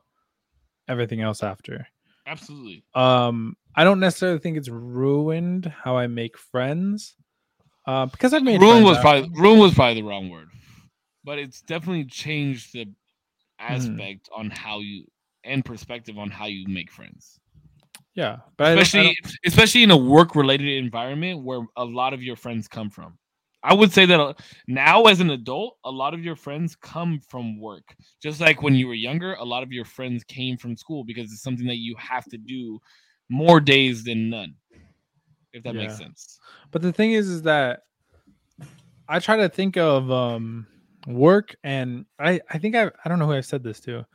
[0.90, 1.88] everything else after
[2.28, 2.84] Absolutely.
[2.94, 7.16] um i don't necessarily think it's ruined how i make friends
[7.88, 10.50] uh, because i've made ruin was after- probably ruin was probably the wrong word,
[11.24, 12.86] but it's definitely changed the
[13.70, 14.00] Mm-hmm.
[14.00, 15.06] aspect on how you
[15.44, 17.40] and perspective on how you make friends.
[18.16, 22.14] Yeah, but I don't- I especially especially in a work related environment where a lot
[22.14, 23.18] of your friends come from.
[23.64, 24.34] I would say that uh,
[24.68, 27.96] now as an adult, a lot of your friends come from work.
[28.22, 31.32] Just like when you were younger, a lot of your friends came from school because
[31.32, 32.80] it's something that you have to do
[33.30, 34.56] more days than none.
[35.54, 36.40] If that makes sense.
[36.72, 37.82] But the thing is, is that
[39.08, 40.68] I try to think of um
[41.08, 44.06] work, and I I think I I don't know who I said this to.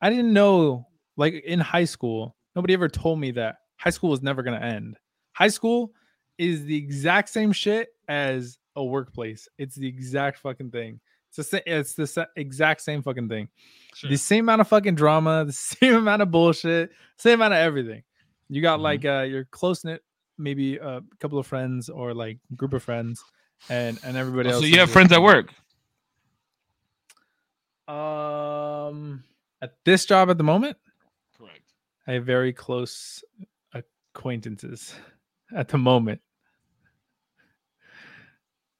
[0.00, 0.86] I didn't know
[1.16, 4.96] like in high school, nobody ever told me that high school was never gonna end.
[5.32, 5.92] High school
[6.38, 9.48] is the exact same shit as a workplace.
[9.58, 11.00] It's the exact fucking thing.
[11.36, 13.48] It's the it's the exact same fucking thing.
[14.02, 18.02] The same amount of fucking drama, the same amount of bullshit, same amount of everything.
[18.48, 18.82] You got Mhm.
[18.82, 20.02] like uh your close knit,
[20.38, 23.22] maybe a couple of friends or like group of friends,
[23.68, 24.60] and and everybody Oh, else.
[24.62, 25.52] so you have friends at work.
[27.88, 29.24] Um,
[29.62, 30.76] at this job at the moment,
[31.38, 31.72] Correct.
[32.06, 33.22] I have very close
[33.72, 34.94] acquaintances
[35.56, 36.20] at the moment.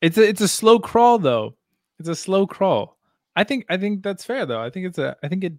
[0.00, 1.56] It's a it's a slow crawl though.
[1.98, 2.98] It's a slow crawl.
[3.34, 4.60] I think I think that's fair though.
[4.60, 5.54] I think it's a I think it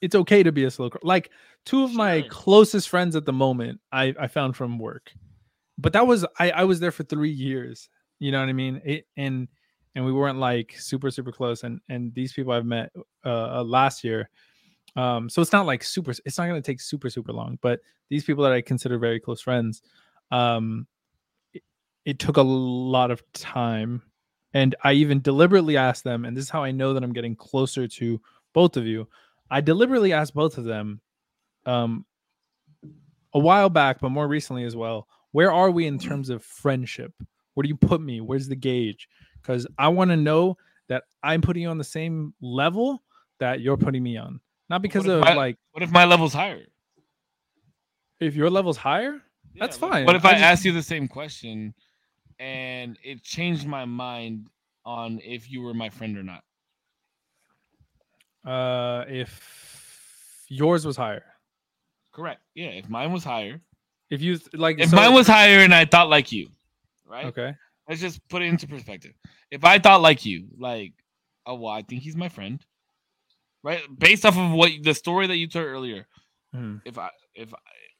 [0.00, 1.00] it's okay to be a slow crawl.
[1.02, 1.30] Like
[1.64, 5.12] two of my closest friends at the moment I I found from work.
[5.78, 7.88] But that was I I was there for 3 years.
[8.18, 8.82] You know what I mean?
[8.84, 9.48] It, and
[9.94, 12.92] and we weren't like super super close and and these people I've met
[13.24, 14.30] uh, uh last year
[14.96, 17.78] um so it's not like super it's not going to take super super long but
[18.08, 19.82] these people that i consider very close friends
[20.32, 20.84] um
[21.54, 21.62] it,
[22.04, 24.02] it took a lot of time
[24.52, 27.36] and i even deliberately asked them and this is how i know that i'm getting
[27.36, 28.20] closer to
[28.52, 29.06] both of you
[29.48, 31.00] i deliberately asked both of them
[31.66, 32.04] um
[33.34, 37.12] a while back but more recently as well where are we in terms of friendship?
[37.54, 38.20] Where do you put me?
[38.20, 39.08] Where's the gauge
[39.42, 40.56] because i want to know
[40.88, 43.02] that i'm putting you on the same level
[43.38, 46.64] that you're putting me on not because of my- like What if my level's higher?
[48.20, 49.14] if your level's higher
[49.54, 50.06] Yeah, That's like, fine.
[50.06, 51.74] What if I I, just- asked you the same question
[52.38, 54.46] and it changed my mind
[54.84, 56.42] on if you were my friend or not?
[58.46, 61.24] uh if yours was higher
[62.12, 62.40] Correct.
[62.56, 62.70] Yeah.
[62.70, 63.60] If mine was higher,
[64.10, 66.48] if you like if so- mine was higher and I thought like you,
[67.06, 67.26] right?
[67.26, 67.54] okay
[67.88, 69.12] Let's just put it into perspective.
[69.50, 70.92] If I thought like you, like,
[71.46, 72.60] oh well, I think he's my friend,
[73.62, 73.82] right?
[73.98, 76.06] Based off of what the story that you told earlier,
[76.54, 76.80] Mhm.
[76.84, 77.58] if I if I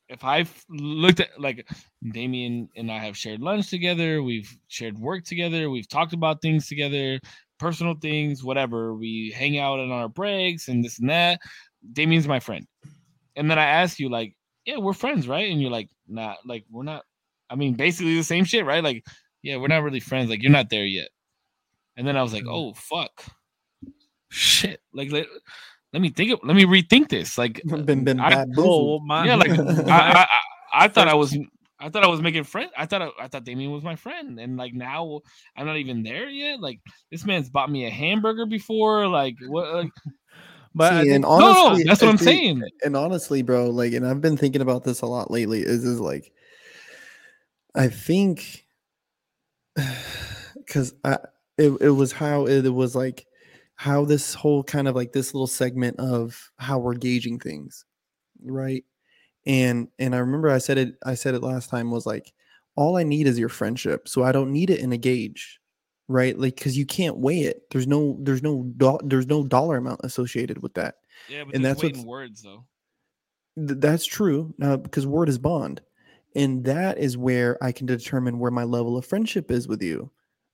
[0.08, 1.68] if I've looked at like
[2.12, 6.66] Damien and I have shared lunch together, we've shared work together, we've talked about things
[6.66, 7.20] together,
[7.60, 8.94] personal things, whatever.
[8.94, 11.40] We hang out on our breaks and this and that.
[11.92, 12.66] Damien's my friend.
[13.36, 14.34] And then I ask you, like,
[14.66, 15.50] yeah, we're friends, right?
[15.50, 17.04] And you're like, nah, like we're not.
[17.48, 18.82] I mean, basically the same shit, right?
[18.82, 19.04] Like,
[19.42, 20.30] yeah, we're not really friends.
[20.30, 21.08] Like, you're not there yet.
[21.96, 22.52] And then I was like, Mhm.
[22.54, 23.24] oh fuck,
[24.28, 24.80] shit.
[24.92, 25.26] Like, let,
[25.92, 26.32] let me think.
[26.32, 27.36] Of, let me rethink this.
[27.36, 30.26] Like, been been I- bad oh my yeah, like I, I, I,
[30.84, 31.36] I thought I was
[31.82, 32.70] I thought I was making friends.
[32.76, 35.20] I thought I, I thought Damien was my friend, and like now
[35.56, 36.60] I'm not even there yet.
[36.60, 36.80] Like
[37.10, 39.08] this man's bought me a hamburger before.
[39.08, 39.72] Like what?
[39.74, 39.90] Like,
[40.74, 42.62] but I See, think- and no, no, honestly, that's what I I'm think- saying.
[42.84, 45.60] and honestly, bro, like, and I've been thinking about this a lot lately.
[45.60, 46.30] Is is like,
[47.74, 48.64] I think,
[50.56, 51.18] because I
[51.58, 53.26] it, it was how it, was like
[53.74, 57.84] how this whole kind of like this little segment of how we're gauging things,
[58.42, 58.84] right?
[59.46, 62.32] And and I remember I said it I said it last time was like
[62.76, 65.60] all I need is your friendship, so I don't need it in a gauge,
[66.08, 66.38] right?
[66.38, 67.62] Like because you can't weigh it.
[67.70, 70.96] There's no there's no do- there's no dollar amount associated with that.
[71.28, 72.64] Yeah, but and that's in words though.
[73.56, 75.82] Th- that's true uh, because word is bond
[76.34, 80.10] and that is where i can determine where my level of friendship is with you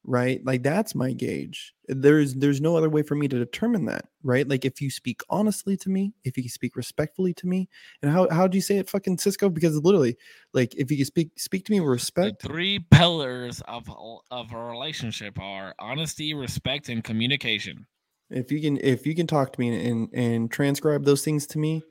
[0.07, 0.41] right?
[0.45, 1.75] Like that's my gauge.
[1.89, 4.49] There's there's no other way for me to determine that right?
[4.49, 7.69] Like if you speak honestly to me if you speak respectfully to me
[8.03, 9.49] and how how do you say it fucking cisco?
[9.49, 10.17] Because literally
[10.55, 13.89] like if you speak speak to me with respect The three pillars of
[14.31, 17.87] of a relationship are honesty, respect, and communication.
[18.31, 21.59] if you can if you can talk to me and and transcribe those things to
[21.59, 21.83] me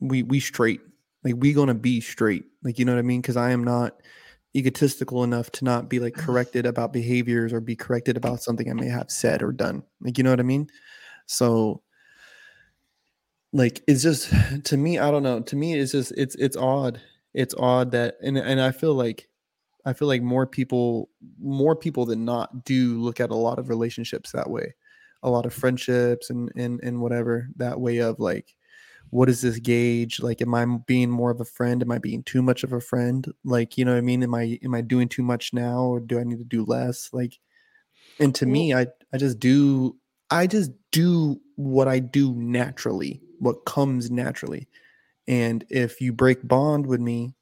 [0.00, 0.80] we we straight
[1.24, 3.20] like we gonna be straight like you know what i mean?
[3.20, 4.00] Because i am not
[4.56, 8.74] egotistical enough to not be like corrected about behaviors or be corrected about something i
[8.74, 10.68] may have said or done like you know what i mean?
[11.26, 11.82] So
[13.54, 14.30] like it's just
[14.64, 17.00] to me i don't know to me it's just it's it's odd
[17.32, 19.28] it's odd that and and i feel like
[19.86, 21.08] i feel like more people
[21.40, 24.74] more people than not do look at a lot of relationships that way
[25.22, 28.54] a lot of friendships and and and whatever that way of like
[29.14, 32.22] what is this gauge like am i being more of a friend am i being
[32.22, 34.80] too much of a friend like you know what i mean am i am i
[34.80, 37.38] doing too much now or do i need to do less like
[38.18, 39.96] and to me i i just do
[40.30, 44.68] i just do what i do naturally what comes naturally.
[45.28, 47.34] And if you break bond with me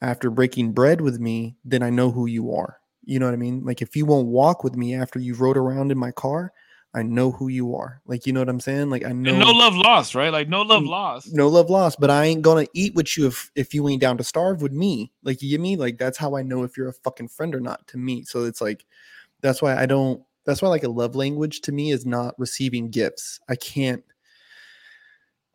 [0.00, 2.78] after breaking bread with me, then I know who you are.
[3.04, 3.64] You know what I mean?
[3.64, 6.52] Like if you won't walk with me after you've rode around in my car,
[6.94, 8.02] I know who you are.
[8.06, 8.90] Like you know what I'm saying?
[8.90, 10.32] Like I know And no love lost, right?
[10.32, 11.34] Like no love Mm, lost.
[11.34, 14.18] no love lost, but I ain't gonna eat with you if if you ain't down
[14.18, 15.12] to starve with me.
[15.22, 15.76] Like you get me?
[15.76, 18.24] Like that's how I know if you're a fucking friend or not to me.
[18.24, 18.84] So it's like
[19.40, 22.90] that's why I don't that's why like a love language to me is not receiving
[22.90, 23.40] gifts.
[23.48, 24.04] I can't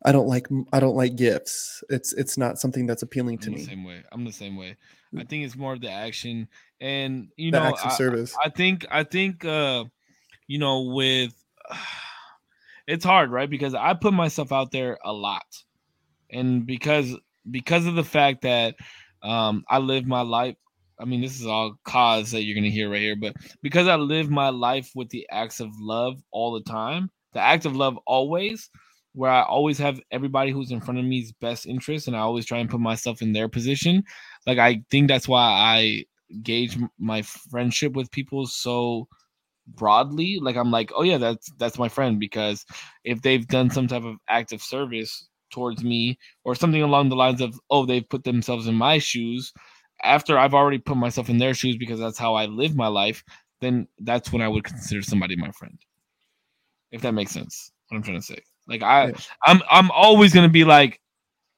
[0.04, 1.82] I don't like I don't like gifts.
[1.90, 3.66] It's it's not something that's appealing to I'm the me.
[3.66, 4.02] same way.
[4.12, 4.76] I'm the same way.
[5.16, 6.48] I think it's more of the action,
[6.80, 8.36] and you The know, acts of I, service.
[8.44, 9.84] I think I think uh,
[10.48, 11.32] you know, with
[12.88, 13.48] it's hard, right?
[13.48, 15.46] Because I put myself out there a lot,
[16.30, 17.14] and because
[17.48, 18.74] because of the fact that
[19.22, 20.56] um, I live my life.
[21.00, 23.94] I mean, this is all cause that you're gonna hear right here, but because I
[23.94, 27.96] live my life with the acts of love all the time, the act of love
[28.04, 28.68] always,
[29.12, 32.46] where I always have everybody who's in front of me's best interest, and I always
[32.46, 34.02] try and put myself in their position.
[34.46, 36.04] Like I think that's why I
[36.42, 39.06] gauge my friendship with people so
[39.74, 40.38] broadly.
[40.40, 42.64] Like I'm like, oh yeah, that's that's my friend because
[43.04, 47.16] if they've done some type of act of service towards me or something along the
[47.16, 49.52] lines of, oh, they've put themselves in my shoes
[50.02, 53.24] after I've already put myself in their shoes because that's how I live my life,
[53.60, 55.78] then that's when I would consider somebody my friend.
[56.92, 57.72] If that makes sense.
[57.88, 58.38] What I'm trying to say.
[58.66, 59.14] Like I Yeah.
[59.44, 61.00] I'm I'm always gonna be like,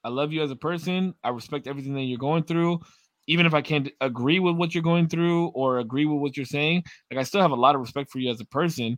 [0.03, 1.13] I love you as a person.
[1.23, 2.79] I respect everything that you're going through.
[3.27, 6.45] Even if I can't agree with what you're going through or agree with what you're
[6.45, 8.97] saying, like I still have a lot of respect for you as a person.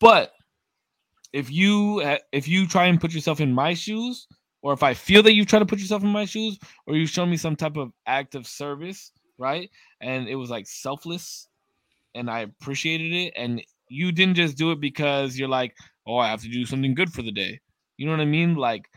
[0.00, 0.32] But
[1.32, 4.26] if you eh, if you try and put yourself in my shoes,
[4.62, 7.06] or if I feel that you try to put yourself in my shoes, or you
[7.06, 9.70] show me some type of act of service, right?
[10.00, 11.48] And it was like selfless,
[12.14, 15.74] and I appreciated it, and you didn't just do it because you're like,
[16.06, 17.60] oh, I have to do something good for the day.
[17.96, 18.54] You know what I mean?
[18.54, 18.88] Like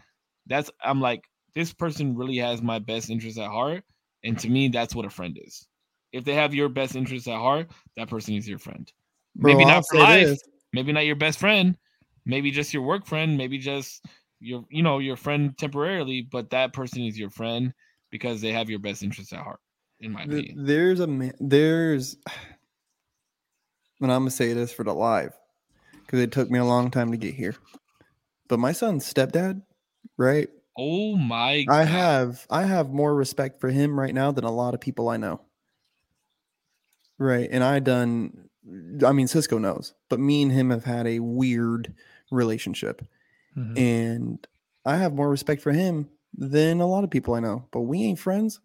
[0.47, 1.23] that's I'm like
[1.55, 3.83] this person really has my best interest at heart,
[4.23, 5.67] and to me, that's what a friend is.
[6.11, 8.91] If they have your best interests at heart, that person is your friend.
[9.35, 10.27] Maybe not I'll for life.
[10.27, 10.41] this.
[10.71, 11.77] Maybe not your best friend.
[12.25, 13.37] Maybe just your work friend.
[13.37, 14.05] Maybe just
[14.39, 17.73] your you know your friend temporarily, but that person is your friend
[18.11, 19.59] because they have your best interests at heart.
[19.99, 22.17] In my Th- opinion, there's a man there's
[24.01, 25.33] and i'm gonna say this for the live
[26.05, 27.55] because it took me a long time to get here
[28.49, 29.61] but my son's stepdad
[30.17, 31.65] right oh my!
[31.69, 35.09] i have i have more respect for him right now than a lot of people
[35.09, 35.41] i know
[37.17, 38.49] right and i done
[39.05, 41.93] i mean cisco knows but me and him have had a weird
[42.31, 43.05] relationship
[43.55, 43.77] Mhm.
[43.77, 44.47] and
[44.85, 48.03] i have more respect for him than a lot of people i know but we
[48.03, 48.59] ain't friends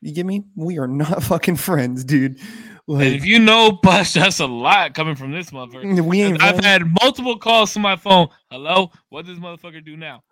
[0.00, 2.38] you get me we are not fucking friends dude
[2.88, 6.00] And if you know, Bush, that's a lot coming from this motherfucker.
[6.04, 8.28] we ain't I've had multiple calls to my phone.
[8.50, 10.22] Hello, what does this motherfucker do now?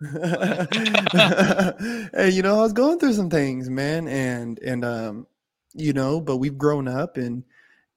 [2.15, 5.27] hey, you know, I was going through some things, man, and and um,
[5.75, 7.43] you know, but we've grown up and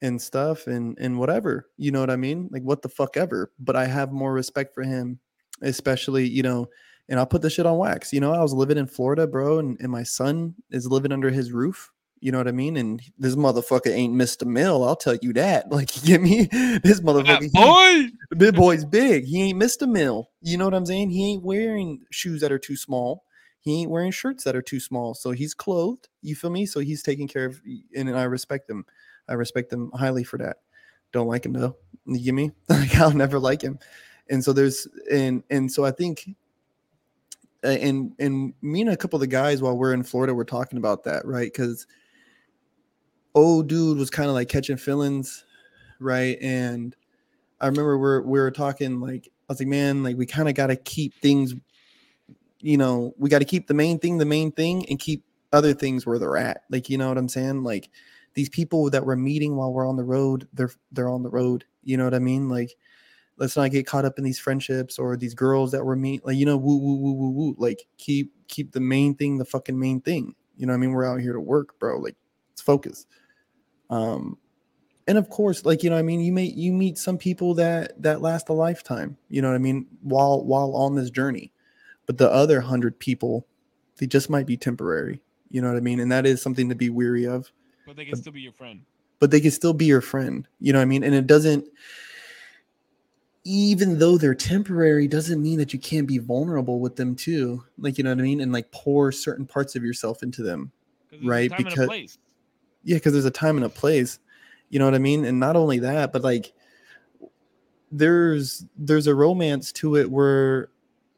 [0.02, 2.50] and stuff and and whatever, you know what I mean?
[2.52, 3.52] Like what the fuck ever.
[3.58, 5.20] But I have more respect for him,
[5.62, 6.68] especially, you know,
[7.10, 8.12] and I'll put the shit on wax.
[8.12, 11.28] You know, I was living in Florida, bro, and, and my son is living under
[11.28, 11.90] his roof.
[12.20, 12.76] You know what I mean?
[12.76, 14.84] And this motherfucker ain't missed a meal.
[14.84, 15.66] I'll tell you that.
[15.70, 16.44] Like, you get me?
[16.82, 19.24] This motherfucker, That boy, Big boy's big.
[19.24, 20.30] He ain't missed a meal.
[20.40, 21.10] You know what I'm saying?
[21.10, 23.24] He ain't wearing shoes that are too small.
[23.58, 25.14] He ain't wearing shirts that are too small.
[25.14, 26.08] So he's clothed.
[26.22, 26.64] You feel me?
[26.64, 27.60] So he's taking care of,
[27.96, 28.84] and I respect him.
[29.28, 30.58] I respect him highly for that.
[31.12, 31.76] Don't like him though.
[32.06, 32.52] You get me?
[32.68, 33.78] Like I'll never like him.
[34.28, 36.28] And so there's and and so I think
[37.62, 40.78] and and me and a couple of the guys while we're in Florida we're talking
[40.78, 41.52] about that, right?
[41.52, 41.86] Because
[43.34, 45.44] old dude was kind of like catching feelings,
[45.98, 46.38] right?
[46.40, 46.96] And
[47.60, 50.54] I remember we're we were talking like I was like, man, like we kind of
[50.54, 51.54] got to keep things,
[52.60, 55.74] you know, we got to keep the main thing the main thing and keep other
[55.74, 56.62] things where they're at.
[56.70, 57.62] Like, you know what I'm saying?
[57.62, 57.90] Like
[58.34, 61.64] these people that we're meeting while we're on the road, they're they're on the road.
[61.82, 62.48] You know what I mean?
[62.48, 62.74] Like,
[63.40, 66.24] let's not get caught up in these friendships or these girls that we're meet.
[66.24, 67.54] Like, you know, woo woo woo woo woo.
[67.58, 70.34] Like, keep keep the main thing the fucking main thing.
[70.56, 70.92] You know what I mean?
[70.92, 71.98] We're out here to work, bro.
[71.98, 72.16] Like,
[72.52, 73.06] let's focus.
[73.88, 74.38] Um,
[75.10, 77.54] and of course like you know what i mean you may you meet some people
[77.54, 81.52] that that last a lifetime you know what i mean while while on this journey
[82.06, 83.44] but the other hundred people
[83.96, 86.76] they just might be temporary you know what i mean and that is something to
[86.76, 87.50] be weary of
[87.86, 88.82] but they can still be your friend.
[89.18, 91.66] but they can still be your friend you know what i mean and it doesn't
[93.44, 97.64] even though they're temporary doesn't mean that you can't be vulnerable with them too.
[97.78, 98.40] Like you know what i mean?
[98.40, 100.70] And like pour certain parts of yourself into them
[101.22, 102.18] Right, time and a because-
[102.84, 104.18] yeah because there's a time and a place.
[104.68, 105.24] You know what i mean?
[105.24, 106.52] And not only that but like
[107.92, 110.68] there's there's a romance to it where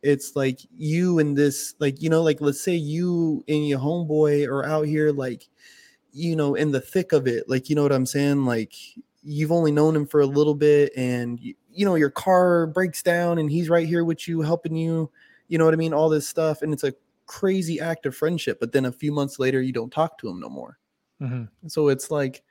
[0.02, 4.46] it's like you and this like you know like let's say you and your homeboy
[4.48, 5.48] are out here like
[6.12, 7.48] you know in the thick of it.
[7.48, 8.44] Like you know what i'm saying?
[8.44, 8.74] Like
[9.22, 11.38] you've only known him for a little bit and
[11.74, 15.10] you, know your car breaks down and he's right here with you helping you
[15.48, 16.94] you know what i mean all this stuff and it's a
[17.26, 20.40] crazy act of friendship but then a few months later you don't talk to him
[20.40, 20.78] no more
[21.20, 21.48] Mhm.
[21.68, 22.42] so it's like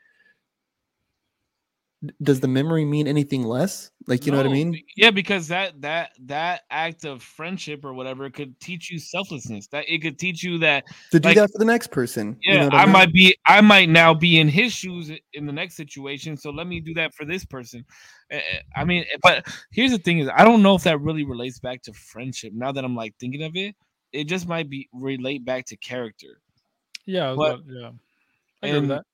[2.23, 5.79] does the memory mean anything less like you know what i mean Yeah, because that
[5.81, 9.67] that that act of friendship or whatever could teach you selflessness.
[9.67, 12.53] That it could teach you that to do like- that for the next person you
[12.53, 12.93] yeah, know what I mean?
[12.93, 16.65] might be I might now be in his shoes in the next situation, so let
[16.65, 17.85] me do that for this person.
[18.31, 20.99] Eh, eh, I mean, eh, but here's the thing: is I don't know if that
[21.01, 22.51] really relates back to friendship.
[22.55, 23.75] Now that I'm like thinking of it,
[24.11, 26.41] it just might be relate back to character.
[27.05, 27.89] Yeah, But- about- yeah.
[28.63, 29.05] I agree with that.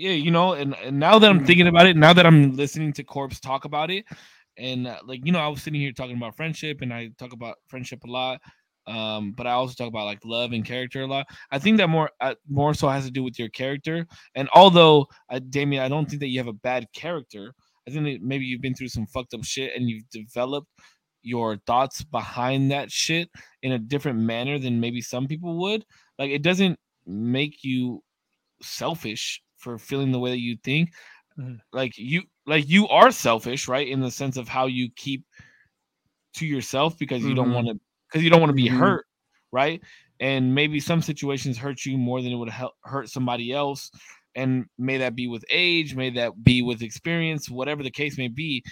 [0.00, 1.46] Yeah, you know, and, and now that I'm Mm.
[1.46, 4.04] thinking about it, now that I'm listening to Corpse talk about it,
[4.56, 7.32] and uh, like you know, I was sitting here talking about friendship, and I talk
[7.32, 8.40] about friendship a lot.
[8.86, 11.26] Um, but I also talk about like love and character a lot.
[11.50, 14.06] I think that more uh, more so has to do with your character.
[14.34, 17.54] And although, uh, Damien, I don't think that you have a bad character.
[17.86, 20.68] I think that maybe you've been through some fucked up shit, and you've developed
[21.22, 23.28] your thoughts behind that shit
[23.62, 25.84] in a different manner than maybe some people would.
[26.18, 28.02] Like it doesn't make you
[28.62, 30.92] selfish for feeling the way that you think.
[31.38, 31.60] Mhm.
[31.72, 33.86] Like you like you are selfish, right?
[33.86, 35.24] In the sense of how you keep
[36.34, 37.54] to yourself because you don't Mhm.
[37.54, 38.78] want to because you don't want to be Mhm.
[38.78, 39.06] hurt,
[39.52, 39.80] right?
[40.18, 43.90] And maybe some situations hurt you more than it would help hurt somebody else.
[44.34, 48.28] And may that be with age, may that be with experience, whatever the case may
[48.28, 48.62] be.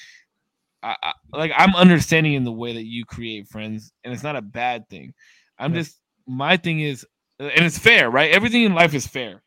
[0.82, 4.36] I, I like I'm understanding in the way that you create friends, and it's not
[4.36, 5.14] a bad thing.
[5.58, 5.80] I'm Yeah.
[5.80, 7.06] just my thing is,
[7.40, 8.30] and it's fair, right?
[8.30, 9.42] Everything in life is fair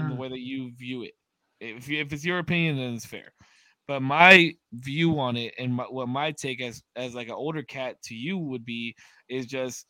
[0.00, 0.18] in the mm.
[0.18, 1.12] way that you view it.
[1.60, 3.32] If you, if it's your opinion, then it's fair.
[3.86, 7.62] But my view on it and my, what my take as as like an older
[7.62, 8.94] cat to you would be
[9.30, 9.86] is just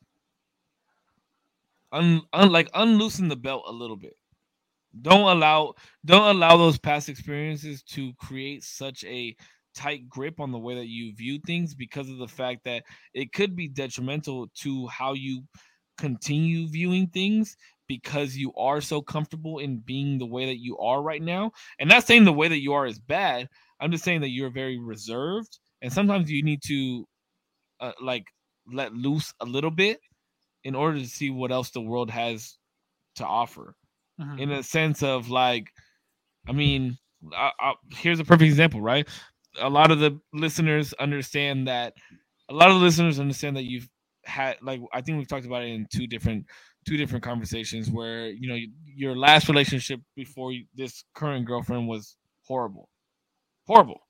[1.91, 4.15] un, un like unloosen the belt a little bit.
[5.03, 5.75] Don't allow
[6.05, 9.37] don't allow those past experiences to create such a
[9.75, 13.33] tight grip on the way that you view things because of the fact that it
[13.33, 15.43] could be detrimental to how you
[15.99, 17.57] continue viewing things
[17.89, 21.51] because you are so comfortable in being the way that you are right now.
[21.78, 23.48] And not saying the way that you are is bad.
[23.81, 27.06] I'm just saying that you're very reserved and sometimes you need to
[27.81, 28.24] uh, like
[28.73, 30.01] let loose a little bit
[30.65, 32.56] in order to see what else the world has
[33.16, 33.74] to offer
[34.20, 34.40] Mhm.
[34.40, 35.69] in a sense of like
[36.48, 36.98] i mean
[37.32, 39.09] I, I, here's a perfect example right
[39.60, 41.94] a lot of the listeners understand that
[42.48, 43.89] a lot of the listeners understand that you've
[44.24, 46.47] had like i think we've talked about it in two different
[46.89, 52.16] two different conversations where you know your last relationship before you, this current girlfriend was
[52.47, 52.89] horrible
[53.69, 54.01] horrible.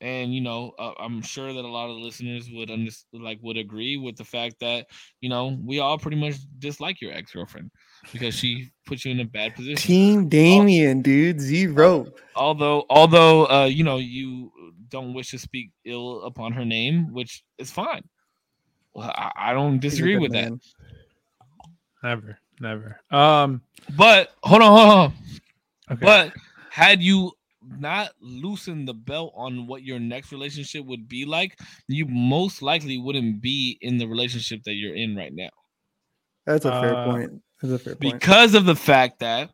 [0.00, 3.40] And you know uh, i'm sure that a lot of the listeners would under, like
[3.42, 4.86] would agree with the fact that
[5.20, 7.68] you know we all pretty much dislike your ex-girlfriend
[8.12, 9.76] because she put you in a bad position.
[9.76, 12.06] Team damien dude zero.
[12.36, 14.52] Although although uh you know you
[14.88, 18.02] don't wish to speak ill upon her name which is fine.
[18.94, 20.50] Well i, I don't disagree with that.
[20.50, 20.60] man.
[22.02, 23.00] Never, never.
[23.10, 23.62] Um,
[23.96, 25.12] but hold on hold on
[25.92, 26.04] okay.
[26.04, 26.32] but
[26.70, 27.32] had you
[27.78, 32.98] not loosened the belt on what your next relationship would be like you most likely
[32.98, 35.50] wouldn't be in the relationship that you're in right now
[36.46, 39.50] that's a fair Uh, point that's a fair point because of the fact that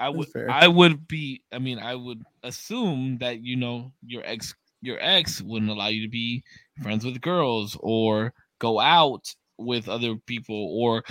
[0.00, 0.28] I would.
[0.48, 5.42] I would be I mean I would assume that you know your ex your ex
[5.42, 6.42] wouldn't allow you to be
[6.82, 11.04] friends with girls or go out with other people or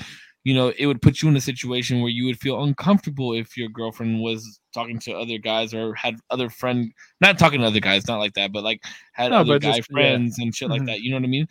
[0.44, 3.58] you know it would put you in a situation where you would feel uncomfortable if
[3.58, 6.92] your girlfriend was talking to other guys or had other friend
[7.22, 8.82] not talking to other guys not like that but like
[9.14, 9.94] had No, other guy just- yeah.
[9.94, 10.86] friends and shit like Mhm.
[10.88, 11.48] that you know what I mean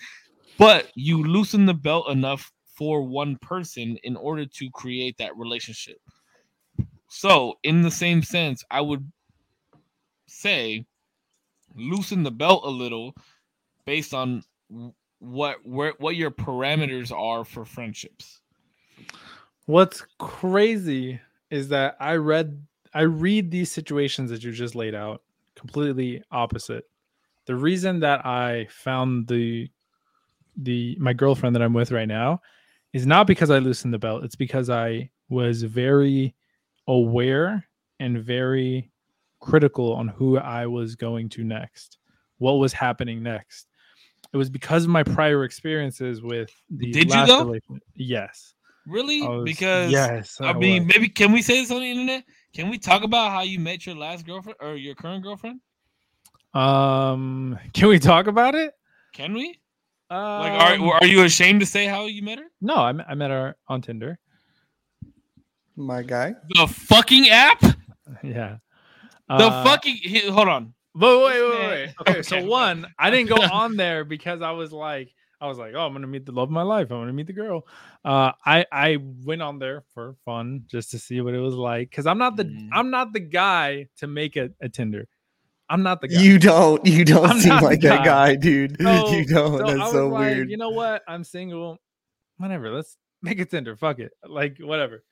[0.58, 5.98] but you loosen the belt enough for one person in order to create that relationship.
[7.08, 9.10] So, in the same sense, I would
[10.26, 10.84] say
[11.74, 13.14] loosen the belt a little
[13.84, 14.42] based on
[15.18, 18.40] what where what your parameters are for friendships.
[19.66, 21.20] What's crazy
[21.50, 22.64] is that I read
[22.94, 25.22] I read these situations that you just laid out
[25.54, 26.88] completely opposite.
[27.46, 29.70] The reason that I found the
[30.56, 32.40] the my girlfriend that I'm with right now
[32.92, 34.24] is not because I loosened the belt.
[34.24, 36.34] It's because I was very
[36.86, 37.64] aware
[38.00, 38.90] and very
[39.40, 41.98] critical on who I was going to next,
[42.38, 43.66] what was happening next.
[44.32, 47.44] It was because of my prior experiences with the Did you last though?
[47.44, 48.54] relation- Yes.
[48.88, 49.20] Really?
[49.22, 52.24] Was- because yes, I mean, maybe can we say this on the internet?
[52.54, 55.60] Can we talk about how you met your last girlfriend or your current girlfriend?
[56.54, 58.72] Um, can we talk about it?
[59.12, 59.58] Can we?
[60.10, 62.46] Like, are Um, are you ashamed to say how you met her?
[62.62, 64.18] no, I met, I met her on Tinder.
[65.76, 66.34] My guy.
[66.48, 67.62] The fucking app.
[68.22, 68.56] Yeah.
[69.28, 69.98] The Uh, fucking.
[70.32, 70.74] hold on.
[70.94, 71.94] But wait, This wait, wait.
[72.00, 75.74] Okay, so one, I didn't go on there because I was like, I was like,
[75.74, 76.90] oh, I'm gonna meet the love of my life.
[76.90, 77.66] I'm gonna meet the girl.
[78.04, 81.90] Uh, I I went on there for fun just to see what it was like
[81.90, 82.68] because I'm not the Mhm.
[82.72, 85.06] I'm not the guy to make a, a Tinder.
[85.70, 86.20] I'm not the guy.
[86.20, 86.84] You don't.
[86.86, 88.34] You don't I'm seem like that guy.
[88.34, 88.76] guy, dude.
[88.82, 89.58] So- you don't.
[89.58, 90.50] So I That's was so like, weird.
[90.50, 91.02] You know what?
[91.06, 91.78] I'm single.
[92.38, 92.70] Whatever.
[92.70, 93.76] Let's make a Tinder.
[93.76, 94.12] Fuck it.
[94.26, 95.04] Like whatever.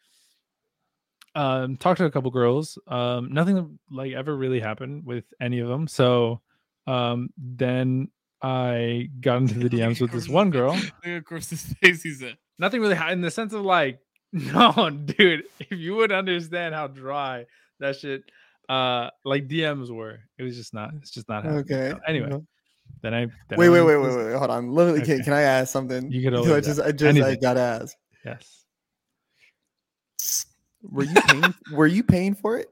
[1.35, 2.78] Um, talked to a couple girls.
[2.86, 5.86] Um, nothing like ever really happened with any of them.
[5.86, 6.40] So,
[6.86, 8.09] um, then
[8.47, 10.73] I got into the DMs with this one girl.
[11.05, 12.02] Look across his face.
[12.02, 13.98] He said, Nothing really ha- in the sense of like,
[14.32, 15.44] no, dude.
[15.59, 17.47] If you would understand how dry
[17.81, 18.23] that shit,
[18.68, 20.90] uh, like DMs were, it was just not.
[20.98, 21.60] It's just not happening.
[21.60, 21.90] Okay.
[21.90, 22.40] So anyway, uh-huh.
[23.02, 24.35] then I then I Wait, wait, wait, wait, wait.
[24.35, 24.70] Hold on.
[24.70, 26.10] Literally, me, can, can I ask something?
[26.10, 27.97] You could I just, I just, I gotta ask.
[28.24, 28.64] Yes.
[30.82, 31.55] Were you paying?
[31.73, 32.68] were you paying for it?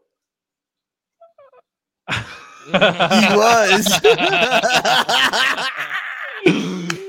[2.67, 4.01] He was.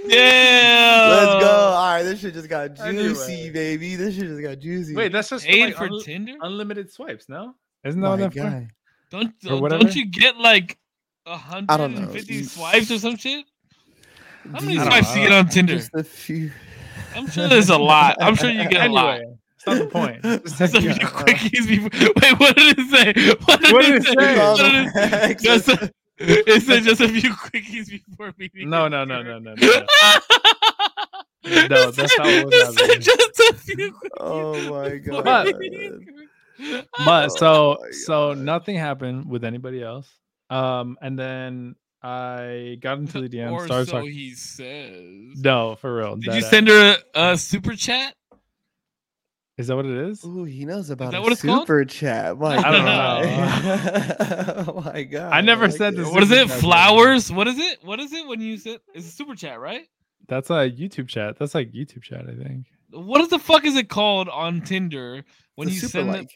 [0.07, 1.49] "Yeah, Let's go.
[1.51, 3.03] All right, this shit just got Anyway.
[3.03, 3.95] juicy, baby.
[3.95, 4.95] This shit just got juicy.
[4.95, 6.33] Wait, that's just Paid like for unli- Tinder?
[6.41, 7.55] unlimited swipes, no?
[7.83, 8.67] Isn't that my what that for?
[9.11, 10.77] Don't or don't, you get like
[11.25, 13.45] a I 150 swipes or some shit?
[14.51, 15.75] How many Dude, I don't swipes do you get on Tinder?
[15.77, 16.51] Just a few.
[17.15, 18.17] I'm sure there's a lot.
[18.19, 19.15] I'm sure you get a lot.
[19.19, 20.21] Anyway, it's not the point.
[20.57, 21.89] Just Just a few uh, quickies before.
[22.21, 23.35] Wait, what did it say?
[23.45, 24.13] What did, What it, did it say?
[24.15, 24.37] say?
[24.37, 25.39] What did it.
[25.39, 28.69] Just a, it said just a few quickies before meeting.
[28.69, 29.39] No, your no, no, girl.
[29.41, 29.79] no, no, no.
[31.67, 33.01] No, that's not what was It.
[33.01, 34.09] Just a few quickies.
[34.19, 35.57] Oh my god.
[35.57, 36.07] meeting.
[37.05, 40.09] But Oh so my so nothing happened with anybody else.
[40.49, 44.11] Um, and then I got into the DM, or started so talking.
[44.11, 45.41] he says.
[45.43, 46.15] No, for real.
[46.15, 46.49] Did dead you ass.
[46.49, 48.13] send her a, a super chat?
[49.57, 50.23] Is that what it is?
[50.25, 51.61] Ooh, he knows about that a what it's called?
[51.61, 52.37] super chat.
[52.37, 54.65] My I don't know.
[54.77, 55.31] oh my god.
[55.31, 55.97] I never like said it.
[55.97, 56.49] this What is it?
[56.49, 57.31] Flowers?
[57.31, 57.79] What is it?
[57.83, 59.87] What is it when you said it's a super chat, right?
[60.27, 61.37] That's a YouTube chat.
[61.39, 62.65] That's like YouTube chat, I think.
[62.91, 65.23] What is the fuck is it called on Tinder
[65.55, 66.23] when It's you super send like.
[66.23, 66.31] it?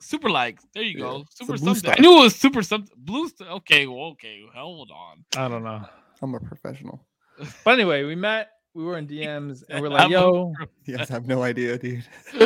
[0.00, 0.58] Super like.
[0.74, 1.20] There you Yeah, go.
[1.22, 1.92] it's Super blue something.
[1.92, 2.94] I knew it was super something.
[2.96, 3.28] Blue.
[3.28, 3.86] St- okay.
[3.86, 4.42] Well, okay.
[4.54, 5.24] Hold on.
[5.36, 5.82] I don't know.
[6.22, 7.00] I'm a professional.
[7.64, 8.48] But anyway, we met.
[8.74, 10.52] We were in DMs, and we're like, "Yo,
[10.86, 12.04] Yes, I have no idea, dude.
[12.32, 12.38] he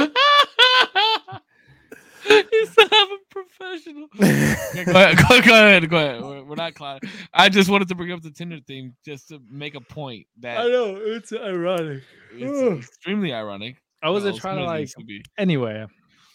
[2.67, 4.09] said I'm a professional.
[4.17, 5.17] Okay, go ahead.
[5.17, 5.89] Go, go ahead.
[5.91, 6.23] Go ahead.
[6.23, 7.01] We're, we're not clown.
[7.33, 10.59] I just wanted to bring up the Tinder thing just to make a point that
[10.59, 12.03] I know it's ironic."
[12.35, 13.77] it's extremely ironic.
[14.03, 14.89] I wasn't Well, trying to like.
[14.91, 15.23] to be.
[15.39, 15.87] Anyway,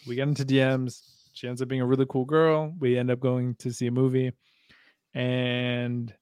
[0.07, 1.01] we get into DMs.
[1.33, 2.73] She ends up being a really cool girl.
[2.79, 4.31] We end up going to see a movie,
[5.13, 6.13] and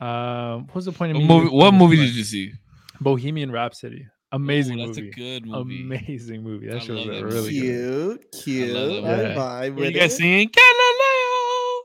[0.00, 2.52] um, what was the point of What me movie, what movie did you see?
[3.00, 4.06] Bohemian Rhapsody.
[4.32, 5.10] Amazing Ooh, that's movie.
[5.10, 5.82] a good movie.
[5.82, 6.66] Amazing movie.
[6.68, 8.18] That I shit was that really good.
[8.32, 8.72] cute, cute.
[8.72, 9.34] that I movie.
[9.34, 10.16] vibe Were you with guys it.
[10.16, 11.82] singing Galileo?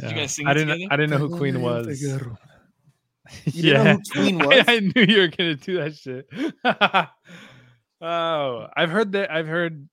[0.00, 0.92] Did you guys sing I didn't together?
[0.92, 2.02] I didn't know who Queen was.
[3.46, 4.64] You yeah, know who Queen I- was?
[4.68, 6.28] I, knew you were gonna do that shit.
[8.00, 9.30] oh, I've heard that.
[9.32, 9.88] I've heard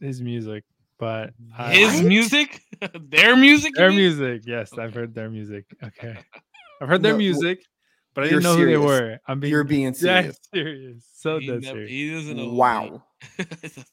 [0.00, 0.64] his music,
[0.98, 2.04] but I- His What?
[2.06, 2.60] music?
[3.08, 3.74] their music?
[3.74, 4.42] their music.
[4.44, 5.64] Yes, I've heard their music.
[5.82, 6.16] Okay,
[6.80, 7.64] I've heard their No, w- music,
[8.14, 9.18] but I you're didn't know who they were.
[9.26, 10.38] I'm being You're being serious.
[10.52, 11.04] serious.
[11.16, 11.90] So He, dead never- serious.
[11.90, 12.52] he doesn't know.
[12.54, 13.02] Wow.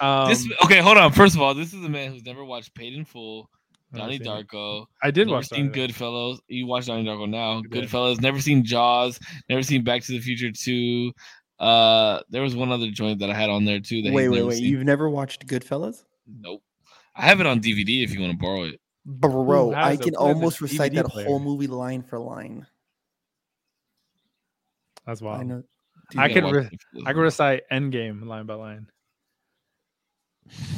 [0.00, 1.12] Um, this okay, hold on.
[1.12, 3.50] First of all, this is a man who's never watched Paid in Full,
[3.92, 4.48] I've Donnie seen it.
[4.48, 4.86] Darko.
[5.02, 5.92] I did never watch seen Donnie Darko.
[5.92, 6.38] Goodfellas.
[6.48, 7.58] You watch Donnie Darko now.
[7.58, 7.70] I did.
[7.70, 8.20] Goodfellas.
[8.20, 9.20] Never seen Jaws.
[9.50, 11.12] Never seen Back to the Future Two.
[11.60, 14.02] Uh, there was one other joint that I had on there too.
[14.02, 14.56] That Wait, wait, wait.
[14.56, 14.64] seen.
[14.64, 16.02] You've never watched Goodfellas?
[16.26, 16.62] Nope.
[17.14, 18.80] I have it on DVD if you want to borrow it.
[19.04, 21.26] Bro, I can who has a almost recite DVD that player?
[21.26, 22.66] whole movie line for line.
[25.06, 25.46] That's I wild.
[25.46, 25.62] know.
[26.16, 28.86] I gotta could re- I could recite Endgame line by line.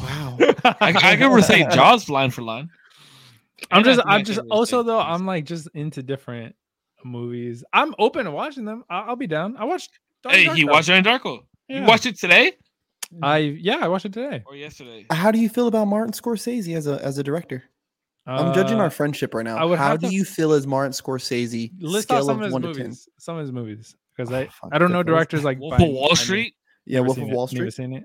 [0.03, 0.37] Wow.
[0.65, 2.71] I, I could recite Jaws line for line.
[3.71, 4.41] I'm And just, I I'm just.
[4.51, 6.55] Also, though, I'm like just into different
[7.05, 7.65] movies.
[7.73, 8.85] I'm open to watching them.
[8.91, 9.57] I'll, I'll be down.
[9.57, 9.91] I watched.
[10.23, 10.71] Donnie Hey, he Darko.
[10.73, 11.41] watched Donnie Darko.
[11.69, 11.81] Yeah.
[11.81, 12.53] You watched it today
[13.23, 14.43] I yeah, I watched it today.
[14.47, 15.07] or yesterday?
[15.11, 17.63] How do you feel about Martin Scorsese as a as a director?
[18.27, 19.57] I'm judging Uh, our friendship right now.
[19.59, 21.71] I would How do to- you feel as Martin Scorsese?
[21.79, 22.83] list off scale some of of his one to ten.
[22.85, 23.09] movies.
[23.19, 26.15] Some of his movies because Oh, I I don't know directors like Wolf of Wall.
[26.17, 26.55] Street.
[26.87, 27.35] Yeah, Wolf seen of it.
[27.35, 27.85] Wall Never Street.
[27.85, 28.05] seen it.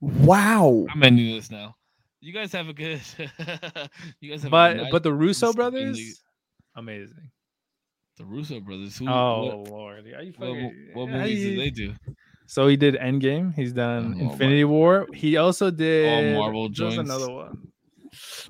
[0.00, 0.86] Wow.
[0.92, 1.76] I'm ending this now.
[2.20, 3.00] You guys have a good.
[4.20, 4.48] you guys have.
[4.48, 5.82] a But nice- but the Russo Russo family.
[5.84, 6.22] brothers,
[6.74, 7.30] amazing.
[8.18, 8.96] the Russo brothers.
[8.98, 9.08] Who?
[9.08, 11.94] Oh what, lord, are you what, fucking, what how movies you- did they do?
[12.48, 13.54] So he did Endgame.
[13.54, 15.06] He's done Oh, Infinity War.
[15.14, 16.98] He also oh, did all Marvel There's joints.
[16.98, 17.68] another one.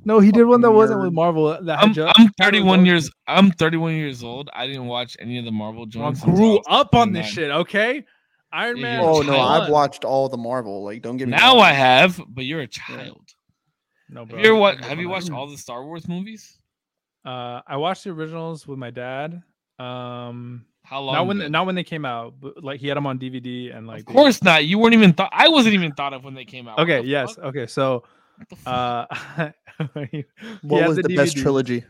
[0.05, 1.59] No, he did one that Fucking wasn't with Marvel.
[1.63, 3.11] That I'm, I'm 31 years.
[3.27, 4.51] I'm 31 years old.
[4.53, 6.23] I didn't watch any of the Marvel I joints.
[6.23, 7.51] I grew was up on this shit.
[7.51, 8.05] Okay,
[8.53, 9.01] Iron Man.
[9.03, 9.39] Oh no.
[9.41, 10.85] I've watched all the Marvel.
[10.85, 11.63] Like, don't get me Now wrong.
[11.65, 13.23] I have, but you're a child.
[14.09, 14.37] No, bro.
[14.37, 16.59] Have you ever I wa- grew up Have you watched all the Star Wars movies?
[17.25, 19.43] Uh, I watched the originals with my dad.
[19.81, 21.15] Um, How long?
[21.15, 21.49] not when ago?
[21.49, 24.01] not when they came out, but like he had them on DVD and like.
[24.01, 24.65] of they- course not.
[24.65, 25.31] You weren't even thought.
[25.33, 26.79] I wasn't even thought of when they came out.
[26.79, 27.01] Okay.
[27.01, 27.35] Yes.
[27.35, 27.45] fuck?
[27.47, 27.67] Okay.
[27.67, 28.11] So, What the fuck?
[28.67, 29.07] Uh,
[29.95, 30.25] he- he
[30.63, 31.81] what was the, best trilogy?
[31.81, 31.87] what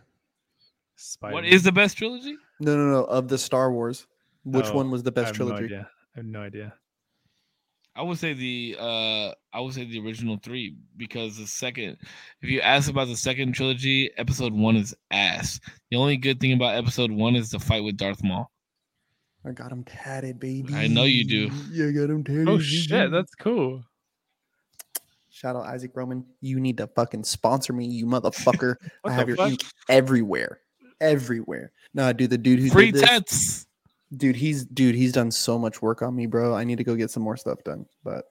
[0.96, 1.44] Spider-Man.
[1.44, 2.36] is the best trilogy?
[2.60, 3.04] No, no, no.
[3.04, 4.06] Of the Star Wars,
[4.44, 5.64] which Oh, one was the best have no trilogy?
[5.74, 5.90] idea.
[6.14, 6.74] I have no idea.
[7.94, 11.96] I would say the uh I would say the original three because the second
[12.42, 15.60] if you ask about the second trilogy, episode one is ass.
[15.90, 18.50] The only good thing about episode one is the fight with Darth Maul.
[19.46, 20.74] I got him tatted, baby.
[20.74, 21.50] I know you do.
[21.70, 22.48] Yeah, I got him tatted.
[22.48, 23.82] Oh shit, that's cool.
[25.36, 26.24] Shout out Isaac Roman.
[26.40, 28.76] You need to fucking sponsor me, you motherfucker.
[29.04, 29.50] I have your fuck?
[29.50, 30.60] ink everywhere,
[30.98, 31.72] everywhere.
[31.92, 33.66] Nah, dude, the dude who Free did this, tats.
[34.16, 36.54] dude, he's dude, he's done so much work on me, bro.
[36.54, 37.84] I need to go get some more stuff done.
[38.02, 38.24] But,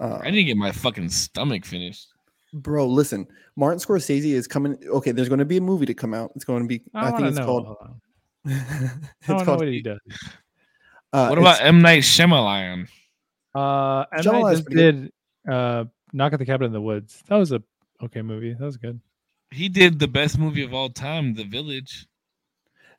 [0.00, 2.08] uh, I didn't get my fucking stomach finished.
[2.52, 4.76] bro, listen, Martin Scorsese is coming.
[4.88, 6.32] Okay, there's going to be a movie to come out.
[6.34, 6.82] It's going to be.
[6.92, 7.46] I, I, think it's know.
[7.46, 7.76] called.
[8.46, 9.58] It's I want know called.
[9.60, 10.00] what he does.
[11.12, 12.88] uh, what about M Night Shyamalan?
[13.54, 15.12] Uh, and Jamal I is just did
[15.48, 17.22] uh, Knock at the Cabin in the Woods.
[17.28, 17.62] That was a
[18.02, 18.52] okay movie.
[18.54, 19.00] That was good.
[19.50, 22.06] He did the best movie of all time, The Village.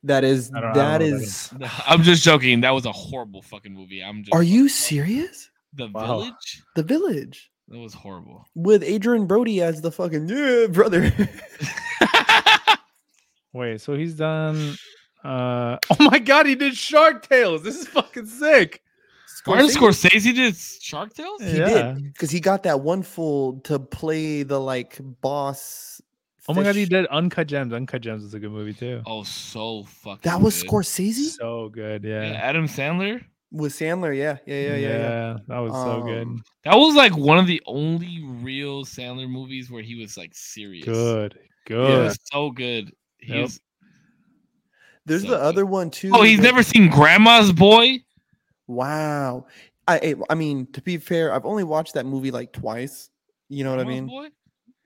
[0.03, 1.53] that is I don't- I that don't know what that is.
[1.87, 2.61] I'm just joking.
[2.61, 4.01] That was a horrible fucking movie.
[4.03, 5.49] I'm just Are you fucking- serious?
[5.73, 6.19] The Wow.
[6.19, 6.61] Village?
[6.75, 8.45] The Village That was horrible.
[8.55, 11.11] with Adrien Brody as the fucking yeah brother.
[13.53, 14.75] Wait, so he's done.
[15.23, 17.63] Uh, oh my god, he did Shark Tales.
[17.63, 18.81] This is fucking sick.
[19.47, 21.41] Martin Scorsese- Scorsese did Shark Tales?
[21.41, 21.93] He Yeah.
[21.93, 26.01] did because he got that one fool to play the like boss.
[26.47, 27.73] Oh my god, he did Uncut Gems.
[27.73, 29.01] Uncut Gems is a good movie too.
[29.05, 30.69] Oh, so fucking That was good.
[30.71, 32.33] Scorsese So good, Yeah, yeah.
[32.33, 33.23] Adam Sandler.
[33.51, 34.15] with Sandler.
[34.15, 34.87] Yeah, yeah, yeah, yeah.
[34.89, 35.37] yeah.
[35.47, 36.23] that was so good.
[36.23, 40.31] Um, That was like one of the only real Sandler movies where he was like
[40.35, 40.85] serious.
[40.85, 42.03] Good, It good.
[42.05, 42.91] was so good.
[43.19, 43.41] He Yep.
[43.43, 43.61] was-
[45.07, 45.43] There's So the good.
[45.43, 46.11] other one too.
[46.13, 47.99] oh, he's never seen Grandma's Boy.
[48.67, 49.47] Wow.
[49.87, 53.09] I I- mean, to be fair, I've only watched that movie like twice.
[53.49, 54.07] You know what I mean?
[54.07, 54.29] Boy.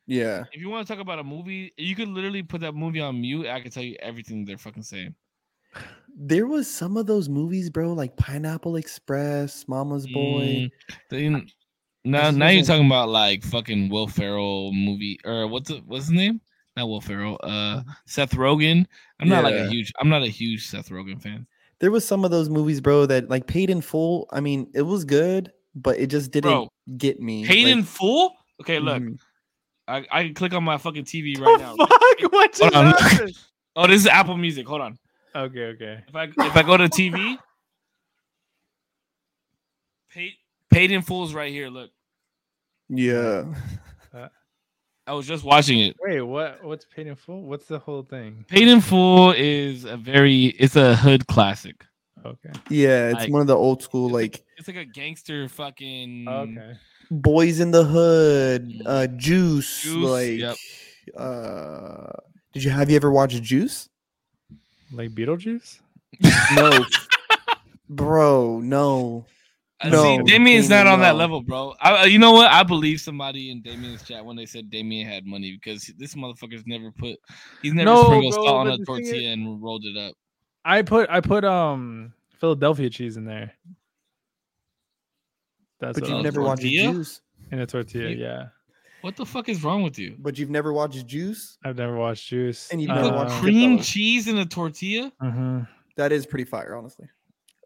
[0.05, 0.43] Yeah.
[0.51, 3.21] If you want to talk about a movie, you could literally put that movie on
[3.21, 3.47] mute.
[3.47, 5.15] I can tell you everything they're fucking saying.
[6.17, 10.69] There was some of those movies, bro, like Pineapple Express, Mama's Boy.
[11.11, 11.47] Mm,
[12.03, 16.11] now, now you're talking about like fucking Will Ferrell movie or what's it, what's his
[16.11, 16.41] name?
[16.75, 17.39] Not Will Ferrell.
[17.43, 18.85] Uh, Seth Rogen.
[19.19, 19.93] I'm not like a huge.
[19.99, 21.45] I'm not a huge Seth Rogen fan.
[21.79, 24.27] There was some of those movies, bro, that like paid in full.
[24.31, 27.45] I mean, it was good, but it just didn't Bro, get me.
[27.45, 28.33] Paid like, in full.
[28.61, 29.17] Okay, look, mhm.
[29.87, 31.75] I, I can click on my fucking TV Oh, right now.
[31.77, 31.91] fuck!
[32.31, 33.35] What just happened?
[33.75, 34.67] Oh, this is Apple Music.
[34.67, 34.97] Hold on.
[35.33, 36.03] Okay, okay.
[36.07, 37.37] If I if I go to TV,
[40.11, 40.33] paid
[40.69, 41.69] paid in full is right here.
[41.69, 41.91] Look,
[42.89, 43.45] Yeah.
[45.09, 45.95] I was just watching it.
[45.99, 46.63] Wait, what?
[46.63, 47.41] What's paid in full?
[47.41, 48.45] What's the whole thing?
[48.47, 51.83] Paid in full is a very it's a hood classic.
[52.23, 52.51] Okay.
[52.69, 55.47] Yeah, it's Like- one of the old school It's like- like It's like a gangster
[55.49, 56.27] fucking.
[56.27, 56.73] Okay.
[57.09, 59.93] boys in the hood, uh juice, Mm.
[59.93, 60.57] Juice, like yep.
[61.17, 62.11] uh
[62.53, 63.89] did you have you ever watched Juice?
[64.91, 65.79] Like Beetlejuice?
[66.55, 66.85] No.
[67.89, 69.25] Bro, no.
[69.81, 71.73] Uh, No, See, Damien's not on that level, bro.
[71.79, 72.51] I, uh, you know what?
[72.51, 76.63] I believe somebody in Damien's chat when they said Damien had money because this motherfucker's
[76.67, 77.17] never put,
[77.61, 80.15] he's never No, sprinkled bro, salt on a the is- tortilla and rolled it up.
[80.65, 83.53] I put I put um Philadelphia cheese in there.
[85.79, 86.47] That's But what I you've never doing.
[86.47, 86.91] watched tortilla?
[86.93, 87.21] Juice.
[87.51, 88.09] in a tortilla.
[88.09, 88.47] You- Yeah,
[89.01, 90.17] What the fuck is wrong with you?
[90.19, 91.57] But you've never watched Juice?
[91.63, 92.69] I've never watched Juice.
[92.69, 95.11] And you You never put watched Uh, cream cheese in a tortilla?
[95.21, 95.67] mhm.
[95.95, 97.07] That is pretty fire, honestly.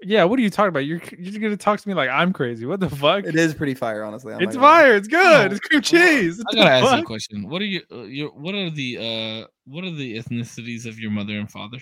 [0.06, 0.80] Yeah, what are you talking about?
[0.86, 2.66] You're you're gonna talk to me like I'm crazy.
[2.66, 3.26] What the fuck?
[3.26, 4.34] It is pretty fire, honestly.
[4.34, 4.96] I'm It's not gonna fire.
[4.96, 5.52] It's good.
[5.54, 6.38] It's cream cheese.
[6.40, 7.50] What I gotta ask you a question.
[7.50, 11.12] What are your, uh, your what are the uh what are the ethnicities of your
[11.12, 11.78] mother and father?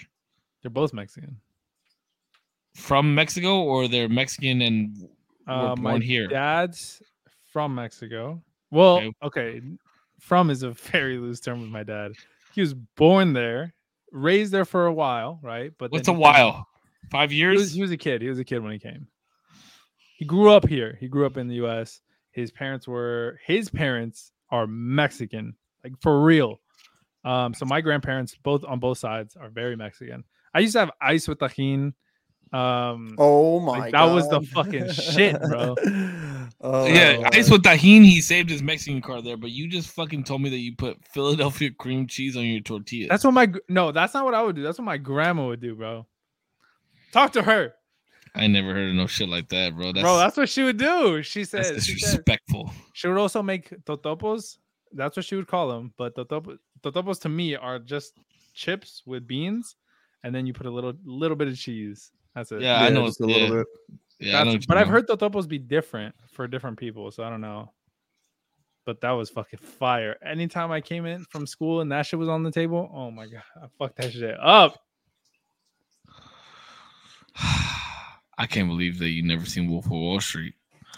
[0.62, 1.38] They're both Mexican.
[2.76, 4.96] From Mexico or they're Mexican and
[5.48, 6.28] were Uh, my here?
[6.28, 7.02] dad's
[7.52, 8.42] from Mexico.
[8.70, 9.12] Well, Okay.
[9.24, 9.62] okay.
[10.20, 12.14] From is a very loose term with my dad.
[12.54, 13.74] He was born there,
[14.12, 15.72] raised there for a while, right?
[15.78, 16.68] But What's then a he came- while?
[17.10, 17.74] Five He was, years?
[17.74, 18.22] he was a kid.
[18.22, 19.08] He was a kid when he came.
[20.18, 20.98] He grew up here.
[21.00, 22.02] He grew up in the U.S.
[22.32, 26.62] His parents were his parents are Mexican, like for real.
[27.26, 30.24] Um, so my grandparents, both on both sides, are very Mexican.
[30.54, 31.94] I used to have ice with tajin
[32.54, 35.76] Um, Oh my Like, that was the fucking shit, bro.
[36.62, 38.06] oh, yeah, ice with tahini.
[38.06, 40.98] He saved his Mexican card there, but you just fucking told me that you put
[41.14, 43.08] Philadelphia cream cheese on your tortilla.
[43.10, 44.64] that's what my no, that's not what I would do.
[44.64, 46.06] That's what my grandma would do, bro.
[47.12, 47.74] Talk to her,
[48.36, 49.92] I never heard of no shit like that, bro.
[49.92, 50.18] That's, bro.
[50.18, 51.22] That's what she would do.
[51.22, 52.72] She that's said, she said disrespectful.
[52.94, 54.58] she would also make totopos.
[54.94, 55.94] That's what she would call them.
[55.98, 58.14] But totopos, totopos to me are just
[58.54, 59.76] chips with beans,
[60.24, 62.12] and then you put a little little bit of cheese.
[62.34, 62.62] That's it.
[62.62, 63.06] Yeah, I know.
[63.06, 63.50] just a little yeah.
[63.50, 63.68] bit.
[64.20, 67.24] Yeah, I know That's- what but I've heard totopos be different for different people, so
[67.24, 67.72] I don't know.
[68.86, 70.16] But that was fucking fire.
[70.26, 73.28] Anytime I came in from school and that shit was on the table, oh my
[73.28, 74.80] god, I fucked that shit up.
[78.38, 80.54] I can't believe that you never seen Wolf of Wall Street.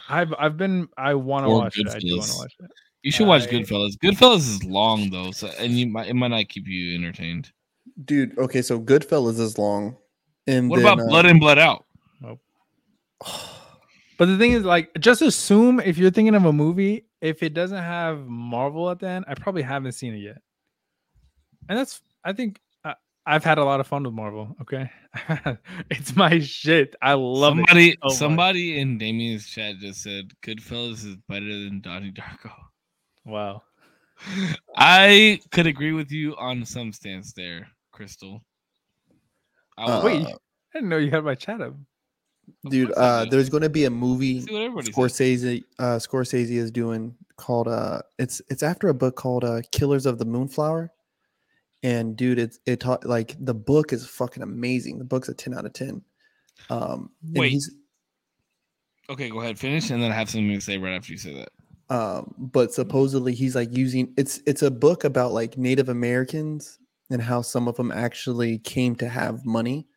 [0.10, 1.88] I've I've been I want to Or watch it.
[1.90, 2.72] I do want to watch it.
[3.04, 3.98] You should watch I- Goodfellas.
[3.98, 7.52] Goodfellas is long though, so and you might it might not keep you entertained.
[8.06, 9.98] Dude, okay, so Goodfellas is long.
[10.48, 11.86] And What then, about uh, Blood In Blood Out?
[14.18, 17.54] But the thing is, like, just assume if you're thinking of a movie, if it
[17.54, 20.38] doesn't have Marvel at the end, I probably haven't seen it yet.
[21.68, 22.73] And that's, I think, I,
[23.26, 24.56] I've had a lot of fun with Marvel.
[24.62, 24.90] Okay,
[25.90, 26.96] it's my shit.
[27.02, 27.66] I love it.
[27.68, 28.14] somebody much.
[28.14, 32.52] somebody in Damien's chat just said Goodfellas is better than Donnie Darko.
[33.26, 33.64] Wow.
[34.76, 38.44] I could agree with you on some stance there, Crystal.
[39.78, 40.34] I Uh, Wait, I
[40.74, 41.74] didn't know you had my chat up.
[42.70, 44.96] dude, uh, there's going to be a movie See what everybody says.
[44.96, 50.06] Scorsese uh Scorsese is doing called uh it's it's after a book called uh Killers
[50.06, 50.92] of the Moonflower.
[51.84, 55.00] And dude, it's it taught like the book is fucking amazing.
[55.00, 56.02] The book's a 10 out of 10.
[56.70, 57.52] Um Wait.
[57.52, 57.72] he's
[59.10, 61.34] Okay, go ahead, finish, and then I have something to say right after you say
[61.34, 61.50] that.
[61.94, 66.80] um but supposedly he's like using it's it's a book about like Native Americans
[67.10, 69.88] and how some of them actually came to have money.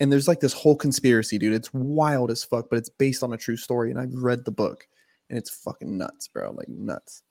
[0.00, 1.54] And there's like this whole conspiracy, dude.
[1.54, 3.90] It's wild as fuck, but it's based on a true story.
[3.90, 4.86] And I've read the book
[5.28, 6.52] and it's fucking nuts, bro.
[6.52, 7.22] Like nuts.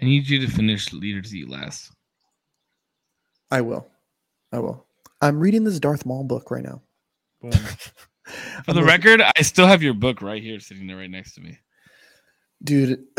[0.00, 1.92] I need you to finish Leaders Eat Last.
[3.50, 3.86] I will.
[4.52, 4.86] I will.
[5.20, 6.82] I'm reading this Darth Maul book right now.
[7.42, 7.52] Boom.
[8.64, 11.40] For the record, I still have your book right here, sitting there right next to
[11.40, 11.58] me.
[12.62, 13.04] dude,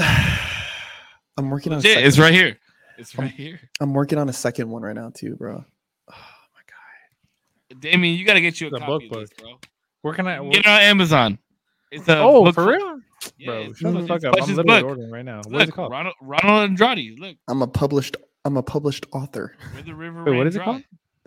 [1.37, 1.79] I'm working on.
[1.79, 2.57] A second, it's right here.
[2.97, 3.59] It's right here.
[3.79, 5.63] I'm working on a second one right now too, bro.
[6.11, 7.81] Oh my god.
[7.81, 9.59] Damien, you got to get you a The copy book of this, bro.
[10.01, 10.37] Where can I?
[10.49, 11.39] Get it on Amazon.
[11.91, 12.99] It's a oh, book for real,
[13.37, 13.59] Yeah, bro?
[13.61, 14.35] it's Shut the it's fuck up!
[14.39, 14.89] I'm literally book.
[14.89, 15.41] ordering right now.
[15.47, 15.91] What is it called?
[15.91, 17.19] Ronald, Ronald Andrade.
[17.19, 18.15] Look, I'm a published.
[18.45, 19.55] I'm a published author.
[19.73, 20.84] where the river Wait, ran what is it called?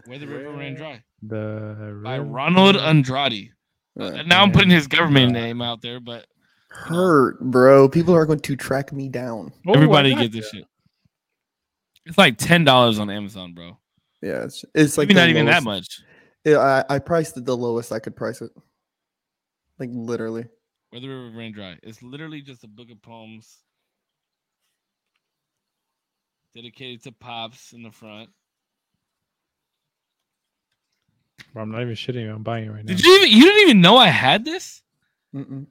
[0.07, 1.03] Where the river ran dry.
[1.23, 3.51] The By Ronald Andrade.
[3.99, 6.27] Uh, now I'm putting his government name out there, but
[6.74, 7.89] Hurt, bro.
[7.89, 9.53] People are going to track me down.
[9.66, 10.65] Oh, everybody got get this shit.
[12.05, 13.78] It's like ten dollars on Amazon, bro.
[14.20, 16.01] Yeah, it's, it's like Maybe not the even that much.
[16.45, 18.51] Yeah, I, I priced it the lowest I could price it.
[19.78, 20.47] Like literally.
[20.91, 21.78] Where the river ran dry.
[21.82, 23.59] It's literally just a book of poems
[26.55, 28.31] dedicated to pops in the front.
[31.52, 32.32] Bro, I'm not even shitting you.
[32.32, 32.94] I'm buying it right now.
[32.94, 34.82] Did you even you didn't even know I had this?
[35.35, 35.66] Mm-mm.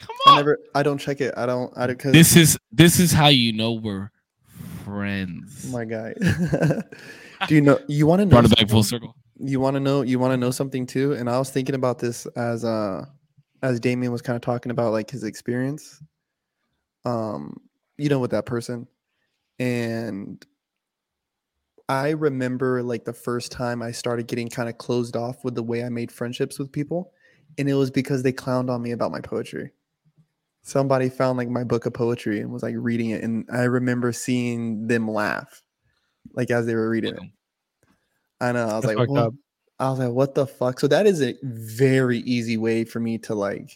[0.00, 0.58] Come I never.
[0.74, 1.34] I don't check it.
[1.36, 1.72] I don't.
[1.76, 1.98] I don't.
[1.98, 4.10] Cause This is this is how you know we're
[4.84, 5.70] friends.
[5.70, 6.14] my guy.
[7.48, 7.78] Do you know?
[7.88, 8.30] You want to know?
[8.30, 9.14] Brought it back full circle.
[9.38, 11.98] you want to know you want to know something too and i was thinking about
[11.98, 13.02] this as uh
[13.62, 16.02] as damien was kind of talking about like his experience
[17.06, 17.56] um
[17.96, 18.86] you know with that person
[19.60, 20.44] and
[21.88, 25.62] i remember like the first time i started getting kind of closed off with the
[25.62, 27.12] way i made friendships with people
[27.58, 29.70] and it was because they clowned on me about my poetry
[30.62, 34.12] somebody found like my book of poetry and was like reading it and i remember
[34.12, 35.62] seeing them laugh
[36.32, 37.22] like as they were reading it
[38.40, 38.66] I know.
[38.68, 39.34] I was That's like,
[39.78, 40.80] I was like, what the fuck?
[40.80, 43.70] So that is a very easy way for me to like,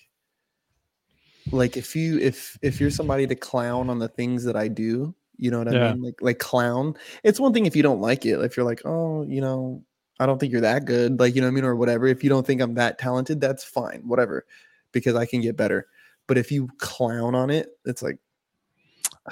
[1.53, 5.15] like if you if if you're somebody to clown on the things that I do,
[5.37, 5.93] you know what I Yeah.
[5.93, 6.03] mean?
[6.03, 6.95] Like like clown.
[7.23, 8.41] It's one thing if you don't like it.
[8.41, 9.83] If you're like, oh, you know,
[10.21, 12.07] I don't think you're that good, like you know what I mean, or whatever.
[12.07, 14.47] If you don't think I'm that talented, that's fine, whatever,
[14.93, 15.89] because I can get better.
[16.27, 18.19] But if you clown on it, it's like,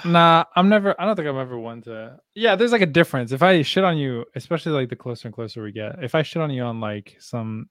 [0.03, 0.07] ah.
[0.09, 0.99] Nah, I'm never.
[0.99, 2.19] I don't think I'm ever one to.
[2.35, 3.31] Yeah, there's like a difference.
[3.31, 6.21] If I shit on you, especially like the closer and closer we get, if I
[6.21, 7.69] shit on you on like some,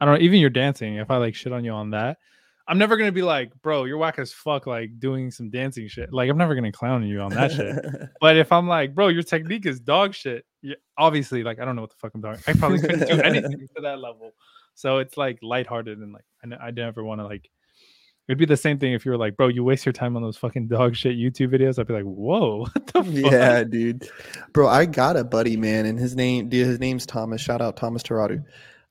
[0.00, 0.96] I don't know, even your dancing.
[0.96, 2.18] If I like shit on you on that,
[2.68, 6.12] I'm never gonna be like, bro, you're whack as fuck, like doing some dancing shit.
[6.12, 7.76] Like I'm never gonna clown you on that shit.
[8.20, 10.44] But if I'm like, bro, your technique is dog shit.
[10.60, 12.36] Yeah, obviously, like I don't know what the fuck I'm doing.
[12.46, 14.32] I probably couldn't do anything to that level.
[14.74, 16.24] So it's like lighthearted and like
[16.60, 17.48] I never want to like.
[18.28, 20.20] It'd be the same thing if you were like, bro, you waste your time on
[20.20, 21.78] those fucking dog shit YouTube videos.
[21.78, 23.32] I'd be like, whoa, what the fuck?
[23.32, 24.06] yeah, dude.
[24.52, 27.40] Bro, I got a buddy, man, and his name, dude, his name's Thomas.
[27.40, 28.44] Shout out Thomas Taradu.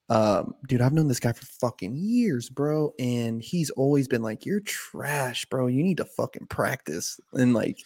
[0.10, 4.46] Um, dude, I've known this guy for fucking years, bro, and he's always been like,
[4.46, 5.68] "You're trash, bro.
[5.68, 7.80] You need to fucking practice." And like,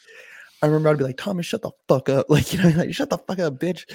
[0.62, 3.10] I remember I'd be like, "Thomas, shut the fuck up!" Like, you know, like, "Shut
[3.10, 3.86] the fuck up, bitch."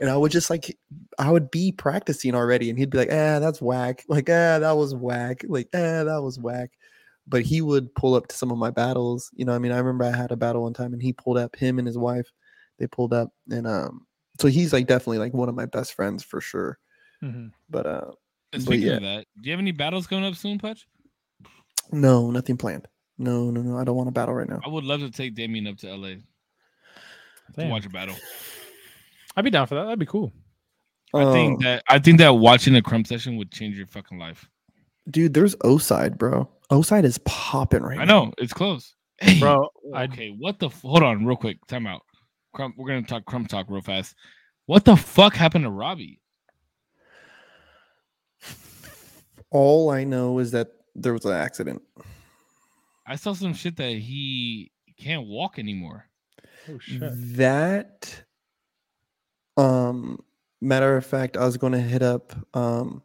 [0.00, 0.76] And I would just like,
[1.18, 4.76] I would be practicing already, and he'd be like, "Ah, that's whack." Like, "Ah, that
[4.76, 6.70] was whack." Like, "Ah, that was whack."
[7.26, 9.30] But he would pull up to some of my battles.
[9.34, 11.38] You know, I mean, I remember I had a battle one time, and he pulled
[11.38, 12.32] up him and his wife.
[12.78, 14.06] They pulled up, and um,
[14.40, 16.78] so he's like definitely like one of my best friends for sure.
[17.24, 17.50] Mhm.
[17.70, 18.10] But uh,
[18.52, 18.92] And Speaking yeah.
[18.94, 20.86] of that, do you have any battles coming up soon, Putch?
[21.92, 22.86] no, nothing planned.
[23.18, 23.78] No, no, no.
[23.78, 24.60] I don't want to battle right now.
[24.64, 26.14] I would love to take Damien up to LA
[27.56, 28.16] to watch a battle.
[29.36, 29.84] I'd be down for that.
[29.84, 30.32] That'd be cool.
[31.14, 34.18] I think Oh, that I think that watching a crump session would change your fucking
[34.18, 34.48] life.
[35.10, 36.48] dude, there's O-side, bro.
[36.70, 38.24] O-side is popping right I now.
[38.24, 40.66] know it's close, Hey, Bro, I Okay, what the?
[40.66, 41.58] F- hold on, real quick.
[41.68, 42.02] Time out.
[42.52, 42.74] Crump.
[42.76, 44.14] We're gonna talk crump talk real fast.
[44.66, 46.20] What the fuck happened to Robbie?
[49.54, 51.80] All I know is that there was an accident.
[53.06, 56.06] I saw some shit that he can't walk anymore.
[56.68, 57.00] oh shit.
[57.36, 58.24] That
[59.56, 60.18] um
[60.60, 63.04] matter of fact, I was going to hit up um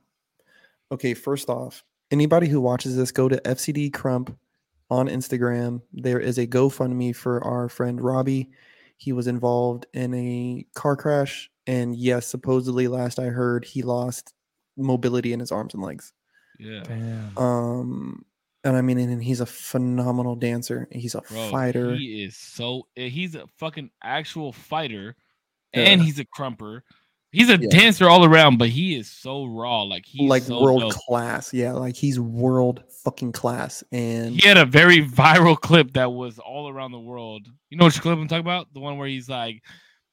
[0.92, 4.36] okay, first off, anybody who watches this go to FCD Crump
[4.90, 5.84] on Instagram.
[5.94, 8.50] There is a GoFundMe for our friend Robbie.
[8.98, 14.34] He was involved in a car crash and yes, supposedly last I heard he lost
[14.76, 16.12] mobility in his arms and legs.
[16.60, 17.38] Yeah, Damn.
[17.38, 18.26] Um
[18.64, 20.88] and I mean and he's a phenomenal dancer.
[20.92, 21.50] He's a bro.
[21.50, 21.96] fighter.
[21.96, 22.88] He is so.
[22.98, 25.16] eh, He's a fucking actual fighter,
[25.74, 25.84] Yeah.
[25.84, 26.82] and he's a crumper.
[27.32, 27.70] He's a Yeah.
[27.70, 29.84] dancer all around, but he is so raw.
[29.84, 30.94] Like he's like so world dope.
[30.94, 31.54] class.
[31.54, 33.84] Yeah, like he's world fucking class.
[33.92, 37.48] And He had a very viral clip that was all around the world.
[37.70, 38.74] You know which clip I'm talking about?
[38.74, 39.64] The one where he's like,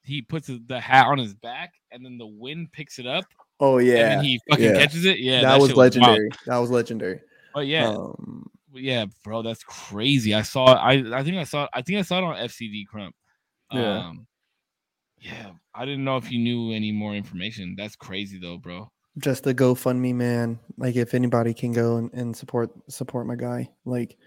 [0.03, 3.25] he puts the hat on his back, and then the wind picks it up,
[3.59, 4.77] oh and yeah, then he fucking yeah.
[4.77, 5.19] catches it.
[5.19, 5.95] Yeah, that, was shit wild.
[5.95, 6.29] legendary.
[6.45, 7.19] that was legendary.
[7.53, 10.33] But yeah, Um, yeah, bro, that's crazy.
[10.33, 10.65] I saw.
[10.65, 11.67] I I think I saw.
[11.73, 13.15] I think I saw it on FCD Crump.
[13.71, 14.07] Yeah.
[14.07, 14.27] Um,
[15.19, 17.75] yeah, I didn't know if you knew any more information.
[17.77, 18.91] That's crazy though, bro.
[19.17, 20.59] just the GoFundMe man.
[20.77, 23.69] Like if anybody can go and, and support support my guy.
[23.85, 24.17] Like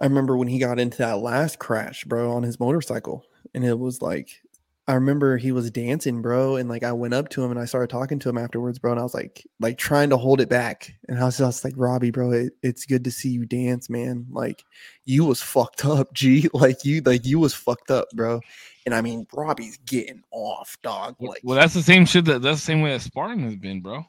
[0.00, 3.24] I remember when he got into that last crash, bro, on his motorcycle.
[3.54, 4.42] And it was like
[4.86, 7.64] I remember he was dancing, bro, and like I went up to him and I
[7.64, 10.50] started talking to him afterwards, bro, and I was like, like trying to hold it
[10.50, 13.88] back, and I was just like, Robbie, bro, it, it's good to see you dance,
[13.88, 14.26] man.
[14.30, 14.62] Like
[15.06, 18.40] you was fucked up, G, like you, like you was fucked up, bro.
[18.84, 21.16] And I mean, Robbie's getting off, dog.
[21.18, 22.26] Well, Like, well, that's the same shit.
[22.26, 24.04] That that's the same way that Spartan has been, bro.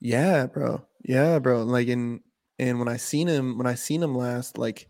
[0.00, 0.84] Yeah, bro.
[1.04, 1.62] Yeah, bro.
[1.62, 2.20] Like and
[2.58, 4.88] and when I seen him when I seen him last, like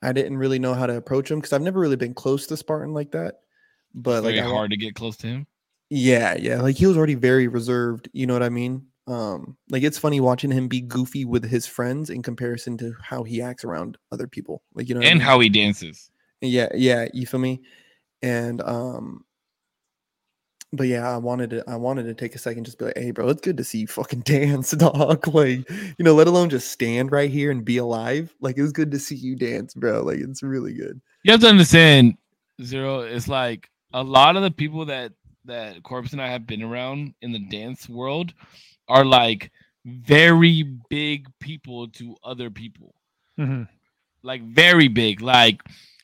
[0.00, 2.56] I didn't really know how to approach him because I've never really been close to
[2.56, 3.40] Spartan like that.
[4.00, 5.46] But like Very I hard to get close to him.
[5.90, 6.60] yeah, yeah.
[6.60, 8.08] Like he was already very reserved.
[8.12, 8.86] You know what I mean?
[9.06, 13.22] Um, like it's funny watching him be goofy with his friends in comparison to how
[13.24, 14.62] he acts around other people.
[14.74, 15.26] Like you know, what I and mean?
[15.26, 16.10] how he dances.
[16.42, 17.08] yeah, yeah.
[17.14, 17.62] You feel me?
[18.22, 19.24] And um,
[20.72, 23.10] but yeah, I wanted to I wanted to take a second, just be like, hey,
[23.10, 25.26] bro, it's good to see you fucking dance, dog.
[25.34, 28.34] Like, you know, let alone just stand right here and be alive.
[28.40, 30.02] Like, it's good to see you dance, bro.
[30.02, 31.00] Like, it's really good.
[31.24, 32.18] You have to understand,
[32.62, 33.00] Zero.
[33.00, 35.12] It's like a lot of the people that
[35.44, 38.34] that Corpse and I have been around in the dance world
[38.88, 39.50] are like
[39.86, 42.94] very big people to other people.
[43.38, 43.68] Mhm.
[44.22, 45.62] like very big, like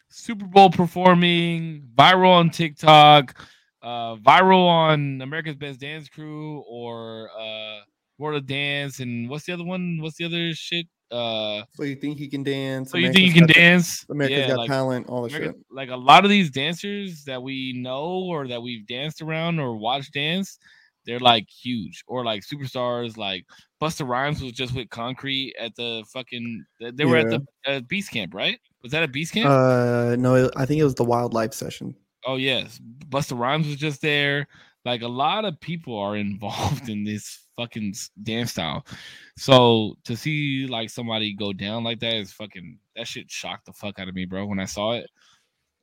[0.09, 3.37] Super Bowl performing, viral on TikTok,
[3.83, 7.81] uh, viral on America's Best Dance Crew or uh,
[8.19, 9.99] World of Dance, and what's the other one?
[10.01, 10.87] What's the other shit?
[11.11, 12.91] Uh, So you think he can dance?
[12.91, 14.05] so you think you can Got- dance?
[14.11, 15.67] America's yeah, Got like, Talent, all the America- shit.
[15.71, 19.77] like a lot of these dancers that we know or that we've danced around or
[19.77, 20.59] watched dance,
[21.07, 23.17] they're like huge or like superstars.
[23.19, 23.45] Like
[23.81, 26.65] Busta Rhymes was just with Concrete at the fucking.
[26.81, 28.59] They were at the at Beast Camp, right?
[28.83, 29.49] Was that a Beast Camp?
[29.51, 31.95] Uh, no, I think it was the wildlife session.
[32.27, 34.49] Oh yes, Busta Rhymes was just there.
[34.85, 38.85] Like a lot of people are involved in this fucking dance style.
[39.37, 43.73] So to see like somebody go down like that is fucking that shit shocked the
[43.73, 44.47] fuck out of me, bro.
[44.47, 45.09] When I saw it,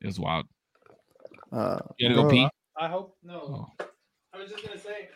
[0.02, 0.46] it was wild.
[1.52, 2.50] Uh, You gotta go bro, pee.
[2.78, 3.68] I hope no.
[3.80, 3.86] Oh,
[4.34, 5.10] I was just gonna say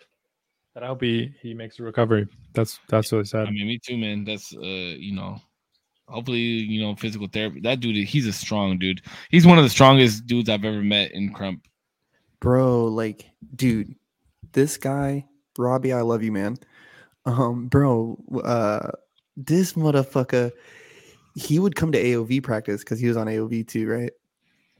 [0.74, 2.28] that I hope he he makes a recovery.
[2.54, 3.48] That's that's really sad.
[3.48, 4.26] I mean, me too, man.
[4.26, 5.40] That's uh, you know,
[6.08, 7.62] hopefully, you know, physical therapy.
[7.62, 9.02] That dude, he's a strong dude.
[9.30, 11.66] He's one of the strongest dudes I've ever met in Crump.
[12.46, 13.96] Bro like dude
[14.52, 15.26] this guy
[15.58, 16.56] robbie i love you man
[17.26, 18.92] um bro uh
[19.36, 20.52] this motherfucker
[21.34, 24.12] he would come to aov practice because he was on aov too right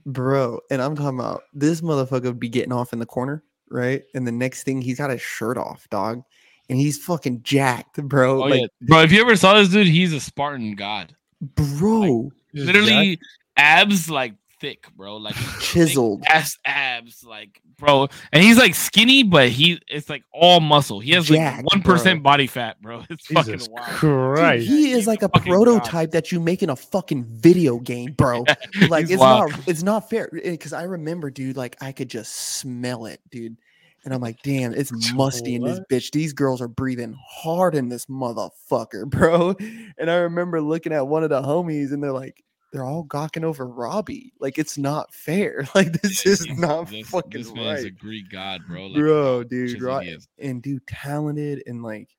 [0.06, 4.04] bro and i'm talking about this motherfucker would be getting off in the corner right
[4.14, 6.22] and the next thing he's got his shirt off dog
[6.70, 8.44] and he's fucking jacked, bro.
[8.44, 9.02] Oh like, yeah, bro.
[9.02, 11.16] If you ever saw this dude, he's a Spartan god.
[11.40, 13.20] bro, Just Literally
[13.56, 15.18] abs like thick, bro.
[15.18, 16.24] Like chiseled.
[16.30, 18.08] ass abs, like bro.
[18.32, 21.00] And he's like skinny, but he it's like all muscle.
[21.00, 23.04] He has like one percent body fat, bro.
[23.10, 23.88] It's Jesus fucking wild.
[24.02, 24.68] Dude, Christ.
[24.68, 25.64] he He's is like a a fucking god.
[25.64, 28.44] prototype that you make in a fucking video game, bro.
[28.90, 29.52] Like it's wild.
[29.52, 31.58] not it's not fair eh, because I remember, dude.
[31.58, 33.58] Like I could just smell it, dude.
[34.04, 36.12] And I'm like, damn, it's musty in this bitch.
[36.12, 39.56] These girls are breathing hard in this motherfucker, bro.
[39.98, 42.44] And I remember looking at one of the homies, and they're like,
[42.76, 44.34] they're all gawking over Robbie.
[44.42, 45.66] Like it's not fair.
[45.76, 48.88] Like this is not this, fucking This man is a Greek god, bro.
[48.88, 49.82] Like, bro, dude.
[49.82, 50.18] Right?
[50.38, 52.10] And dude, talented and like,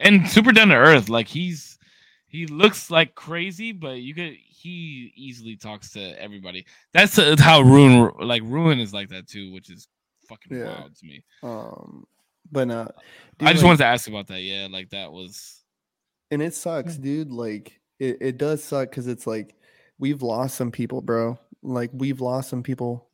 [0.00, 1.08] and super down to earth.
[1.08, 1.78] Like he's
[2.26, 6.66] he looks like crazy, but you could he easily talks to everybody.
[6.92, 9.86] That's uh, how Ruin like Ruin is like that too, which is
[10.28, 10.64] fucking Yeah.
[10.80, 11.22] wild to me.
[11.44, 12.04] um,
[12.50, 12.88] but uh,
[13.40, 14.40] I just like- wanted to ask about that.
[14.40, 15.62] Yeah, like that was
[16.32, 17.30] and it sucks, dude.
[17.30, 19.54] Like it, it does suck because it's like
[19.98, 21.38] we've lost some people, bro.
[21.62, 23.06] Like we've lost some people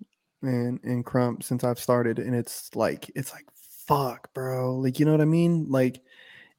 [0.43, 3.47] in in Crump since I've started, and it's like it's like
[3.87, 4.77] fuck, bro.
[4.77, 5.67] Like you know what I mean?
[5.69, 6.01] Like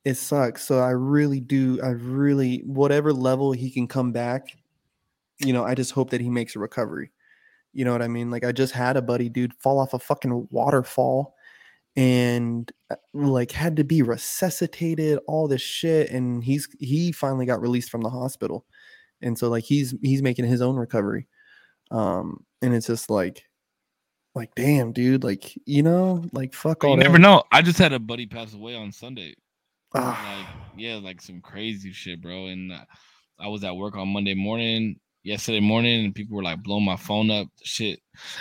[0.06, 0.64] it sucks.
[0.64, 1.80] So I really do.
[1.82, 4.50] I really whatever level he can come back.
[5.40, 7.12] You know, I just hope that he makes a recovery.
[7.74, 8.30] You know what I mean?
[8.30, 11.36] Like I just had a buddy, dude, fall off a fucking waterfall
[11.98, 17.60] and uh, like had to be resuscitated all this shit and he's he finally got
[17.60, 18.66] released from the hospital
[19.22, 21.28] and so like he's he's making his own recovery
[21.92, 23.44] um and it's just like
[24.36, 27.04] like damn dude like you know like fuck all you that.
[27.04, 27.42] never know.
[27.52, 29.34] I just had a buddy pass away on Sunday.
[29.96, 32.46] Ah, Like yeah, like some crazy shit, bro.
[32.46, 32.82] And uh,
[33.40, 36.96] I was at work on Monday morning, yesterday morning, and people were like blowing my
[36.96, 37.48] phone up.
[37.62, 38.00] Shit,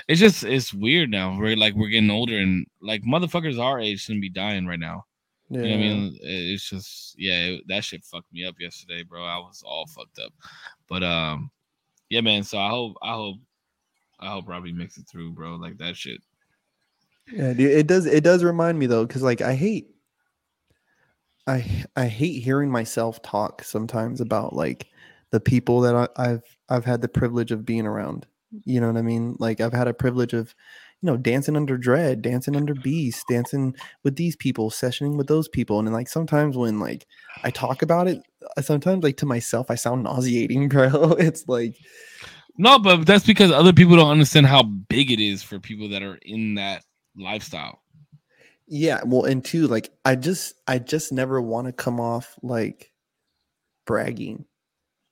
[0.09, 1.37] it's just it's weird now.
[1.39, 5.05] We're like we're getting older, and like motherfuckers our age shouldn't be dying right now.
[5.51, 5.63] yeah.
[5.63, 6.19] You know I mean?
[6.23, 9.25] It's just yeah, it- that shit fucked me up yesterday, bro.
[9.25, 10.33] I was all fucked up.
[10.89, 11.51] But um,
[12.09, 12.45] yeah, man.
[12.45, 13.37] So I hope I hope
[14.21, 15.57] I hope Robbie makes it through, bro.
[15.57, 16.21] Like that shit.
[17.33, 18.07] Yeah, dude, it does.
[18.07, 19.89] It does remind me though, because like I hate,
[21.49, 24.87] I I hate hearing myself talk sometimes about like
[25.37, 28.27] the people that I, I've I've had the privilege of being around.
[28.65, 29.37] You know what I mean?
[29.39, 30.55] Like I've had a privilege of,
[31.03, 35.47] you know, dancing under Dread, dancing under Beast, dancing with these people, sessioning with those
[35.47, 37.07] people, and then like sometimes when like
[37.45, 38.23] I talk about it,
[38.57, 41.13] uh, sometimes like to myself I sound nauseating, bro.
[41.19, 41.77] It's like
[42.57, 46.03] No, but that's because other people don't understand how big it is for people that
[46.03, 46.83] are in that
[47.15, 47.83] lifestyle.
[48.67, 52.91] Yeah, well, and two, like I just I just never want to come off like
[53.87, 54.47] bragging.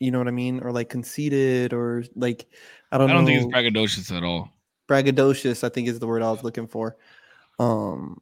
[0.04, 0.60] You know what I mean?
[0.60, 2.46] Or like conceited or like
[2.92, 3.40] I don't, know I don't, know.
[3.40, 4.50] think it's braggadocious at all.
[4.88, 6.96] braggadocious, I think is the word I was looking for.
[7.58, 8.20] Um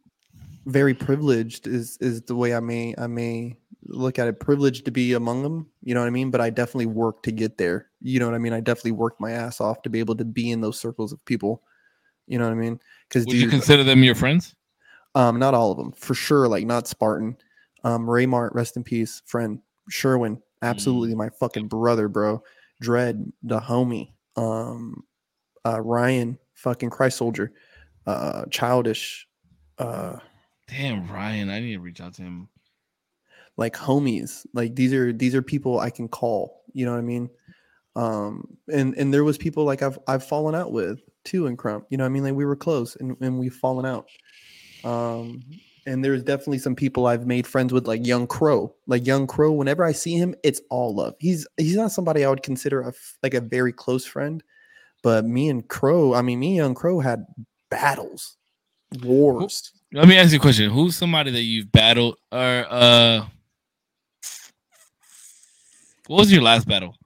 [0.66, 4.38] very privileged is is the way I may I may look at it.
[4.38, 6.30] Privileged to be among them, you know what I mean?
[6.30, 7.90] But I definitely worked to get there.
[8.00, 8.52] You know what I mean?
[8.52, 11.24] I definitely worked my ass off to be able to be in those circles of
[11.24, 11.62] people.
[12.28, 12.78] You know what I mean?
[13.08, 14.54] Because Would you consider them your friends?
[15.16, 16.46] um, not all of them, for sure.
[16.46, 17.36] Like not Spartan.
[17.84, 19.58] Um, Raymart, rest in peace, friend.
[19.90, 22.42] Sherwin, absolutely my fucking brother, bro.
[22.80, 24.12] Dread, the homie.
[24.36, 25.04] Um,
[25.64, 27.52] uh, Ryan, fucking Christ soldier.
[28.06, 29.28] Uh, childish.
[29.78, 30.18] Uh,
[30.68, 32.48] Damn, Ryan, I need to reach out to him.
[33.56, 34.46] like homies.
[34.54, 36.62] Like these are these are people I can call.
[36.72, 37.28] You know what I mean?
[37.94, 41.86] Um, and and there was people like I've I've fallen out with too in Crump.
[41.90, 42.24] You know what I mean?
[42.24, 44.06] Like we were close and and we've fallen out.
[44.84, 45.42] Um,
[45.86, 48.74] and there's definitely some people I've made friends with, like Young Crow.
[48.86, 51.14] Like Young Crow, whenever I see him, it's all love.
[51.18, 54.42] He's he's not somebody I would consider a like a very close friend,
[55.02, 57.26] but me and Crow, I mean, me and Young Crow had
[57.70, 58.36] battles,
[59.02, 59.72] wars.
[59.92, 60.70] Let me ask you a question.
[60.70, 63.26] Who's somebody that you've battled or uh
[66.08, 66.96] what was your last battle?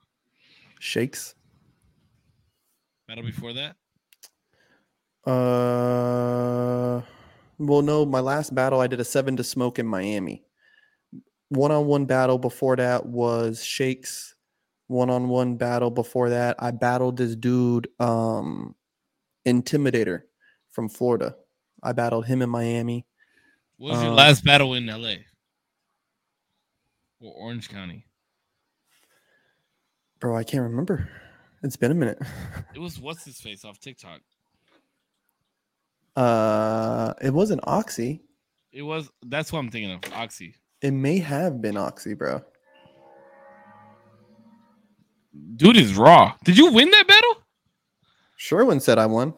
[0.78, 1.34] Shakes.
[3.06, 3.76] Battle before that?
[5.24, 7.02] Uh,
[7.58, 10.44] well, no, my last battle I did a seven to smoke in Miami.
[11.48, 14.34] One on one battle before that was Shakes.
[14.88, 18.74] One on one battle before that, I battled this dude, um,
[19.44, 20.22] Intimidator
[20.70, 21.36] from Florida.
[21.82, 23.04] I battled him in Miami.
[23.78, 25.14] What was your Um, last battle in LA?
[27.20, 28.06] Or Orange County?
[30.20, 31.08] Bro, I can't remember.
[31.62, 32.18] It's been a minute.
[32.74, 34.20] It was what's his face off TikTok.
[36.16, 38.22] Uh, it wasn't Oxy.
[38.72, 40.00] It was that's what I'm thinking of.
[40.14, 40.54] Oxy.
[40.82, 42.42] It may have been Oxy, bro.
[45.56, 46.34] Dude is raw.
[46.44, 47.42] Did you win that battle?
[48.36, 49.34] Sherwin said I won.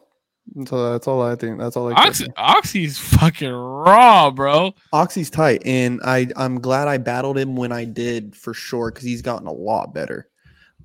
[0.65, 1.59] So that's all I think.
[1.59, 1.93] That's all I.
[1.93, 2.27] Oxy.
[2.35, 4.73] Oxy's fucking raw, bro.
[4.91, 9.05] Oxy's tight, and I I'm glad I battled him when I did for sure because
[9.05, 10.27] he's gotten a lot better.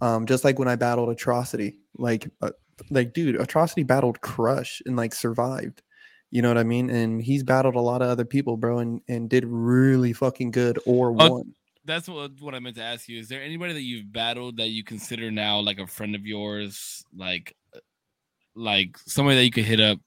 [0.01, 2.51] Um, just like when I battled Atrocity, like uh,
[2.91, 5.83] like dude, Atrocity battled Crush and like survived.
[6.31, 6.91] You know what I mean?
[6.91, 10.79] And he's battled a lot of other people, bro, and and did really fucking good
[10.87, 11.55] or Oh, won.
[11.85, 13.19] That's what what I meant to ask you.
[13.19, 17.05] Is there anybody that you've battled that you consider now like a friend of yours,
[17.17, 17.81] like uh,
[18.55, 19.99] like somebody that you could hit up?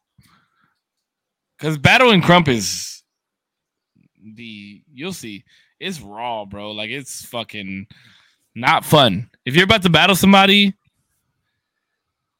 [1.57, 3.03] Because battling Crump is
[4.35, 5.43] the you'll see
[5.79, 6.71] it's raw, bro.
[6.71, 7.87] Like it's fucking
[8.55, 9.29] not fun.
[9.45, 10.73] If you're about to battle somebody,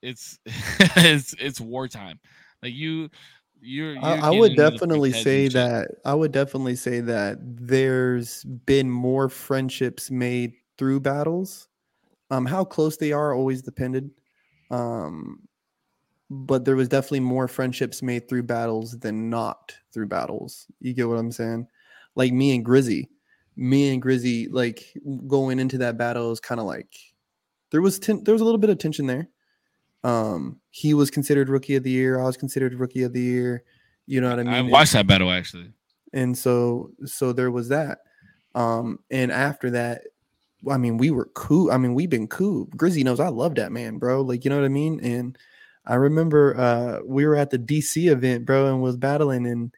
[0.08, 2.19] it's it's it's wartime.
[2.64, 3.10] Like you,
[3.60, 3.94] you're.
[3.94, 9.30] you're I, I would definitely say that I would definitely say that there's been more
[9.30, 11.68] friendships made through battles.
[12.30, 14.10] Um, how close they are always depended.
[14.69, 15.40] Um,
[16.30, 20.68] but there was definitely more friendships made through battles than not through battles.
[20.82, 21.68] You get what I'm saying?
[22.16, 23.10] Like me and Grizzy,
[23.56, 24.94] me and Grizzy, like
[25.26, 26.94] going into that battle is kind of like
[27.72, 29.30] there was ten- there was a little bit of tension there.
[30.03, 32.19] Um, he was considered rookie of the year.
[32.19, 33.64] I was considered rookie of the year.
[34.06, 34.53] You know what I mean?
[34.53, 35.72] I watched that battle actually.
[36.14, 38.00] and so so there was that
[38.56, 40.03] um and after that
[40.72, 43.74] i mean we were cool i mean we've been cool grizzy knows i love that
[43.74, 45.38] man bro like you know what i mean and
[45.85, 49.76] i remember uh we were at the dc event bro and was battling and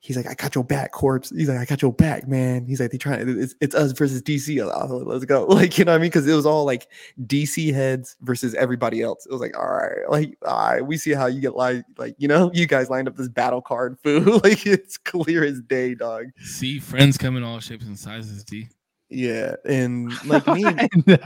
[0.00, 1.30] he's like i got your back corpse.
[1.30, 2.64] He's like i got your back man.
[2.66, 5.46] He's like they trying it's, it's us versus dc like, "Oh, let's go.
[5.60, 6.10] Like you know what i mean?
[6.10, 6.88] Because it was all like
[7.26, 9.26] dc heads versus everybody else.
[9.26, 12.14] It was like all right like all right we see how you get like like
[12.18, 15.94] you know you guys lined up this battle card food like it's clear as day
[15.94, 16.26] dog.
[16.40, 18.42] See, friends come in all shapes and sizes.
[18.44, 18.68] D.
[19.10, 21.18] yeah and like me and, I know.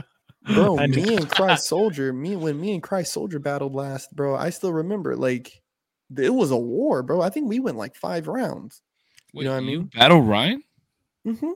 [0.55, 4.51] bro me and christ soldier me when me and christ soldier battled last bro i
[4.51, 5.63] still remember like
[6.19, 8.83] it was a war bro i think we went like five rounds
[9.33, 9.91] Wait, know what I mean?
[9.95, 10.63] Battle Ryan?
[11.27, 11.51] mm-hmm,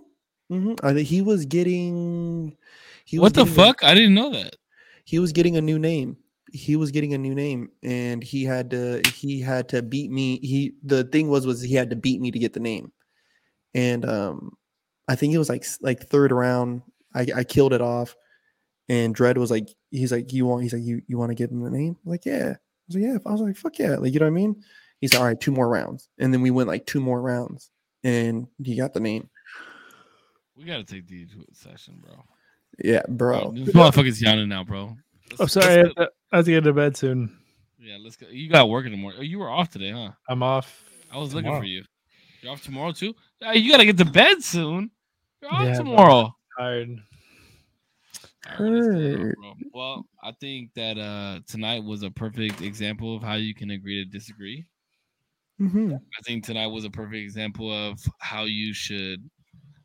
[0.52, 0.74] mm-hmm.
[0.84, 2.56] I think he was getting
[3.04, 3.84] he was What the fuck?
[3.84, 4.56] I didn't know that.
[5.04, 6.16] he was getting a new name
[6.52, 10.38] he was getting a new name and he had to he had to beat me
[10.40, 12.90] he the thing was was he had to beat me to get the name
[13.74, 14.56] and um
[15.08, 16.82] i think it was like like third round
[17.14, 18.16] i i killed it off
[18.88, 21.50] and dread was like he's like you want he's like you you want to give
[21.50, 22.56] him the name I'm like yeah
[22.88, 24.62] was like yeah i was like fuck yeah like you know what i mean
[25.00, 27.70] he's like all right two more rounds and then we went like two more rounds
[28.04, 29.28] and he got the name
[30.56, 32.24] We gotta take D to a session, bro.
[32.82, 34.96] yeah Bro, bro this motherfucker's yawning now, bro.
[35.30, 35.66] Let's- I'm let's sorry.
[35.74, 37.36] I have, to, I have to get to bed soon.
[37.78, 38.26] Yeah, let's go.
[38.28, 39.20] You got work in the morning.
[39.20, 40.10] Oh, you were off today, huh?
[40.28, 40.82] I'm off.
[41.12, 41.84] I was looking for you.
[42.42, 43.14] You're off tomorrow too.
[43.52, 44.90] You gotta get to bed soon.
[45.42, 45.84] You're off Yeah, bro.
[45.84, 46.36] tomorrow.
[46.58, 46.88] Tired.
[46.88, 46.98] All right, well,
[48.14, 49.34] let's go, Heard.
[49.72, 54.02] Well, I think that uh tonight was a perfect example of how you can agree
[54.04, 54.64] to disagree.
[55.60, 55.94] Mhm.
[55.96, 59.28] I think tonight was a perfect example of how you should.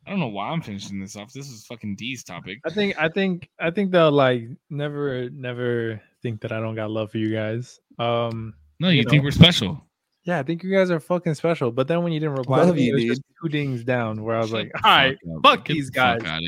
[0.06, 1.32] I don't know why I'm finishing this off.
[1.32, 2.58] This is fucking D's topic.
[2.64, 6.90] I think I think I think they'll like never never think that I don't got
[6.90, 7.80] love for you guys.
[7.98, 9.26] Um No, you, You think know.
[9.26, 9.84] we're special?
[10.24, 11.70] yeah, I think you guys are fucking special.
[11.72, 13.82] But then when you didn't reply, to Love me, you, it was just two dings
[13.84, 16.42] down where I was Shut like, the all right, up, fuck these the fuck guys.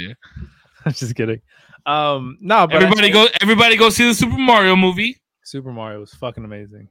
[0.86, 1.40] I'm just kidding.
[1.86, 3.26] Um no, but Everybody go!
[3.40, 5.20] Everybody go see the Super Mario movie.
[5.44, 6.88] Super Mario was fucking amazing.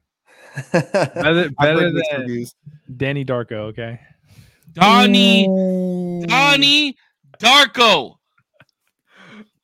[0.71, 2.55] Better, better than reviews.
[2.95, 3.99] Danny Darko, okay?
[4.71, 6.25] Donnie, Ooh.
[6.25, 6.95] Donnie
[7.39, 8.15] Darko.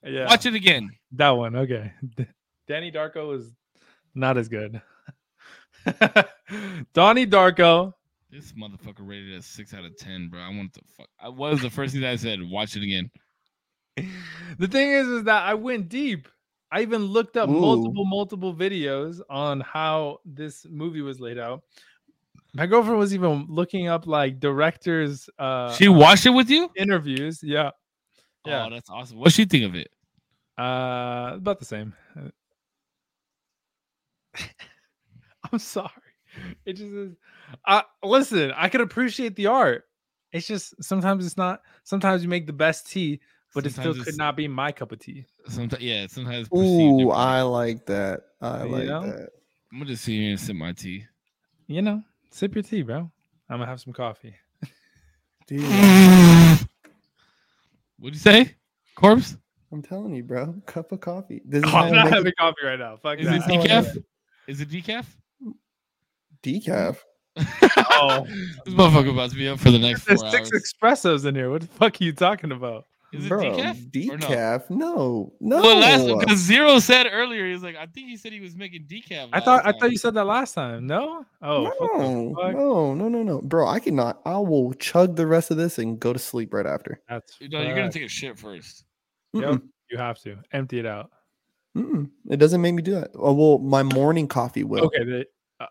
[0.03, 0.25] Yeah.
[0.25, 0.89] Watch it again.
[1.13, 1.93] That one, okay.
[2.67, 3.53] Danny Darko was
[4.15, 4.81] not as good.
[6.93, 7.93] Donnie Darko.
[8.29, 10.41] This motherfucker rated a six out of ten, bro.
[10.41, 11.07] I want to fuck.
[11.19, 12.39] I was the first thing that I said.
[12.41, 13.11] Watch it again.
[14.59, 16.27] The thing is, is that I went deep.
[16.71, 17.53] I even looked up Ooh.
[17.53, 21.63] multiple, multiple videos on how this movie was laid out.
[22.53, 26.69] My girlfriend was even looking up like directors' uh, She watched it with you.
[26.75, 27.39] interviews.
[27.41, 27.71] Yeah,
[28.45, 28.65] Yeah.
[28.65, 29.19] Oh, that's awesome.
[29.19, 29.89] What she think of it?
[30.57, 31.93] uh, about the same.
[35.51, 35.89] I'm sorry.
[36.65, 37.15] It just is.
[37.65, 38.51] I listen.
[38.55, 39.85] I could appreciate the art.
[40.31, 41.61] It's just sometimes it's not.
[41.83, 43.19] Sometimes you make the best tea,
[43.53, 45.25] but it still could not be my cup of tea.
[45.47, 46.07] Sometimes, yeah.
[46.07, 46.47] Sometimes.
[46.55, 47.11] Ooh.
[47.11, 48.21] I like that.
[48.41, 49.05] I You like know?
[49.05, 49.29] that.
[49.71, 51.05] I'm gonna just sit here and sip my tea.
[51.67, 52.97] You know, sip your tea, bro.
[53.49, 54.33] I'm gonna have some coffee.
[55.47, 55.61] Dude,
[57.99, 58.55] What'd you say,
[58.95, 59.37] corpse?
[59.71, 60.55] I'm telling you, bro.
[60.65, 61.41] Cup of coffee.
[61.45, 62.97] This is Oh, how I'm not make having coffee right now.
[62.97, 63.37] Fuck Is that.
[63.37, 64.03] it decaf?
[64.47, 65.05] Is it decaf?
[66.43, 66.97] decaf.
[68.03, 68.25] Oh,
[68.65, 70.73] This motherfucker about to be up for the next there's four six hours.
[71.03, 71.49] espressos in here.
[71.51, 72.85] What the fuck are you talking about?
[73.13, 74.09] Is it Bro, decaf?
[74.09, 74.27] or no?
[74.27, 74.69] decaf?
[74.69, 75.61] No, no.
[75.61, 78.85] Well, last because Zero said earlier, he's like, I think he said he was making
[78.85, 79.27] decaf.
[79.33, 80.87] I last thought I thought you said that last time.
[80.87, 81.25] No.
[81.41, 81.69] Oh.
[82.33, 83.67] no, no, no, no, no, bro.
[83.67, 84.21] I cannot.
[84.25, 87.01] I will chug the rest of this and go to sleep right after.
[87.09, 88.85] That's No, you're gonna take a shit first.
[89.33, 89.43] Yep.
[89.43, 91.09] Mm-mm, You have to empty it out.
[91.77, 92.09] mm-mm.
[92.29, 93.11] It doesn't make me do that.
[93.15, 94.85] Oh, well, my morning coffee will.
[94.85, 95.03] Okay.
[95.03, 95.25] The,
[95.59, 95.65] uh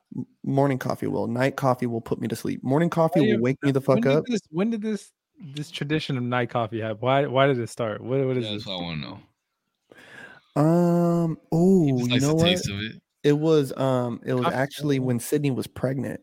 [0.44, 1.26] Morning coffee will.
[1.26, 2.62] Night coffee will put me to sleep.
[2.64, 4.24] Morning coffee will wake me the fuck did up.
[4.26, 5.10] This, when did this
[5.40, 7.00] this tradition of night coffee have?
[7.02, 8.00] Why why did it start?
[8.02, 8.64] What what is Yeah, this?
[8.64, 9.08] that's what I want to
[10.56, 10.62] know.
[10.62, 11.38] Um.
[11.50, 12.46] He Oh, just you likes know the what?
[12.48, 12.92] taste of it.
[13.24, 13.72] It was.
[13.76, 14.20] Um.
[14.24, 16.20] It was Coffee- actually when Sydney was pregnant.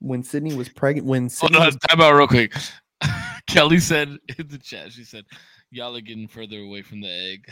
[0.00, 1.06] When Sydney was pregnant.
[1.06, 2.54] When Hold Sydney on, was time out real quick.
[3.46, 4.08] Kelly said
[4.38, 5.24] in the chat, she said,
[5.70, 7.48] "Y'all are getting further away from the egg."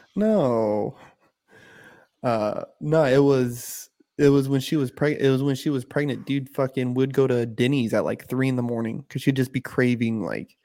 [0.16, 0.96] no.
[2.22, 3.89] Uh no, it was
[4.20, 5.24] it was when she was pregnant.
[5.24, 6.26] It was when she was pregnant.
[6.26, 9.52] Dude, fucking would go to Denny's at like three in the morning because she'd just
[9.52, 10.58] be craving like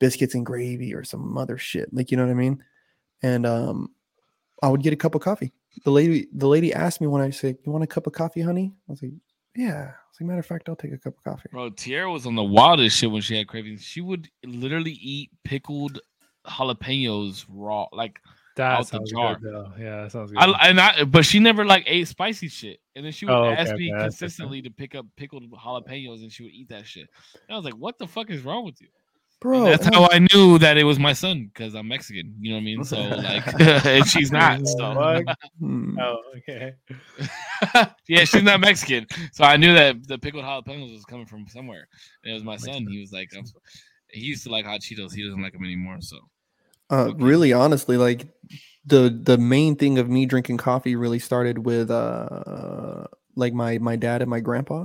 [0.00, 1.92] biscuits and gravy or some other shit.
[1.94, 2.64] Like you know what I mean?
[3.22, 3.90] And um,
[4.60, 5.52] I would get a cup of coffee.
[5.84, 8.40] The lady, the lady asked me when I said, "You want a cup of coffee,
[8.40, 9.12] honey?" I was like,
[9.54, 12.26] "Yeah." Was like, "Matter of fact, I'll take a cup of coffee." Bro, Tierra was
[12.26, 13.82] on the wildest shit when she had cravings.
[13.82, 16.00] She would literally eat pickled
[16.44, 18.20] jalapenos raw, like
[18.56, 19.38] That out the sounds jar.
[19.38, 19.72] good though.
[19.78, 20.38] Yeah, that sounds good.
[20.40, 22.80] I, and I, but she never like ate spicy shit.
[22.94, 24.18] And then she would Oh, ask okay, me that's different.
[24.18, 27.08] consistently to pick up pickled jalapenos, and she would eat that shit.
[27.48, 28.88] And I was like, "What the fuck is wrong with you?"
[29.38, 32.34] Bro, And that's and how I knew that it was my son because I'm Mexican.
[32.40, 32.84] You know what I mean?
[32.84, 34.66] So like, and she's not.
[34.66, 34.78] So
[36.00, 36.72] oh, okay.
[38.08, 39.06] yeah, she's not Mexican.
[39.32, 41.86] So I knew that the pickled jalapenos was coming from somewhere.
[42.24, 42.86] And it was my Makes son.
[42.86, 43.44] He was like, um,
[44.10, 45.12] he used to like hot Cheetos.
[45.14, 45.98] He doesn't like them anymore.
[46.00, 46.16] So
[46.90, 47.22] Uh, Okay.
[47.22, 48.26] really, honestly, like
[48.84, 53.96] the the main thing of me drinking coffee really started with uh like my my
[53.96, 54.84] dad and my grandpa,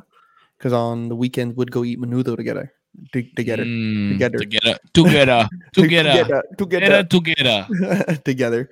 [0.57, 2.73] because on the weekends would go eat menudo together,
[3.13, 4.37] to, together, Mm, Together.
[4.39, 8.15] together, together, together, together, together, together, together.
[8.25, 8.69] together,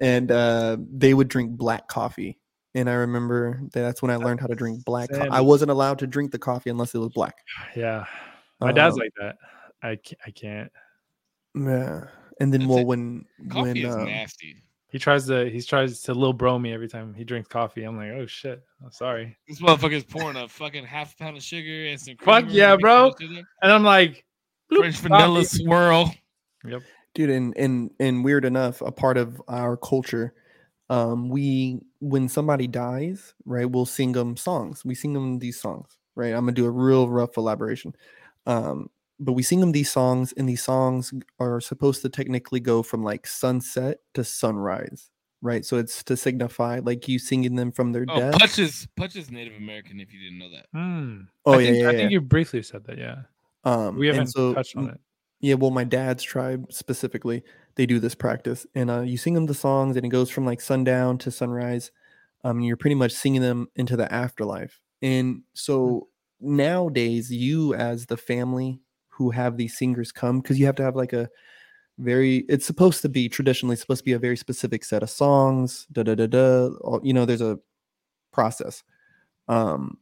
[0.00, 2.38] and uh, they would drink black coffee.
[2.74, 5.10] And I remember that that's when I learned how to drink black.
[5.10, 7.34] Co- I wasn't allowed to drink the coffee unless it was black.
[7.74, 8.04] Yeah.
[8.60, 9.36] My dad's Um, like that.
[9.82, 10.72] I can't, I can't.
[11.54, 12.04] Yeah,
[12.40, 12.86] and then That's well it.
[12.86, 14.62] when Coffee when is um, nasty.
[14.90, 17.84] He tries to he tries to little bro me every time he drinks coffee.
[17.84, 18.62] I'm like, oh shit.
[18.82, 19.36] I'm sorry.
[19.46, 23.08] This motherfucker's pouring a fucking half pound of sugar and some Fuck yeah, bro.
[23.08, 23.48] mixing it together.
[23.62, 24.24] And I'm like,
[24.74, 25.44] French vanilla coffee.
[25.44, 26.14] swirl.
[26.64, 26.82] Yep.
[27.14, 30.34] dude and and and weird enough a part of our culture
[30.90, 35.98] um we when somebody dies right we'll sing them songs we sing them these songs
[36.16, 37.94] right i'm gonna do a real rough elaboration
[38.46, 42.82] um but we sing them these songs and these songs are supposed to technically go
[42.82, 45.10] from like sunset to sunrise
[45.42, 48.88] right so it's to signify like you singing them from their Oh, death Pudge is
[48.96, 50.00] Pudge is Native American.
[50.00, 51.22] If you didn't know that, Hmm.
[51.46, 51.98] oh I yeah think, yeah, I yeah.
[51.98, 52.98] think you briefly said that.
[52.98, 53.22] Yeah.
[53.64, 55.00] um We haven't so touched on it.
[55.40, 57.44] Yeah, well, my dad's tribe specifically,
[57.76, 60.44] they do this practice, and uh, you sing them the songs, and it goes from
[60.44, 61.92] like sundown to sunrise.
[62.42, 64.80] Um, and you're pretty much singing them into the afterlife.
[65.02, 66.08] And so
[66.40, 68.80] nowadays, you as the family
[69.18, 71.28] who have these singers come, because you have to have like a
[71.98, 75.86] very, it's supposed to be traditionally supposed to be a very specific set of songs.
[75.92, 76.68] Da da da da.
[76.82, 77.58] all- You know, there's a
[78.32, 78.82] process.
[79.48, 79.98] Um,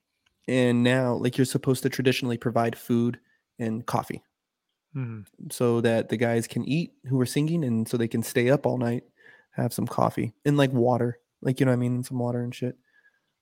[0.48, 3.18] and now, like, you're supposed to traditionally provide food
[3.58, 4.22] and coffee
[4.92, 5.22] Hmm.
[5.50, 8.66] so that the guys can eat who are singing and so they can stay up
[8.66, 9.04] all night,
[9.52, 12.54] have some coffee and like water, like you know what I mean, some water and
[12.54, 12.76] shit.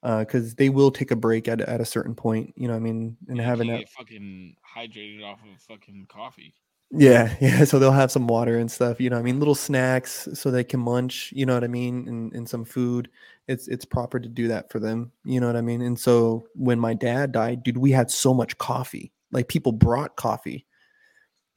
[0.04, 2.80] Uh, because they will take a break at at a certain point, you know what
[2.80, 6.52] I mean, and You having that fucking hydrated off of fucking coffee.
[6.90, 7.64] yeah, yeah.
[7.64, 10.50] So they'll have some water and stuff, you know what I mean, little snacks so
[10.50, 13.08] they can munch, you know what I mean, and, and some food.
[13.48, 15.80] It's it's proper to do that for them, you know what I mean?
[15.80, 19.10] And so when my dad died, dude, we had so much coffee.
[19.32, 20.66] Like people brought coffee.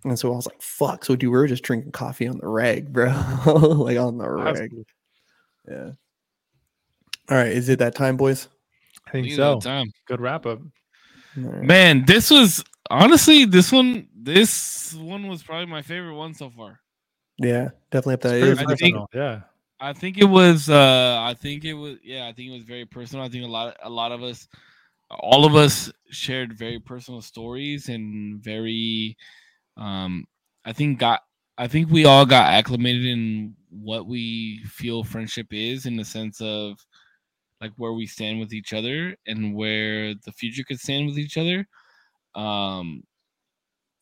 [0.06, 1.04] And so I was like, fuck.
[1.04, 3.08] So dude, we were just drinking coffee on the reg, bro.
[3.46, 4.72] like on the reg.
[5.70, 5.92] Yeah.
[7.30, 7.48] All right.
[7.52, 8.48] Is it that time, boys?
[9.08, 9.60] I think so.
[9.60, 9.92] Time.
[10.06, 10.60] Good wrap up.
[11.38, 11.64] All right.
[11.64, 14.08] Man, this was honestly this one.
[14.16, 16.80] This one was probably my favorite one so far.
[17.38, 18.38] Yeah, definitely up there.
[18.40, 19.42] It was- I think- yeah.
[19.80, 20.70] I think it was.
[20.70, 21.98] uh I think it was.
[22.04, 23.24] Yeah, I think it was very personal.
[23.24, 23.78] I think a lot.
[23.84, 24.48] A lot of us,
[25.12, 29.16] all of us, shared very personal stories and very.
[29.78, 30.26] Um,
[30.66, 31.22] I think got.
[31.60, 36.42] I think we all got acclimated in what we feel friendship is, in the sense
[36.42, 36.80] of,
[37.62, 41.38] like where we stand with each other and where the future could stand with each
[41.38, 41.66] other.
[42.36, 43.04] Um,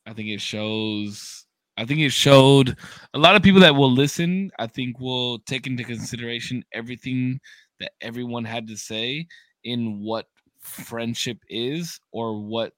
[0.06, 1.46] I think it shows.
[1.76, 2.76] I think it showed
[3.14, 4.50] a lot of people that will listen.
[4.58, 7.40] I think will take into consideration everything
[7.80, 9.26] that everyone had to say
[9.64, 10.26] in what
[10.60, 12.72] friendship is or what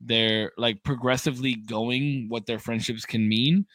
[0.00, 3.66] they're like progressively going what their friendships can mean.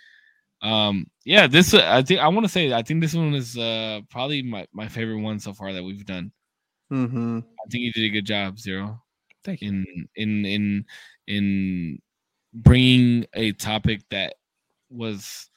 [0.62, 4.02] Um, yeah, this I think I want to say I think this one is uh
[4.10, 6.32] probably my my favorite one so far that we've done.
[6.92, 7.40] Mm-hmm.
[7.40, 9.02] I think you did a good job, Zero,
[9.44, 9.70] Thank you.
[9.70, 9.86] in
[10.16, 10.86] in in
[11.28, 12.02] in
[12.54, 14.36] bringing a topic that
[14.90, 15.50] was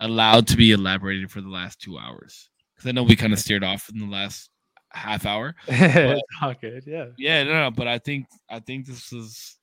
[0.00, 2.50] allowed to be elaborated for the last two hours.
[2.74, 4.50] Because I know we kind of steered off in the last
[4.90, 5.54] half hour.
[5.68, 6.82] it's all good.
[6.86, 7.06] Yeah.
[7.16, 9.56] Yeah, no, no, but I think I think this is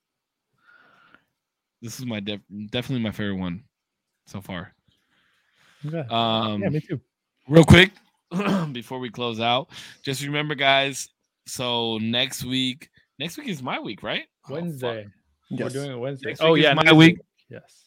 [1.82, 2.40] this is my def-
[2.70, 3.64] definitely my favorite one
[4.26, 4.74] so far.
[5.86, 6.04] Okay.
[6.10, 7.00] Um, yeah, me too.
[7.48, 7.92] real quick
[8.72, 9.70] before we close out,
[10.02, 11.08] just remember, guys.
[11.46, 14.24] So next week, next week is my week, right?
[14.44, 14.62] Oh, fuck.
[14.62, 15.06] Wednesday.
[15.50, 16.30] We're doing it Wednesday.
[16.30, 17.18] Next oh week is yeah, my next week.
[17.48, 17.84] Yes.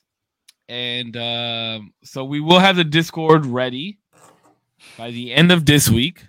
[0.67, 3.99] and um, so we will have the Discord ready
[4.97, 6.25] by the end of this week.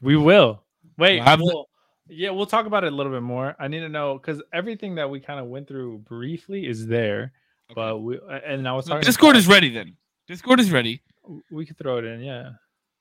[0.00, 0.62] We will.
[0.96, 1.16] Wait.
[1.16, 1.66] We'll have we'll-
[2.12, 3.54] yeah, we'll talk about it a little bit more.
[3.60, 7.32] I need to know because everything that we kind of went through briefly is there,
[7.74, 9.06] but we and I was So talking.
[9.06, 9.96] Discord is ready then.
[10.26, 11.02] Discord is ready.
[11.50, 12.20] We could throw it in.
[12.20, 12.50] Yeah.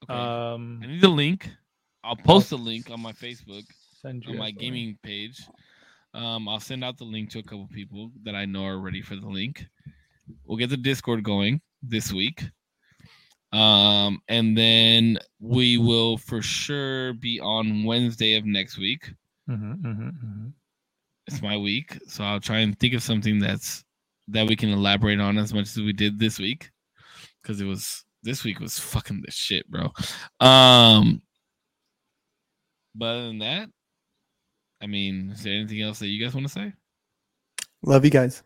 [0.03, 0.13] Okay.
[0.13, 0.79] Um.
[0.83, 1.49] I need the link.
[2.03, 3.63] I'll post the link on my Facebook.
[4.05, 4.59] On my the link.
[4.59, 5.41] gaming page.
[6.13, 9.01] Um, I'll send out the link to a couple people that I know are ready
[9.01, 9.65] for the link.
[10.45, 12.43] We'll get the Discord going this week.
[13.51, 19.11] Um, and then we will for sure be on Wednesday of next week.
[19.49, 20.53] Mhm, mhm, mhm.
[21.27, 23.83] It's my week, so I'll try and think of something that's
[24.29, 26.71] that we can elaborate on as much as we did this week,
[27.41, 29.91] because it was this week was fucking the shit, bro.
[30.39, 31.21] Um,
[32.95, 33.69] but other than that,
[34.81, 36.73] I mean, is there anything else that you guys want to say?
[37.83, 38.43] Love you guys.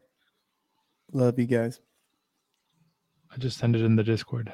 [1.12, 1.80] Love you guys.
[3.32, 4.52] I just sent it in the Discord.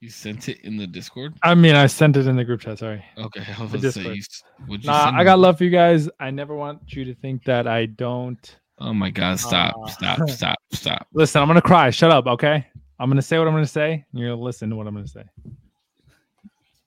[0.00, 1.34] You sent it in the Discord.
[1.42, 2.78] I mean, I sent it in the group chat.
[2.78, 3.04] Sorry.
[3.18, 4.16] Okay, I was The say, Discord.
[4.16, 4.22] you,
[4.66, 6.08] what'd you Nah, I got love for you guys.
[6.18, 8.58] I never want you to think that I don't.
[8.78, 9.38] Oh my god!
[9.38, 9.74] Stop!
[9.78, 10.30] Uh, stop!
[10.30, 10.58] Stop!
[10.72, 11.06] Stop!
[11.12, 11.90] Listen, I'm gonna cry.
[11.90, 12.66] Shut up, okay?
[13.00, 14.04] I'm gonna say what I'm gonna say.
[14.12, 15.24] And you're gonna listen to what I'm gonna say.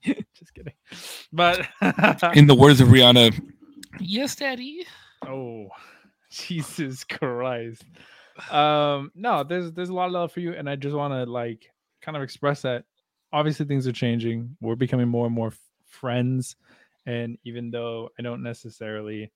[0.35, 0.73] Just kidding.
[1.31, 1.67] But
[2.35, 3.41] In the words of Rihanna,
[3.99, 4.85] yes, Daddy.
[5.25, 5.69] oh,
[6.29, 7.83] Jesus Christ.
[8.51, 11.29] Um, no, there's there's a lot of love for you, and I just want to
[11.29, 12.85] like kind of express that.
[13.31, 14.55] Obviously, things are changing.
[14.61, 16.55] We're becoming more and more f- friends,
[17.07, 19.31] and even though I don't necessarily,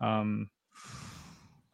[0.00, 0.50] um,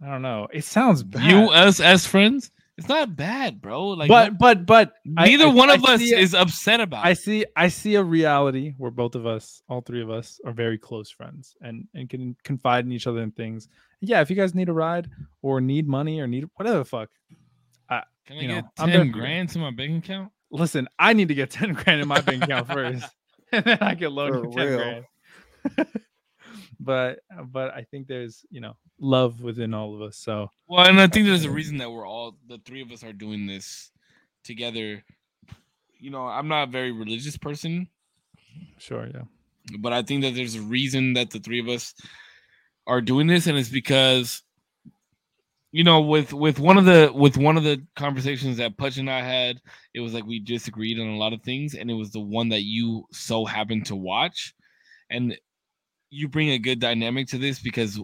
[0.00, 0.46] I don't know.
[0.52, 1.24] It sounds bad.
[1.24, 3.88] You us as friends, it's not bad, bro.
[3.88, 7.04] Like, but but but neither I- one I of us see it- is upset about.
[7.06, 10.52] I see I see a reality where both of us, all three of us, are
[10.52, 13.68] very close friends and and can confide in each other in things.
[14.00, 15.08] Yeah, if you guys need a ride
[15.42, 17.10] or need money or need whatever the fuck,
[18.26, 20.32] Can I you know, get I'm ten there grand to my bank account?
[20.50, 23.04] listen, I need to get 10 grand in my bank account first.
[23.52, 24.78] And then I can loan For you 10 real.
[24.78, 25.04] grand.
[26.84, 30.16] but uh, but I think there's you know love within all of us.
[30.16, 33.04] So Well, and I think there's a reason that we're all the three of us
[33.04, 33.90] are doing this
[34.44, 35.02] together.
[35.98, 37.88] You know, I'm not a very religious person,
[38.78, 39.22] sure, yeah.
[39.78, 41.94] but I think that there's a reason that the three of us
[42.86, 44.42] are doing this, and it's because
[45.74, 49.10] you know, with with one of the with one of the conversations that Pudge and
[49.10, 49.60] I had,
[49.92, 52.50] it was like we disagreed on a lot of things, and it was the one
[52.50, 54.54] that you so happened to watch,
[55.10, 55.36] and
[56.14, 58.00] you bring a good dynamic to this because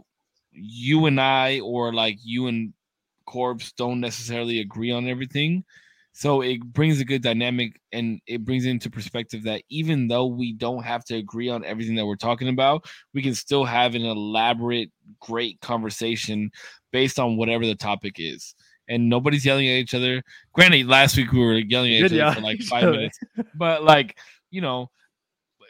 [0.52, 2.72] you and I, or like you and
[3.26, 5.64] Corpse, don't necessarily agree on everything.
[6.12, 10.52] So it brings a good dynamic and it brings into perspective that even though we
[10.52, 14.04] don't have to agree on everything that we're talking about, we can still have an
[14.04, 14.90] elaborate,
[15.20, 16.50] great conversation
[16.90, 18.56] based on whatever the topic is.
[18.88, 20.20] And nobody's yelling at each other.
[20.52, 23.18] Granted, last week we were yelling at each other for like five minutes,
[23.54, 24.18] but like
[24.50, 24.90] you know,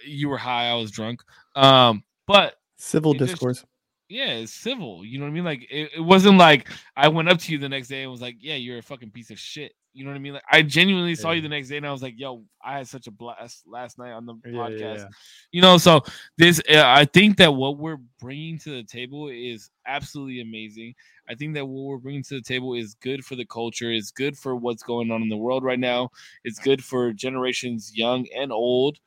[0.07, 1.21] you were high, I was drunk.
[1.55, 2.03] Um,
[2.33, 3.65] but Civil It just- discourse.
[4.09, 5.05] yeah, it's civil.
[5.05, 5.45] You know what I mean?
[5.45, 8.21] Like it, it wasn't like I went up to you the next day and was
[8.23, 10.35] like, "Yeah, you're a fucking piece of shit." You know what I mean?
[10.35, 12.89] Like I genuinely saw you the next day and I was like, "Yo, I had
[12.89, 15.09] such a blast last night on the Yeah, yeah, podcast." yeah.
[15.53, 16.01] You know, so
[16.39, 20.95] this uh, I think that what we're bringing to the table is absolutely amazing.
[21.29, 23.93] I think that what we're bringing to the table is good for the culture.
[23.93, 26.11] It's good for what's going on in the world right now.
[26.45, 28.99] It's good for generations young and old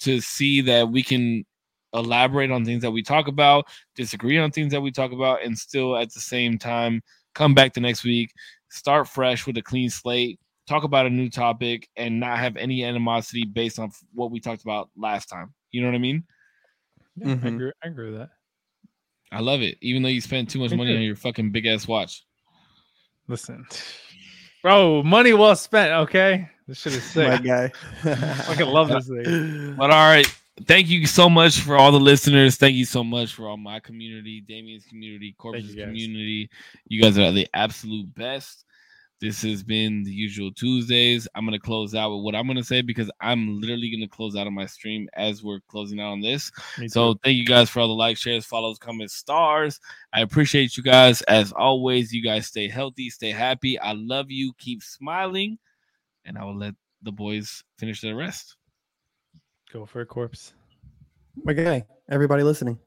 [0.00, 1.44] to see that we can
[1.94, 5.56] elaborate on things that we talk about, disagree on things that we talk about, and
[5.58, 7.02] still at the same time
[7.34, 8.32] come back the next week,
[8.70, 12.82] start fresh with a clean slate, talk about a new topic, and not have any
[12.84, 15.52] animosity based on what we talked about last time.
[15.70, 16.24] You know what I mean?
[17.16, 17.46] Yeah, I, Mhm.
[17.54, 18.30] agree, I agree with that.
[19.32, 19.76] I love it.
[19.80, 22.24] Even though you spent too much money on your fucking big ass watch.
[23.28, 23.66] Listen,
[24.62, 25.92] bro, money well spent.
[25.92, 27.44] Okay, this shit is My sick.
[27.44, 27.72] guy.
[28.44, 29.74] Fucking love this thing.
[29.76, 30.26] But all right,
[30.64, 32.56] thank you so much for all the listeners.
[32.56, 36.50] Thank you so much for all my community, Damien's community, Corpus community.
[36.86, 38.64] You guys are the absolute best.
[39.18, 41.26] This has been the usual Tuesdays.
[41.34, 44.46] I'm gonna close out with what I'm gonna say because I'm literally gonna close out
[44.46, 46.52] on my stream as we're closing out on this.
[46.88, 49.80] So thank you guys for all the likes, shares, follows, comments, stars.
[50.12, 52.12] I appreciate you guys as always.
[52.12, 53.78] You guys stay healthy, stay happy.
[53.78, 54.52] I love you.
[54.58, 55.58] Keep smiling,
[56.26, 58.55] and I will let the boys finish their rest.
[59.72, 60.52] Go for a corpse.
[61.48, 62.78] Okay, everybody listening,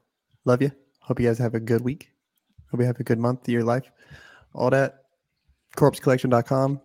[0.44, 0.72] love you.
[1.00, 2.10] Hope you guys have a good week.
[2.70, 3.90] Hope you have a good month of your life.
[4.54, 4.96] All that.
[5.76, 6.80] Corpsecollection.com.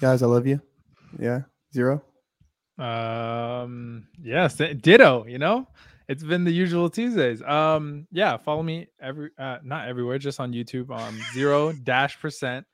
[0.00, 0.60] Guys, I love you.
[1.18, 2.02] Yeah, zero.
[2.78, 5.24] Um, yes, ditto.
[5.26, 5.68] You know,
[6.08, 7.42] it's been the usual Tuesdays.
[7.42, 10.90] Um, yeah, follow me every uh not everywhere, just on YouTube.
[10.90, 12.66] Um, zero dash percent.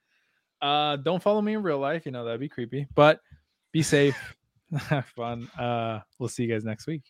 [0.60, 2.06] Uh, don't follow me in real life.
[2.06, 2.86] You know that'd be creepy.
[2.94, 3.20] But
[3.72, 4.16] be safe,
[4.78, 5.48] have fun.
[5.58, 7.02] Uh, we'll see you guys next week.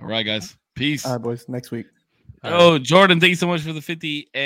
[0.00, 0.56] All right, guys.
[0.74, 1.04] Peace.
[1.04, 1.48] All right, boys.
[1.48, 1.86] Next week.
[2.44, 2.60] All right.
[2.60, 4.38] oh, Jordan, thank you so much for the 50 and